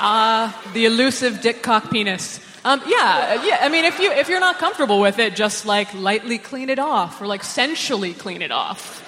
Yeah. 0.00 0.52
The 0.74 0.84
elusive 0.84 1.40
dick 1.40 1.62
cock 1.62 1.90
penis. 1.90 2.40
Um, 2.64 2.82
yeah, 2.86 3.42
yeah. 3.44 3.58
I 3.62 3.68
mean, 3.68 3.84
if 3.84 3.98
you 3.98 4.10
if 4.12 4.28
you're 4.28 4.40
not 4.40 4.58
comfortable 4.58 5.00
with 5.00 5.18
it, 5.18 5.34
just 5.34 5.64
like 5.64 5.92
lightly 5.94 6.38
clean 6.38 6.68
it 6.70 6.78
off, 6.78 7.20
or 7.22 7.26
like 7.26 7.42
sensually 7.44 8.12
clean 8.14 8.42
it 8.42 8.50
off. 8.50 9.02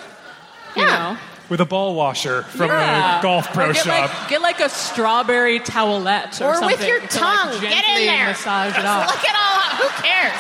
You 0.77 0.83
Yeah. 0.83 0.89
know, 1.15 1.19
With 1.51 1.61
a 1.61 1.67
ball 1.67 1.95
washer 1.97 2.45
from 2.45 2.69
Yeah. 2.71 3.19
the 3.19 3.23
golf 3.23 3.53
pro 3.53 3.71
Or 3.71 3.73
get 3.73 3.85
shop. 3.85 4.15
Like, 4.21 4.29
get 4.31 4.41
like 4.41 4.61
a 4.61 4.69
strawberry 4.69 5.59
towelette, 5.61 6.41
or, 6.41 6.51
Or 6.51 6.55
something 6.55 6.79
with 6.79 6.87
your 6.87 7.01
to, 7.01 7.07
tongue. 7.09 7.51
like, 7.51 7.61
Get 7.61 7.85
gently 7.85 8.07
in 8.09 8.15
there. 8.15 8.27
Massage 8.29 8.79
it 8.79 8.85
off. 8.87 9.07
Look 9.11 9.25
at 9.29 9.35
all. 9.35 9.83
Who 9.83 9.89
cares? 10.01 10.39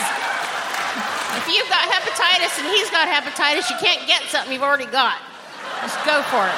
If 1.42 1.48
you've 1.48 1.68
got 1.68 1.82
hepatitis 1.90 2.58
and 2.62 2.68
he's 2.68 2.90
got 2.90 3.08
hepatitis, 3.08 3.68
you 3.70 3.76
can't 3.80 4.06
get 4.06 4.22
something 4.30 4.52
you've 4.52 4.62
already 4.62 4.86
got. 4.86 5.16
Just 5.82 5.98
go 6.06 6.22
for 6.22 6.46
it. 6.46 6.54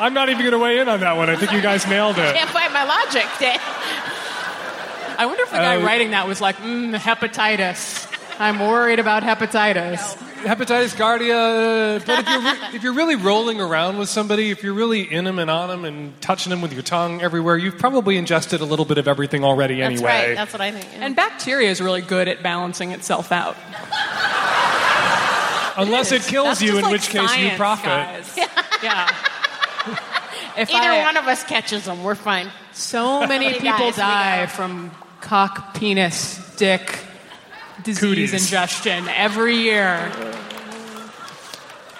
I'm 0.00 0.14
not 0.14 0.30
even 0.30 0.40
going 0.42 0.52
to 0.52 0.58
weigh 0.58 0.80
in 0.80 0.88
on 0.88 0.98
that 1.00 1.16
one. 1.16 1.30
I 1.30 1.36
think 1.36 1.52
you 1.52 1.60
guys 1.60 1.86
nailed 1.86 2.18
it. 2.18 2.24
I 2.26 2.32
Can't 2.32 2.50
find 2.50 2.72
my 2.72 2.82
logic, 2.84 3.26
Dan. 3.38 3.58
I 5.16 5.26
wonder 5.26 5.44
if 5.44 5.50
the 5.50 5.58
guy 5.58 5.76
Uh, 5.76 5.86
writing 5.86 6.10
that 6.10 6.26
was 6.26 6.40
like, 6.40 6.56
mm, 6.56 6.96
hepatitis. 6.96 8.08
I'm 8.40 8.58
worried 8.58 8.98
about 8.98 9.22
hepatitis. 9.22 10.16
Hepatitis 10.42 10.94
Giardia. 10.96 11.96
Uh, 11.96 12.04
but 12.04 12.18
if 12.20 12.28
you're, 12.28 12.40
re- 12.42 12.76
if 12.76 12.82
you're 12.82 12.92
really 12.94 13.16
rolling 13.16 13.60
around 13.60 13.98
with 13.98 14.08
somebody, 14.08 14.50
if 14.50 14.62
you're 14.62 14.74
really 14.74 15.02
in 15.02 15.24
them 15.24 15.38
and 15.38 15.50
on 15.50 15.68
them 15.68 15.84
and 15.84 16.20
touching 16.20 16.50
them 16.50 16.60
with 16.60 16.72
your 16.72 16.82
tongue 16.82 17.20
everywhere, 17.22 17.56
you've 17.56 17.78
probably 17.78 18.16
ingested 18.16 18.60
a 18.60 18.64
little 18.64 18.84
bit 18.84 18.98
of 18.98 19.08
everything 19.08 19.44
already 19.44 19.82
anyway. 19.82 20.02
That's 20.02 20.02
anyway. 20.12 20.28
right. 20.28 20.36
That's 20.36 20.52
what 20.52 20.60
I 20.60 20.70
think. 20.72 20.86
yeah. 20.92 21.06
And 21.06 21.16
bacteria 21.16 21.70
is 21.70 21.80
really 21.80 22.00
good 22.02 22.28
at 22.28 22.42
balancing 22.42 22.92
itself 22.92 23.32
out. 23.32 23.56
Unless 25.74 26.12
it, 26.12 26.22
kills 26.22 26.46
That's 26.48 26.62
you, 26.62 26.68
just 26.72 26.78
in 26.78 26.82
like 26.84 26.92
which 26.92 27.08
case 27.08 27.22
you 27.22 27.28
science, 27.28 27.56
profit. 27.56 27.84
guys. 27.86 28.36
yeah. 28.82 29.08
If 30.54 30.70
Either 30.70 30.90
I- 30.90 31.02
one 31.04 31.16
of 31.16 31.26
us 31.26 31.42
catches 31.44 31.86
them, 31.86 32.04
we're 32.04 32.14
fine. 32.14 32.46
So 32.74 33.26
many 33.26 33.46
He 33.46 33.54
people 33.54 33.78
dies, 33.90 33.96
we 33.96 34.02
die 34.02 34.46
from 34.48 34.90
cock, 35.22 35.72
penis, 35.74 36.38
dick 36.58 36.98
disease 37.84 38.00
Cooties. 38.00 38.32
ingestion 38.32 39.08
every 39.08 39.56
year. 39.56 40.10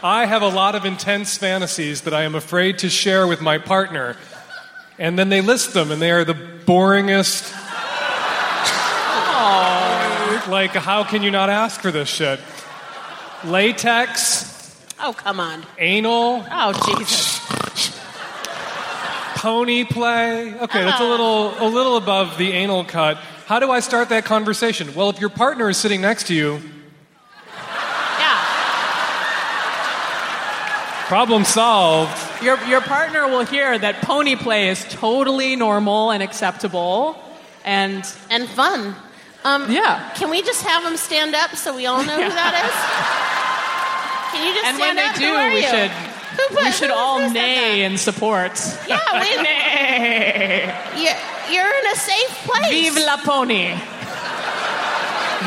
I 0.03 0.27
have 0.27 0.43
a 0.43 0.49
lot 0.49 0.75
of 0.75 0.85
intense 0.85 1.37
fantasies 1.37 2.03
that 2.03 2.13
I 2.15 2.23
am 2.23 2.35
afraid 2.35 2.79
to 2.79 2.91
share 2.91 3.27
with 3.27 3.41
my 3.41 3.59
partner. 3.59 4.17
And 4.99 5.19
then 5.19 5.29
they 5.29 5.41
list 5.41 5.75
them, 5.75 5.91
and 5.91 6.03
they 6.03 6.11
are 6.11 6.25
the 6.25 6.35
boringest. 6.35 7.51
Like, 10.49 10.71
how 10.73 11.05
can 11.05 11.23
you 11.23 11.31
not 11.31 11.51
ask 11.51 11.81
for 11.81 11.91
this 11.93 12.09
shit? 12.09 12.41
Latex, 13.45 14.77
Oh, 15.01 15.13
come 15.13 15.39
on. 15.41 15.65
anal, 15.79 16.45
Oh, 16.51 16.73
Jesus. 16.97 17.39
pony 19.37 19.85
play. 19.85 20.55
Okay, 20.61 20.85
that's 20.85 21.01
a 21.01 21.05
little 21.05 21.55
a 21.61 21.67
little 21.69 21.97
above 21.97 22.39
the 22.39 22.53
anal 22.53 22.85
cut. 22.85 23.19
How 23.47 23.59
do 23.59 23.71
I 23.71 23.81
start 23.81 24.09
that 24.11 24.25
conversation? 24.25 24.95
Well, 24.95 25.11
if 25.11 25.21
your 25.21 25.29
partner 25.31 25.69
is 25.69 25.77
sitting 25.77 26.01
next 26.01 26.27
to 26.29 26.35
you, 26.35 26.61
Yeah. 28.19 28.39
problem 31.09 31.45
solved. 31.45 32.17
Your, 32.43 32.59
your 32.65 32.81
partner 32.81 33.27
will 33.29 33.45
hear 33.45 33.79
that 33.79 34.01
pony 34.03 34.37
play 34.37 34.69
is 34.69 34.85
totally 34.91 35.57
normal 35.57 36.11
and 36.11 36.23
acceptable. 36.23 37.17
And 37.65 38.05
And 38.31 38.49
fun. 38.49 38.95
Um, 39.45 39.71
Yeah. 39.71 40.11
Can 40.15 40.31
we 40.31 40.43
just 40.43 40.65
have 40.65 40.83
them 40.85 40.97
stand 40.97 41.35
up 41.35 41.55
so 41.57 41.75
we 41.77 41.87
all 41.87 42.03
know 42.05 42.15
who 42.23 42.29
that 42.31 42.55
is? 42.65 44.33
Can 44.33 44.47
you 44.47 44.55
just 44.55 44.67
and 44.67 44.79
when 44.79 44.95
stand 44.97 44.99
they 44.99 45.07
up? 45.07 45.15
do, 45.17 45.27
Who 45.27 45.35
are 45.35 45.51
we 45.51 45.61
you? 45.63 45.69
should 45.69 45.91
Who 46.37 46.49
put- 46.55 46.65
we 46.65 46.73
should 46.73 46.91
who- 46.91 46.97
all 46.97 47.19
who 47.21 47.27
said 47.27 47.33
neigh 47.35 47.85
in 47.85 47.97
support. 47.99 48.53
Yeah, 48.89 48.99
we, 49.21 49.29
you're, 51.03 51.17
you're 51.51 51.75
in 51.81 51.87
a 51.87 51.97
safe 51.97 52.31
place. 52.47 52.71
Vive 52.71 52.97
la 53.05 53.17
pony. 53.19 53.75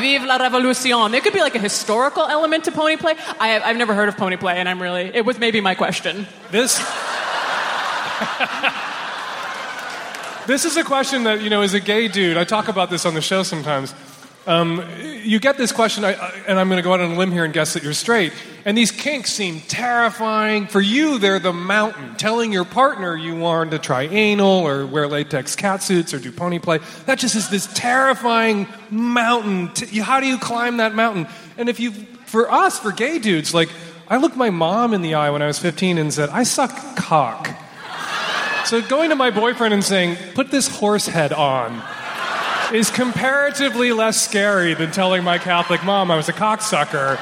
Vive 0.02 0.24
la 0.26 0.36
revolution. 0.38 1.14
It 1.14 1.24
could 1.24 1.34
be 1.34 1.40
like 1.42 1.56
a 1.56 1.60
historical 1.60 2.26
element 2.26 2.66
to 2.66 2.72
pony 2.72 2.98
play. 2.98 3.16
I 3.40 3.48
have, 3.50 3.64
I've 3.64 3.78
never 3.78 3.94
heard 3.94 4.10
of 4.10 4.18
pony 4.18 4.36
play, 4.38 4.58
and 4.58 4.68
I'm 4.68 4.82
really, 4.82 5.10
it 5.14 5.26
was 5.26 5.40
maybe 5.40 5.62
my 5.62 5.74
question. 5.76 6.28
This 6.52 6.80
This 10.48 10.64
is 10.64 10.78
a 10.78 10.84
question 10.84 11.24
that, 11.24 11.42
you 11.42 11.50
know, 11.50 11.62
as 11.64 11.74
a 11.74 11.80
gay 11.80 12.08
dude, 12.08 12.38
I 12.38 12.44
talk 12.44 12.68
about 12.68 12.92
this 12.92 13.04
on 13.08 13.16
the 13.16 13.22
show 13.22 13.42
sometimes. 13.42 13.96
Um, 14.48 14.88
you 15.24 15.40
get 15.40 15.58
this 15.58 15.72
question, 15.72 16.06
I, 16.06 16.12
and 16.48 16.60
I'm 16.60 16.68
going 16.70 16.78
to 16.78 16.84
go 16.84 16.94
out 16.94 17.00
on 17.00 17.12
a 17.12 17.18
limb 17.18 17.32
here 17.32 17.46
and 17.46 17.54
guess 17.54 17.74
that 17.74 17.82
you're 17.82 17.94
straight. 17.94 18.32
And 18.64 18.78
these 18.78 18.92
kinks 18.92 19.32
seem 19.32 19.62
terrifying. 19.62 20.68
For 20.68 20.82
you, 20.82 21.18
they're 21.18 21.40
the 21.40 21.54
mountain. 21.54 22.16
Telling 22.16 22.52
your 22.52 22.66
partner 22.66 23.16
you 23.16 23.36
want 23.36 23.72
to 23.72 23.80
try 23.80 24.04
anal 24.04 24.68
or 24.68 24.86
wear 24.86 25.08
latex 25.08 25.56
catsuits 25.56 26.14
or 26.14 26.20
do 26.20 26.32
pony 26.32 26.60
play, 26.60 26.80
that 27.08 27.18
just 27.18 27.36
is 27.36 27.50
this 27.50 27.68
terrifying 27.74 28.68
mountain. 28.92 29.72
How 30.02 30.20
do 30.20 30.28
you 30.28 30.38
climb 30.38 30.78
that 30.78 30.94
mountain? 30.94 31.28
And 31.58 31.68
if 31.68 31.80
you, 31.80 31.92
for 31.92 32.52
us, 32.52 32.78
for 32.80 32.92
gay 32.92 33.18
dudes, 33.18 33.54
like, 33.54 33.70
I 34.08 34.18
looked 34.18 34.36
my 34.36 34.52
mom 34.52 34.94
in 34.94 35.02
the 35.02 35.16
eye 35.16 35.32
when 35.32 35.42
I 35.42 35.48
was 35.48 35.58
15 35.58 35.98
and 35.98 36.14
said, 36.14 36.30
I 36.30 36.44
suck 36.44 36.72
cock. 36.96 37.50
So 38.66 38.82
going 38.82 39.10
to 39.10 39.16
my 39.16 39.32
boyfriend 39.32 39.74
and 39.74 39.84
saying, 39.84 40.18
put 40.34 40.52
this 40.52 40.68
horse 40.68 41.08
head 41.08 41.34
on, 41.34 41.84
is 42.74 42.90
comparatively 42.90 43.92
less 43.92 44.20
scary 44.22 44.74
than 44.74 44.92
telling 44.92 45.24
my 45.24 45.38
Catholic 45.38 45.84
mom 45.84 46.12
I 46.12 46.16
was 46.16 46.30
a 46.30 46.34
cocksucker. 46.34 47.20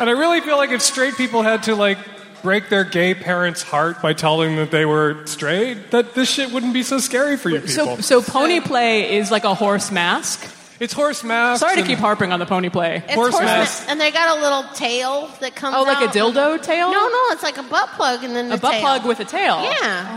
And 0.00 0.08
I 0.08 0.12
really 0.12 0.40
feel 0.40 0.56
like 0.56 0.70
if 0.70 0.82
straight 0.82 1.16
people 1.16 1.42
had 1.42 1.64
to 1.64 1.74
like 1.74 1.98
break 2.42 2.68
their 2.70 2.84
gay 2.84 3.14
parents' 3.14 3.62
heart 3.62 4.02
by 4.02 4.12
telling 4.12 4.50
them 4.56 4.64
that 4.64 4.70
they 4.70 4.84
were 4.84 5.24
straight, 5.26 5.90
that 5.90 6.14
this 6.14 6.28
shit 6.30 6.50
wouldn't 6.52 6.72
be 6.74 6.82
so 6.82 6.98
scary 6.98 7.36
for 7.36 7.50
you 7.50 7.60
people. 7.60 7.96
So, 8.02 8.20
so 8.20 8.22
pony 8.22 8.60
play 8.60 9.16
is 9.16 9.30
like 9.30 9.44
a 9.44 9.54
horse 9.54 9.90
mask. 9.92 10.48
it's 10.80 10.92
horse 10.92 11.22
mask. 11.22 11.60
Sorry 11.60 11.76
to 11.76 11.86
keep 11.86 11.98
harping 11.98 12.32
on 12.32 12.40
the 12.40 12.46
pony 12.46 12.68
play. 12.68 12.96
It's 13.04 13.14
Horse 13.14 13.32
horse 13.34 13.44
mask. 13.44 13.84
ma- 13.86 13.92
and 13.92 14.00
they 14.00 14.10
got 14.10 14.36
a 14.38 14.40
little 14.40 14.64
tail 14.74 15.28
that 15.40 15.54
comes 15.54 15.76
Oh, 15.76 15.82
like 15.82 16.02
a 16.02 16.12
dildo 16.12 16.60
tail? 16.60 16.90
No, 16.90 17.08
no, 17.08 17.22
it's 17.30 17.42
like 17.44 17.58
a 17.58 17.62
butt 17.62 17.90
plug 17.90 18.24
and 18.24 18.34
then 18.34 18.48
the 18.48 18.54
A 18.56 18.58
butt 18.58 18.72
tail. 18.72 18.80
plug 18.80 19.06
with 19.06 19.20
a 19.20 19.24
tail. 19.24 19.62
Yeah, 19.62 19.70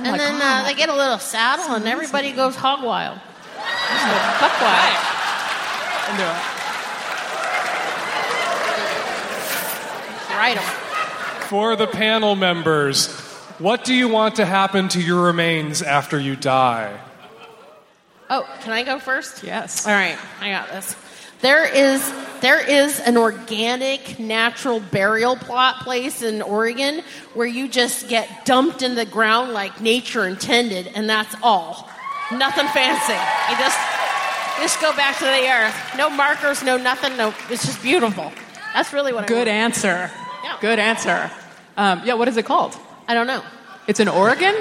Oh 0.03 0.09
and 0.09 0.19
then 0.19 0.41
uh, 0.41 0.63
they 0.65 0.73
get 0.73 0.89
a 0.89 0.95
little 0.95 1.19
saddle 1.19 1.75
and 1.75 1.85
everybody 1.87 2.31
goes 2.31 2.55
hog 2.55 2.83
wild. 2.83 3.19
Butt 4.39 4.51
plug. 4.59 4.93
Into 6.11 6.23
it. 6.23 6.55
Right 10.37 10.57
'em. 10.57 10.63
For 11.47 11.75
the 11.75 11.87
panel 11.87 12.35
members, 12.35 13.07
what 13.59 13.83
do 13.83 13.93
you 13.93 14.09
want 14.09 14.35
to 14.35 14.45
happen 14.45 14.89
to 14.89 15.01
your 15.01 15.21
remains 15.21 15.81
after 15.81 16.19
you 16.19 16.35
die? 16.35 16.99
Oh, 18.29 18.47
can 18.61 18.73
I 18.73 18.83
go 18.83 18.99
first? 18.99 19.43
Yes. 19.43 19.87
All 19.87 19.93
right, 19.93 20.17
I 20.41 20.49
got 20.49 20.69
this. 20.69 20.95
There 21.41 21.65
is 21.65 22.11
there 22.41 22.59
is 22.59 22.99
an 22.99 23.17
organic, 23.17 24.19
natural 24.19 24.79
burial 24.79 25.35
plot 25.35 25.77
place 25.81 26.21
in 26.21 26.41
Oregon 26.41 27.01
where 27.33 27.47
you 27.47 27.67
just 27.67 28.07
get 28.09 28.45
dumped 28.45 28.81
in 28.81 28.95
the 28.95 29.05
ground 29.05 29.53
like 29.53 29.79
nature 29.79 30.25
intended, 30.25 30.91
and 30.95 31.09
that's 31.09 31.35
all. 31.41 31.89
Nothing 32.31 32.67
fancy. 32.69 33.13
You 33.51 33.57
just 33.57 33.77
just 34.61 34.81
go 34.81 34.95
back 34.95 35.17
to 35.19 35.25
the 35.25 35.47
earth. 35.49 35.75
No 35.97 36.09
markers, 36.09 36.63
no 36.63 36.77
nothing. 36.77 37.15
No, 37.17 37.33
it's 37.49 37.65
just 37.65 37.81
beautiful. 37.83 38.31
That's 38.73 38.93
really 38.93 39.13
what 39.13 39.25
I 39.25 39.27
Good 39.27 39.37
want. 39.47 39.49
answer. 39.49 40.09
Yeah. 40.43 40.57
Good 40.61 40.79
answer. 40.79 41.29
Um, 41.77 42.01
yeah, 42.05 42.13
what 42.13 42.27
is 42.27 42.37
it 42.37 42.45
called? 42.45 42.75
I 43.07 43.13
don't 43.13 43.27
know. 43.27 43.43
It's 43.87 43.99
in 43.99 44.07
Oregon? 44.07 44.55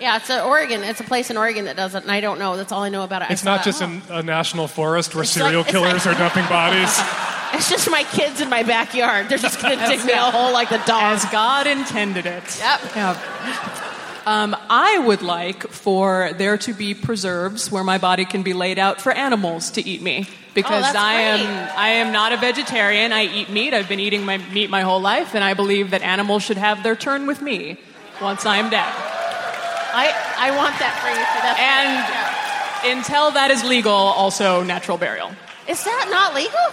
Yeah, 0.00 0.16
it's 0.18 0.30
in 0.30 0.38
Oregon. 0.40 0.82
It's 0.84 1.00
a 1.00 1.04
place 1.04 1.30
in 1.30 1.36
Oregon 1.36 1.64
that 1.64 1.76
does 1.76 1.94
it, 1.96 2.02
and 2.02 2.12
I 2.12 2.20
don't 2.20 2.38
know. 2.38 2.56
That's 2.56 2.70
all 2.70 2.82
I 2.84 2.88
know 2.88 3.02
about 3.02 3.22
it. 3.22 3.30
It's 3.30 3.42
not 3.44 3.60
saw- 3.60 3.64
just 3.64 3.82
an, 3.82 4.02
a 4.10 4.22
national 4.22 4.68
forest 4.68 5.14
where 5.14 5.24
It's 5.24 5.32
serial 5.32 5.62
like- 5.62 5.70
killers 5.70 6.06
like- 6.06 6.14
are 6.14 6.18
dumping 6.28 6.46
bodies. 6.46 6.96
It's 7.50 7.70
just 7.70 7.90
my 7.90 8.02
kids 8.04 8.42
in 8.42 8.50
my 8.50 8.62
backyard. 8.62 9.30
They're 9.30 9.38
just 9.38 9.62
going 9.62 9.78
to 9.78 9.86
dig 9.86 10.04
me 10.04 10.12
a 10.12 10.30
hole 10.30 10.52
like 10.52 10.68
the 10.68 10.76
dog. 10.84 11.02
As 11.16 11.24
God 11.32 11.66
intended 11.66 12.26
it. 12.26 12.58
Yep. 12.60 12.80
Yeah. 12.94 13.84
Um, 14.28 14.54
I 14.68 14.98
would 14.98 15.22
like 15.22 15.66
for 15.68 16.32
there 16.36 16.58
to 16.58 16.74
be 16.74 16.92
preserves 16.92 17.70
where 17.72 17.82
my 17.82 17.96
body 17.96 18.26
can 18.26 18.42
be 18.42 18.52
laid 18.52 18.78
out 18.78 19.00
for 19.00 19.10
animals 19.10 19.70
to 19.70 19.80
eat 19.80 20.02
me. 20.02 20.26
Because 20.52 20.84
Oh, 20.84 20.98
I 20.98 21.14
great. 21.14 21.46
am 21.46 21.70
I 21.78 21.88
am 22.02 22.12
not 22.12 22.32
a 22.32 22.36
vegetarian. 22.36 23.10
I 23.12 23.24
eat 23.24 23.48
meat. 23.48 23.72
I've 23.72 23.88
been 23.88 24.00
eating 24.00 24.24
my 24.26 24.36
meat 24.36 24.68
my 24.68 24.82
whole 24.82 25.00
life, 25.00 25.34
and 25.34 25.42
I 25.42 25.54
believe 25.54 25.92
that 25.92 26.02
animals 26.02 26.42
should 26.42 26.58
have 26.58 26.82
their 26.82 26.96
turn 26.96 27.26
with 27.26 27.40
me 27.40 27.78
once 28.20 28.44
I 28.44 28.56
am 28.58 28.68
dead. 28.68 28.92
I, 29.94 30.12
I 30.36 30.48
want 30.60 30.74
that 30.78 30.94
for 31.00 31.08
you 31.08 31.24
too. 31.32 31.40
That's 31.46 32.92
And 32.92 32.98
until 32.98 33.30
that 33.30 33.50
is 33.50 33.64
legal, 33.64 33.92
also 33.92 34.62
natural 34.62 34.98
burial. 34.98 35.30
is 35.68 35.82
that 35.84 36.08
not 36.10 36.34
legal? 36.34 36.66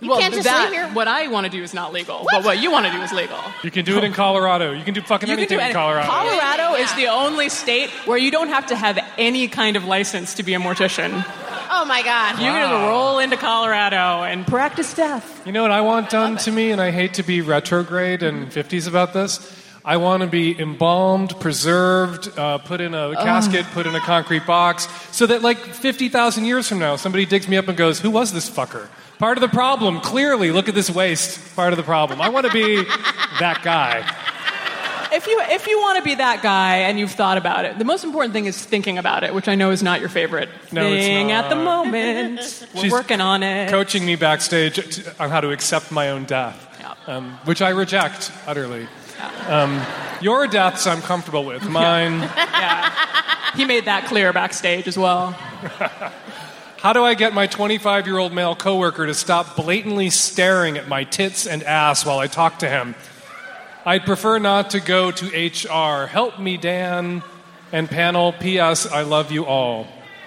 You 0.00 0.10
well, 0.10 0.20
can't 0.20 0.34
just 0.34 0.44
that, 0.44 0.70
leave 0.70 0.78
your. 0.78 0.88
what 0.90 1.08
I 1.08 1.28
want 1.28 1.46
to 1.46 1.50
do 1.50 1.62
is 1.62 1.72
not 1.72 1.92
legal, 1.92 2.26
but 2.30 2.44
what 2.44 2.60
you 2.60 2.70
want 2.70 2.84
to 2.84 2.92
do 2.92 3.00
is 3.00 3.12
legal. 3.12 3.38
You 3.62 3.70
can 3.70 3.84
do 3.84 3.96
it 3.96 4.04
in 4.04 4.12
Colorado. 4.12 4.72
You 4.72 4.84
can 4.84 4.92
do 4.92 5.00
fucking 5.00 5.26
You 5.26 5.36
can 5.36 5.40
anything 5.40 5.56
do 5.56 5.60
in 5.60 5.66
any- 5.66 5.74
Colorado. 5.74 6.06
Colorado 6.06 6.74
is 6.74 6.92
the 6.96 7.06
only 7.06 7.48
state 7.48 7.88
where 8.04 8.18
you 8.18 8.30
don't 8.30 8.48
have 8.48 8.66
to 8.66 8.76
have 8.76 8.98
any 9.16 9.48
kind 9.48 9.74
of 9.74 9.86
license 9.86 10.34
to 10.34 10.42
be 10.42 10.52
a 10.52 10.58
mortician. 10.58 11.24
Oh 11.70 11.86
my 11.86 12.02
God. 12.02 12.38
You're 12.38 12.52
gonna 12.52 12.88
roll 12.88 13.20
into 13.20 13.38
Colorado 13.38 14.22
and 14.22 14.46
practice 14.46 14.92
death. 14.92 15.42
You 15.46 15.52
know 15.52 15.62
what 15.62 15.70
I 15.70 15.80
want 15.80 16.10
done 16.10 16.36
to 16.38 16.52
me, 16.52 16.72
and 16.72 16.80
I 16.80 16.90
hate 16.90 17.14
to 17.14 17.22
be 17.22 17.40
retrograde 17.40 18.22
and 18.22 18.52
50s 18.52 18.86
about 18.86 19.14
this. 19.14 19.62
I 19.84 19.98
want 19.98 20.22
to 20.22 20.26
be 20.26 20.58
embalmed, 20.58 21.38
preserved, 21.38 22.36
uh, 22.36 22.58
put 22.58 22.80
in 22.80 22.92
a 22.92 23.14
casket, 23.14 23.64
put 23.66 23.86
in 23.86 23.94
a 23.94 24.00
concrete 24.00 24.44
box, 24.44 24.88
so 25.12 25.26
that 25.26 25.42
like 25.42 25.58
50,000 25.58 26.44
years 26.44 26.68
from 26.68 26.80
now, 26.80 26.96
somebody 26.96 27.24
digs 27.24 27.46
me 27.46 27.56
up 27.56 27.68
and 27.68 27.76
goes, 27.78 28.00
Who 28.00 28.10
was 28.10 28.32
this 28.32 28.50
fucker? 28.50 28.88
Part 29.18 29.38
of 29.38 29.40
the 29.42 29.48
problem, 29.48 30.00
clearly, 30.00 30.52
look 30.52 30.68
at 30.68 30.74
this 30.74 30.90
waste. 30.90 31.56
Part 31.56 31.72
of 31.72 31.76
the 31.78 31.82
problem. 31.82 32.20
I 32.20 32.28
want 32.28 32.46
to 32.46 32.52
be 32.52 32.84
that 33.40 33.60
guy. 33.62 34.04
If 35.12 35.26
you 35.26 35.40
if 35.48 35.66
you 35.66 35.78
want 35.80 35.96
to 35.98 36.04
be 36.04 36.16
that 36.16 36.42
guy 36.42 36.78
and 36.78 36.98
you've 36.98 37.12
thought 37.12 37.38
about 37.38 37.64
it, 37.64 37.78
the 37.78 37.84
most 37.84 38.04
important 38.04 38.34
thing 38.34 38.44
is 38.44 38.62
thinking 38.62 38.98
about 38.98 39.24
it, 39.24 39.32
which 39.32 39.48
I 39.48 39.54
know 39.54 39.70
is 39.70 39.82
not 39.82 40.00
your 40.00 40.10
favorite 40.10 40.50
No, 40.72 40.86
it's 40.92 41.06
thing 41.06 41.30
at 41.32 41.48
the 41.48 41.54
not. 41.54 41.64
moment. 41.64 42.66
We're 42.74 42.82
She's 42.82 42.92
working 42.92 43.20
on 43.22 43.42
it. 43.42 43.70
Coaching 43.70 44.04
me 44.04 44.16
backstage 44.16 45.06
on 45.18 45.30
how 45.30 45.40
to 45.40 45.50
accept 45.52 45.90
my 45.90 46.10
own 46.10 46.24
death, 46.24 46.58
Yeah. 46.80 46.94
um, 47.06 47.38
which 47.46 47.62
I 47.62 47.70
reject 47.70 48.30
utterly. 48.46 48.86
Um, 49.48 49.80
your 50.20 50.46
deaths 50.46 50.86
I'm 50.86 51.00
comfortable 51.00 51.44
with. 51.44 51.66
Mine. 51.68 52.28
He 53.54 53.64
made 53.64 53.86
that 53.86 54.04
clear 54.04 54.34
backstage 54.34 54.86
as 54.86 54.98
well. 54.98 55.34
How 56.78 56.92
do 56.92 57.02
I 57.02 57.14
get 57.14 57.32
my 57.32 57.46
25 57.46 58.06
year 58.06 58.18
old 58.18 58.32
male 58.32 58.54
coworker 58.54 59.06
to 59.06 59.14
stop 59.14 59.56
blatantly 59.56 60.10
staring 60.10 60.76
at 60.76 60.88
my 60.88 61.04
tits 61.04 61.46
and 61.46 61.62
ass 61.62 62.04
while 62.04 62.18
I 62.18 62.26
talk 62.26 62.60
to 62.60 62.68
him? 62.68 62.94
I'd 63.84 64.04
prefer 64.04 64.38
not 64.38 64.70
to 64.70 64.80
go 64.80 65.10
to 65.10 65.26
HR. 65.26 66.06
Help 66.06 66.38
me, 66.38 66.56
Dan. 66.56 67.22
And 67.72 67.88
panel, 67.88 68.32
P.S. 68.32 68.86
I 68.86 69.02
love 69.02 69.32
you 69.32 69.46
all. 69.46 69.86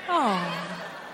Oh, 0.09 0.67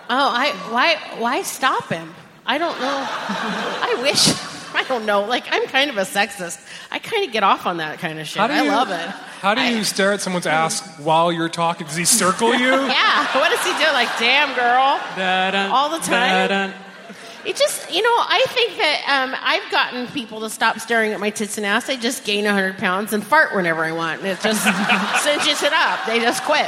oh! 0.09 0.29
I 0.33 0.51
why 0.71 0.95
why 1.19 1.41
stop 1.43 1.89
him? 1.89 2.13
I 2.45 2.57
don't 2.57 2.79
know. 2.79 3.05
I 3.07 3.97
wish 4.01 4.54
I 4.85 4.87
don't 4.87 5.05
know. 5.05 5.21
Like 5.21 5.45
I'm 5.51 5.65
kind 5.67 5.89
of 5.89 5.97
a 5.97 6.01
sexist. 6.01 6.59
I 6.91 6.99
kind 6.99 7.25
of 7.25 7.31
get 7.31 7.43
off 7.43 7.65
on 7.65 7.77
that 7.77 7.99
kind 7.99 8.19
of 8.19 8.27
shit. 8.27 8.39
How 8.39 8.47
do 8.47 8.53
I 8.53 8.61
love 8.61 8.89
it. 8.91 9.09
How 9.41 9.53
do 9.55 9.61
I- 9.61 9.69
you 9.69 9.83
stare 9.83 10.13
at 10.13 10.21
someone's 10.21 10.45
ass 10.47 10.81
while 10.99 11.31
you're 11.31 11.49
talking? 11.49 11.87
Does 11.87 11.95
he 11.95 12.05
circle 12.05 12.53
you? 12.55 12.69
Yeah. 12.95 13.25
What 13.39 13.49
does 13.49 13.63
he 13.65 13.71
do? 13.83 13.91
Like, 13.93 14.09
damn 14.19 14.55
girl. 14.55 14.99
Da-dun, 15.15 15.71
All 15.71 15.89
the 15.89 15.97
time? 15.99 16.47
da-dun. 16.49 16.73
It 17.45 17.55
just, 17.57 17.91
you 17.93 18.01
know, 18.01 18.09
I 18.09 18.43
think 18.49 18.77
that 18.77 19.03
um, 19.07 19.35
I've 19.39 19.69
gotten 19.71 20.07
people 20.07 20.39
to 20.41 20.49
stop 20.49 20.79
staring 20.79 21.13
at 21.13 21.19
my 21.19 21.29
tits 21.29 21.57
and 21.57 21.65
ass. 21.65 21.85
They 21.85 21.95
just 21.97 22.23
gain 22.23 22.45
100 22.45 22.77
pounds 22.79 23.13
and 23.13 23.23
fart 23.23 23.53
whenever 23.55 23.83
I 23.85 23.91
want. 23.91 24.21
And 24.21 24.29
it 24.29 24.39
just 24.41 24.63
cinches 25.23 25.61
it 25.61 25.71
up. 25.73 26.03
They 26.07 26.19
just 26.19 26.43
quit. 26.43 26.67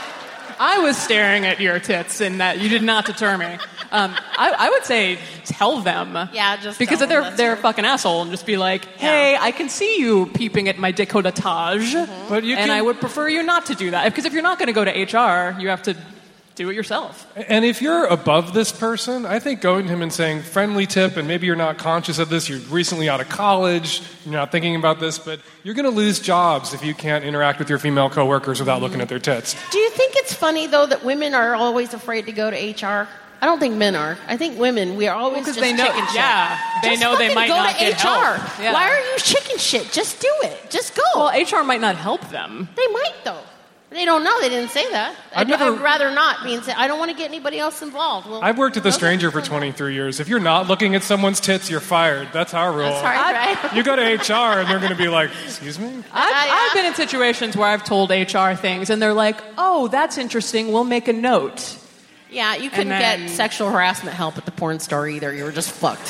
I 0.59 0.79
was 0.79 0.97
staring 0.97 1.45
at 1.45 1.59
your 1.59 1.79
tits, 1.79 2.21
and 2.21 2.39
that 2.41 2.59
you 2.59 2.69
did 2.69 2.83
not 2.83 3.05
deter 3.05 3.37
me. 3.37 3.45
Um, 3.91 4.13
I, 4.37 4.53
I 4.57 4.69
would 4.69 4.83
say 4.83 5.17
tell 5.45 5.79
them. 5.81 6.29
Yeah, 6.33 6.57
just 6.57 6.77
because 6.79 6.99
tell 6.99 7.07
they're 7.07 7.21
them, 7.21 7.37
they're 7.37 7.53
a 7.53 7.57
fucking 7.57 7.85
asshole, 7.85 8.21
and 8.23 8.31
just 8.31 8.45
be 8.45 8.57
like, 8.57 8.85
"Hey, 8.97 9.37
I 9.39 9.51
can 9.51 9.69
see 9.69 9.99
you 9.99 10.25
peeping 10.27 10.67
at 10.67 10.77
my 10.77 10.91
decolletage, 10.91 11.93
But 12.29 12.43
you 12.43 12.55
and 12.55 12.65
can- 12.69 12.71
I 12.71 12.81
would 12.81 12.99
prefer 12.99 13.27
you 13.29 13.43
not 13.43 13.65
to 13.67 13.75
do 13.75 13.91
that. 13.91 14.05
Because 14.05 14.25
if 14.25 14.33
you're 14.33 14.41
not 14.43 14.57
going 14.59 14.67
to 14.67 14.73
go 14.73 14.83
to 14.83 14.91
HR, 14.91 15.55
you 15.59 15.69
have 15.69 15.83
to 15.83 15.95
do 16.57 16.69
it 16.69 16.75
yourself. 16.75 17.25
And 17.35 17.63
if 17.63 17.81
you're 17.81 18.05
above 18.07 18.53
this 18.53 18.71
person, 18.71 19.25
I 19.25 19.39
think 19.39 19.61
going 19.61 19.85
to 19.85 19.93
him 19.93 20.01
and 20.01 20.11
saying, 20.11 20.41
friendly 20.41 20.85
tip, 20.85 21.15
and 21.15 21.27
maybe 21.27 21.45
you're 21.47 21.55
not 21.55 21.77
conscious 21.77 22.19
of 22.19 22.29
this, 22.29 22.49
you're 22.49 22.59
recently 22.69 23.07
out 23.07 23.21
of 23.21 23.29
college, 23.29 24.01
you're 24.25 24.33
not 24.33 24.51
thinking 24.51 24.75
about 24.75 24.99
this, 24.99 25.17
but 25.19 25.39
you're 25.63 25.75
going 25.75 25.85
to 25.89 25.95
lose 25.95 26.19
jobs 26.19 26.73
if 26.73 26.83
you 26.83 26.93
can't 26.93 27.23
interact 27.23 27.59
with 27.59 27.69
your 27.69 27.79
female 27.79 28.09
coworkers 28.09 28.59
without 28.59 28.81
looking 28.81 28.99
at 29.01 29.07
their 29.07 29.19
tits. 29.19 29.55
Do 29.71 29.77
you 29.77 29.89
think 29.91 30.15
it's 30.17 30.33
funny, 30.33 30.67
though, 30.67 30.85
that 30.87 31.05
women 31.05 31.33
are 31.33 31.55
always 31.55 31.93
afraid 31.93 32.25
to 32.25 32.31
go 32.33 32.49
to 32.51 32.57
HR? 32.57 33.07
I 33.39 33.45
don't 33.45 33.59
think 33.59 33.75
men 33.75 33.95
are. 33.95 34.17
I 34.27 34.35
think 34.35 34.57
women, 34.59 34.95
we 34.95 35.07
are 35.07 35.15
always 35.15 35.35
Well, 35.35 35.45
'cause 35.45 35.55
just 35.57 35.59
they 35.59 35.71
know- 35.71 35.85
chicken 35.85 36.05
shit. 36.07 36.15
yeah, 36.15 36.57
they 36.81 36.89
Just 36.89 37.01
know 37.01 37.15
they 37.17 37.35
might 37.35 37.47
go 37.47 37.55
not 37.55 37.73
to 37.73 37.79
get 37.79 37.93
HR. 38.03 38.07
help. 38.07 38.59
Yeah. 38.59 38.73
Why 38.73 38.89
are 38.89 38.99
you 38.99 39.17
chicken 39.19 39.59
shit? 39.59 39.91
Just 39.91 40.19
do 40.19 40.31
it. 40.41 40.71
Just 40.71 40.95
go. 40.95 41.03
Well, 41.15 41.29
HR 41.29 41.63
might 41.63 41.79
not 41.81 41.95
help 41.97 42.27
them. 42.31 42.67
They 42.75 42.87
might 42.87 43.13
though. 43.23 43.37
They 43.89 44.03
don't 44.03 44.23
know. 44.25 44.41
They 44.41 44.49
didn't 44.49 44.71
say 44.71 44.91
that. 44.91 45.15
I've 45.31 45.39
I'd, 45.41 45.47
never- 45.47 45.63
I'd 45.75 45.81
rather 45.81 46.11
not 46.11 46.43
be. 46.43 46.59
Say, 46.61 46.73
I 46.73 46.87
don't 46.87 46.99
want 46.99 47.09
to 47.11 47.15
get 47.17 47.29
anybody 47.29 47.57
else 47.57 47.81
involved. 47.81 48.29
Well, 48.29 48.41
I've 48.43 48.57
worked 48.57 48.75
at 48.75 48.83
The 48.83 48.89
okay. 48.89 48.97
Stranger 48.97 49.31
for 49.31 49.41
23 49.41 49.93
years. 49.93 50.19
If 50.19 50.27
you're 50.27 50.41
not 50.41 50.67
looking 50.67 50.93
at 50.93 51.03
someone's 51.03 51.39
tits, 51.39 51.69
you're 51.69 51.79
fired. 51.79 52.27
That's 52.33 52.53
our 52.53 52.71
rule. 52.73 52.89
That's 52.89 53.01
right, 53.03 53.63
right? 53.63 53.73
You 53.73 53.83
go 53.83 53.95
to 53.95 54.01
HR 54.01 54.59
and 54.59 54.69
they're 54.69 54.79
going 54.79 54.91
to 54.91 54.97
be 54.97 55.07
like, 55.07 55.29
excuse 55.45 55.79
me? 55.79 55.87
I've, 55.87 56.03
yeah. 56.29 56.67
I've 56.67 56.73
been 56.73 56.85
in 56.85 56.95
situations 56.95 57.55
where 57.55 57.69
I've 57.69 57.85
told 57.85 58.09
HR 58.09 58.53
things, 58.55 58.89
and 58.89 59.01
they're 59.01 59.13
like, 59.13 59.41
"Oh, 59.57 59.87
that's 59.87 60.17
interesting. 60.17 60.73
We'll 60.73 60.83
make 60.83 61.07
a 61.07 61.13
note." 61.13 61.77
Yeah, 62.29 62.55
you 62.55 62.69
couldn't 62.69 62.89
then- 62.89 63.21
get 63.21 63.29
sexual 63.29 63.69
harassment 63.71 64.17
help 64.17 64.37
at 64.37 64.43
the 64.45 64.51
porn 64.51 64.81
store 64.81 65.07
either. 65.07 65.33
You 65.33 65.45
were 65.45 65.51
just 65.53 65.71
fucked. 65.71 66.09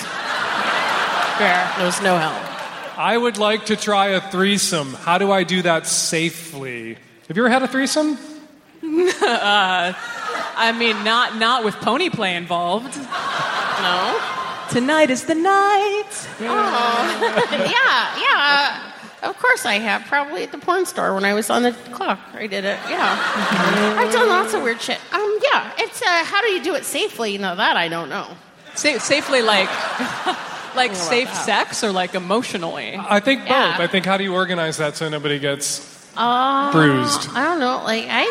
Fair. 1.38 1.72
There 1.78 1.86
was 1.86 2.02
no 2.02 2.18
help. 2.18 2.98
I 2.98 3.16
would 3.16 3.38
like 3.38 3.68
to 3.68 3.76
try 3.76 4.08
a 4.08 4.22
threesome. 4.32 4.96
How 4.96 5.20
do 5.20 5.32
I 5.32 5.44
do 5.44 5.62
that 5.62 5.86
safely? 5.86 6.98
Have 7.28 7.36
you 7.36 7.44
ever 7.44 7.50
had 7.50 7.64
a 7.64 7.68
threesome? 7.68 8.18
I 10.60 10.74
mean, 10.78 11.04
not 11.04 11.38
not 11.38 11.64
with 11.66 11.76
pony 11.76 12.10
play 12.10 12.36
involved. 12.36 12.96
No. 12.98 14.20
Tonight 14.72 15.10
is 15.10 15.26
the 15.26 15.36
night. 15.36 16.10
yeah, 16.40 18.20
yeah. 18.20 18.82
uh, 19.24 19.30
Of 19.30 19.38
course 19.40 19.66
I 19.66 19.76
have. 19.76 20.04
Probably 20.06 20.44
at 20.44 20.52
the 20.52 20.58
porn 20.58 20.86
store 20.86 21.14
when 21.16 21.26
I 21.26 21.34
was 21.34 21.50
on 21.50 21.64
the 21.64 21.72
clock. 21.92 22.20
I 22.34 22.48
did 22.48 22.66
it. 22.66 22.78
Yeah. 22.90 23.96
I've 23.98 24.12
done 24.12 24.28
lots 24.30 24.54
of 24.54 24.64
weird 24.64 24.82
shit. 24.82 25.00
Um, 25.14 25.40
yeah. 25.44 25.72
It's 25.80 26.02
uh, 26.02 26.24
how 26.24 26.42
do 26.42 26.48
you 26.48 26.62
do 26.64 26.76
it 26.76 26.86
safely? 26.86 27.32
You 27.34 27.40
know 27.40 27.56
that 27.56 27.76
I 27.78 27.88
don't 27.88 28.10
know. 28.10 28.28
Sa- 28.76 29.00
safely, 29.00 29.42
like 29.42 29.70
like 30.76 30.96
safe 30.96 31.34
sex, 31.34 31.84
or 31.84 31.92
like 31.92 32.14
emotionally. 32.16 32.96
I 32.98 33.20
think 33.20 33.42
both. 33.42 33.50
Yeah. 33.50 33.76
I 33.80 33.88
think 33.88 34.06
how 34.06 34.18
do 34.18 34.24
you 34.24 34.34
organize 34.34 34.78
that 34.78 34.96
so 34.96 35.10
nobody 35.10 35.40
gets 35.40 35.97
Uh, 36.18 36.72
bruised? 36.72 37.30
I 37.34 37.44
don't 37.44 37.60
know. 37.60 37.82
Like 37.84 38.06
I 38.10 38.26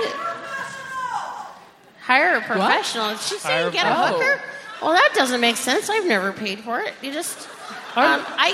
hire 2.01 2.37
a 2.37 2.41
professional. 2.43 3.11
Did 3.11 3.21
she 3.21 3.39
say 3.39 3.49
Hire 3.49 3.71
get 3.71 3.87
a 3.87 3.95
pro- 3.95 4.19
hooker? 4.19 4.43
Well, 4.83 4.93
that 4.93 5.11
doesn't 5.15 5.41
make 5.41 5.57
sense. 5.57 5.89
I've 5.89 6.07
never 6.07 6.33
paid 6.33 6.61
for 6.61 6.81
it. 6.81 6.95
You 7.03 7.13
just. 7.13 7.49
Um, 7.97 8.05
I'm- 8.05 8.25
I, 8.37 8.51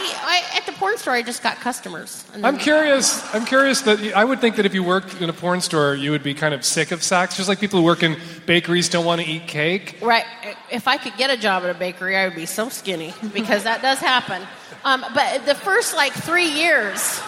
I 0.52 0.56
at 0.58 0.66
the 0.66 0.72
porn 0.72 0.96
store. 0.98 1.14
I 1.14 1.22
just 1.22 1.42
got 1.42 1.56
customers. 1.56 2.24
I'm 2.34 2.42
then- 2.42 2.58
curious. 2.58 3.34
I'm 3.34 3.44
curious 3.44 3.80
that 3.82 3.98
I 4.14 4.24
would 4.24 4.40
think 4.40 4.54
that 4.56 4.66
if 4.66 4.72
you 4.74 4.84
worked 4.84 5.20
in 5.20 5.28
a 5.28 5.32
porn 5.32 5.60
store, 5.60 5.94
you 5.96 6.12
would 6.12 6.22
be 6.22 6.32
kind 6.34 6.54
of 6.54 6.64
sick 6.64 6.92
of 6.92 7.02
sex, 7.02 7.36
just 7.36 7.48
like 7.48 7.58
people 7.58 7.80
who 7.80 7.84
work 7.84 8.02
in 8.04 8.16
bakeries 8.46 8.88
don't 8.88 9.04
want 9.04 9.20
to 9.20 9.26
eat 9.26 9.48
cake. 9.48 9.98
Right. 10.00 10.24
If 10.70 10.86
I 10.86 10.96
could 10.96 11.16
get 11.16 11.30
a 11.30 11.36
job 11.36 11.64
at 11.64 11.70
a 11.70 11.74
bakery, 11.78 12.16
I 12.16 12.26
would 12.28 12.36
be 12.36 12.46
so 12.46 12.68
skinny 12.68 13.12
because 13.34 13.64
that 13.64 13.82
does 13.82 13.98
happen. 13.98 14.42
Um, 14.84 15.04
but 15.14 15.44
the 15.44 15.54
first 15.56 15.96
like 15.96 16.12
three 16.12 16.48
years, 16.48 17.20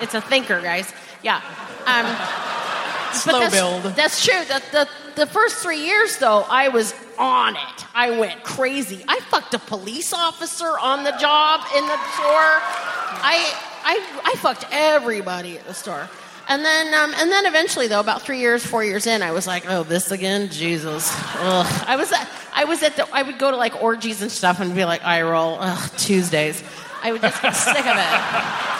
it's 0.00 0.14
a 0.14 0.20
thinker, 0.20 0.60
guys. 0.60 0.92
Yeah. 1.22 1.42
Um, 1.86 3.14
Slow 3.14 3.40
that's, 3.40 3.54
build. 3.54 3.82
That's 3.94 4.24
true. 4.24 4.44
The, 4.44 4.62
the, 4.72 4.88
the 5.16 5.26
first 5.26 5.56
three 5.56 5.84
years, 5.84 6.18
though, 6.18 6.44
I 6.48 6.68
was 6.68 6.94
on 7.18 7.56
it. 7.56 7.86
I 7.94 8.18
went 8.18 8.44
crazy. 8.44 9.04
I 9.08 9.20
fucked 9.20 9.54
a 9.54 9.58
police 9.58 10.12
officer 10.12 10.78
on 10.78 11.04
the 11.04 11.12
job 11.12 11.62
in 11.76 11.86
the 11.86 11.96
store. 12.12 12.60
I, 13.20 13.52
I, 13.84 14.22
I 14.24 14.36
fucked 14.38 14.66
everybody 14.70 15.58
at 15.58 15.66
the 15.66 15.74
store. 15.74 16.08
And 16.50 16.64
then, 16.64 16.94
um, 16.94 17.12
and 17.16 17.30
then 17.30 17.46
eventually, 17.46 17.88
though, 17.88 18.00
about 18.00 18.22
three 18.22 18.38
years, 18.38 18.64
four 18.64 18.82
years 18.82 19.06
in, 19.06 19.20
I 19.20 19.32
was 19.32 19.46
like, 19.46 19.64
"Oh, 19.68 19.82
this 19.82 20.10
again, 20.10 20.48
Jesus!" 20.48 21.12
Ugh. 21.12 21.84
I 21.86 21.96
was, 21.96 22.10
at, 22.10 22.26
I 22.54 22.64
was 22.64 22.82
at 22.82 22.96
the, 22.96 23.06
I 23.12 23.22
would 23.22 23.38
go 23.38 23.50
to 23.50 23.56
like 23.58 23.82
orgies 23.82 24.22
and 24.22 24.32
stuff 24.32 24.58
and 24.58 24.74
be 24.74 24.86
like, 24.86 25.04
"I 25.04 25.20
roll 25.20 25.58
Ugh, 25.60 25.90
Tuesdays." 25.98 26.64
I 27.02 27.12
would 27.12 27.20
just 27.20 27.42
get 27.42 27.50
sick 27.52 27.86
of 27.86 27.96
it. 27.96 28.77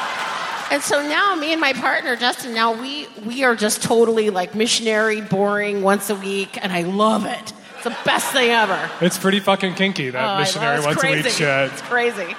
And 0.70 0.82
so 0.82 1.00
now, 1.00 1.34
me 1.34 1.52
and 1.52 1.60
my 1.60 1.72
partner 1.72 2.14
Justin, 2.16 2.52
now 2.54 2.78
we 2.80 3.08
we 3.24 3.44
are 3.44 3.56
just 3.56 3.82
totally 3.82 4.30
like 4.30 4.54
missionary, 4.54 5.20
boring, 5.22 5.82
once 5.82 6.10
a 6.10 6.14
week, 6.14 6.58
and 6.62 6.72
I 6.72 6.82
love 6.82 7.24
it. 7.24 7.52
It's 7.74 7.84
the 7.84 7.96
best 8.04 8.32
thing 8.32 8.50
ever. 8.50 8.90
It's 9.00 9.16
pretty 9.16 9.40
fucking 9.40 9.74
kinky 9.74 10.10
that 10.10 10.36
Oh, 10.36 10.40
missionary 10.40 10.84
once 10.84 11.02
a 11.02 11.10
week 11.10 11.26
shit. 11.26 11.72
It's 11.72 11.82
crazy, 11.82 12.34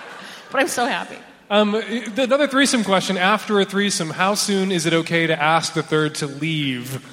but 0.51 0.61
I'm 0.61 0.67
so 0.67 0.85
happy. 0.85 1.17
Um, 1.49 1.73
another 1.73 2.47
threesome 2.47 2.83
question. 2.83 3.17
After 3.17 3.59
a 3.59 3.65
threesome, 3.65 4.11
how 4.11 4.35
soon 4.35 4.71
is 4.71 4.85
it 4.85 4.93
okay 4.93 5.25
to 5.25 5.41
ask 5.41 5.73
the 5.73 5.81
third 5.81 6.13
to 6.15 6.27
leave? 6.27 7.03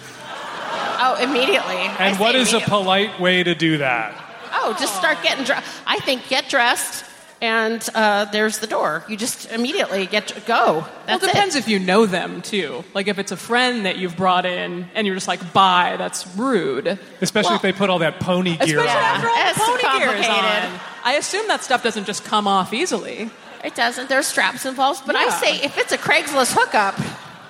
Oh, 0.99 1.17
immediately. 1.23 1.77
And 1.77 2.19
what 2.19 2.33
say 2.35 2.41
is 2.41 2.53
a 2.53 2.61
polite 2.61 3.19
way 3.21 3.43
to 3.43 3.55
do 3.55 3.79
that? 3.79 4.15
Oh, 4.53 4.77
just 4.79 4.97
start 4.97 5.23
getting 5.23 5.45
dressed. 5.45 5.67
I 5.87 5.99
think 6.01 6.29
get 6.29 6.49
dressed, 6.51 7.05
and 7.43 7.87
uh, 7.95 8.25
there's 8.27 8.59
the 8.61 8.67
door. 8.67 9.05
You 9.09 9.17
just 9.17 9.51
immediately 9.53 10.07
get 10.07 10.29
to 10.29 10.41
go. 10.41 10.87
Well, 11.07 11.17
it 11.17 11.21
depends 11.21 11.55
It. 11.55 11.59
if 11.61 11.69
you 11.69 11.79
know 11.79 12.07
them 12.07 12.41
too. 12.43 12.83
Like 12.95 13.09
if 13.09 13.19
it's 13.19 13.33
a 13.33 13.37
friend 13.37 13.85
that 13.87 13.99
you've 13.99 14.17
brought 14.17 14.47
in 14.47 14.89
and 14.95 15.07
you're 15.07 15.17
just 15.17 15.29
like, 15.29 15.53
"Bye," 15.53 15.97
that's 15.99 16.27
rude. 16.37 16.99
Especially 17.21 17.49
Well- 17.51 17.57
if 17.57 17.63
they 17.63 17.73
put 17.73 17.91
all 17.91 17.99
that 18.01 18.21
pony 18.21 18.57
gear 18.57 18.79
Especially 18.81 18.89
on. 18.89 19.05
after 19.05 19.29
all 19.29 19.35
the 19.37 19.51
It's 19.51 19.59
pony 19.83 19.99
gear 19.99 20.13
is 20.17 20.27
on. 20.27 20.81
I 21.05 21.13
assume 21.19 21.47
that 21.49 21.63
stuff 21.63 21.83
doesn't 21.83 22.05
just 22.07 22.25
come 22.25 22.49
off 22.49 22.73
easily. 22.73 23.31
It 23.65 23.75
doesn't. 23.75 24.09
There's 24.09 24.27
straps 24.27 24.65
involved, 24.65 25.03
but 25.07 25.17
I 25.17 25.29
say 25.31 25.57
if 25.63 25.77
it's 25.79 25.93
a 25.93 25.99
Craigslist 25.99 26.53
hookup, 26.57 26.99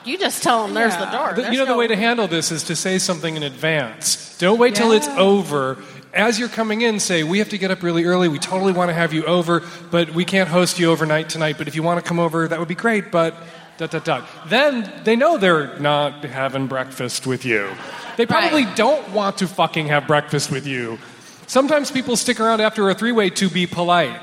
you 0.04 0.16
just 0.18 0.42
tell 0.42 0.64
them 0.64 0.74
there's 0.74 0.96
the 0.96 1.06
door. 1.06 1.32
There's 1.34 1.52
you 1.52 1.58
know, 1.58 1.66
the 1.66 1.76
way 1.76 1.86
to 1.86 1.96
handle 1.96 2.26
this 2.28 2.50
is 2.50 2.62
to 2.64 2.76
say 2.76 2.98
something 2.98 3.36
in 3.36 3.42
advance. 3.42 4.36
Don't 4.38 4.58
wait 4.58 4.74
till 4.74 4.92
it's 4.92 5.08
over 5.08 5.78
as 6.16 6.38
you're 6.38 6.48
coming 6.48 6.80
in, 6.80 6.98
say, 7.00 7.22
We 7.22 7.38
have 7.38 7.48
to 7.50 7.58
get 7.58 7.70
up 7.70 7.82
really 7.82 8.04
early. 8.04 8.28
We 8.28 8.38
totally 8.38 8.72
want 8.72 8.88
to 8.88 8.94
have 8.94 9.12
you 9.12 9.24
over, 9.24 9.62
but 9.90 10.10
we 10.14 10.24
can't 10.24 10.48
host 10.48 10.78
you 10.78 10.90
overnight 10.90 11.28
tonight. 11.28 11.56
But 11.58 11.68
if 11.68 11.74
you 11.74 11.82
want 11.82 12.02
to 12.02 12.08
come 12.08 12.18
over, 12.18 12.48
that 12.48 12.58
would 12.58 12.68
be 12.68 12.74
great. 12.74 13.10
But 13.12 13.34
dot, 13.78 13.90
dot, 13.90 14.04
dot. 14.04 14.28
Then 14.48 14.90
they 15.04 15.16
know 15.16 15.36
they're 15.38 15.78
not 15.78 16.24
having 16.24 16.66
breakfast 16.66 17.26
with 17.26 17.44
you. 17.44 17.70
They 18.16 18.24
probably 18.26 18.64
Right. 18.64 18.76
don't 18.76 19.08
want 19.10 19.38
to 19.38 19.46
fucking 19.46 19.88
have 19.88 20.06
breakfast 20.06 20.50
with 20.50 20.66
you. 20.66 20.98
Sometimes 21.46 21.90
people 21.90 22.16
stick 22.16 22.40
around 22.40 22.60
after 22.60 22.88
a 22.90 22.94
three 22.94 23.12
way 23.12 23.30
to 23.30 23.48
be 23.50 23.66
polite. 23.66 24.18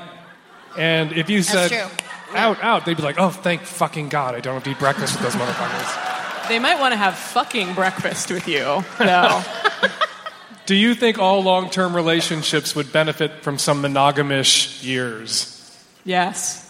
And 0.76 1.12
if 1.12 1.30
you 1.30 1.42
said, 1.42 1.70
out, 2.34 2.62
out, 2.62 2.84
they'd 2.84 2.96
be 2.96 3.02
like, 3.04 3.18
oh, 3.18 3.30
thank 3.30 3.62
fucking 3.62 4.08
God 4.08 4.34
I 4.34 4.40
don't 4.40 4.54
have 4.54 4.64
to 4.64 4.70
eat 4.70 4.78
breakfast 4.80 5.14
with 5.14 5.22
those 5.22 5.40
motherfuckers. 5.40 6.48
They 6.48 6.58
might 6.58 6.80
want 6.80 6.92
to 6.92 6.96
have 6.96 7.16
fucking 7.16 7.74
breakfast 7.74 8.30
with 8.30 8.48
you. 8.48 8.82
No. 9.00 9.42
Do 10.66 10.74
you 10.74 10.94
think 10.94 11.18
all 11.18 11.42
long 11.42 11.68
term 11.70 11.94
relationships 11.94 12.74
would 12.74 12.92
benefit 12.92 13.42
from 13.42 13.58
some 13.58 13.82
monogamish 13.82 14.82
years? 14.84 15.50
yes. 16.04 16.60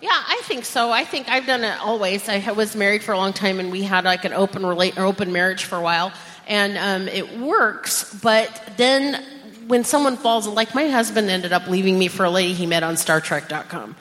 Yeah, 0.00 0.10
I 0.12 0.38
think 0.44 0.64
so. 0.64 0.92
I 0.92 1.02
think 1.04 1.28
I've 1.28 1.44
done 1.44 1.64
it 1.64 1.76
always. 1.80 2.28
I 2.28 2.52
was 2.52 2.76
married 2.76 3.02
for 3.02 3.10
a 3.10 3.16
long 3.16 3.32
time, 3.32 3.58
and 3.58 3.72
we 3.72 3.82
had 3.82 4.04
like 4.04 4.24
an 4.24 4.32
open 4.32 4.62
rela- 4.62 4.96
or 4.96 5.04
open 5.04 5.32
marriage 5.32 5.64
for 5.64 5.74
a 5.74 5.80
while, 5.80 6.12
and 6.46 6.78
um, 6.78 7.08
it 7.08 7.36
works. 7.40 8.14
But 8.22 8.62
then 8.76 9.20
when 9.66 9.82
someone 9.82 10.16
falls, 10.16 10.46
like 10.46 10.72
my 10.72 10.86
husband 10.88 11.28
ended 11.30 11.52
up 11.52 11.66
leaving 11.66 11.98
me 11.98 12.06
for 12.06 12.24
a 12.24 12.30
lady 12.30 12.54
he 12.54 12.64
met 12.64 12.84
on 12.84 12.94
StarTrek.com. 12.94 13.96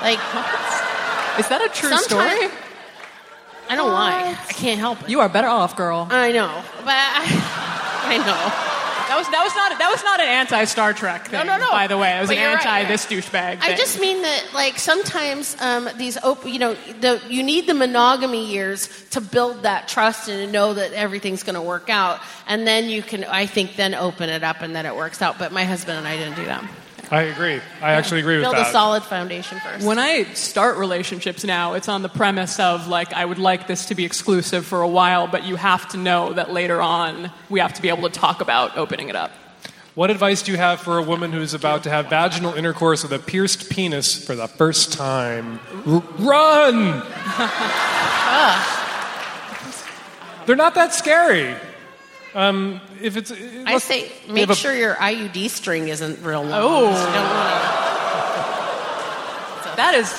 Like, 0.00 0.18
Is 1.38 1.48
that 1.50 1.60
a 1.62 1.68
true 1.74 1.90
Sometime- 1.90 2.30
story? 2.38 2.50
I 3.68 3.76
don't 3.76 3.92
lie. 3.92 4.30
I 4.48 4.52
can't 4.54 4.80
help 4.80 5.02
it. 5.02 5.10
You 5.10 5.20
are 5.20 5.28
better 5.28 5.48
off, 5.48 5.76
girl. 5.76 6.08
I 6.10 6.32
know, 6.32 6.62
but 6.78 6.94
I, 6.94 7.84
I 8.08 8.16
know. 8.18 8.74
That 9.08 9.16
was 9.16 9.26
that 9.30 9.42
was 9.42 9.54
not 9.54 9.78
that 9.78 9.90
was 9.90 10.04
not 10.04 10.20
an 10.20 10.28
anti 10.28 10.64
Star 10.64 10.92
Trek 10.92 11.28
thing. 11.28 11.46
No, 11.46 11.56
no, 11.56 11.64
no. 11.64 11.70
By 11.70 11.86
the 11.86 11.96
way, 11.96 12.14
it 12.14 12.20
was 12.20 12.28
But 12.28 12.36
an 12.36 12.42
you're 12.42 12.52
right, 12.52 12.66
anti 12.66 12.80
yeah. 12.80 12.88
this 12.88 13.06
douchebag. 13.06 13.58
I 13.62 13.74
just 13.74 13.98
mean 13.98 14.20
that, 14.20 14.50
like, 14.52 14.78
sometimes 14.78 15.56
um, 15.60 15.88
these, 15.96 16.18
op- 16.18 16.44
you 16.44 16.58
know, 16.58 16.74
the, 17.00 17.22
you 17.26 17.42
need 17.42 17.66
the 17.66 17.72
monogamy 17.72 18.44
years 18.44 18.88
to 19.10 19.22
build 19.22 19.62
that 19.62 19.88
trust 19.88 20.28
and 20.28 20.46
to 20.46 20.52
know 20.52 20.74
that 20.74 20.92
everything's 20.92 21.42
going 21.42 21.54
to 21.54 21.62
work 21.62 21.88
out, 21.88 22.20
and 22.46 22.66
then 22.66 22.90
you 22.90 23.02
can, 23.02 23.24
I 23.24 23.46
think, 23.46 23.76
then 23.76 23.94
open 23.94 24.28
it 24.28 24.44
up 24.44 24.60
and 24.60 24.76
then 24.76 24.84
it 24.84 24.94
works 24.94 25.22
out. 25.22 25.38
But 25.38 25.52
my 25.52 25.64
husband 25.64 25.96
and 25.96 26.06
I 26.06 26.16
didn't 26.18 26.36
do 26.36 26.44
that. 26.44 26.68
I 27.10 27.22
agree. 27.22 27.60
I 27.80 27.92
actually 27.92 28.20
agree 28.20 28.36
with 28.36 28.44
Build 28.44 28.54
that. 28.54 28.58
Build 28.58 28.68
a 28.68 28.72
solid 28.72 29.02
foundation 29.02 29.58
first. 29.60 29.86
When 29.86 29.98
I 29.98 30.24
start 30.34 30.76
relationships 30.76 31.44
now, 31.44 31.74
it's 31.74 31.88
on 31.88 32.02
the 32.02 32.08
premise 32.08 32.60
of 32.60 32.86
like 32.86 33.12
I 33.12 33.24
would 33.24 33.38
like 33.38 33.66
this 33.66 33.86
to 33.86 33.94
be 33.94 34.04
exclusive 34.04 34.66
for 34.66 34.82
a 34.82 34.88
while, 34.88 35.26
but 35.26 35.44
you 35.44 35.56
have 35.56 35.88
to 35.90 35.96
know 35.96 36.32
that 36.34 36.50
later 36.52 36.82
on 36.82 37.30
we 37.48 37.60
have 37.60 37.72
to 37.74 37.82
be 37.82 37.88
able 37.88 38.08
to 38.08 38.20
talk 38.20 38.40
about 38.40 38.76
opening 38.76 39.08
it 39.08 39.16
up. 39.16 39.30
What 39.94 40.10
advice 40.10 40.42
do 40.42 40.52
you 40.52 40.58
have 40.58 40.80
for 40.80 40.98
a 40.98 41.02
woman 41.02 41.32
who's 41.32 41.54
about 41.54 41.82
to 41.82 41.90
have 41.90 42.08
vaginal 42.08 42.54
intercourse 42.54 43.02
with 43.02 43.12
a 43.12 43.18
pierced 43.18 43.68
penis 43.68 44.24
for 44.24 44.36
the 44.36 44.46
first 44.46 44.92
time? 44.92 45.58
R- 45.86 46.04
run! 46.18 47.02
They're 50.46 50.56
not 50.56 50.76
that 50.76 50.94
scary. 50.94 51.56
Um, 52.34 52.80
if 53.00 53.16
it's, 53.16 53.32
I 53.32 53.78
say, 53.78 54.10
make 54.28 54.40
have 54.40 54.50
a- 54.50 54.54
sure 54.54 54.74
your 54.74 54.94
IUD 54.94 55.48
string 55.48 55.88
isn't 55.88 56.22
real 56.22 56.42
long. 56.42 56.52
Oh. 56.52 56.90
You 56.90 56.94
That 59.76 59.94
is 59.94 60.10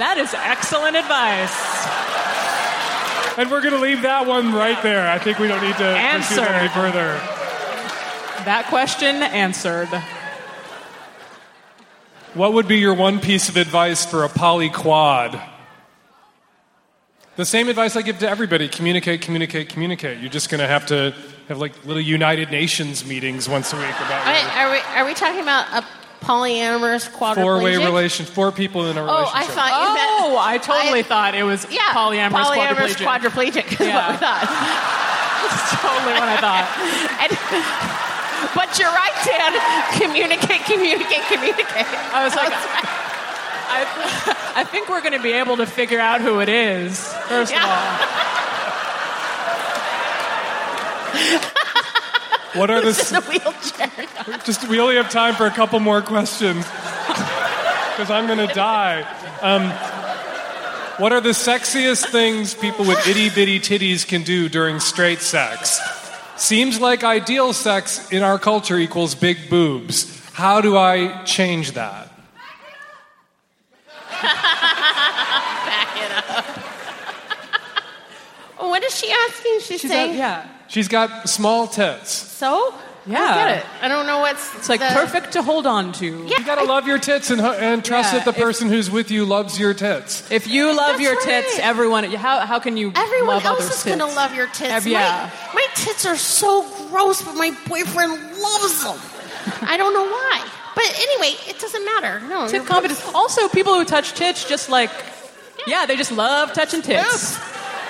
that 0.00 0.18
is 0.18 0.34
excellent 0.34 0.96
advice. 0.96 1.54
And 3.38 3.48
we're 3.50 3.60
going 3.60 3.74
to 3.74 3.80
leave 3.80 4.02
that 4.02 4.26
one 4.26 4.52
right 4.52 4.82
there. 4.82 5.08
I 5.08 5.18
think 5.18 5.38
we 5.38 5.46
don't 5.46 5.62
need 5.62 5.76
to 5.76 6.16
pursue 6.18 6.36
that 6.36 6.62
any 6.62 6.68
further. 6.70 7.12
That 8.44 8.66
question 8.68 9.16
answered. 9.16 9.88
What 12.34 12.54
would 12.54 12.66
be 12.66 12.78
your 12.78 12.94
one 12.94 13.20
piece 13.20 13.48
of 13.48 13.56
advice 13.56 14.04
for 14.06 14.24
a 14.24 14.28
polyquad? 14.28 15.40
The 17.36 17.44
same 17.46 17.68
advice 17.68 17.96
I 17.96 18.02
give 18.02 18.18
to 18.18 18.28
everybody 18.28 18.68
communicate, 18.68 19.22
communicate, 19.22 19.68
communicate. 19.70 20.18
You're 20.20 20.30
just 20.30 20.50
going 20.50 20.60
to 20.60 20.66
have 20.66 20.86
to 20.86 21.14
have 21.48 21.58
like 21.58 21.72
little 21.86 22.02
United 22.02 22.50
Nations 22.50 23.04
meetings 23.04 23.48
once 23.48 23.72
a 23.72 23.76
week 23.76 23.86
about 23.96 24.26
Wait, 24.26 24.44
are, 24.56 24.70
we, 24.70 24.78
are 24.98 25.04
we 25.06 25.14
talking 25.14 25.40
about 25.40 25.66
a 25.72 25.86
polyamorous 26.24 27.08
quadriplegic? 27.10 27.34
four 27.42 27.62
way 27.62 27.76
relation, 27.76 28.26
four 28.26 28.52
people 28.52 28.86
in 28.90 28.98
a 28.98 29.02
relationship. 29.02 29.32
Oh. 29.32 29.38
I 29.38 29.44
thought 29.46 29.72
you 29.80 29.94
meant. 29.94 30.10
Oh, 30.20 30.38
I 30.38 30.58
totally 30.58 31.00
I- 31.00 31.02
thought 31.02 31.34
it 31.34 31.44
was 31.44 31.66
Yeah, 31.70 31.94
polyamorous, 31.94 32.44
polyamorous 32.44 32.94
quadriplegic. 33.00 33.64
quadriplegic. 33.64 33.72
is 33.72 33.86
Yeah. 33.86 34.04
what 34.04 34.10
we 34.12 34.18
thought. 34.20 34.44
That's 35.48 35.70
totally 35.80 36.14
what 36.20 36.28
I 36.28 36.36
thought. 36.44 36.66
And, 37.24 37.30
but 38.54 38.76
you're 38.78 38.90
right, 38.92 39.16
Dan. 39.24 39.52
Communicate, 40.02 40.64
communicate, 40.66 41.24
communicate. 41.30 41.86
I 42.12 42.24
was 42.24 42.34
like, 42.34 42.50
I, 42.52 42.99
I 43.72 44.64
think 44.64 44.88
we're 44.88 45.00
going 45.00 45.12
to 45.12 45.22
be 45.22 45.32
able 45.32 45.56
to 45.58 45.66
figure 45.66 46.00
out 46.00 46.20
who 46.20 46.40
it 46.40 46.48
is. 46.48 47.06
First 47.28 47.54
of 47.54 47.62
all, 47.62 48.20
What 52.54 52.68
are 52.68 52.80
the 52.80 52.88
in 52.88 53.14
the 53.14 53.20
wheelchair. 53.28 54.38
just? 54.44 54.68
We 54.68 54.80
only 54.80 54.96
have 54.96 55.08
time 55.08 55.34
for 55.34 55.46
a 55.46 55.50
couple 55.52 55.78
more 55.78 56.02
questions 56.02 56.66
because 57.06 58.10
I'm 58.10 58.26
going 58.26 58.46
to 58.46 58.52
die. 58.52 59.02
Um, 59.40 59.70
what 61.00 61.12
are 61.12 61.20
the 61.20 61.30
sexiest 61.30 62.10
things 62.10 62.54
people 62.54 62.84
with 62.84 63.06
itty 63.06 63.30
bitty 63.30 63.60
titties 63.60 64.06
can 64.06 64.22
do 64.24 64.48
during 64.48 64.80
straight 64.80 65.20
sex? 65.20 65.80
Seems 66.36 66.80
like 66.80 67.04
ideal 67.04 67.52
sex 67.52 68.10
in 68.10 68.22
our 68.24 68.38
culture 68.38 68.76
equals 68.76 69.14
big 69.14 69.48
boobs. 69.48 70.18
How 70.32 70.60
do 70.60 70.76
I 70.76 71.22
change 71.24 71.72
that? 71.72 72.09
Back 74.22 75.96
it 75.96 76.12
up. 76.30 76.44
What 78.68 78.82
is 78.84 78.94
she 78.98 79.10
asking? 79.10 79.60
She's, 79.60 79.80
she's 79.80 79.90
saying, 79.90 80.14
a, 80.14 80.18
yeah, 80.18 80.48
She's 80.68 80.88
got 80.88 81.28
small 81.28 81.66
tits. 81.66 82.10
so? 82.12 82.74
I 82.74 83.12
Yeah. 83.12 83.18
don't 83.18 83.36
get 83.48 83.58
it. 83.58 83.66
I 83.80 83.88
don't 83.88 84.06
know 84.06 84.18
what's. 84.20 84.54
it's 84.56 84.68
like 84.68 84.80
the- 84.80 84.86
perfect 84.88 85.32
to 85.32 85.42
hold 85.42 85.66
on 85.66 85.92
to. 85.94 86.06
Yeah, 86.26 86.38
You 86.38 86.44
gotta 86.44 86.64
love 86.64 86.86
your 86.86 86.98
tits 86.98 87.30
and, 87.30 87.40
and 87.40 87.82
trust 87.82 88.12
Yeah, 88.12 88.18
that 88.18 88.24
the 88.26 88.38
if- 88.38 88.44
person 88.46 88.68
who's 88.68 88.90
with 88.90 89.10
you 89.10 89.24
loves 89.24 89.58
your 89.58 89.72
tits. 89.72 90.30
If 90.30 90.46
you 90.46 90.66
love 90.76 90.98
That's 90.98 91.00
your 91.00 91.20
tits, 91.22 91.58
everyone, 91.58 92.04
how, 92.04 92.40
how 92.40 92.58
can 92.60 92.76
you 92.76 92.92
Everyone 92.94 93.28
love 93.36 93.44
else 93.46 93.60
others' 93.64 93.78
is 93.78 93.84
going 93.84 93.98
to 94.00 94.04
love 94.06 94.34
your 94.34 94.46
tits. 94.48 94.70
Ev- 94.70 94.86
yeah. 94.86 95.30
My, 95.48 95.54
my 95.54 95.66
tits 95.74 96.04
are 96.04 96.16
so 96.16 96.62
gross, 96.90 97.22
but 97.22 97.34
my 97.36 97.56
boyfriend 97.66 98.12
loves 98.12 98.84
them. 98.84 98.98
I 99.62 99.76
don't 99.78 99.94
know 99.94 100.04
why. 100.04 100.46
But 100.74 100.84
anyway, 100.98 101.36
it 101.48 101.58
doesn't 101.58 101.84
matter. 101.84 102.20
No, 102.28 102.44
Tit 102.46 102.54
you're- 102.54 102.66
confidence. 102.66 103.02
Also, 103.14 103.48
people 103.48 103.74
who 103.74 103.84
touch 103.84 104.12
tits 104.14 104.44
just 104.44 104.68
like, 104.68 104.90
yeah, 105.66 105.86
they 105.86 105.96
just 105.96 106.12
love 106.12 106.52
touching 106.52 106.82
tits. 106.82 107.38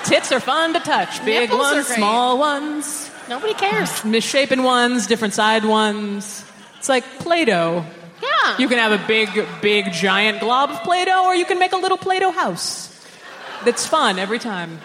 Tits 0.05 0.31
are 0.31 0.39
fun 0.39 0.73
to 0.73 0.79
touch. 0.79 1.23
Big 1.23 1.49
Nipples 1.51 1.61
are 1.71 1.73
ones, 1.75 1.87
great. 1.87 1.97
small 1.97 2.37
ones, 2.39 3.11
Nobody 3.29 3.53
cares. 3.53 4.03
misshapen 4.03 4.63
ones, 4.63 5.05
different 5.07 5.33
side 5.35 5.63
ones. 5.63 6.43
It's 6.79 6.89
like 6.89 7.03
Play-Doh. 7.19 7.85
Yeah. 8.21 8.57
You 8.57 8.67
can 8.67 8.79
have 8.79 8.91
a 8.91 9.07
big, 9.07 9.29
big, 9.61 9.93
giant 9.93 10.39
glob 10.39 10.71
of 10.71 10.81
Play-Doh, 10.83 11.25
or 11.25 11.35
you 11.35 11.45
can 11.45 11.59
make 11.59 11.71
a 11.73 11.77
little 11.77 11.97
Play-Doh 11.97 12.31
house. 12.31 12.89
That's 13.63 13.85
fun 13.85 14.17
every 14.17 14.39
time. 14.39 14.79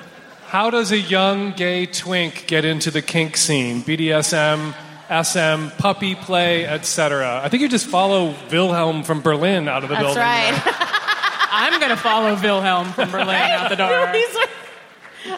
How 0.49 0.69
does 0.71 0.93
a 0.93 0.99
young 0.99 1.53
gay 1.53 1.87
twink 1.87 2.45
get 2.47 2.65
into 2.67 2.91
the 2.91 3.01
kink 3.03 3.37
scene? 3.39 3.83
BDSM, 3.83 4.75
SM, 5.09 5.69
puppy 5.79 6.15
play, 6.15 6.67
etc. 6.67 7.41
I 7.43 7.49
think 7.49 7.63
you 7.63 7.69
just 7.69 7.87
follow 7.87 8.35
Wilhelm 8.51 9.05
from 9.05 9.21
Berlin 9.21 9.69
out 9.69 9.83
of 9.85 9.89
the 9.89 9.95
That's 9.95 10.05
building. 10.07 10.23
right. 10.23 10.63
I'm 11.53 11.81
gonna 11.81 11.97
follow 11.97 12.35
Wilhelm 12.41 12.93
from 12.93 13.11
Berlin 13.11 13.29
out 13.29 13.71
the 13.71 13.77
door. 13.77 13.89
These 14.13 14.37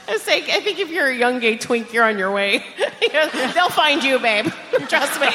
I 0.08 0.12
was 0.12 0.22
saying, 0.22 0.44
I 0.50 0.60
think 0.60 0.78
if 0.78 0.90
you're 0.90 1.06
a 1.08 1.14
young 1.16 1.38
gay 1.38 1.56
twink, 1.56 1.92
you're 1.92 2.04
on 2.04 2.18
your 2.18 2.30
way. 2.30 2.62
They'll 3.54 3.70
find 3.70 4.02
you, 4.02 4.18
babe. 4.18 4.46
Trust 4.88 5.20
me. 5.20 5.28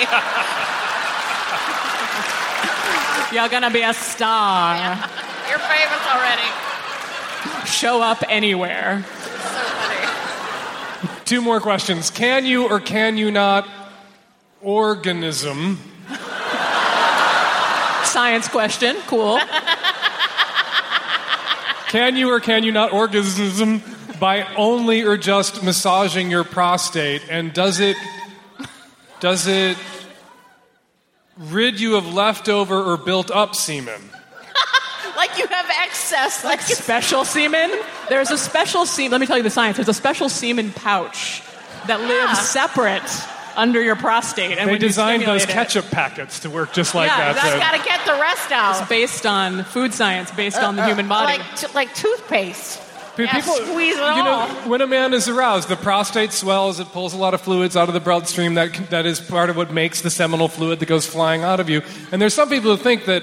You're 3.36 3.50
gonna 3.50 3.72
be 3.72 3.82
a 3.82 3.94
star. 3.94 4.76
You're 5.50 5.60
famous 5.60 6.08
already. 6.08 7.68
Show 7.68 8.02
up 8.02 8.24
anywhere. 8.30 9.04
So 9.04 9.20
funny. 11.00 11.20
Two 11.26 11.42
more 11.42 11.60
questions. 11.60 12.12
Can 12.12 12.46
you 12.46 12.68
or 12.70 12.80
can 12.80 13.18
you 13.18 13.32
not 13.32 13.68
organism 14.64 15.78
Science 18.14 18.48
question. 18.48 18.96
Cool. 19.08 19.40
Can 21.88 22.16
you 22.16 22.32
or 22.32 22.40
can 22.40 22.64
you 22.64 22.72
not 22.72 22.94
orgasm 22.94 23.82
by 24.20 24.44
only 24.56 25.02
or 25.04 25.18
just 25.18 25.64
massaging 25.64 26.30
your 26.30 26.44
prostate? 26.44 27.24
And 27.30 27.54
does 27.54 27.80
it 27.80 27.98
does 29.20 29.48
it 29.48 29.78
rid 31.38 31.80
you 31.80 31.96
of 31.96 32.14
leftover 32.14 32.84
or 32.84 32.98
built 32.98 33.32
up 33.32 33.56
semen? 33.56 34.02
Like 35.16 35.38
you 35.38 35.48
have 35.48 35.70
excess. 35.84 36.44
Like 36.44 36.60
you 36.68 36.76
special 36.76 37.24
semen. 37.24 37.72
There's 38.10 38.30
a 38.30 38.38
special 38.38 38.86
semen. 38.86 39.12
Let 39.12 39.22
me 39.22 39.28
tell 39.28 39.38
you 39.38 39.44
the 39.44 39.50
science. 39.50 39.78
There's 39.78 39.88
a 39.88 39.94
special 39.94 40.28
semen 40.28 40.72
pouch 40.72 41.42
that 41.88 42.02
lives 42.02 42.40
separate 42.40 43.02
under 43.56 43.82
your 43.82 43.96
prostate. 43.96 44.58
And 44.58 44.70
They 44.70 44.78
designed 44.78 45.24
those 45.24 45.44
stimulate 45.44 45.50
it- 45.50 45.54
ketchup 45.74 45.92
packets 45.92 46.40
to 46.42 46.50
work 46.50 46.74
just 46.74 46.96
like 46.96 47.10
Yeah, 47.10 47.34
that. 47.34 47.36
that's 47.36 47.50
so- 47.50 47.60
Got 47.60 47.72
to 47.78 47.84
get 47.84 48.06
the 48.06 48.20
rest 48.22 48.52
out. 48.52 48.80
It's 48.82 48.90
based 48.90 49.26
on 49.26 49.64
food 49.66 49.94
science, 49.94 50.32
based 50.32 50.58
uh, 50.58 50.66
on 50.68 50.76
the 50.76 50.84
uh, 50.84 50.88
human 50.88 51.08
body. 51.08 51.38
Like, 51.38 51.56
t- 51.58 51.68
like 51.74 51.94
toothpaste. 51.96 52.80
People, 53.16 53.26
Yeah, 53.36 53.42
squeeze 53.42 53.94
it 53.96 54.00
you 54.00 54.04
all. 54.04 54.48
know, 54.48 54.48
when 54.66 54.82
a 54.82 54.88
man 54.88 55.14
is 55.14 55.28
aroused, 55.30 55.70
the 55.70 55.76
prostate 55.76 56.32
swells. 56.34 56.80
It 56.80 56.88
pulls 56.88 57.14
a 57.14 57.18
lot 57.18 57.36
of 57.36 57.42
fluids 57.42 57.78
out 57.78 57.88
of 57.88 57.94
the 57.94 58.00
bloodstream. 58.00 58.56
That 58.56 58.90
that 58.90 59.06
is 59.06 59.20
part 59.22 59.52
of 59.52 59.56
what 59.56 59.72
makes 59.72 60.02
the 60.02 60.10
seminal 60.10 60.48
fluid 60.48 60.80
that 60.80 60.88
goes 60.88 61.06
flying 61.06 61.44
out 61.44 61.60
of 61.60 61.70
you. 61.70 61.84
And 62.12 62.20
there's 62.20 62.34
some 62.34 62.50
people 62.50 62.76
who 62.76 62.82
think 62.82 63.06
that 63.06 63.22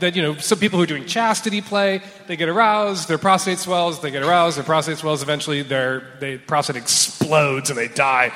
that 0.00 0.16
you 0.16 0.22
know 0.22 0.34
some 0.38 0.58
people 0.58 0.78
who 0.78 0.82
are 0.82 0.86
doing 0.86 1.04
chastity 1.06 1.60
play, 1.60 2.02
they 2.26 2.34
get 2.34 2.48
aroused, 2.48 3.06
their 3.06 3.18
prostate 3.18 3.60
swells, 3.60 4.00
they 4.00 4.10
get 4.10 4.24
aroused, 4.24 4.56
their 4.56 4.64
prostate 4.64 4.98
swells. 4.98 5.22
Eventually, 5.22 5.62
their 5.62 6.02
they 6.18 6.36
prostate 6.38 6.74
explodes 6.74 7.70
and 7.70 7.78
they 7.78 7.86
die. 7.86 8.32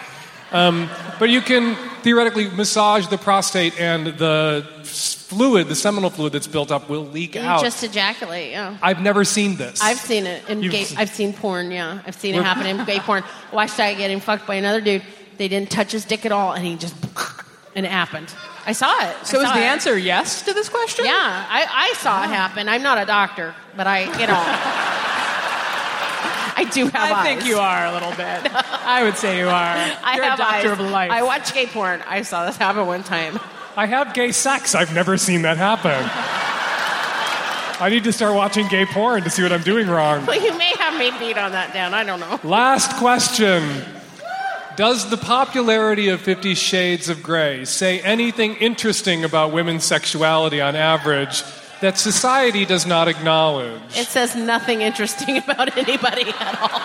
Um, 0.50 0.88
but 1.18 1.28
you 1.30 1.40
can 1.40 1.74
theoretically 2.02 2.48
massage 2.48 3.06
the 3.08 3.18
prostate, 3.18 3.78
and 3.80 4.06
the 4.18 4.64
fluid, 4.84 5.68
the 5.68 5.74
seminal 5.74 6.08
fluid 6.10 6.32
that's 6.32 6.46
built 6.46 6.70
up, 6.70 6.88
will 6.88 7.04
leak 7.04 7.34
You 7.34 7.42
out. 7.42 7.60
just 7.62 7.84
ejaculate, 7.84 8.50
yeah. 8.52 8.76
I've 8.80 9.00
never 9.02 9.24
seen 9.24 9.56
this. 9.56 9.80
I've 9.82 9.98
seen 9.98 10.26
it 10.26 10.48
in 10.48 10.62
You've 10.62 10.72
gay. 10.72 10.82
s- 10.82 10.94
I've 10.96 11.10
seen 11.10 11.32
porn. 11.34 11.70
Yeah, 11.70 12.00
I've 12.06 12.14
seen 12.16 12.34
it 12.34 12.42
happen 12.42 12.66
in 12.66 12.82
gay 12.86 13.00
porn. 13.00 13.24
Watched 13.52 13.74
a 13.74 13.78
guy 13.78 13.94
getting 13.94 14.20
fucked 14.20 14.46
by 14.46 14.54
another 14.54 14.80
dude. 14.80 15.02
They 15.36 15.48
didn't 15.48 15.70
touch 15.70 15.92
his 15.92 16.04
dick 16.06 16.24
at 16.24 16.32
all, 16.32 16.52
and 16.54 16.64
he 16.64 16.76
just 16.76 16.94
and 17.76 17.84
it 17.84 17.92
happened. 17.92 18.32
I 18.66 18.72
saw 18.72 18.90
it. 19.00 19.16
I 19.20 19.24
so 19.24 19.40
is 19.40 19.50
the 19.52 19.58
it. 19.58 19.62
answer 19.64 19.96
yes 19.98 20.42
to 20.42 20.52
this 20.54 20.68
question? 20.68 21.04
Yeah, 21.04 21.12
I, 21.14 21.66
I 21.90 21.92
saw 21.98 22.24
it 22.24 22.28
happen. 22.28 22.68
I'm 22.68 22.82
not 22.82 22.98
a 22.98 23.04
doctor, 23.06 23.54
but 23.76 23.86
I, 23.86 24.00
you 24.18 24.26
know, 24.26 24.42
I 26.59 26.64
do 26.64 26.86
have 26.86 26.94
I 26.97 27.12
eyes. 27.12 27.26
think 27.26 27.47
you 27.47 27.59
are 27.59 27.86
a 27.86 27.93
little 27.93 28.10
bit. 28.10 28.18
I 28.55 29.05
would 29.05 29.16
say 29.16 29.39
you 29.39 29.47
are. 29.47 29.52
I 29.52 30.14
You're 30.16 30.24
have 30.24 30.39
a 30.40 30.43
doctor 30.43 30.72
eyes. 30.72 30.80
of 30.80 30.90
life. 30.90 31.10
I 31.12 31.22
watch 31.22 31.55
gay 31.55 31.66
porn. 31.66 32.02
I 32.06 32.22
saw 32.22 32.47
this 32.47 32.56
happen 32.56 32.85
one 32.85 33.05
time. 33.05 33.39
I 33.76 33.86
have 33.86 34.12
gay 34.12 34.32
sex. 34.32 34.74
I've 34.74 34.93
never 34.93 35.16
seen 35.16 35.43
that 35.43 35.56
happen. 35.56 36.05
I 37.80 37.90
need 37.90 38.02
to 38.05 38.12
start 38.12 38.35
watching 38.35 38.66
gay 38.66 38.86
porn 38.86 39.22
to 39.22 39.30
see 39.30 39.44
what 39.44 39.52
I'm 39.52 39.62
doing 39.62 39.86
wrong. 39.86 40.26
Well, 40.26 40.43
you 40.43 40.56
may 40.59 40.72
have 40.78 40.98
me 40.98 41.12
beat 41.20 41.39
on 41.39 41.52
that 41.52 41.72
down. 41.72 41.94
I 41.94 42.02
don't 42.02 42.18
know. 42.18 42.40
Last 42.43 42.97
question. 42.97 43.85
Does 44.74 45.10
the 45.10 45.16
popularity 45.16 46.09
of 46.09 46.20
Fifty 46.20 46.55
Shades 46.55 47.09
of 47.09 47.22
Grey 47.22 47.64
say 47.64 48.01
anything 48.01 48.56
interesting 48.56 49.22
about 49.22 49.52
women's 49.52 49.85
sexuality 49.85 50.60
on 50.60 50.74
average 50.74 51.43
that 51.80 51.98
society 51.98 52.64
does 52.64 52.86
not 52.86 53.09
acknowledge? 53.09 53.80
It 53.96 54.06
says 54.06 54.34
nothing 54.34 54.82
interesting 54.82 55.38
about 55.44 55.76
anybody 55.76 56.30
at 56.40 56.59
all. 56.60 56.80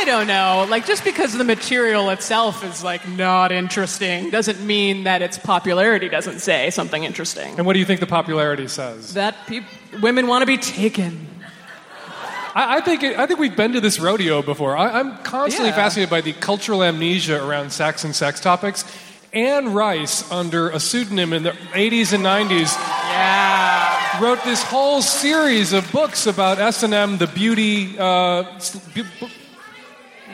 I 0.00 0.04
don't 0.04 0.26
know. 0.28 0.66
Like 0.70 0.86
just 0.86 1.04
because 1.04 1.32
the 1.34 1.44
material 1.44 2.08
itself 2.10 2.64
is 2.64 2.82
like 2.82 3.06
not 3.08 3.52
interesting 3.52 4.30
doesn't 4.30 4.64
mean 4.64 5.04
that 5.04 5.22
its 5.22 5.36
popularity 5.36 6.08
doesn't 6.08 6.38
say 6.38 6.70
something 6.70 7.04
interesting. 7.04 7.56
And 7.58 7.66
what 7.66 7.74
do 7.74 7.80
you 7.80 7.84
think 7.84 8.00
the 8.00 8.06
popularity 8.06 8.68
says? 8.68 9.14
That 9.14 9.36
peop- 9.46 9.64
women 10.00 10.26
want 10.26 10.42
to 10.42 10.46
be 10.46 10.56
taken. 10.56 11.27
I, 12.58 12.78
I 12.78 12.80
think 12.80 13.02
it, 13.02 13.16
I 13.18 13.26
think 13.26 13.38
we've 13.38 13.56
been 13.56 13.72
to 13.74 13.80
this 13.80 14.00
rodeo 14.00 14.42
before. 14.42 14.76
I, 14.76 14.98
I'm 14.98 15.16
constantly 15.18 15.70
Yeah. 15.70 15.76
fascinated 15.76 16.10
by 16.10 16.20
the 16.20 16.32
cultural 16.32 16.82
amnesia 16.82 17.42
around 17.44 17.70
sex 17.70 18.04
and 18.04 18.14
sex 18.14 18.40
topics. 18.40 18.84
Anne 19.32 19.74
Rice, 19.74 20.28
under 20.32 20.70
a 20.70 20.80
pseudonym 20.80 21.32
in 21.32 21.42
the 21.44 21.52
80s 21.72 22.12
and 22.14 22.24
90s, 22.24 22.74
Yeah. 23.10 24.20
wrote 24.22 24.42
this 24.44 24.62
whole 24.62 25.02
series 25.02 25.72
of 25.72 25.90
books 25.92 26.26
about 26.26 26.58
S&M, 26.58 27.18
the 27.18 27.26
beauty, 27.26 27.96
uh, 27.98 28.42
s- 28.56 28.76
bu- 28.94 29.04
bu- 29.20 29.28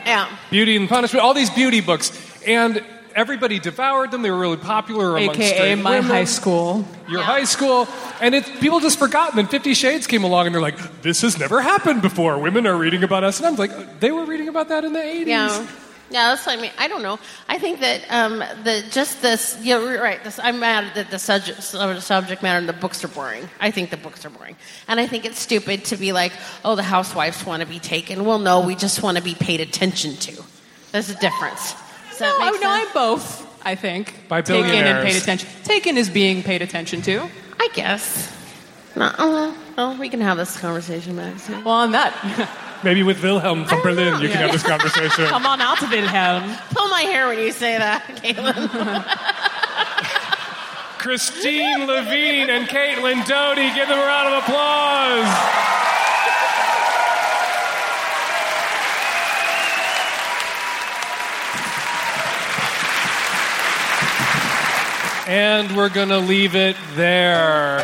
Yeah. 0.05 0.27
beauty 0.49 0.75
and 0.77 0.87
punishment, 0.89 1.23
all 1.23 1.33
these 1.33 1.49
beauty 1.49 1.81
books, 1.81 2.11
and 2.47 2.81
everybody 3.15 3.59
devoured 3.59 4.11
them. 4.11 4.21
They 4.21 4.29
were 4.29 4.37
really 4.37 4.57
popular 4.57 5.17
among 5.17 5.35
AKA 5.35 5.55
straight 5.55 5.75
my 5.75 5.99
women. 5.99 6.11
high 6.11 6.25
school. 6.25 6.85
Your 7.09 7.21
high 7.21 7.45
school, 7.45 7.87
and 8.21 8.35
it, 8.35 8.45
people 8.59 8.79
just 8.79 8.99
forgotten. 8.99 9.37
Then 9.37 9.47
Fifty 9.47 9.73
Shades 9.73 10.05
came 10.05 10.23
along, 10.23 10.47
and 10.47 10.53
they're 10.55 10.61
like, 10.61 11.01
"This 11.01 11.21
has 11.21 11.39
never 11.39 11.61
happened 11.61 12.01
before." 12.01 12.37
Women 12.37 12.67
are 12.67 12.77
reading 12.77 13.03
about 13.03 13.23
us, 13.23 13.39
and 13.39 13.47
I'm 13.47 13.55
like, 13.55 13.99
"They 13.99 14.11
were 14.11 14.25
reading 14.25 14.49
about 14.49 14.69
that 14.69 14.83
in 14.83 14.93
the 14.93 14.99
'80s." 14.99 15.27
Yeah. 15.27 15.67
Yeah, 16.11 16.29
that's 16.29 16.45
what 16.45 16.59
I 16.59 16.61
mean. 16.61 16.71
I 16.77 16.87
don't 16.87 17.01
know. 17.01 17.17
I 17.49 17.57
think 17.57 17.79
that 17.79 18.05
um, 18.11 18.37
the 18.37 18.83
just 18.91 19.23
this. 19.23 19.57
You're 19.63 19.99
right. 19.99 20.23
This, 20.23 20.37
I'm 20.37 20.59
mad 20.59 20.93
that 20.93 21.09
the 21.09 21.17
subject, 21.17 21.63
subject 21.63 22.43
matter 22.43 22.59
and 22.59 22.69
the 22.69 22.73
books 22.73 23.03
are 23.03 23.07
boring. 23.07 23.49
I 23.59 23.71
think 23.71 23.89
the 23.89 23.97
books 23.97 24.23
are 24.23 24.29
boring, 24.29 24.55
and 24.87 24.99
I 24.99 25.07
think 25.07 25.25
it's 25.25 25.39
stupid 25.39 25.85
to 25.85 25.97
be 25.97 26.11
like, 26.11 26.31
"Oh, 26.63 26.75
the 26.75 26.83
housewives 26.83 27.43
want 27.43 27.61
to 27.61 27.67
be 27.67 27.79
taken." 27.79 28.23
Well, 28.23 28.37
no, 28.37 28.61
we 28.61 28.75
just 28.75 29.01
want 29.01 29.17
to 29.17 29.23
be 29.23 29.33
paid 29.33 29.61
attention 29.61 30.15
to. 30.17 30.43
There's 30.91 31.09
a 31.09 31.15
difference. 31.15 31.73
Does 32.17 32.19
that 32.19 32.37
No, 32.39 32.51
make 32.51 32.61
no, 32.61 32.67
sense? 32.75 32.87
I'm 32.87 32.93
both. 32.93 33.65
I 33.65 33.75
think 33.75 34.13
By 34.29 34.41
taken 34.41 34.69
and 34.71 35.05
paid 35.07 35.15
attention. 35.21 35.49
Taken 35.63 35.97
is 35.97 36.09
being 36.09 36.43
paid 36.43 36.61
attention 36.61 37.01
to. 37.03 37.27
I 37.59 37.67
guess. 37.73 38.31
No, 38.95 39.05
uh, 39.17 39.53
oh, 39.77 39.97
we 39.99 40.07
can 40.07 40.21
have 40.21 40.37
this 40.37 40.57
conversation, 40.57 41.15
Max. 41.17 41.49
Well, 41.49 41.67
on 41.69 41.91
that, 41.91 42.13
Maybe 42.83 43.03
with 43.03 43.21
Wilhelm 43.23 43.65
from 43.65 43.81
Berlin, 43.81 44.13
know. 44.13 44.19
you 44.21 44.27
can 44.29 44.37
Yeah. 44.37 44.43
have 44.47 44.51
this 44.51 44.63
conversation. 44.63 45.25
come 45.27 45.45
on 45.45 45.59
out 45.59 45.79
to 45.79 45.87
Wilhelm. 45.87 46.43
Pull 46.71 46.87
my 46.89 47.01
hair 47.01 47.27
when 47.27 47.39
you 47.39 47.51
say 47.51 47.77
that, 47.77 48.03
Caitlin. 48.23 48.69
Christine 50.99 51.85
Levine 51.87 52.49
and 52.49 52.67
Caitlin 52.67 53.25
Doughty, 53.27 53.73
give 53.73 53.87
them 53.87 53.99
a 53.99 54.05
round 54.05 54.33
of 54.33 54.43
applause. 54.43 55.94
And 65.27 65.75
we're 65.75 65.89
going 65.89 66.09
to 66.09 66.19
leave 66.19 66.55
it 66.55 66.75
there. 66.95 67.83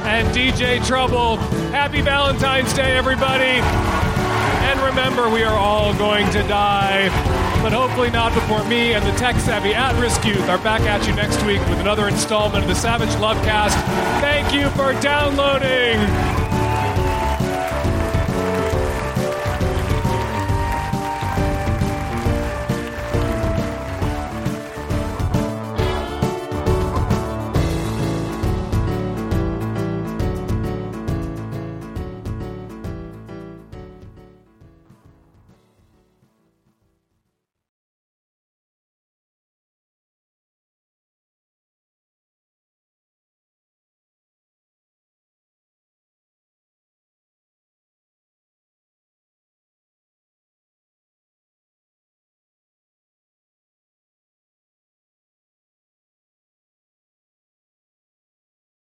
and 0.04 0.28
DJ 0.36 0.86
Trouble. 0.86 1.36
Happy 1.72 2.02
Valentine's 2.02 2.74
Day, 2.74 2.98
everybody! 2.98 3.64
And 4.68 4.78
remember, 4.80 5.30
we 5.30 5.42
are 5.42 5.56
all 5.56 5.94
going 5.94 6.30
to 6.32 6.42
die, 6.42 7.08
but 7.62 7.72
hopefully 7.72 8.10
not 8.10 8.32
before 8.34 8.64
me 8.64 8.94
and 8.94 9.04
the 9.04 9.12
tech 9.12 9.36
savvy 9.36 9.74
at 9.74 9.98
risk 10.00 10.24
youth 10.24 10.48
are 10.48 10.58
back 10.58 10.80
at 10.82 11.06
you 11.06 11.14
next 11.14 11.42
week 11.44 11.60
with 11.68 11.78
another 11.80 12.08
installment 12.08 12.64
of 12.64 12.68
the 12.68 12.74
Savage 12.74 13.10
Lovecast. 13.10 13.74
Thank 14.20 14.54
you 14.54 14.70
for 14.70 14.92
downloading. 15.00 16.49